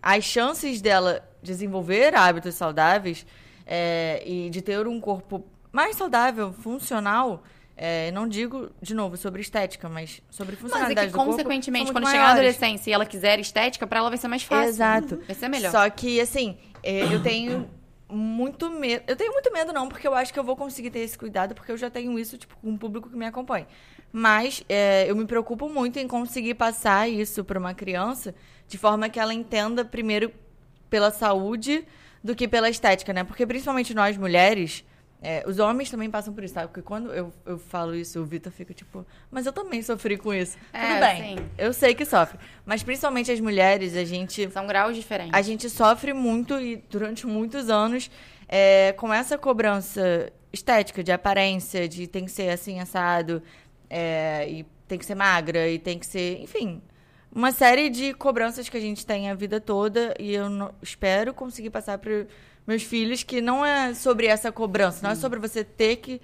as 0.02 0.24
chances 0.24 0.82
dela 0.82 1.24
desenvolver 1.44 2.16
hábitos 2.16 2.56
saudáveis 2.56 3.26
é, 3.66 4.24
e 4.26 4.50
de 4.50 4.62
ter 4.62 4.88
um 4.88 5.00
corpo 5.00 5.46
mais 5.72 5.96
saudável, 5.96 6.52
funcional, 6.52 7.44
é, 7.78 8.12
não 8.12 8.28
digo, 8.28 8.70
de 8.82 8.94
novo, 8.94 9.18
sobre 9.18 9.42
estética, 9.42 9.88
mas 9.88 10.22
sobre 10.30 10.56
Mas 10.56 10.60
é 10.60 10.62
funcionalidade 10.62 11.08
que, 11.08 11.14
corpo, 11.14 11.32
consequentemente, 11.32 11.86
são 11.86 11.94
quando 11.94 12.04
muito 12.04 12.12
chegar 12.12 12.28
na 12.28 12.34
maiores. 12.34 12.56
adolescência 12.58 12.90
e 12.90 12.94
ela 12.94 13.06
quiser 13.06 13.40
estética, 13.40 13.88
pra 13.88 14.00
ela 14.00 14.10
vai 14.10 14.18
ser 14.18 14.28
mais 14.28 14.44
fácil. 14.44 14.70
Exato. 14.70 15.22
Vai 15.26 15.36
ser 15.36 15.48
melhor. 15.48 15.72
Só 15.72 15.90
que, 15.90 16.20
assim, 16.20 16.58
é, 16.84 17.14
eu 17.14 17.24
tenho 17.24 17.68
muito 18.12 18.70
medo. 18.70 19.04
Eu 19.08 19.16
tenho 19.16 19.32
muito 19.32 19.52
medo, 19.52 19.72
não, 19.72 19.88
porque 19.88 20.08
eu 20.08 20.14
acho 20.14 20.34
que 20.34 20.40
eu 20.40 20.44
vou 20.44 20.56
conseguir 20.56 20.92
ter 20.92 21.00
esse 21.00 21.18
cuidado, 21.18 21.56
porque 21.56 21.72
eu 21.72 21.78
já 21.78 21.90
tenho 21.90 22.18
isso, 22.20 22.38
tipo, 22.38 22.56
com 22.58 22.70
um 22.70 22.78
público 22.78 23.10
que 23.10 23.16
me 23.16 23.26
acompanha. 23.26 23.68
Mas 24.12 24.64
é, 24.68 25.10
eu 25.10 25.16
me 25.16 25.26
preocupo 25.26 25.70
muito 25.70 25.98
em 25.98 26.08
conseguir 26.08 26.56
passar 26.56 27.10
isso 27.10 27.44
para 27.44 27.58
uma 27.58 27.74
criança 27.74 28.36
de 28.68 28.78
forma 28.78 29.10
que 29.10 29.20
ela 29.20 29.34
entenda 29.34 29.86
primeiro 29.86 30.32
pela 30.90 31.12
saúde 31.12 31.86
do 32.24 32.36
que 32.36 32.48
pela 32.48 32.70
estética, 32.70 33.14
né? 33.14 33.24
Porque 33.24 33.46
principalmente 33.46 33.94
nós 33.94 34.18
mulheres. 34.18 34.84
É, 35.22 35.44
os 35.48 35.60
homens 35.60 35.90
também 35.92 36.10
passam 36.10 36.34
por 36.34 36.44
isso, 36.44 36.56
sabe? 36.56 36.68
Porque 36.70 36.82
quando 36.82 37.14
eu, 37.14 37.32
eu 37.46 37.58
falo 37.60 37.94
isso, 37.96 38.20
o 38.20 38.26
Vitor 38.26 38.52
fica 38.52 38.74
tipo, 38.74 39.06
mas 39.30 39.46
eu 39.46 39.54
também 39.54 39.82
sofri 39.82 40.18
com 40.18 40.34
isso. 40.34 40.58
É, 40.74 40.88
Tudo 40.88 41.00
bem, 41.00 41.38
sim. 41.38 41.46
eu 41.58 41.72
sei 41.74 41.94
que 41.94 42.06
sofre. 42.06 42.40
Mas 42.66 42.82
principalmente 42.82 43.32
as 43.32 43.40
mulheres, 43.40 43.96
a 43.96 44.04
gente 44.04 44.50
São 44.52 44.66
graus 44.66 44.96
diferentes. 44.96 45.34
a 45.34 45.42
gente 45.42 45.70
sofre 45.70 46.12
muito 46.14 46.60
e 46.60 46.78
durante 46.90 47.28
muitos 47.28 47.70
anos 47.70 48.10
é, 48.50 48.94
com 48.94 49.14
essa 49.14 49.38
cobrança 49.38 50.32
estética, 50.52 51.04
de 51.04 51.12
aparência, 51.12 51.88
de 51.88 52.08
tem 52.08 52.26
que 52.26 52.32
ser 52.32 52.50
assim, 52.50 52.80
assado, 52.80 53.42
é, 53.90 54.50
e 54.50 54.66
tem 54.88 54.98
que 54.98 55.06
ser 55.06 55.16
magra, 55.16 55.70
e 55.70 55.80
tem 55.80 55.98
que 55.98 56.06
ser. 56.06 56.42
Enfim, 56.42 56.82
uma 57.34 57.52
série 57.54 57.90
de 57.90 58.14
cobranças 58.14 58.68
que 58.68 58.76
a 58.76 58.80
gente 58.82 59.06
tem 59.06 59.30
a 59.30 59.34
vida 59.36 59.62
toda 59.62 60.14
e 60.20 60.34
eu 60.34 60.50
não- 60.50 60.74
espero 60.82 61.34
conseguir 61.34 61.70
passar 61.70 61.98
para 61.98 62.26
meus 62.66 62.84
filhos 62.84 63.24
que 63.24 63.42
não 63.42 63.66
é 63.66 63.94
sobre 63.94 64.28
essa 64.28 64.52
cobrança, 64.52 65.00
não 65.04 65.12
é 65.12 65.16
sobre 65.16 65.40
você 65.40 65.64
ter 65.64 65.98
que 65.98 66.22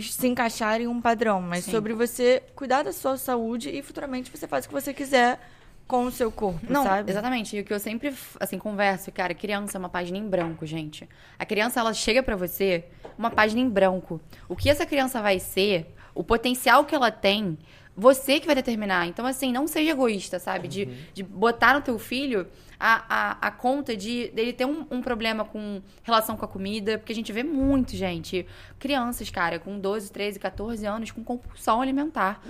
se 0.00 0.26
encaixar 0.26 0.80
em 0.80 0.86
um 0.86 1.00
padrão, 1.00 1.40
mas 1.42 1.64
Sim. 1.64 1.70
sobre 1.70 1.92
você 1.92 2.42
cuidar 2.54 2.82
da 2.82 2.92
sua 2.92 3.16
saúde 3.16 3.68
e 3.70 3.82
futuramente 3.82 4.30
você 4.30 4.46
faz 4.46 4.64
o 4.64 4.68
que 4.68 4.74
você 4.74 4.94
quiser 4.94 5.38
com 5.86 6.04
o 6.04 6.10
seu 6.10 6.32
corpo, 6.32 6.60
Não, 6.70 6.84
sabe? 6.84 7.10
exatamente. 7.10 7.56
E 7.56 7.60
o 7.60 7.64
que 7.64 7.74
eu 7.74 7.78
sempre, 7.78 8.14
assim, 8.40 8.56
converso, 8.58 9.12
cara, 9.12 9.34
criança 9.34 9.76
é 9.76 9.78
uma 9.78 9.90
página 9.90 10.16
em 10.16 10.26
branco, 10.26 10.64
gente. 10.64 11.06
A 11.38 11.44
criança, 11.44 11.80
ela 11.80 11.92
chega 11.92 12.22
pra 12.22 12.36
você 12.36 12.84
uma 13.18 13.30
página 13.30 13.60
em 13.60 13.68
branco. 13.68 14.18
O 14.48 14.56
que 14.56 14.70
essa 14.70 14.86
criança 14.86 15.20
vai 15.20 15.38
ser, 15.38 15.94
o 16.14 16.24
potencial 16.24 16.86
que 16.86 16.94
ela 16.94 17.10
tem, 17.10 17.58
você 17.94 18.40
que 18.40 18.46
vai 18.46 18.54
determinar. 18.54 19.06
Então, 19.06 19.26
assim, 19.26 19.52
não 19.52 19.66
seja 19.66 19.90
egoísta, 19.90 20.38
sabe? 20.38 20.66
De, 20.66 20.86
de 21.12 21.22
botar 21.22 21.74
no 21.74 21.82
teu 21.82 21.98
filho 21.98 22.46
a, 22.84 23.04
a, 23.08 23.46
a 23.46 23.50
conta 23.52 23.96
de 23.96 24.26
dele 24.30 24.52
ter 24.52 24.64
um, 24.64 24.84
um 24.90 25.00
problema 25.00 25.44
com 25.44 25.80
relação 26.02 26.36
com 26.36 26.44
a 26.44 26.48
comida, 26.48 26.98
porque 26.98 27.12
a 27.12 27.14
gente 27.14 27.32
vê 27.32 27.44
muito, 27.44 27.94
gente. 27.94 28.44
Crianças, 28.76 29.30
cara, 29.30 29.60
com 29.60 29.78
12, 29.78 30.10
13, 30.10 30.40
14 30.40 30.84
anos, 30.84 31.12
com 31.12 31.22
compulsão 31.22 31.80
alimentar. 31.80 32.42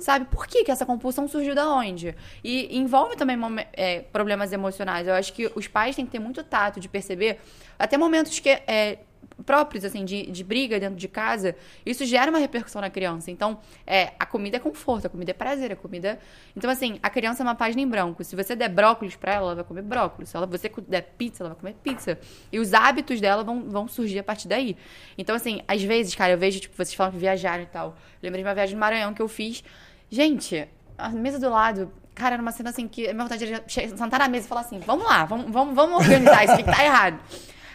Sabe? 0.00 0.26
Por 0.26 0.46
que, 0.46 0.62
que 0.62 0.70
essa 0.70 0.86
compulsão 0.86 1.26
surgiu 1.26 1.56
da 1.56 1.68
onde? 1.68 2.14
E 2.44 2.78
envolve 2.78 3.16
também 3.16 3.36
é, 3.72 4.02
problemas 4.12 4.52
emocionais. 4.52 5.08
Eu 5.08 5.14
acho 5.14 5.32
que 5.32 5.50
os 5.56 5.66
pais 5.66 5.96
têm 5.96 6.06
que 6.06 6.12
ter 6.12 6.20
muito 6.20 6.44
tato 6.44 6.78
de 6.78 6.88
perceber, 6.88 7.40
até 7.76 7.98
momentos 7.98 8.38
que 8.38 8.48
é, 8.48 9.00
próprios, 9.44 9.84
assim, 9.84 10.04
de, 10.04 10.30
de 10.30 10.44
briga 10.44 10.78
dentro 10.78 10.96
de 10.96 11.08
casa, 11.08 11.56
isso 11.84 12.04
gera 12.04 12.30
uma 12.30 12.38
repercussão 12.38 12.80
na 12.80 12.90
criança. 12.90 13.30
Então, 13.30 13.58
é, 13.86 14.12
a 14.18 14.26
comida 14.26 14.56
é 14.56 14.60
conforto, 14.60 15.06
a 15.06 15.10
comida 15.10 15.30
é 15.30 15.34
prazer, 15.34 15.72
a 15.72 15.76
comida... 15.76 16.18
Então, 16.56 16.70
assim, 16.70 16.98
a 17.02 17.10
criança 17.10 17.42
é 17.42 17.44
uma 17.44 17.54
página 17.54 17.82
em 17.82 17.86
branco. 17.88 18.22
Se 18.24 18.36
você 18.36 18.54
der 18.54 18.68
brócolis 18.68 19.16
pra 19.16 19.34
ela, 19.34 19.46
ela 19.46 19.54
vai 19.56 19.64
comer 19.64 19.82
brócolis. 19.82 20.30
Se 20.30 20.36
ela, 20.36 20.46
você 20.46 20.70
der 20.88 21.02
pizza, 21.16 21.42
ela 21.42 21.50
vai 21.50 21.58
comer 21.58 21.74
pizza. 21.82 22.18
E 22.52 22.58
os 22.58 22.72
hábitos 22.74 23.20
dela 23.20 23.42
vão, 23.42 23.68
vão 23.68 23.88
surgir 23.88 24.18
a 24.18 24.24
partir 24.24 24.48
daí. 24.48 24.76
Então, 25.16 25.34
assim, 25.34 25.62
às 25.66 25.82
vezes, 25.82 26.14
cara, 26.14 26.32
eu 26.32 26.38
vejo, 26.38 26.60
tipo, 26.60 26.76
vocês 26.76 26.94
falam 26.94 27.12
que 27.12 27.18
viajaram 27.18 27.62
e 27.62 27.66
tal. 27.66 27.96
Lembrei 28.22 28.42
de 28.42 28.48
uma 28.48 28.54
viagem 28.54 28.74
no 28.74 28.80
Maranhão 28.80 29.14
que 29.14 29.22
eu 29.22 29.28
fiz. 29.28 29.64
Gente, 30.10 30.68
a 30.96 31.08
mesa 31.08 31.38
do 31.38 31.48
lado... 31.48 31.92
Cara, 32.12 32.34
era 32.34 32.42
uma 32.42 32.52
cena 32.52 32.68
assim 32.68 32.86
que 32.86 33.08
a 33.08 33.14
minha 33.14 33.24
vontade 33.24 33.50
era 33.50 33.64
sentar 33.66 34.20
na 34.20 34.28
mesa 34.28 34.44
e 34.44 34.48
falar 34.48 34.60
assim: 34.60 34.78
vamos 34.80 35.06
lá, 35.06 35.24
vamos, 35.24 35.50
vamos, 35.50 35.74
vamos 35.74 36.00
organizar 36.00 36.44
isso 36.44 36.56
que 36.56 36.64
tá 36.64 36.84
errado. 36.84 37.18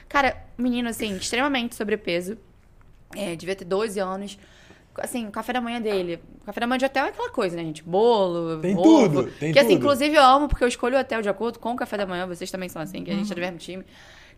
Cara, 0.08 0.36
menino, 0.58 0.90
assim, 0.90 1.16
extremamente 1.16 1.76
sobrepeso. 1.76 2.38
É, 3.16 3.36
devia 3.36 3.56
ter 3.56 3.66
12 3.66 4.00
anos. 4.00 4.38
Assim, 4.98 5.28
o 5.28 5.32
café 5.32 5.52
da 5.54 5.60
manhã 5.62 5.82
dele. 5.82 6.20
O 6.42 6.46
café 6.46 6.62
da 6.62 6.68
manhã 6.68 6.78
de 6.80 6.86
hotel 6.86 7.06
é 7.06 7.10
aquela 7.10 7.30
coisa, 7.30 7.56
né, 7.58 7.64
gente? 7.64 7.84
Bolo, 7.84 8.60
Tem 8.62 8.76
ovo. 8.78 8.84
tudo, 9.24 9.32
tem 9.32 9.52
que, 9.52 9.60
assim, 9.60 9.70
tudo. 9.70 9.78
inclusive 9.80 10.16
eu 10.16 10.24
amo, 10.24 10.48
porque 10.48 10.64
eu 10.64 10.68
escolho 10.68 10.96
o 10.96 11.00
hotel 11.00 11.22
de 11.22 11.28
acordo 11.30 11.60
com 11.60 11.74
o 11.74 11.76
café 11.76 11.98
da 11.98 12.06
manhã. 12.06 12.26
Vocês 12.26 12.50
também 12.50 12.70
são 12.70 12.82
assim, 12.82 13.04
que 13.04 13.12
a 13.12 13.14
gente 13.14 13.30
é 13.32 13.36
do 13.36 13.42
mesmo 13.42 13.58
time. 13.58 13.84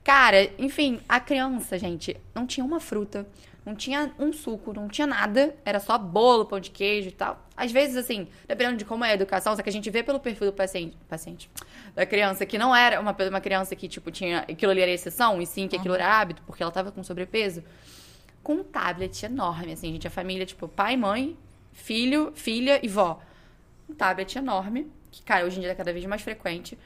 Cara, 0.03 0.49
enfim, 0.57 0.99
a 1.07 1.19
criança, 1.19 1.77
gente, 1.77 2.15
não 2.33 2.47
tinha 2.47 2.65
uma 2.65 2.79
fruta, 2.79 3.27
não 3.67 3.75
tinha 3.75 4.13
um 4.17 4.31
suco, 4.31 4.73
não 4.73 4.87
tinha 4.87 5.05
nada. 5.05 5.53
Era 5.65 5.77
só 5.81 5.97
bolo, 5.97 6.45
pão 6.45 6.57
de 6.57 6.71
queijo 6.71 7.09
e 7.09 7.11
tal. 7.11 7.45
Às 7.55 7.69
vezes, 7.69 7.97
assim, 7.97 8.29
dependendo 8.47 8.77
de 8.77 8.85
como 8.85 9.03
é 9.03 9.11
a 9.11 9.13
educação, 9.13 9.53
só 9.53 9.61
que 9.61 9.67
a 9.67 9.71
gente 9.71 9.89
vê 9.89 10.01
pelo 10.01 10.21
perfil 10.21 10.47
do 10.47 10.53
paciente, 10.53 10.95
paciente 11.09 11.51
da 11.93 12.05
criança, 12.05 12.45
que 12.45 12.57
não 12.57 12.73
era 12.73 12.97
uma, 13.01 13.11
uma 13.11 13.41
criança 13.41 13.75
que, 13.75 13.89
tipo, 13.89 14.09
tinha. 14.09 14.39
Aquilo 14.39 14.71
ali 14.71 14.79
era 14.79 14.91
exceção, 14.91 15.41
e 15.41 15.45
sim 15.45 15.67
que 15.67 15.75
aquilo 15.75 15.95
era 15.95 16.07
hábito, 16.07 16.41
porque 16.43 16.63
ela 16.63 16.71
tava 16.71 16.93
com 16.93 17.03
sobrepeso. 17.03 17.61
Com 18.41 18.53
um 18.53 18.63
tablet 18.63 19.25
enorme, 19.25 19.73
assim, 19.73 19.91
gente. 19.91 20.07
A 20.07 20.11
família, 20.11 20.45
tipo, 20.45 20.69
pai, 20.69 20.95
mãe, 20.95 21.35
filho, 21.73 22.31
filha 22.35 22.79
e 22.81 22.87
vó. 22.87 23.19
Um 23.89 23.93
tablet 23.93 24.37
enorme, 24.37 24.89
que, 25.11 25.21
cara, 25.23 25.45
hoje 25.45 25.57
em 25.57 25.61
dia 25.61 25.71
é 25.71 25.75
cada 25.75 25.91
vez 25.91 26.05
mais 26.05 26.21
frequente. 26.21 26.77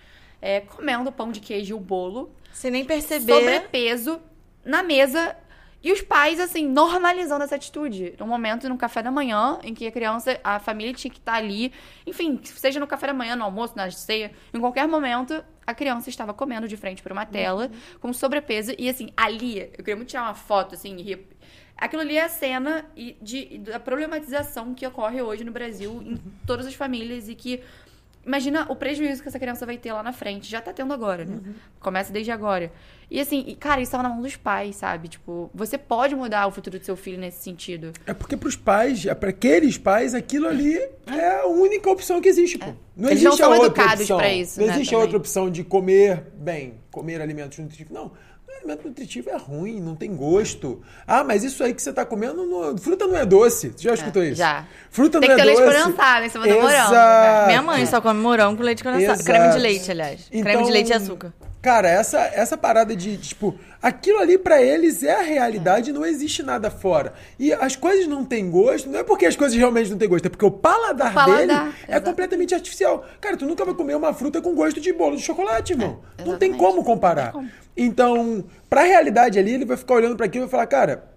É, 0.41 0.61
comendo 0.61 1.11
pão 1.11 1.31
de 1.31 1.41
queijo 1.41 1.75
e 1.75 1.77
o 1.77 1.79
bolo 1.79 2.33
Sem 2.51 2.71
nem 2.71 2.83
perceber. 2.83 3.33
sobrepeso 3.33 4.19
na 4.65 4.81
mesa 4.81 5.37
e 5.83 5.91
os 5.91 6.01
pais, 6.01 6.39
assim, 6.39 6.67
normalizando 6.67 7.43
essa 7.43 7.55
atitude. 7.55 8.13
No 8.19 8.27
momento, 8.27 8.69
no 8.69 8.77
café 8.77 9.01
da 9.01 9.09
manhã, 9.09 9.59
em 9.63 9.73
que 9.73 9.87
a 9.87 9.91
criança, 9.91 10.39
a 10.43 10.59
família 10.59 10.93
tinha 10.93 11.11
que 11.11 11.17
estar 11.17 11.33
ali. 11.33 11.73
Enfim, 12.05 12.39
seja 12.43 12.79
no 12.79 12.85
café 12.85 13.07
da 13.07 13.13
manhã, 13.13 13.35
no 13.35 13.43
almoço, 13.43 13.73
na 13.75 13.89
ceia, 13.89 14.31
em 14.53 14.59
qualquer 14.59 14.87
momento, 14.87 15.43
a 15.65 15.73
criança 15.73 16.09
estava 16.09 16.33
comendo 16.33 16.67
de 16.67 16.77
frente 16.77 17.01
para 17.01 17.11
uma 17.11 17.25
tela, 17.25 17.71
com 17.99 18.13
sobrepeso. 18.13 18.73
E, 18.77 18.87
assim, 18.89 19.09
ali, 19.17 19.59
eu 19.59 19.77
queria 19.77 19.95
muito 19.95 20.09
tirar 20.09 20.23
uma 20.23 20.35
foto, 20.35 20.75
assim, 20.75 20.95
e. 20.97 21.41
Aquilo 21.77 22.03
ali 22.03 22.15
é 22.15 22.25
a 22.25 22.29
cena 22.29 22.85
e 22.95 23.17
de, 23.19 23.57
da 23.57 23.79
problematização 23.79 24.75
que 24.75 24.85
ocorre 24.85 25.19
hoje 25.19 25.43
no 25.43 25.51
Brasil, 25.51 25.99
em 26.05 26.15
todas 26.45 26.67
as 26.67 26.75
famílias, 26.75 27.27
e 27.27 27.33
que 27.33 27.63
Imagina 28.25 28.67
o 28.69 28.75
prejuízo 28.75 29.21
que 29.21 29.27
essa 29.27 29.39
criança 29.39 29.65
vai 29.65 29.77
ter 29.77 29.91
lá 29.91 30.03
na 30.03 30.13
frente. 30.13 30.49
Já 30.49 30.61
tá 30.61 30.71
tendo 30.71 30.93
agora, 30.93 31.25
né? 31.25 31.35
Uhum. 31.43 31.53
Começa 31.79 32.13
desde 32.13 32.31
agora. 32.31 32.71
E 33.13 33.19
assim, 33.19 33.57
cara, 33.59 33.81
isso 33.81 33.91
tava 33.91 34.03
na 34.03 34.09
mão 34.09 34.21
dos 34.21 34.37
pais, 34.37 34.77
sabe? 34.77 35.09
Tipo, 35.09 35.51
você 35.53 35.77
pode 35.77 36.15
mudar 36.15 36.47
o 36.47 36.51
futuro 36.51 36.79
do 36.79 36.85
seu 36.85 36.95
filho 36.95 37.17
nesse 37.19 37.43
sentido. 37.43 37.91
É 38.07 38.13
porque 38.13 38.37
pros 38.37 38.55
pais, 38.55 39.05
é 39.05 39.13
pra 39.13 39.31
aqueles 39.31 39.77
pais, 39.77 40.15
aquilo 40.15 40.47
ali 40.47 40.77
é 41.05 41.41
a 41.41 41.45
única 41.45 41.89
opção 41.91 42.21
que 42.21 42.29
existe, 42.29 42.57
pô. 42.57 42.67
Não 42.95 43.09
Eles 43.09 43.21
existe 43.21 43.25
não 43.25 43.35
são 43.37 43.47
a 43.51 43.55
outra 43.57 43.65
educados 43.67 44.01
opção. 44.01 44.17
pra 44.17 44.31
isso, 44.33 44.59
Não 44.61 44.67
né, 44.67 44.73
existe 44.75 44.87
a 44.87 44.91
também. 44.91 45.01
outra 45.03 45.17
opção 45.17 45.51
de 45.51 45.61
comer 45.61 46.23
bem, 46.35 46.75
comer 46.89 47.19
alimentos 47.21 47.57
nutritivos. 47.59 47.91
Não. 47.93 48.13
Alimento 48.59 48.87
nutritivo 48.87 49.29
é 49.29 49.37
ruim, 49.37 49.81
não 49.81 49.95
tem 49.95 50.15
gosto. 50.15 50.81
Ah, 51.07 51.23
mas 51.23 51.43
isso 51.43 51.63
aí 51.63 51.73
que 51.73 51.81
você 51.81 51.91
tá 51.91 52.05
comendo, 52.05 52.45
não- 52.45 52.77
fruta 52.77 53.07
não 53.07 53.17
é 53.17 53.25
doce. 53.25 53.73
Você 53.75 53.83
já 53.83 53.93
escutou 53.95 54.23
isso? 54.23 54.35
já. 54.35 54.65
Fruta 54.89 55.19
Tem 55.19 55.27
não 55.29 55.35
que 55.35 55.41
é 55.41 55.45
ter 55.45 55.49
leite 55.51 55.65
doce. 55.65 55.81
condensado 55.83 56.25
em 56.25 56.29
cima 56.29 56.47
do 56.47 56.53
morango. 56.61 57.47
Minha 57.47 57.61
mãe 57.61 57.85
só 57.87 57.99
come 57.99 58.21
morango 58.21 58.55
com 58.57 58.63
leite 58.63 58.83
condensado. 58.83 59.19
Exato. 59.19 59.23
Creme 59.25 59.51
de 59.53 59.59
leite, 59.59 59.89
aliás. 59.91 60.27
Creme 60.29 60.49
Então, 60.51 60.63
de 60.63 60.71
leite 60.71 60.89
e 60.91 60.93
açúcar. 60.93 61.33
Cara, 61.61 61.87
essa, 61.87 62.19
essa 62.33 62.57
parada 62.57 62.95
de, 62.95 63.17
tipo, 63.17 63.53
aquilo 63.79 64.17
ali 64.17 64.35
pra 64.37 64.59
eles 64.61 65.03
é 65.03 65.13
a 65.13 65.21
realidade, 65.21 65.93
não 65.93 66.03
existe 66.03 66.41
nada 66.41 66.71
fora. 66.71 67.13
E 67.37 67.53
as 67.53 67.75
coisas 67.75 68.07
não 68.07 68.25
têm 68.25 68.49
gosto, 68.49 68.89
não 68.89 68.99
é 68.99 69.03
porque 69.03 69.27
as 69.27 69.35
coisas 69.35 69.55
realmente 69.55 69.91
não 69.91 69.97
têm 69.97 70.09
gosto, 70.09 70.25
é 70.25 70.29
porque 70.29 70.45
o 70.45 70.49
paladar, 70.49 71.11
O 71.11 71.13
paladar, 71.13 71.37
dele 71.37 71.51
é 71.51 71.55
exatamente. 71.55 72.03
completamente 72.05 72.55
artificial. 72.55 73.05
Cara, 73.19 73.37
tu 73.37 73.45
nunca 73.45 73.63
vai 73.63 73.75
comer 73.75 73.95
uma 73.95 74.11
fruta 74.11 74.41
com 74.41 74.55
gosto 74.55 74.81
de 74.81 74.91
bolo 74.91 75.15
de 75.15 75.21
chocolate, 75.21 75.73
irmão. 75.73 75.99
É, 76.17 76.25
não 76.25 76.35
tem 76.37 76.51
como 76.53 76.83
comparar. 76.83 77.25
Tem 77.25 77.33
como. 77.33 77.49
Então, 77.77 78.43
pra 78.67 78.81
realidade 78.81 79.37
ali, 79.37 79.53
ele 79.53 79.65
vai 79.65 79.77
ficar 79.77 79.93
olhando 79.93 80.15
pra 80.17 80.25
aquilo 80.25 80.45
e 80.45 80.47
vai 80.47 80.51
falar, 80.51 80.65
cara, 80.65 81.10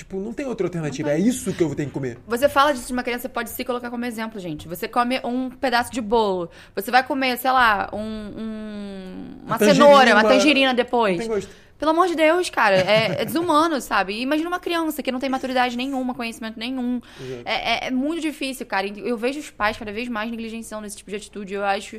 tipo, 0.00 0.18
não 0.20 0.32
tem 0.32 0.44
outra 0.46 0.66
alternativa, 0.66 1.10
é 1.10 1.18
isso 1.18 1.52
que 1.52 1.62
eu 1.62 1.66
vou 1.68 1.76
ter 1.76 1.86
que 1.86 1.90
comer. 1.92 2.18
Você 2.26 2.48
fala 2.48 2.72
disso 2.72 2.86
de 2.88 2.92
uma 2.92 3.02
criança, 3.02 3.22
você 3.22 3.28
pode 3.28 3.50
se 3.50 3.64
colocar 3.64 3.90
como 3.90 4.04
exemplo, 4.04 4.38
gente. 4.40 4.66
Você 4.68 4.86
come 4.88 5.20
um 5.24 5.48
pedaço 5.50 5.90
de 5.92 6.00
bolo. 6.00 6.50
Você 6.74 6.90
vai 6.90 7.02
comer, 7.02 7.36
sei 7.38 7.50
lá, 7.50 7.88
um, 7.92 7.98
um- 8.00 9.36
uma 9.46 9.56
Uma 9.56 9.58
cenoura, 9.58 10.10
uma 10.12 10.20
uma- 10.22 10.28
tangerina 10.28 10.74
depois. 10.74 11.18
Não 11.18 11.26
tem 11.26 11.28
gosto. 11.34 11.50
Pelo 11.78 11.92
amor 11.92 12.08
de 12.08 12.14
Deus, 12.14 12.50
cara, 12.50 12.76
é, 12.76 13.22
é 13.22 13.24
desumano, 13.24 13.80
sabe? 13.80 14.12
E 14.12 14.20
imagina 14.20 14.48
uma 14.50 14.60
criança 14.60 15.02
que 15.02 15.10
não 15.10 15.18
tem 15.18 15.30
maturidade 15.30 15.78
nenhuma, 15.78 16.14
conhecimento 16.14 16.58
nenhum. 16.58 17.00
É, 17.46 17.86
é- 17.86 17.86
é 17.86 17.90
muito 17.90 18.20
difícil, 18.20 18.66
cara. 18.66 18.86
Eu 18.86 19.16
vejo 19.16 19.40
os 19.40 19.50
pais 19.50 19.78
cada 19.78 19.90
vez 19.90 20.06
mais 20.06 20.30
negligenciando 20.30 20.86
esse 20.86 20.96
tipo 20.98 21.08
de 21.10 21.16
atitude. 21.16 21.54
Eu 21.54 21.64
acho. 21.64 21.98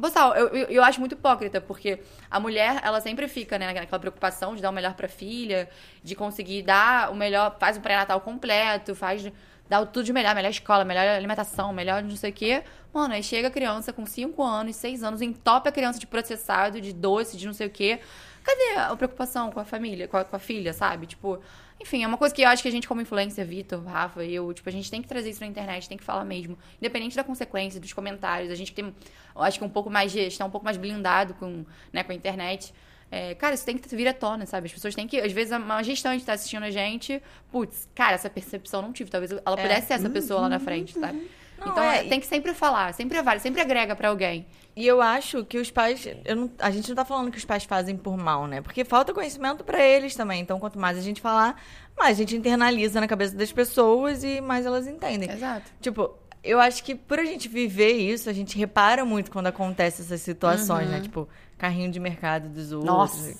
Pessoal, 0.00 0.34
eu, 0.36 0.48
eu, 0.48 0.84
acho 0.84 1.00
muito 1.00 1.12
hipócrita, 1.12 1.60
porque 1.60 2.00
a 2.30 2.38
mulher, 2.38 2.80
ela 2.84 3.00
sempre 3.00 3.26
fica, 3.26 3.58
né, 3.58 3.72
naquela 3.72 3.98
preocupação 3.98 4.54
de 4.54 4.62
dar 4.62 4.70
o 4.70 4.72
melhor 4.72 4.94
pra 4.94 5.08
filha, 5.08 5.68
de 6.04 6.14
conseguir 6.14 6.62
dar 6.62 7.10
o 7.10 7.16
melhor, 7.16 7.56
faz 7.58 7.76
o 7.76 7.80
pré-natal 7.80 8.20
completo, 8.20 8.94
faz 8.94 9.30
dá 9.68 9.84
tudo 9.84 10.04
de 10.04 10.12
melhor, 10.12 10.34
melhor 10.34 10.50
escola, 10.50 10.84
melhor 10.84 11.06
alimentação, 11.06 11.72
melhor 11.72 12.02
não 12.02 12.16
sei 12.16 12.30
o 12.30 12.32
quê. 12.32 12.62
Mano, 12.92 13.14
aí 13.14 13.22
chega 13.22 13.48
a 13.48 13.50
criança 13.50 13.92
com 13.92 14.06
5 14.06 14.42
anos, 14.42 14.76
6 14.76 15.02
anos, 15.02 15.20
entope 15.20 15.68
a 15.68 15.72
criança 15.72 15.98
de 15.98 16.06
processado, 16.06 16.80
de 16.80 16.92
doce, 16.92 17.36
de 17.36 17.46
não 17.46 17.52
sei 17.52 17.66
o 17.66 17.70
quê. 17.70 18.00
Cadê 18.42 18.80
a 18.80 18.96
preocupação 18.96 19.50
com 19.50 19.60
a 19.60 19.64
família, 19.64 20.08
com 20.08 20.16
a, 20.16 20.24
com 20.24 20.34
a 20.34 20.38
filha, 20.38 20.72
sabe? 20.72 21.06
Tipo, 21.06 21.38
enfim, 21.80 22.02
é 22.02 22.06
uma 22.06 22.16
coisa 22.16 22.34
que 22.34 22.42
eu 22.42 22.48
acho 22.48 22.62
que 22.62 22.68
a 22.68 22.72
gente, 22.72 22.88
como 22.88 23.00
influencer, 23.00 23.46
Vitor, 23.46 23.84
Rafa 23.84 24.24
e 24.24 24.34
eu, 24.34 24.52
tipo, 24.52 24.68
a 24.68 24.72
gente 24.72 24.90
tem 24.90 25.00
que 25.00 25.08
trazer 25.08 25.30
isso 25.30 25.40
na 25.40 25.46
internet, 25.46 25.88
tem 25.88 25.96
que 25.96 26.04
falar 26.04 26.24
mesmo. 26.24 26.58
Independente 26.80 27.14
da 27.14 27.22
consequência, 27.22 27.80
dos 27.80 27.92
comentários, 27.92 28.50
a 28.50 28.54
gente 28.54 28.72
tem, 28.72 28.86
eu 29.34 29.42
acho 29.42 29.58
que 29.58 29.64
um 29.64 29.68
pouco 29.68 29.88
mais 29.88 30.10
de, 30.10 30.20
está 30.20 30.44
um 30.44 30.50
pouco 30.50 30.64
mais 30.64 30.76
blindado 30.76 31.34
com, 31.34 31.64
né, 31.92 32.02
com 32.02 32.12
a 32.12 32.14
internet. 32.14 32.74
É, 33.10 33.34
cara, 33.34 33.54
isso 33.54 33.64
tem 33.64 33.78
que 33.78 33.94
vir 33.94 34.06
à 34.06 34.12
tona, 34.12 34.44
sabe? 34.44 34.66
As 34.66 34.72
pessoas 34.72 34.94
têm 34.94 35.06
que. 35.06 35.18
Às 35.18 35.32
vezes, 35.32 35.56
uma 35.56 35.82
gestante 35.82 36.24
tá 36.24 36.34
assistindo 36.34 36.64
a 36.64 36.70
gente, 36.70 37.22
putz, 37.50 37.88
cara, 37.94 38.14
essa 38.14 38.28
percepção 38.28 38.82
não 38.82 38.92
tive. 38.92 39.10
Talvez 39.10 39.32
ela 39.32 39.56
pudesse 39.56 39.86
ser 39.86 39.94
essa 39.94 40.10
pessoa 40.10 40.42
lá 40.42 40.48
na 40.48 40.58
frente, 40.58 40.92
sabe? 40.98 41.26
Não, 41.58 41.68
então, 41.72 41.84
é, 41.84 42.04
tem 42.04 42.20
que 42.20 42.26
sempre 42.26 42.54
falar, 42.54 42.92
sempre 42.94 43.20
vale, 43.22 43.40
sempre 43.40 43.60
agrega 43.60 43.94
pra 43.96 44.08
alguém. 44.08 44.46
E 44.76 44.86
eu 44.86 45.02
acho 45.02 45.44
que 45.44 45.58
os 45.58 45.70
pais. 45.72 46.06
não- 46.36 46.50
a 46.60 46.70
gente 46.70 46.88
não 46.88 46.94
tá 46.94 47.04
falando 47.04 47.30
que 47.32 47.38
os 47.38 47.44
pais 47.44 47.64
fazem 47.64 47.96
por 47.96 48.16
mal, 48.16 48.46
né? 48.46 48.60
Porque 48.60 48.84
falta 48.84 49.12
conhecimento 49.12 49.64
pra 49.64 49.82
eles 49.82 50.14
também. 50.14 50.40
Então, 50.40 50.60
quanto 50.60 50.78
mais 50.78 50.96
a 50.96 51.00
gente 51.00 51.20
falar, 51.20 51.60
mais 51.98 52.16
a 52.16 52.20
gente 52.20 52.36
internaliza 52.36 53.00
na 53.00 53.08
cabeça 53.08 53.34
das 53.36 53.50
pessoas 53.50 54.22
e 54.22 54.40
mais 54.40 54.64
elas 54.66 54.86
entendem. 54.86 55.28
Exato. 55.30 55.68
Tipo, 55.80 56.14
eu 56.44 56.60
acho 56.60 56.84
que 56.84 56.94
por 56.94 57.18
a 57.18 57.24
gente 57.24 57.48
viver 57.48 57.90
isso, 57.94 58.30
a 58.30 58.32
gente 58.32 58.56
repara 58.56 59.04
muito 59.04 59.32
quando 59.32 59.48
acontecem 59.48 60.04
essas 60.04 60.20
situações, 60.20 60.88
né? 60.88 61.00
Tipo, 61.00 61.28
carrinho 61.58 61.90
de 61.90 61.98
mercado 61.98 62.48
dos 62.48 62.70
outros. 62.70 62.88
Nossa. 62.94 63.36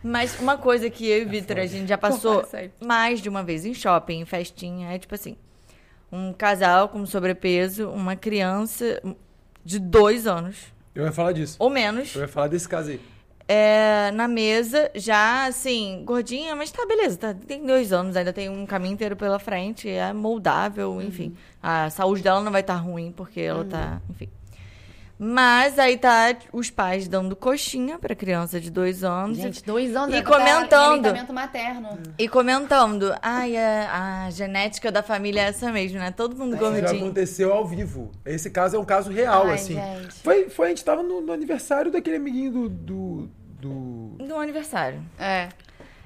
Mas 0.00 0.38
uma 0.38 0.56
coisa 0.56 0.88
que 0.88 1.08
eu 1.08 1.22
e 1.22 1.24
o 1.24 1.28
Vitor, 1.28 1.58
a 1.58 1.66
gente 1.66 1.88
já 1.88 1.98
passou 1.98 2.44
mais 2.80 3.20
de 3.20 3.28
uma 3.28 3.42
vez 3.42 3.66
em 3.66 3.74
shopping, 3.74 4.20
em 4.20 4.24
festinha, 4.24 4.92
é 4.92 4.98
tipo 4.98 5.12
assim, 5.12 5.36
um 6.10 6.32
casal 6.32 6.88
com 6.88 7.04
sobrepeso, 7.06 7.88
uma 7.90 8.16
criança 8.16 9.00
de 9.64 9.78
dois 9.78 10.26
anos 10.26 10.72
Eu 10.94 11.04
ia 11.04 11.12
falar 11.12 11.32
disso. 11.32 11.56
ou 11.58 11.68
menos, 11.70 12.14
Eu 12.14 12.22
ia 12.22 12.28
falar 12.28 12.48
desse 12.48 12.68
caso 12.68 12.90
aí. 12.90 13.00
é, 13.46 14.10
na 14.12 14.26
mesa, 14.28 14.90
já 14.94 15.46
assim, 15.46 16.02
gordinha, 16.04 16.54
mas 16.56 16.70
tá, 16.70 16.84
beleza, 16.86 17.16
tá, 17.18 17.34
tem 17.34 17.64
dois 17.64 17.92
anos, 17.92 18.16
ainda 18.16 18.32
tem 18.32 18.48
um 18.48 18.66
caminho 18.66 18.94
inteiro 18.94 19.16
pela 19.16 19.38
frente, 19.38 19.88
é 19.88 20.12
moldável, 20.12 21.00
enfim. 21.02 21.34
A 21.62 21.88
saúde 21.90 22.22
dela 22.22 22.40
não 22.42 22.52
vai 22.52 22.60
estar 22.62 22.76
ruim, 22.76 23.12
porque 23.16 23.40
ela 23.40 23.64
tá, 23.64 24.00
enfim. 24.10 24.28
Mas 25.18 25.78
aí 25.80 25.96
tá 25.98 26.36
os 26.52 26.70
pais 26.70 27.08
dando 27.08 27.34
coxinha 27.34 27.98
pra 27.98 28.14
criança 28.14 28.60
de 28.60 28.70
dois 28.70 29.02
anos. 29.02 29.36
Gente, 29.36 29.64
dois 29.64 29.96
anos 29.96 30.10
E 30.10 30.12
tá 30.12 30.18
em 30.18 30.22
comentando. 30.24 31.32
materno. 31.34 31.98
E 32.16 32.28
comentando, 32.28 33.12
ai, 33.20 33.56
a, 33.56 34.26
a 34.26 34.30
genética 34.30 34.92
da 34.92 35.02
família 35.02 35.40
é 35.40 35.44
essa 35.48 35.72
mesmo, 35.72 35.98
né? 35.98 36.12
Todo 36.12 36.36
mundo 36.36 36.54
Isso 36.54 36.62
já 36.64 36.70
gordinho. 36.70 37.04
aconteceu 37.04 37.52
ao 37.52 37.66
vivo. 37.66 38.12
Esse 38.24 38.48
caso 38.48 38.76
é 38.76 38.78
um 38.78 38.84
caso 38.84 39.10
real, 39.10 39.46
Ai, 39.48 39.54
assim. 39.54 39.74
gente. 39.74 40.14
Foi, 40.22 40.48
foi, 40.48 40.66
a 40.66 40.68
gente 40.70 40.84
tava 40.84 41.02
no, 41.02 41.20
no 41.20 41.32
aniversário 41.32 41.90
daquele 41.90 42.16
amiguinho 42.16 42.52
do. 42.52 42.68
do, 42.68 43.28
do... 43.60 44.24
No 44.24 44.38
aniversário. 44.38 45.02
É. 45.18 45.48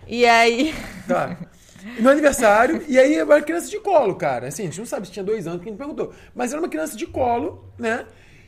E 0.06 0.24
aí. 0.26 0.74
Tá. 1.06 1.36
No 1.98 2.08
aniversário, 2.10 2.82
e 2.88 2.96
aí 2.98 3.16
era 3.16 3.24
uma 3.24 3.42
criança 3.42 3.68
de 3.68 3.78
colo, 3.80 4.14
cara. 4.14 4.46
Assim, 4.48 4.62
a 4.62 4.66
gente 4.66 4.78
não 4.78 4.86
sabe 4.86 5.06
se 5.06 5.12
tinha 5.12 5.24
dois 5.24 5.46
anos, 5.46 5.58
porque 5.58 5.68
a 5.68 5.72
gente 5.72 5.78
perguntou. 5.78 6.14
Mas 6.34 6.52
era 6.52 6.62
uma 6.62 6.68
criança 6.68 6.96
de 6.96 7.06
colo, 7.06 7.68
né? 7.76 8.06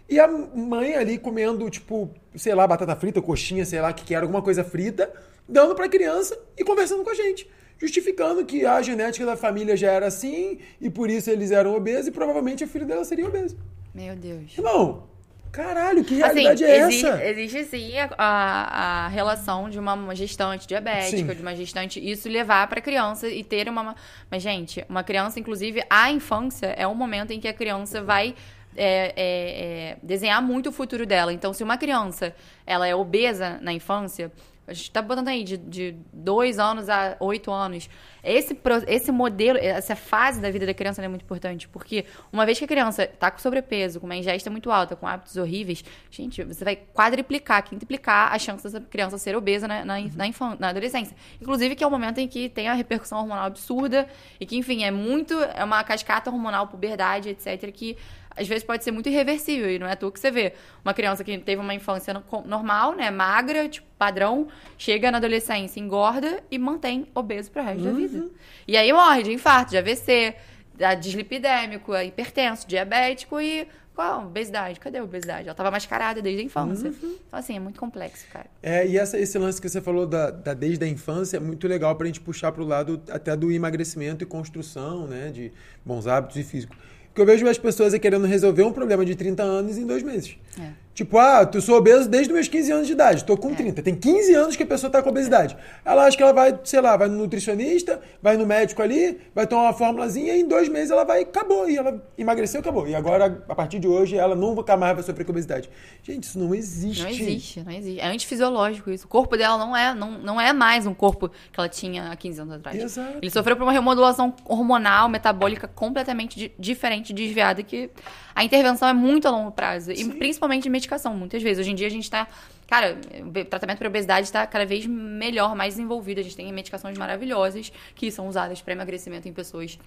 E 0.09 0.20
a 0.20 0.28
mãe 0.28 0.94
ali 0.94 1.18
comendo, 1.18 1.68
tipo, 1.70 2.11
sei 2.36 2.55
lá, 2.55 2.66
batata 2.66 2.94
frita, 2.96 3.22
coxinha, 3.22 3.64
sei 3.64 3.80
lá, 3.80 3.92
que, 3.92 4.05
que 4.05 4.14
era 4.14 4.24
alguma 4.24 4.42
coisa 4.42 4.62
frita, 4.62 5.11
dando 5.48 5.74
pra 5.74 5.88
criança 5.88 6.38
e 6.59 6.62
conversando 6.64 7.02
com 7.02 7.11
a 7.11 7.14
gente. 7.14 7.48
Justificando 7.78 8.44
que 8.44 8.64
a 8.66 8.80
genética 8.82 9.24
da 9.26 9.36
família 9.36 9.76
já 9.76 9.90
era 9.90 10.07
assim, 10.07 10.59
e 10.80 10.88
por 10.90 11.11
isso 11.11 11.30
eles 11.30 11.50
eram 11.50 11.74
obesos, 11.74 12.07
e 12.09 12.11
provavelmente 12.11 12.62
a 12.62 12.66
filha 12.66 12.84
dela 12.84 13.05
seria 13.05 13.26
obesa. 13.26 13.57
Meu 13.94 14.14
Deus. 14.14 14.57
Irmão, 14.57 15.05
caralho, 15.50 16.05
que 16.05 16.22
Assim, 16.22 16.34
realidade 16.42 16.64
é 16.64 16.78
exi- 16.80 17.07
essa? 17.07 17.24
existe 17.24 17.64
sim 17.64 17.98
a, 17.98 18.11
a- 18.18 19.05
a 19.07 19.09
relação 19.09 19.68
de 19.70 19.78
uma 19.78 20.14
gestante 20.14 20.66
diabética, 20.68 21.16
Sim. 21.16 21.34
de 21.34 21.42
uma 21.42 21.55
gestante, 21.57 21.98
isso 22.11 22.28
levar 22.28 22.68
pra 22.68 22.80
criança 22.80 23.28
e 23.28 23.42
ter 23.42 23.68
uma. 23.68 23.96
Mas, 24.30 24.42
gente, 24.42 24.84
uma 24.88 25.02
criança, 25.02 25.40
inclusive, 25.40 25.82
a 25.88 26.11
infância 26.11 26.66
é 26.76 26.86
um 26.86 26.94
momento 26.94 27.32
em 27.32 27.40
que 27.40 27.48
a 27.48 27.55
criança 27.55 28.02
vai. 28.02 28.34
É, 28.76 29.12
é, 29.16 29.16
é, 29.16 29.96
desenhar 30.02 30.42
muito 30.42 30.68
o 30.68 30.72
futuro 30.72 31.06
dela. 31.06 31.32
Então, 31.32 31.52
se 31.52 31.62
uma 31.62 31.76
criança 31.76 32.34
ela 32.66 32.86
é 32.86 32.94
obesa 32.94 33.58
na 33.60 33.72
infância, 33.72 34.32
a 34.66 34.72
gente 34.72 34.90
tá 34.90 35.02
botando 35.02 35.28
aí 35.28 35.44
de, 35.44 35.58
de 35.58 35.94
dois 36.10 36.58
anos 36.58 36.88
a 36.88 37.18
oito 37.20 37.52
anos. 37.52 37.88
Esse, 38.22 38.58
esse 38.86 39.12
modelo, 39.12 39.58
essa 39.58 39.94
fase 39.94 40.40
da 40.40 40.50
vida 40.50 40.64
da 40.64 40.72
criança 40.72 41.04
é 41.04 41.08
muito 41.08 41.20
importante, 41.20 41.68
porque 41.68 42.06
uma 42.32 42.46
vez 42.46 42.58
que 42.58 42.64
a 42.64 42.68
criança 42.68 43.06
tá 43.06 43.30
com 43.30 43.38
sobrepeso, 43.38 44.00
com 44.00 44.06
uma 44.06 44.16
ingesta 44.16 44.48
muito 44.48 44.70
alta, 44.70 44.96
com 44.96 45.06
hábitos 45.06 45.36
horríveis, 45.36 45.84
gente, 46.10 46.42
você 46.42 46.64
vai 46.64 46.76
quadriplicar, 46.76 47.62
quintuplicar 47.62 48.32
a 48.32 48.38
chance 48.38 48.64
dessa 48.64 48.80
criança 48.80 49.18
ser 49.18 49.36
obesa 49.36 49.68
na, 49.68 49.84
na, 49.84 50.00
na, 50.00 50.26
infan- 50.26 50.56
na 50.58 50.70
adolescência. 50.70 51.14
Inclusive, 51.42 51.76
que 51.76 51.84
é 51.84 51.86
o 51.86 51.90
momento 51.90 52.16
em 52.16 52.26
que 52.26 52.48
tem 52.48 52.66
a 52.66 52.72
repercussão 52.72 53.18
hormonal 53.18 53.44
absurda 53.44 54.08
e 54.40 54.46
que, 54.46 54.56
enfim, 54.56 54.82
é 54.84 54.90
muito. 54.90 55.34
É 55.38 55.62
uma 55.62 55.84
cascata 55.84 56.30
hormonal, 56.30 56.68
puberdade, 56.68 57.28
etc., 57.28 57.70
que 57.70 57.98
às 58.37 58.47
vezes 58.47 58.64
pode 58.64 58.85
ser 58.85 58.91
muito 58.91 59.09
irreversível 59.09 59.70
e 59.70 59.78
não 59.78 59.87
é 59.87 59.93
à 59.93 59.97
toa 59.97 60.11
que 60.12 60.20
você 60.20 60.30
vê 60.30 60.53
uma 60.85 60.93
criança 60.93 61.23
que 61.23 61.36
teve 61.39 61.61
uma 61.61 61.74
infância 61.74 62.15
normal, 62.44 62.94
né, 62.94 63.11
magra, 63.11 63.69
tipo, 63.69 63.86
padrão, 63.98 64.48
chega 64.77 65.11
na 65.11 65.19
adolescência, 65.19 65.81
engorda 65.81 66.43
e 66.51 66.59
mantém 66.59 67.06
obeso 67.15 67.51
pro 67.51 67.62
resto 67.62 67.85
da 67.85 67.93
vida. 67.93 68.28
E 68.66 68.77
aí 68.77 68.93
morre 68.93 69.23
de 69.23 69.32
infarto, 69.32 69.70
de 69.70 69.78
AVC, 69.78 70.35
da 70.77 70.94
dislipidêmico, 70.94 71.94
é 71.94 72.06
hipertenso, 72.06 72.66
diabético 72.66 73.40
e 73.40 73.69
qual? 73.94 74.27
Obesidade. 74.27 74.81
Cadê 74.81 74.98
a 74.98 75.05
obesidade? 75.05 75.47
Ela 75.47 75.55
tava 75.55 75.70
mascarada 75.70 76.20
desde 76.20 76.43
a 76.43 76.44
infância. 76.44 76.89
Então, 76.89 77.16
assim, 77.31 77.56
é 77.56 77.61
muito 77.61 77.78
complexo, 77.78 78.27
cara. 78.32 78.47
É, 78.61 78.85
e 78.86 78.98
essa, 78.98 79.16
esse 79.16 79.39
lance 79.39 79.61
que 79.61 79.69
você 79.69 79.81
falou 79.81 80.05
da, 80.05 80.32
da 80.32 80.52
desde 80.52 80.85
a 80.85 80.89
infância 80.89 81.36
é 81.36 81.40
muito 81.40 81.69
legal 81.69 81.94
pra 81.94 82.06
gente 82.06 82.20
puxar 82.20 82.51
pro 82.51 82.65
lado 82.65 83.01
até 83.09 83.36
do 83.36 83.52
emagrecimento 83.52 84.24
e 84.24 84.27
construção, 84.27 85.06
né? 85.06 85.31
De 85.31 85.52
bons 85.85 86.09
hábitos 86.09 86.36
e 86.36 86.43
físico. 86.43 86.74
Porque 87.15 87.23
eu 87.23 87.27
vejo 87.27 87.47
as 87.47 87.57
pessoas 87.57 87.97
querendo 87.97 88.27
resolver 88.27 88.65
um 88.65 88.73
problema 88.73 89.05
de 89.05 89.15
30 89.15 89.41
anos 89.41 89.78
em 89.78 89.86
dois 89.86 90.03
meses. 90.03 90.36
É. 90.61 90.70
Tipo, 90.94 91.18
ah, 91.18 91.50
eu 91.52 91.60
sou 91.60 91.76
obeso 91.76 92.08
desde 92.08 92.28
os 92.28 92.34
meus 92.34 92.46
15 92.46 92.70
anos 92.70 92.86
de 92.86 92.92
idade, 92.92 93.24
tô 93.24 93.36
com 93.36 93.52
30. 93.52 93.82
Tem 93.82 93.96
15 93.96 94.32
anos 94.34 94.54
que 94.56 94.62
a 94.62 94.66
pessoa 94.66 94.88
tá 94.88 95.02
com 95.02 95.10
obesidade. 95.10 95.56
Ela 95.84 96.04
acha 96.06 96.16
que 96.16 96.22
ela 96.22 96.32
vai, 96.32 96.56
sei 96.62 96.80
lá, 96.80 96.96
vai 96.96 97.08
no 97.08 97.16
nutricionista, 97.18 98.00
vai 98.22 98.36
no 98.36 98.46
médico 98.46 98.80
ali, 98.80 99.18
vai 99.34 99.44
tomar 99.44 99.62
uma 99.64 99.72
formulazinha 99.72 100.34
e 100.36 100.42
em 100.42 100.46
dois 100.46 100.68
meses 100.68 100.92
ela 100.92 101.02
vai, 101.04 101.22
acabou. 101.22 101.68
E 101.68 101.76
ela 101.76 102.00
emagreceu, 102.16 102.60
acabou. 102.60 102.86
E 102.86 102.94
agora, 102.94 103.44
a 103.48 103.54
partir 103.56 103.80
de 103.80 103.88
hoje, 103.88 104.16
ela 104.16 104.36
nunca 104.36 104.76
mais 104.76 104.94
vai 104.94 105.02
sofrer 105.02 105.24
com 105.24 105.32
obesidade. 105.32 105.68
Gente, 106.00 106.22
isso 106.24 106.38
não 106.38 106.54
existe. 106.54 107.02
Não 107.02 107.10
existe, 107.10 107.60
não 107.64 107.72
existe. 107.72 107.98
É 108.00 108.06
antifisiológico 108.06 108.88
isso. 108.90 109.06
O 109.06 109.08
corpo 109.08 109.36
dela 109.36 109.58
não 109.58 109.76
é, 109.76 109.92
não, 109.92 110.12
não 110.12 110.40
é 110.40 110.52
mais 110.52 110.86
um 110.86 110.94
corpo 110.94 111.28
que 111.28 111.58
ela 111.58 111.68
tinha 111.68 112.12
há 112.12 112.14
15 112.14 112.40
anos 112.42 112.54
atrás. 112.54 112.80
Exato. 112.80 113.18
Ele 113.20 113.30
sofreu 113.32 113.56
por 113.56 113.64
uma 113.64 113.72
remodulação 113.72 114.32
hormonal, 114.44 115.08
metabólica 115.08 115.66
completamente 115.66 116.38
di- 116.38 116.52
diferente, 116.56 117.12
desviada, 117.12 117.64
que 117.64 117.90
a 118.35 118.43
intervenção 118.43 118.89
é 118.89 118.93
muito 118.93 119.28
a 119.28 119.31
longo 119.31 119.52
prazo. 119.52 119.93
E 119.93 120.05
principalmente 120.15 120.65
de 120.65 120.70
medicação, 120.70 121.15
muitas 121.15 121.43
vezes. 121.43 121.61
Hoje 121.61 121.70
em 121.70 121.74
dia 121.74 121.86
a 121.86 121.90
gente 121.90 122.11
tá. 122.11 122.27
Cara, 122.66 122.98
o 123.20 123.44
tratamento 123.44 123.78
para 123.78 123.89
obesidade 123.89 124.27
está 124.27 124.47
cada 124.47 124.66
vez 124.66 124.86
melhor, 124.86 125.55
mais 125.55 125.74
desenvolvido. 125.74 126.20
A 126.20 126.23
gente 126.23 126.35
tem 126.35 126.52
medicações 126.52 126.98
maravilhosas 126.98 127.73
que 127.94 128.11
são 128.11 128.27
usadas 128.27 128.61
para 128.61 128.73
emagrecimento 128.73 129.28
em 129.28 129.32
pessoas 129.32 129.78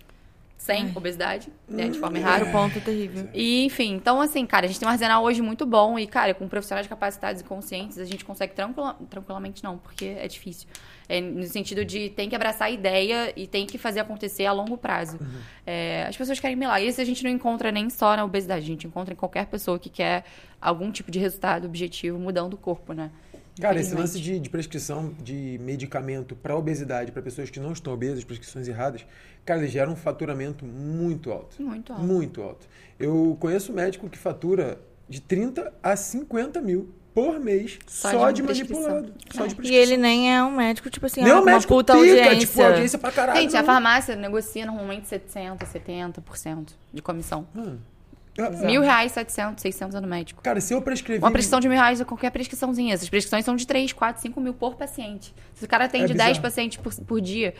sem 0.68 0.92
obesidade, 0.94 1.48
né, 1.68 1.88
de 1.88 1.98
forma 1.98 2.18
errada. 2.18 2.44
Outro 2.44 2.52
ponto 2.52 2.82
terrível. 2.82 3.30
E, 3.34 3.64
enfim, 3.64 3.94
então, 3.94 4.20
assim, 4.20 4.46
cara, 4.46 4.66
a 4.66 4.68
gente 4.68 4.78
tem 4.78 4.88
um 4.88 4.92
arsenal 4.92 5.24
hoje 5.24 5.42
muito 5.42 5.66
bom 5.66 5.98
e, 5.98 6.06
cara, 6.06 6.34
com 6.34 6.46
profissionais 6.48 6.86
capacitados 6.88 7.42
e 7.42 7.46
conscientes, 7.46 7.98
a 7.98 8.04
gente 8.04 8.26
consegue 8.26 8.54
tranquila, 8.54 8.98
tranquilamente, 9.10 9.64
não, 9.64 9.78
porque 9.78 10.06
é 10.06 10.28
difícil. 10.28 10.68
É, 11.10 11.22
no 11.22 11.46
sentido 11.46 11.86
de 11.86 12.10
tem 12.10 12.28
que 12.28 12.36
abraçar 12.36 12.68
a 12.68 12.72
ideia 12.72 13.32
e 13.34 13.48
tem 13.48 13.66
que 13.66 13.78
fazer 13.78 14.02
acontecer 14.02 14.46
a 14.46 14.52
longo 14.52 14.78
prazo. 14.78 15.18
É, 15.66 16.06
as 16.06 16.18
pessoas 16.18 16.38
querem 16.38 16.58
milagre. 16.58 16.86
E 16.86 16.90
isso 16.90 17.00
a 17.00 17.06
gente 17.06 17.24
não 17.24 17.32
encontra 17.32 17.72
nem 17.72 17.90
só 17.90 18.14
na 18.18 18.26
obesidade, 18.26 18.66
a 18.66 18.68
gente 18.68 18.86
encontra 18.86 19.14
em 19.14 19.18
qualquer 19.18 19.46
pessoa 19.46 19.80
que 19.80 19.90
quer 19.90 20.26
algum 20.60 20.92
tipo 20.92 21.10
de 21.10 21.18
resultado 21.18 21.66
objetivo 21.66 22.20
mudando 22.20 22.56
o 22.56 22.58
corpo, 22.58 22.92
né? 22.92 23.10
Cara, 23.62 23.80
esse 23.80 23.94
lance 23.96 24.20
de, 24.20 24.40
de 24.40 24.50
prescrição 24.50 25.14
de 25.22 25.60
medicamento 25.64 26.36
para 26.36 26.56
obesidade, 26.56 27.12
para 27.12 27.22
pessoas 27.22 27.50
que 27.50 27.60
não 27.60 27.72
estão 27.74 27.94
obesas, 27.94 28.24
prescrições 28.24 28.68
erradas, 28.68 29.06
cara, 29.46 29.60
ele 29.62 29.68
gera 29.70 29.90
um 29.90 29.96
faturamento 29.96 30.66
muito 30.66 31.32
alto. 31.32 31.62
Muito 31.62 31.92
alto. 31.94 32.04
Muito 32.06 32.42
alto. 32.42 32.68
Eu 33.00 33.36
conheço 33.40 33.74
médico 33.74 34.10
que 34.10 34.18
fatura 34.18 34.80
de 35.10 35.22
30 35.22 35.74
a 35.82 35.96
50 35.96 36.62
mil 36.62 36.94
por 37.14 37.40
mês 37.40 37.80
Só 37.88 38.12
só, 38.12 38.30
de 38.32 38.42
de, 38.42 38.48
manipulado. 38.48 39.12
Só 39.34 39.46
É. 39.46 39.48
de 39.48 39.54
E 39.54 39.56
prescrição. 39.56 39.84
ele 39.84 39.98
nem 39.98 40.36
é 40.36 40.44
um 40.44 40.56
médico, 40.56 40.88
tipo 40.90 41.06
assim, 41.08 41.24
Nem 41.24 41.32
ah, 41.32 41.38
o 41.38 41.42
uma 41.42 41.46
médico 41.54 41.74
puta 41.74 41.94
pica, 41.94 42.06
audiência. 42.06 42.38
tipo, 42.38 42.62
audiência 42.62 43.00
pra 43.00 43.12
caralho. 43.12 43.42
Gente, 43.42 43.56
a 43.58 43.60
não. 43.60 43.66
farmácia 43.66 44.16
negocia 44.16 44.66
normalmente 44.68 45.08
70%, 45.08 45.58
70% 45.66 46.68
de 46.94 47.02
comissão. 47.02 47.48
Hum. 47.56 47.78
Mil 48.66 48.82
reais, 48.82 49.12
700, 49.14 49.62
600 49.62 49.96
é 49.96 50.02
no 50.02 50.08
médico. 50.08 50.42
Cara, 50.42 50.62
se 50.62 50.74
eu 50.74 50.82
prescrever... 50.82 51.24
Uma 51.24 51.32
prescrição 51.32 51.60
de 51.60 51.68
mil 51.68 51.78
reais 51.78 52.00
é 52.00 52.06
qualquer 52.06 52.30
prescriçãozinha. 52.30 52.94
Essas 52.94 53.10
prescrições 53.10 53.44
são 53.44 53.56
de 53.56 53.66
3, 53.66 53.94
4, 53.94 54.22
5 54.22 54.40
mil 54.40 54.54
por 54.54 54.76
paciente. 54.76 55.34
Se 55.56 55.66
o 55.66 55.68
cara 55.68 55.86
atende 55.86 56.12
É 56.12 56.16
10 56.16 56.18
bizarro. 56.18 56.42
pacientes 56.42 56.78
por, 56.78 56.94
por 57.06 57.20
dia. 57.20 57.54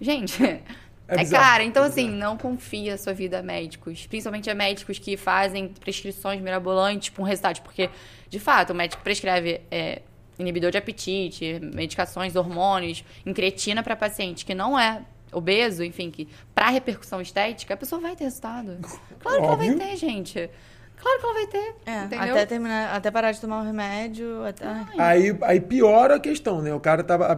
Gente, 0.00 0.42
é, 0.44 0.60
bizarro, 1.16 1.44
cara. 1.44 1.62
Então, 1.62 1.84
é 1.84 1.86
assim, 1.86 2.10
não 2.10 2.36
confia 2.36 2.94
a 2.94 2.98
sua 2.98 3.12
vida 3.12 3.38
a 3.38 3.42
médicos. 3.42 4.06
Principalmente 4.06 4.50
a 4.50 4.54
médicos 4.54 4.98
que 4.98 5.16
fazem 5.16 5.68
prescrições 5.68 6.40
mirabolantes 6.40 7.10
com 7.10 7.22
resultados. 7.22 7.60
Porque, 7.60 7.88
de 8.28 8.40
fato, 8.40 8.70
o 8.70 8.74
médico 8.74 9.02
prescreve 9.02 9.60
é, 9.70 10.02
inibidor 10.38 10.70
de 10.70 10.78
apetite, 10.78 11.60
medicações, 11.74 12.34
hormônios, 12.34 13.04
incretina 13.24 13.82
para 13.82 13.94
paciente 13.94 14.44
que 14.44 14.54
não 14.54 14.78
é 14.78 15.02
obeso, 15.34 15.82
enfim, 15.82 16.10
que 16.10 16.28
para 16.54 16.70
repercussão 16.70 17.20
estética, 17.20 17.74
a 17.74 17.76
pessoa 17.76 18.00
vai 18.00 18.16
ter 18.16 18.24
resultado. 18.24 18.78
Claro 19.20 19.40
que 19.40 19.46
ela 19.46 19.56
vai 19.56 19.74
ter, 19.74 19.96
gente. 19.96 20.50
Claro 20.96 21.18
que 21.20 21.26
ela 21.26 21.34
vai 21.34 21.46
ter. 21.48 21.74
É, 21.84 22.04
entendeu? 22.04 22.34
até 22.34 22.46
terminar, 22.46 22.94
até 22.94 23.10
parar 23.10 23.32
de 23.32 23.40
tomar 23.40 23.60
o 23.60 23.64
remédio, 23.64 24.44
até... 24.44 24.64
Aí, 24.96 25.36
aí 25.42 25.60
piora 25.60 26.16
a 26.16 26.20
questão, 26.20 26.62
né? 26.62 26.72
O 26.72 26.80
cara 26.80 27.02
tava, 27.02 27.36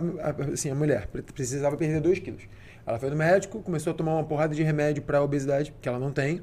assim, 0.52 0.70
a 0.70 0.74
mulher 0.74 1.08
pre- 1.08 1.22
precisava 1.22 1.76
perder 1.76 2.00
2 2.00 2.18
quilos. 2.20 2.42
Ela 2.86 2.98
foi 2.98 3.10
no 3.10 3.16
médico, 3.16 3.60
começou 3.62 3.92
a 3.92 3.94
tomar 3.94 4.14
uma 4.14 4.24
porrada 4.24 4.54
de 4.54 4.62
remédio 4.62 5.02
pra 5.02 5.20
obesidade, 5.22 5.74
que 5.80 5.88
ela 5.88 5.98
não 5.98 6.12
tem. 6.12 6.42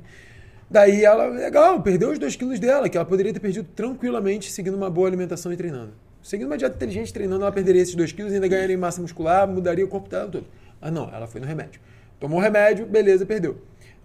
Daí 0.69 1.05
ela, 1.05 1.27
legal, 1.27 1.81
perdeu 1.81 2.11
os 2.11 2.19
2 2.19 2.35
quilos 2.35 2.59
dela, 2.59 2.89
que 2.89 2.97
ela 2.97 3.05
poderia 3.05 3.31
ter 3.31 3.39
perdido 3.39 3.67
tranquilamente 3.73 4.51
seguindo 4.51 4.75
uma 4.75 4.89
boa 4.89 5.07
alimentação 5.07 5.53
e 5.53 5.55
treinando. 5.55 5.93
Seguindo 6.21 6.47
uma 6.47 6.57
dieta 6.57 6.75
inteligente, 6.75 7.13
treinando, 7.13 7.43
ela 7.43 7.51
perderia 7.51 7.81
esses 7.81 7.95
2 7.95 8.11
quilos, 8.11 8.33
ainda 8.33 8.47
ganharia 8.47 8.75
em 8.75 8.79
massa 8.79 9.01
muscular, 9.01 9.47
mudaria 9.47 9.85
o 9.85 9.87
corpo 9.87 10.09
dela 10.09 10.27
todo. 10.27 10.45
Mas 10.83 10.91
não, 10.91 11.09
ela 11.13 11.25
foi 11.25 11.39
no 11.39 11.47
remédio. 11.47 11.79
Tomou 12.19 12.39
o 12.39 12.41
remédio, 12.41 12.85
beleza, 12.85 13.25
perdeu. 13.25 13.57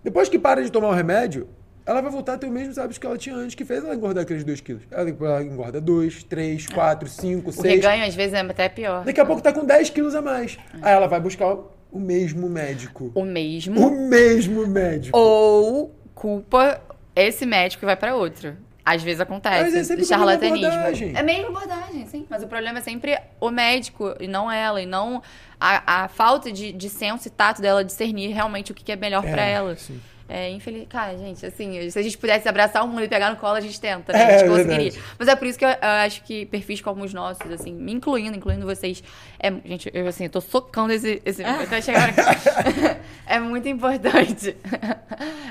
Depois 0.05 0.29
que 0.29 0.39
para 0.39 0.63
de 0.63 0.71
tomar 0.71 0.91
o 0.91 0.95
remédio, 0.95 1.49
ela 1.85 2.01
vai 2.01 2.09
voltar 2.09 2.35
a 2.35 2.39
ter 2.39 2.47
os 2.47 2.53
mesmos 2.53 2.79
hábitos 2.79 2.99
que 2.99 3.07
ela 3.07 3.19
tinha 3.19 3.35
antes, 3.35 3.57
que 3.57 3.65
fez 3.65 3.83
ela 3.83 3.97
engordar 3.97 4.23
aqueles 4.23 4.45
2 4.45 4.61
quilos. 4.61 4.85
Ela, 4.89 5.11
engorda 5.43 5.81
2, 5.81 6.23
3, 6.23 6.69
4, 6.69 7.09
5, 7.09 7.51
O 7.51 7.53
6. 7.53 7.75
reganho, 7.75 8.05
às 8.05 8.15
vezes, 8.15 8.33
é 8.33 8.39
até 8.39 8.69
pior. 8.69 9.05
Daqui 9.05 9.21
a 9.21 9.27
pouco 9.27 9.43
tá 9.43 9.53
com 9.53 9.65
10 9.65 9.91
quilos 9.91 10.15
a 10.15 10.23
mais. 10.23 10.57
Aí 10.81 10.93
ela 10.93 11.09
vai 11.09 11.19
buscar 11.19 11.57
o 11.91 11.99
mesmo 11.99 12.49
médico. 12.49 13.11
O 13.13 13.25
mesmo. 13.25 13.89
O 13.89 14.09
mesmo 14.09 14.65
médico. 14.69 15.19
Ou 15.19 15.93
culpa 16.15 16.81
esse 17.17 17.45
médico 17.45 17.85
e 17.85 17.87
vai 17.87 17.97
pra 17.97 18.15
outro. 18.15 18.57
Às 18.95 19.03
vezes 19.03 19.21
acontece. 19.21 19.65
Mas 19.65 19.75
é 19.75 19.85
sempre 19.85 20.05
charlatanismo. 20.05 20.67
abordagem. 20.67 21.13
É 21.17 21.23
mesmo 21.23 21.49
abordagem, 21.49 22.07
sim. 22.07 22.27
Mas 22.31 22.43
o 22.43 22.47
problema 22.47 22.79
é 22.79 22.83
sempre 22.83 23.19
o 23.41 23.51
médico 23.51 24.15
e 24.19 24.27
não 24.27 24.51
ela. 24.51 24.81
E 24.81 24.87
não 24.87 25.23
a, 25.61 26.05
a 26.05 26.09
falta 26.09 26.51
de, 26.51 26.73
de 26.73 26.89
senso 26.89 27.29
e 27.29 27.31
tato 27.31 27.61
dela 27.61 27.85
discernir 27.85 28.33
realmente 28.33 28.73
o 28.73 28.75
que 28.75 28.83
que 28.85 28.93
é 28.93 28.97
melhor 28.97 29.25
É, 29.27 29.31
pra 29.31 29.43
ela. 29.43 29.77
sim. 29.77 30.01
É, 30.29 30.51
infeliz... 30.51 30.87
Cara, 30.89 31.17
gente, 31.17 31.45
assim, 31.47 31.91
se 31.91 31.99
a 31.99 32.03
gente 32.03 32.19
pudesse 32.19 32.47
abraçar 32.47 32.85
o 32.85 32.89
mundo 32.89 33.03
e 33.03 33.09
pegar 33.09 33.31
no 33.31 33.37
colo, 33.37 33.55
a 33.57 33.61
gente 33.61 33.81
tenta, 33.81 34.13
né? 34.13 34.21
É, 34.21 34.27
a 34.27 34.31
gente 34.33 34.45
é 34.45 34.49
conseguiria. 34.49 34.91
verdade. 34.91 35.15
Mas 35.19 35.29
é 35.29 35.35
por 35.37 35.47
isso 35.47 35.59
que 35.59 35.65
eu, 35.65 35.71
eu 35.71 35.77
acho 35.81 36.23
que 36.23 36.45
perfis 36.47 36.83
como 36.83 37.03
os 37.03 37.15
nossos, 37.15 37.51
assim, 37.51 37.73
me 37.73 37.93
incluindo, 37.93 38.37
incluindo 38.37 38.67
vocês, 38.67 39.03
é, 39.39 39.51
gente, 39.65 39.91
eu 39.95 40.07
assim, 40.07 40.25
eu 40.25 40.31
tô 40.31 40.41
socando 40.41 40.93
esse, 40.93 41.23
esse 41.25 41.43
até 41.43 41.81
chegar 41.81 42.11
aqui. 42.11 42.21
É 43.27 43.39
muito 43.39 43.69
importante. 43.69 44.57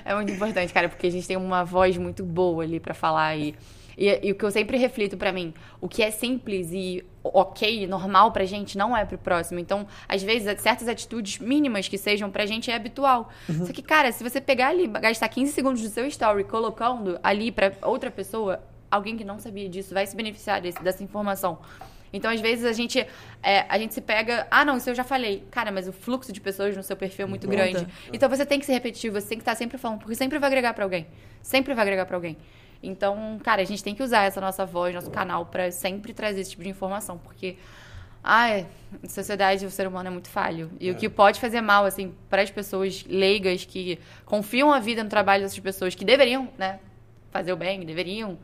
É 0.06 0.16
muito 0.16 0.32
importante, 0.32 0.72
cara, 0.72 0.88
porque 0.88 1.08
a 1.08 1.12
gente 1.12 1.28
tem 1.28 1.36
uma 1.36 1.66
voz 1.66 1.98
muito 1.98 2.24
boa 2.24 2.64
ali 2.64 2.80
pra 2.80 2.94
falar 2.94 3.36
e 3.36 3.54
e, 3.98 4.28
e 4.28 4.32
o 4.32 4.36
que 4.36 4.45
eu 4.45 4.52
sempre 4.52 4.78
reflito 4.78 5.18
pra 5.18 5.32
mim, 5.32 5.54
o 5.82 5.90
que 5.90 6.04
é 6.04 6.12
simples 6.12 6.70
e 6.72 7.04
ok, 7.34 7.88
normal 7.88 8.32
pra 8.32 8.45
gente, 8.45 8.78
não 8.78 8.95
é 8.95 9.06
pro 9.06 9.18
próximo. 9.18 9.60
Então, 9.60 9.88
às 10.08 10.22
vezes, 10.24 10.62
certas 10.62 10.88
atitudes 10.88 11.40
mínimas 11.40 11.88
que 11.88 11.98
sejam 11.98 12.30
pra 12.32 12.45
gente 12.45 12.70
é 12.72 12.76
habitual. 12.76 13.30
Só 13.66 13.74
que, 13.74 13.82
cara, 13.82 14.12
se 14.12 14.24
você 14.24 14.40
pegar 14.41 14.70
ali, 14.70 14.88
gastar 14.88 15.28
15 15.30 15.52
segundos 15.52 15.82
do 15.82 15.90
seu 15.90 16.06
story 16.08 16.44
colocando 16.44 17.20
ali 17.24 17.52
pra 17.52 17.72
outra 17.84 18.10
pessoa, 18.12 18.62
alguém 18.90 19.18
que 19.18 19.24
não 19.24 19.40
sabia 19.40 19.68
disso 19.68 19.94
vai 19.94 20.06
se 20.08 20.16
beneficiar 20.16 20.62
desse- 20.62 20.82
dessa 20.82 21.04
informação. 21.04 21.60
Então, 22.14 22.32
às 22.32 22.40
vezes, 22.40 22.64
a 22.64 22.72
gente, 22.72 23.06
é, 23.44 23.66
a 23.68 23.78
gente 23.78 23.94
se 23.94 23.99
pega. 23.99 24.48
Ah, 24.49 24.64
não, 24.64 24.78
isso 24.78 24.90
eu 24.90 24.95
já 24.95 25.04
falei. 25.04 25.44
Cara, 25.52 25.72
mas 25.74 25.90
o 25.90 25.91
fluxo 25.91 26.32
de 26.32 26.40
pessoas 26.40 26.76
no 26.76 26.82
seu 26.82 26.95
perfil 26.95 27.26
é 27.26 27.28
muito 27.30 27.45
grande. 27.58 27.86
Então, 28.14 28.30
você 28.30 28.45
tem 28.45 28.60
que 28.60 28.66
ser 28.66 28.72
repetitivo, 28.74 29.20
você 29.20 29.28
tem 29.28 29.38
que 29.38 29.41
estar 29.41 29.56
sempre 29.56 29.78
falando, 29.78 29.99
porque 29.99 30.16
sempre 30.16 30.40
vai 30.40 30.48
agregar 30.48 30.74
pra 30.74 30.86
alguém. 30.86 31.06
Sempre 31.41 31.74
vai 31.74 31.82
agregar 31.84 32.06
pra 32.06 32.16
alguém. 32.16 32.38
Então, 32.82 33.40
cara, 33.44 33.62
a 33.62 33.66
gente 33.66 33.84
tem 33.84 33.94
que 33.95 34.04
usar 34.04 34.24
essa 34.24 34.40
nossa 34.41 34.66
voz, 34.66 34.94
nosso 34.94 35.10
canal, 35.12 35.45
pra 35.45 35.72
sempre 35.72 36.14
trazer 36.14 36.41
esse 36.41 36.52
tipo 36.52 36.64
de 36.64 36.70
informação, 36.70 37.18
porque. 37.18 37.56
Ai, 38.30 38.68
em 39.02 39.08
sociedade 39.08 39.66
o 39.66 39.72
ser 39.72 39.88
humano 39.88 40.08
é 40.10 40.12
muito 40.12 40.28
falho. 40.28 40.70
E 40.82 40.91
o 40.91 40.95
que 40.95 41.08
pode 41.08 41.40
fazer 41.40 41.62
mal, 41.62 41.86
assim, 41.86 42.14
para 42.30 42.41
as 42.41 42.52
pessoas 42.52 43.06
leigas 43.08 43.64
que 43.64 43.98
confiam 44.26 44.74
a 44.74 44.80
vida 44.80 45.02
no 45.02 45.10
trabalho 45.10 45.44
dessas 45.44 45.60
pessoas, 45.60 45.95
que 45.95 46.04
deveriam, 46.04 46.49
né, 46.58 46.80
fazer 47.32 47.54
o 47.54 47.56
bem, 47.56 47.86
deveriam 47.86 48.38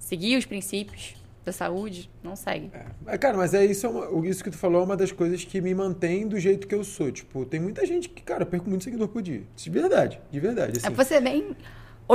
seguir 0.00 0.36
os 0.36 0.44
princípios 0.46 1.14
da 1.44 1.52
saúde, 1.52 2.10
não 2.24 2.34
seguem. 2.34 2.72
É, 3.06 3.16
cara, 3.16 3.36
mas 3.36 3.54
é 3.54 3.64
isso, 3.64 3.86
é 3.86 3.88
uma- 3.88 4.26
isso 4.26 4.42
que 4.42 4.50
tu 4.50 4.58
falou 4.58 4.80
é 4.80 4.84
uma 4.84 4.96
das 4.96 5.12
coisas 5.12 5.44
que 5.44 5.60
me 5.60 5.74
mantém 5.74 6.26
do 6.26 6.38
jeito 6.40 6.66
que 6.66 6.74
eu 6.74 6.82
sou. 6.82 7.12
Tipo, 7.12 7.44
tem 7.44 7.60
muita 7.60 7.86
gente 7.86 8.08
que, 8.08 8.22
cara, 8.22 8.44
perco 8.44 8.68
muito 8.68 8.82
seguidor 8.82 9.08
por 9.08 9.22
dia. 9.22 9.42
De 9.54 9.70
verdade, 9.70 10.20
de 10.30 10.40
verdade. 10.40 10.78
Assim. 10.78 10.86
É 10.88 10.90
você 10.90 11.14
é 11.14 11.20
bem 11.20 11.56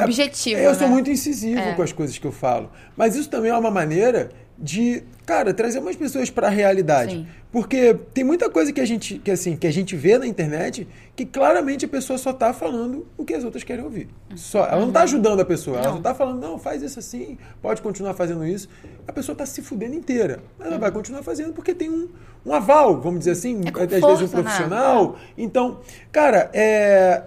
objetivo, 0.04 0.60
Eu 0.60 0.72
né? 0.72 0.78
sou 0.78 0.88
muito 0.88 1.10
incisivo 1.10 1.60
É. 1.60 1.74
com 1.74 1.82
as 1.82 1.92
coisas 1.92 2.18
que 2.18 2.26
eu 2.28 2.32
falo. 2.32 2.70
Mas 2.96 3.16
isso 3.16 3.30
também 3.30 3.52
é 3.52 3.58
uma 3.58 3.72
maneira 3.72 4.30
de, 4.58 5.04
cara, 5.26 5.54
trazer 5.54 5.82
mais 5.82 5.98
pessoas 5.98 6.30
para 6.30 6.48
a 6.48 6.50
realidade. 6.50 7.12
Sim. 7.16 7.28
Porque 7.52 7.94
tem 8.14 8.24
muita 8.24 8.50
coisa 8.50 8.72
que 8.74 8.80
a 8.82 8.86
gente, 8.86 9.18
que 9.20 9.32
assim, 9.32 9.56
que 9.56 9.66
a 9.68 9.72
gente 9.72 9.96
vê 9.96 10.18
na 10.18 10.28
internet 10.28 10.88
que 11.16 11.26
claramente 11.26 11.86
a 11.86 11.88
pessoa 11.88 12.18
só 12.18 12.34
tá 12.34 12.54
falando 12.54 13.08
o 13.18 13.24
que 13.24 13.34
as 13.34 13.44
outras 13.46 13.64
querem 13.64 13.84
ouvir. 13.84 14.10
Só, 14.36 14.66
ela 14.66 14.82
não 14.82 14.92
tá 14.92 15.02
ajudando 15.04 15.40
a 15.42 15.46
pessoa, 15.46 15.78
ela 15.78 15.88
Não. 15.88 15.96
só 15.98 16.02
tá 16.02 16.14
falando, 16.16 16.42
não, 16.42 16.58
faz 16.60 16.82
isso 16.82 17.00
assim, 17.00 17.38
pode 17.62 17.82
continuar 17.82 18.14
fazendo 18.14 18.46
isso. 18.46 18.68
A 19.08 19.12
pessoa 19.14 19.36
tá 19.36 19.46
se 19.46 19.62
fudendo 19.62 19.96
inteira. 19.96 20.40
Ela 20.60 20.78
vai 20.78 20.92
continuar 20.92 21.24
fazendo 21.24 21.54
porque 21.54 21.74
tem 21.74 21.90
um, 21.90 22.10
um 22.46 22.54
aval, 22.54 23.02
vamos 23.02 23.20
dizer 23.20 23.32
assim, 23.32 23.62
É 23.66 23.72
com 23.72 23.82
às 23.82 23.90
vezes 23.90 24.34
um 24.34 24.38
né? 24.38 24.44
profissional. 24.44 25.16
Então, 25.36 25.80
cara, 26.12 26.50
é, 26.54 27.24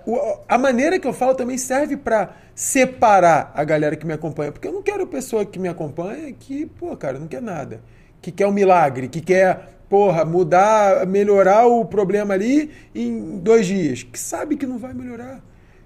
a 0.49 0.57
maneira 0.57 0.99
que 0.99 1.09
eu 1.09 1.13
falo 1.13 1.35
também 1.35 1.59
serve 1.59 1.97
pra 1.97 2.37
separar 2.55 3.53
a 3.55 3.65
galera 3.65 3.97
que 3.97 4.07
me 4.07 4.13
acompanha. 4.13 4.53
Porque 4.53 4.69
eu 4.69 4.73
não 4.73 4.83
quero 4.83 5.07
pessoa 5.07 5.45
que 5.45 5.59
me 5.59 5.69
acompanha 5.69 6.33
que, 6.33 6.67
pô, 6.67 6.97
cara, 6.97 7.19
não 7.19 7.27
quer 7.27 7.43
nada. 7.43 7.81
Que 8.23 8.31
quer 8.31 8.47
um 8.47 8.53
milagre, 8.53 9.09
que 9.09 9.21
quer, 9.21 9.81
porra, 9.89 10.25
mudar, 10.25 11.05
melhorar 11.07 11.67
o 11.67 11.85
problema 11.85 12.35
ali 12.35 12.71
em 12.95 13.39
dois 13.39 13.67
dias. 13.67 14.05
Que 14.05 14.19
sabe 14.19 14.57
que 14.57 14.67
não 14.67 14.79
vai 14.79 14.95
melhorar. 14.95 15.41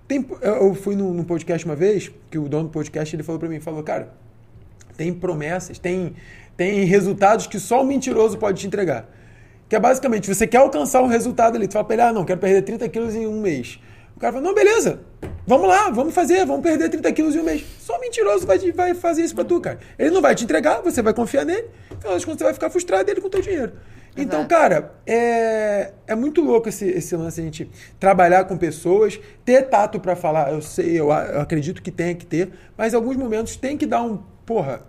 Tem, 0.06 0.26
eu 0.42 0.74
fui 0.74 0.94
num, 0.94 1.14
num 1.14 1.24
podcast 1.24 1.64
uma 1.64 1.76
vez, 1.76 2.10
que 2.30 2.38
o 2.38 2.48
dono 2.48 2.64
do 2.64 2.70
podcast 2.70 3.16
ele 3.16 3.22
falou 3.22 3.38
pra 3.38 3.48
mim, 3.48 3.60
falou, 3.60 3.82
cara, 3.82 4.12
tem 4.96 5.12
promessas, 5.12 5.78
tem, 5.78 6.14
tem 6.54 6.84
resultados 6.84 7.46
que 7.46 7.58
só 7.58 7.82
o 7.82 7.86
mentiroso 7.86 8.36
pode 8.36 8.60
te 8.60 8.66
entregar. 8.66 9.08
Que 9.72 9.76
é 9.76 9.80
basicamente, 9.80 10.28
você 10.28 10.46
quer 10.46 10.58
alcançar 10.58 11.00
um 11.00 11.06
resultado 11.06 11.56
ali, 11.56 11.66
tu 11.66 11.72
fala 11.72 11.86
pra 11.86 11.94
ele, 11.94 12.02
ah, 12.02 12.12
não, 12.12 12.26
quero 12.26 12.38
perder 12.38 12.60
30 12.60 12.90
quilos 12.90 13.14
em 13.14 13.26
um 13.26 13.40
mês. 13.40 13.80
O 14.14 14.20
cara 14.20 14.34
fala, 14.34 14.44
não, 14.44 14.54
beleza, 14.54 15.00
vamos 15.46 15.66
lá, 15.66 15.88
vamos 15.88 16.12
fazer, 16.12 16.44
vamos 16.44 16.60
perder 16.60 16.90
30 16.90 17.10
quilos 17.10 17.34
em 17.34 17.38
um 17.38 17.42
mês. 17.42 17.64
Só 17.80 17.98
mentiroso 17.98 18.46
vai, 18.46 18.58
vai 18.72 18.92
fazer 18.92 19.22
isso 19.22 19.34
pra 19.34 19.44
tu, 19.44 19.58
cara. 19.62 19.78
Ele 19.98 20.10
não 20.10 20.20
vai 20.20 20.34
te 20.34 20.44
entregar, 20.44 20.82
você 20.82 21.00
vai 21.00 21.14
confiar 21.14 21.46
nele, 21.46 21.70
então 21.90 22.12
acho 22.12 22.26
que 22.26 22.36
você 22.36 22.44
vai 22.44 22.52
ficar 22.52 22.68
frustrado 22.68 23.04
dele 23.04 23.22
com 23.22 23.28
o 23.28 23.30
teu 23.30 23.40
dinheiro. 23.40 23.72
Então, 24.14 24.40
Exato. 24.40 24.54
cara, 24.54 24.92
é, 25.06 25.92
é 26.06 26.14
muito 26.14 26.42
louco 26.42 26.68
esse, 26.68 26.86
esse 26.90 27.16
lance, 27.16 27.40
a 27.40 27.44
gente 27.44 27.70
trabalhar 27.98 28.44
com 28.44 28.58
pessoas, 28.58 29.18
ter 29.42 29.70
tato 29.70 29.98
pra 29.98 30.14
falar, 30.14 30.52
eu 30.52 30.60
sei, 30.60 31.00
eu, 31.00 31.10
eu 31.10 31.40
acredito 31.40 31.80
que 31.80 31.90
tem 31.90 32.14
que 32.14 32.26
ter, 32.26 32.52
mas 32.76 32.92
em 32.92 32.96
alguns 32.96 33.16
momentos 33.16 33.56
tem 33.56 33.78
que 33.78 33.86
dar 33.86 34.02
um, 34.02 34.18
porra, 34.44 34.82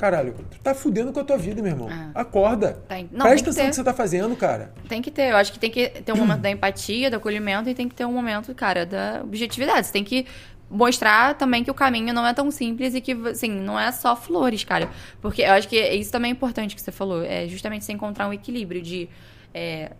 caralho, 0.00 0.34
tu 0.50 0.58
tá 0.60 0.74
fudendo 0.74 1.12
com 1.12 1.20
a 1.20 1.24
tua 1.24 1.36
vida, 1.36 1.60
meu 1.60 1.72
irmão. 1.72 1.90
É. 1.90 2.10
Acorda. 2.14 2.82
Tem- 2.88 3.08
não, 3.12 3.26
tem 3.26 3.30
Presta 3.32 3.44
que 3.44 3.50
atenção 3.50 3.64
no 3.64 3.70
que 3.70 3.76
você 3.76 3.84
tá 3.84 3.92
fazendo, 3.92 4.34
cara. 4.34 4.72
Tem 4.88 5.02
que 5.02 5.10
ter, 5.10 5.30
eu 5.30 5.36
acho 5.36 5.52
que 5.52 5.58
tem 5.58 5.70
que 5.70 5.90
ter 5.90 6.12
um 6.12 6.16
momento 6.24 6.40
da 6.40 6.50
empatia, 6.50 7.10
do 7.10 7.16
acolhimento 7.16 7.68
e 7.68 7.74
tem 7.74 7.86
que 7.86 7.94
ter 7.94 8.06
um 8.06 8.12
momento, 8.12 8.54
cara, 8.54 8.86
da 8.86 9.20
objetividade. 9.22 9.86
Você 9.86 9.92
tem 9.92 10.02
que 10.02 10.26
mostrar 10.70 11.34
também 11.34 11.62
que 11.62 11.70
o 11.70 11.74
caminho 11.74 12.14
não 12.14 12.26
é 12.26 12.32
tão 12.32 12.50
simples 12.50 12.94
e 12.94 13.00
que, 13.02 13.12
assim, 13.28 13.50
não 13.50 13.78
é 13.78 13.92
só 13.92 14.16
flores, 14.16 14.64
cara. 14.64 14.88
Porque 15.20 15.42
eu 15.42 15.52
acho 15.52 15.68
que 15.68 15.78
isso 15.78 16.10
também 16.10 16.30
é 16.30 16.32
importante 16.32 16.74
que 16.74 16.80
você 16.80 16.90
falou. 16.90 17.22
É 17.22 17.46
justamente 17.46 17.84
você 17.84 17.92
encontrar 17.92 18.26
um 18.26 18.32
equilíbrio 18.32 18.80
de 18.80 19.06
é, 19.52 19.92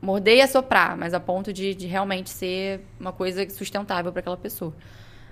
morder 0.00 0.38
e 0.38 0.40
assoprar, 0.40 0.96
mas 0.96 1.12
a 1.12 1.20
ponto 1.20 1.52
de, 1.52 1.74
de 1.74 1.86
realmente 1.86 2.30
ser 2.30 2.80
uma 2.98 3.12
coisa 3.12 3.46
sustentável 3.50 4.10
para 4.12 4.20
aquela 4.20 4.36
pessoa. 4.38 4.74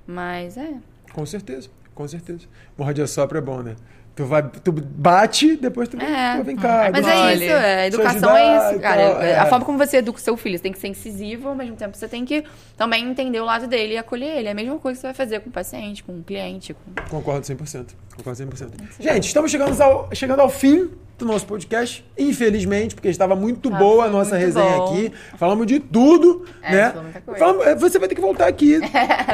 Mas 0.06 0.58
é. 0.58 0.74
Com 1.12 1.24
certeza, 1.24 1.70
com 1.98 2.06
certeza. 2.06 2.46
A 2.78 3.06
sopra 3.08 3.38
é 3.38 3.40
bom, 3.40 3.60
né? 3.60 3.74
Tu, 4.14 4.24
vai, 4.24 4.40
tu 4.48 4.70
bate, 4.70 5.56
depois 5.56 5.88
tu 5.88 5.96
vem, 5.96 6.06
É. 6.06 6.40
vem 6.44 6.54
cá. 6.54 6.90
Mas 6.92 7.04
é 7.04 7.34
isso, 7.34 7.44
é, 7.44 7.86
educação 7.88 8.30
ajudar 8.30 8.40
é 8.40 8.70
isso, 8.70 8.80
cara. 8.80 9.02
é. 9.02 9.38
A 9.38 9.46
forma 9.46 9.64
como 9.64 9.78
você 9.78 9.96
educa 9.96 10.16
o 10.16 10.22
seu 10.22 10.36
filho, 10.36 10.56
você 10.56 10.62
tem 10.62 10.72
que 10.72 10.78
ser 10.78 10.86
incisivo, 10.86 11.48
ao 11.48 11.56
mesmo 11.56 11.74
tempo 11.74 11.96
você 11.96 12.06
tem 12.06 12.24
que 12.24 12.44
também 12.76 13.04
entender 13.08 13.40
o 13.40 13.44
lado 13.44 13.66
dele 13.66 13.94
e 13.94 13.98
acolher 13.98 14.38
ele. 14.38 14.46
É 14.46 14.52
a 14.52 14.54
mesma 14.54 14.78
coisa 14.78 14.96
que 14.96 15.00
você 15.00 15.06
vai 15.08 15.14
fazer 15.14 15.40
com 15.40 15.50
o 15.50 15.52
paciente, 15.52 16.04
com 16.04 16.12
o 16.12 16.22
cliente. 16.22 16.72
Com... 16.72 17.02
Concordo 17.10 17.44
100%. 17.44 17.86
Concordo 18.16 18.44
100%. 18.44 18.70
Gente, 19.00 19.26
estamos 19.26 19.50
chegando 19.50 19.80
ao, 19.80 20.08
chegando 20.14 20.40
ao 20.40 20.48
fim 20.48 20.88
do 21.18 21.26
nosso 21.26 21.44
podcast, 21.46 22.04
infelizmente, 22.16 22.94
porque 22.94 23.08
estava 23.08 23.34
muito 23.34 23.68
Ah, 23.74 23.76
boa 23.76 24.04
a 24.04 24.08
nossa 24.08 24.36
resenha 24.36 24.76
bom. 24.78 24.84
aqui. 24.94 25.12
Falamos 25.36 25.66
de 25.66 25.80
tudo, 25.80 26.44
É, 26.62 26.70
né? 26.72 26.94
Falamos- 27.36 27.66
é, 27.66 27.74
você 27.74 27.98
vai 27.98 28.08
ter 28.08 28.14
que 28.14 28.20
voltar 28.20 28.46
aqui 28.46 28.78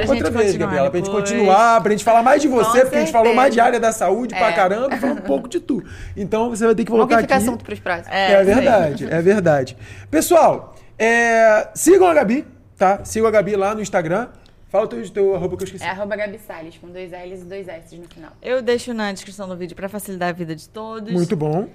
Pra 0.02 0.15
outra 0.15 0.31
vez, 0.31 0.56
Gabriela, 0.56 0.90
pra 0.90 0.98
gente 0.98 1.11
continuar, 1.11 1.82
pra 1.82 1.90
gente 1.93 2.02
falar 2.02 2.23
mais 2.23 2.40
de 2.40 2.48
você, 2.48 2.78
Com 2.78 2.81
porque 2.85 2.97
a 2.97 3.01
gente 3.01 3.12
falou 3.12 3.27
certeza. 3.27 3.36
mais 3.43 3.52
de 3.55 3.61
área 3.61 3.78
da 3.78 3.93
saúde 3.93 4.35
pra 4.35 4.48
É. 4.48 4.52
caramba, 4.52 4.94
e 4.94 4.98
falou 4.98 5.16
um 5.16 5.20
pouco 5.23 5.47
de 5.47 5.61
tu. 5.61 5.85
Então 6.16 6.48
você 6.48 6.65
vai 6.65 6.74
ter 6.74 6.85
que 6.85 6.90
voltar 6.90 7.16
Alguém 7.16 7.24
aqui. 7.27 7.35
assunto 7.35 7.62
pros 7.62 7.78
próximos. 7.78 8.09
É, 8.11 8.32
É, 8.32 8.43
verdade, 8.44 9.06
é 9.11 9.20
verdade. 9.20 9.77
Pessoal, 10.11 10.74
é, 10.98 11.69
sigam 11.74 12.06
a 12.09 12.15
Gabi, 12.15 12.47
tá? 12.78 13.01
Sigam 13.05 13.28
a 13.28 13.31
Gabi 13.31 13.56
lá 13.56 13.74
no 13.74 13.82
Instagram. 13.82 14.28
Fala 14.75 14.87
o 14.87 14.89
teu, 14.89 15.09
teu 15.09 15.37
arroba 15.37 15.57
que 15.57 15.63
eu 15.63 15.67
esqueci. 15.67 15.85
É 15.85 15.91
arroba 15.91 16.17
Gabi 16.17 16.37
Salles, 16.37 16.77
com 16.79 16.89
dois 16.89 17.13
L's 17.13 17.43
e 17.43 17.45
dois 17.45 17.69
S 17.69 17.97
no 17.97 18.09
final. 18.09 18.33
Eu 18.43 18.61
deixo 18.61 18.93
na 18.93 19.13
descrição 19.13 19.47
do 19.47 19.57
vídeo 19.57 19.77
pra 19.77 19.89
facilitar 19.89 20.31
a 20.31 20.33
vida 20.33 20.53
de 20.57 20.69
todos. 20.69 21.13
Muito 21.13 21.37
bom, 21.37 21.69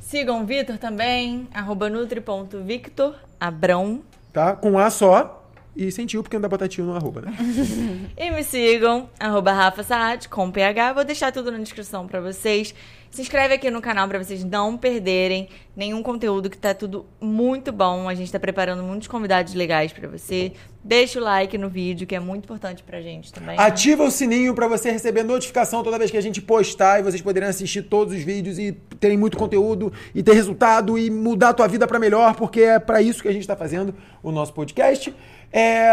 Sigam 0.00 0.40
o 0.42 0.46
Vitor 0.46 0.78
também, 0.78 1.46
arroba 1.52 1.90
nutri.victor 1.90 3.14
Abrão. 3.38 4.00
tá? 4.32 4.56
Com 4.56 4.78
A 4.78 4.88
só 4.88 5.35
e 5.76 5.92
sentiu, 5.92 6.22
porque 6.22 6.36
não 6.36 6.40
dá 6.40 6.48
batatinha 6.48 6.86
no 6.86 6.94
arroba, 6.94 7.20
né? 7.20 7.36
E 8.16 8.30
me 8.30 8.42
sigam, 8.42 9.10
arroba 9.20 9.52
Rafa 9.52 9.82
Saad, 9.82 10.28
com 10.28 10.50
PH. 10.50 10.94
Vou 10.94 11.04
deixar 11.04 11.30
tudo 11.30 11.52
na 11.52 11.58
descrição 11.58 12.06
pra 12.06 12.20
vocês. 12.20 12.74
Se 13.10 13.22
inscreve 13.22 13.54
aqui 13.54 13.70
no 13.70 13.80
canal 13.80 14.08
pra 14.08 14.22
vocês 14.22 14.44
não 14.44 14.76
perderem 14.76 15.48
nenhum 15.74 16.02
conteúdo 16.02 16.50
que 16.50 16.58
tá 16.58 16.74
tudo 16.74 17.06
muito 17.20 17.72
bom. 17.72 18.08
A 18.08 18.14
gente 18.14 18.32
tá 18.32 18.38
preparando 18.38 18.82
muitos 18.82 19.08
convidados 19.08 19.54
legais 19.54 19.92
pra 19.92 20.08
você. 20.08 20.52
Deixa 20.82 21.18
o 21.18 21.22
like 21.22 21.56
no 21.56 21.68
vídeo, 21.68 22.06
que 22.06 22.14
é 22.14 22.20
muito 22.20 22.44
importante 22.44 22.82
pra 22.82 23.00
gente 23.00 23.32
também. 23.32 23.58
Ativa 23.58 24.04
o 24.04 24.10
sininho 24.10 24.54
pra 24.54 24.68
você 24.68 24.90
receber 24.90 25.22
notificação 25.22 25.82
toda 25.82 25.98
vez 25.98 26.10
que 26.10 26.16
a 26.16 26.20
gente 26.20 26.42
postar 26.42 27.00
e 27.00 27.02
vocês 27.02 27.22
poderem 27.22 27.48
assistir 27.48 27.82
todos 27.82 28.14
os 28.14 28.22
vídeos 28.22 28.58
e 28.58 28.72
terem 29.00 29.16
muito 29.16 29.36
conteúdo 29.36 29.92
e 30.14 30.22
ter 30.22 30.34
resultado 30.34 30.98
e 30.98 31.10
mudar 31.10 31.50
a 31.50 31.54
tua 31.54 31.68
vida 31.68 31.86
pra 31.86 31.98
melhor, 31.98 32.34
porque 32.34 32.60
é 32.60 32.78
pra 32.78 33.00
isso 33.00 33.22
que 33.22 33.28
a 33.28 33.32
gente 33.32 33.46
tá 33.46 33.56
fazendo 33.56 33.94
o 34.22 34.30
nosso 34.30 34.52
podcast. 34.52 35.14
É, 35.52 35.88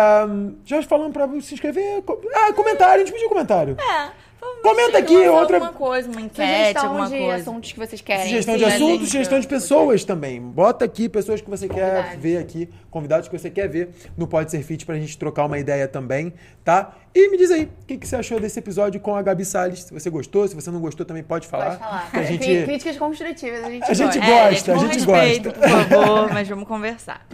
já 0.65 0.81
falando 0.83 1.13
pra 1.13 1.27
se 1.41 1.53
inscrever. 1.53 2.03
Ah, 2.35 2.53
comentário, 2.53 2.95
a 2.95 3.05
gente 3.05 3.13
pediu 3.13 3.29
comentário. 3.29 3.77
É. 3.79 4.09
vamos- 4.41 4.61
Comenta 4.61 4.97
aqui 4.97 5.15
outra- 5.27 5.55
Alguma 5.57 5.71
coisa, 5.73 6.09
uma 6.09 6.19
enquete, 6.19 6.57
Sugestão 6.57 6.85
alguma 6.87 7.09
de 7.09 7.17
coisa. 7.17 7.35
assuntos 7.35 7.71
que 7.71 7.79
vocês 7.79 8.01
querem. 8.01 8.25
Sugestão 8.25 8.57
de 8.57 8.65
assuntos, 8.65 9.07
sugestão 9.09 9.39
de 9.39 9.47
pessoas 9.47 10.03
também. 10.03 10.41
Bota 10.41 10.83
aqui 10.83 11.07
pessoas 11.07 11.39
que 11.41 11.49
você 11.49 11.69
quer 11.69 12.17
ver 12.17 12.37
aqui, 12.39 12.69
convidados 12.91 13.29
que 13.29 13.37
você 13.37 13.49
quer 13.49 13.69
ver 13.69 13.89
no 14.17 14.27
Pode 14.27 14.51
Ser 14.51 14.61
Fit 14.63 14.85
pra 14.85 14.95
gente 14.95 15.17
trocar 15.17 15.45
uma 15.45 15.57
ideia 15.57 15.87
também, 15.87 16.33
tá? 16.63 16.93
E 17.15 17.29
me 17.29 17.37
diz 17.37 17.51
aí, 17.51 17.63
o 17.83 17.85
que, 17.87 17.97
que 17.97 18.05
você 18.07 18.17
achou 18.17 18.37
desse 18.39 18.59
episódio 18.59 18.99
com 18.99 19.15
a 19.15 19.21
Gabi 19.21 19.45
Salles? 19.45 19.83
Se 19.83 19.93
você 19.93 20.09
gostou, 20.09 20.45
se 20.45 20.55
você 20.55 20.69
não 20.71 20.81
gostou 20.81 21.05
também 21.05 21.23
pode 21.23 21.47
falar. 21.47 21.77
Pode 21.77 21.79
falar. 21.79 22.09
A 22.11 22.23
gente, 22.23 22.43
Cri- 22.43 22.63
Críticas 22.65 22.97
construtivas, 22.97 23.63
a 23.63 23.69
gente 23.69 23.83
A 23.89 23.93
gente 23.93 24.17
gosta. 24.19 24.31
gosta, 24.31 24.71
É, 24.71 24.75
a 24.75 24.77
gente 24.77 24.93
respeito, 24.95 25.51
gosta. 25.51 25.59
por 25.59 25.69
favor, 25.69 26.33
mas 26.33 26.49
vamos 26.49 26.67
conversar. 26.67 27.25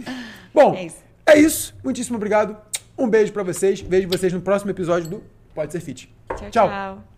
Bom, 0.54 0.74
É 0.76 0.84
isso. 0.84 1.09
É 1.30 1.38
isso. 1.38 1.74
Muitíssimo 1.82 2.16
obrigado. 2.16 2.56
Um 2.98 3.08
beijo 3.08 3.32
pra 3.32 3.42
vocês. 3.42 3.80
Vejo 3.80 4.08
vocês 4.08 4.32
no 4.32 4.40
próximo 4.40 4.70
episódio 4.70 5.08
do 5.08 5.24
Pode 5.54 5.72
Ser 5.72 5.80
Fit. 5.80 6.12
tchau. 6.36 6.50
tchau. 6.68 7.09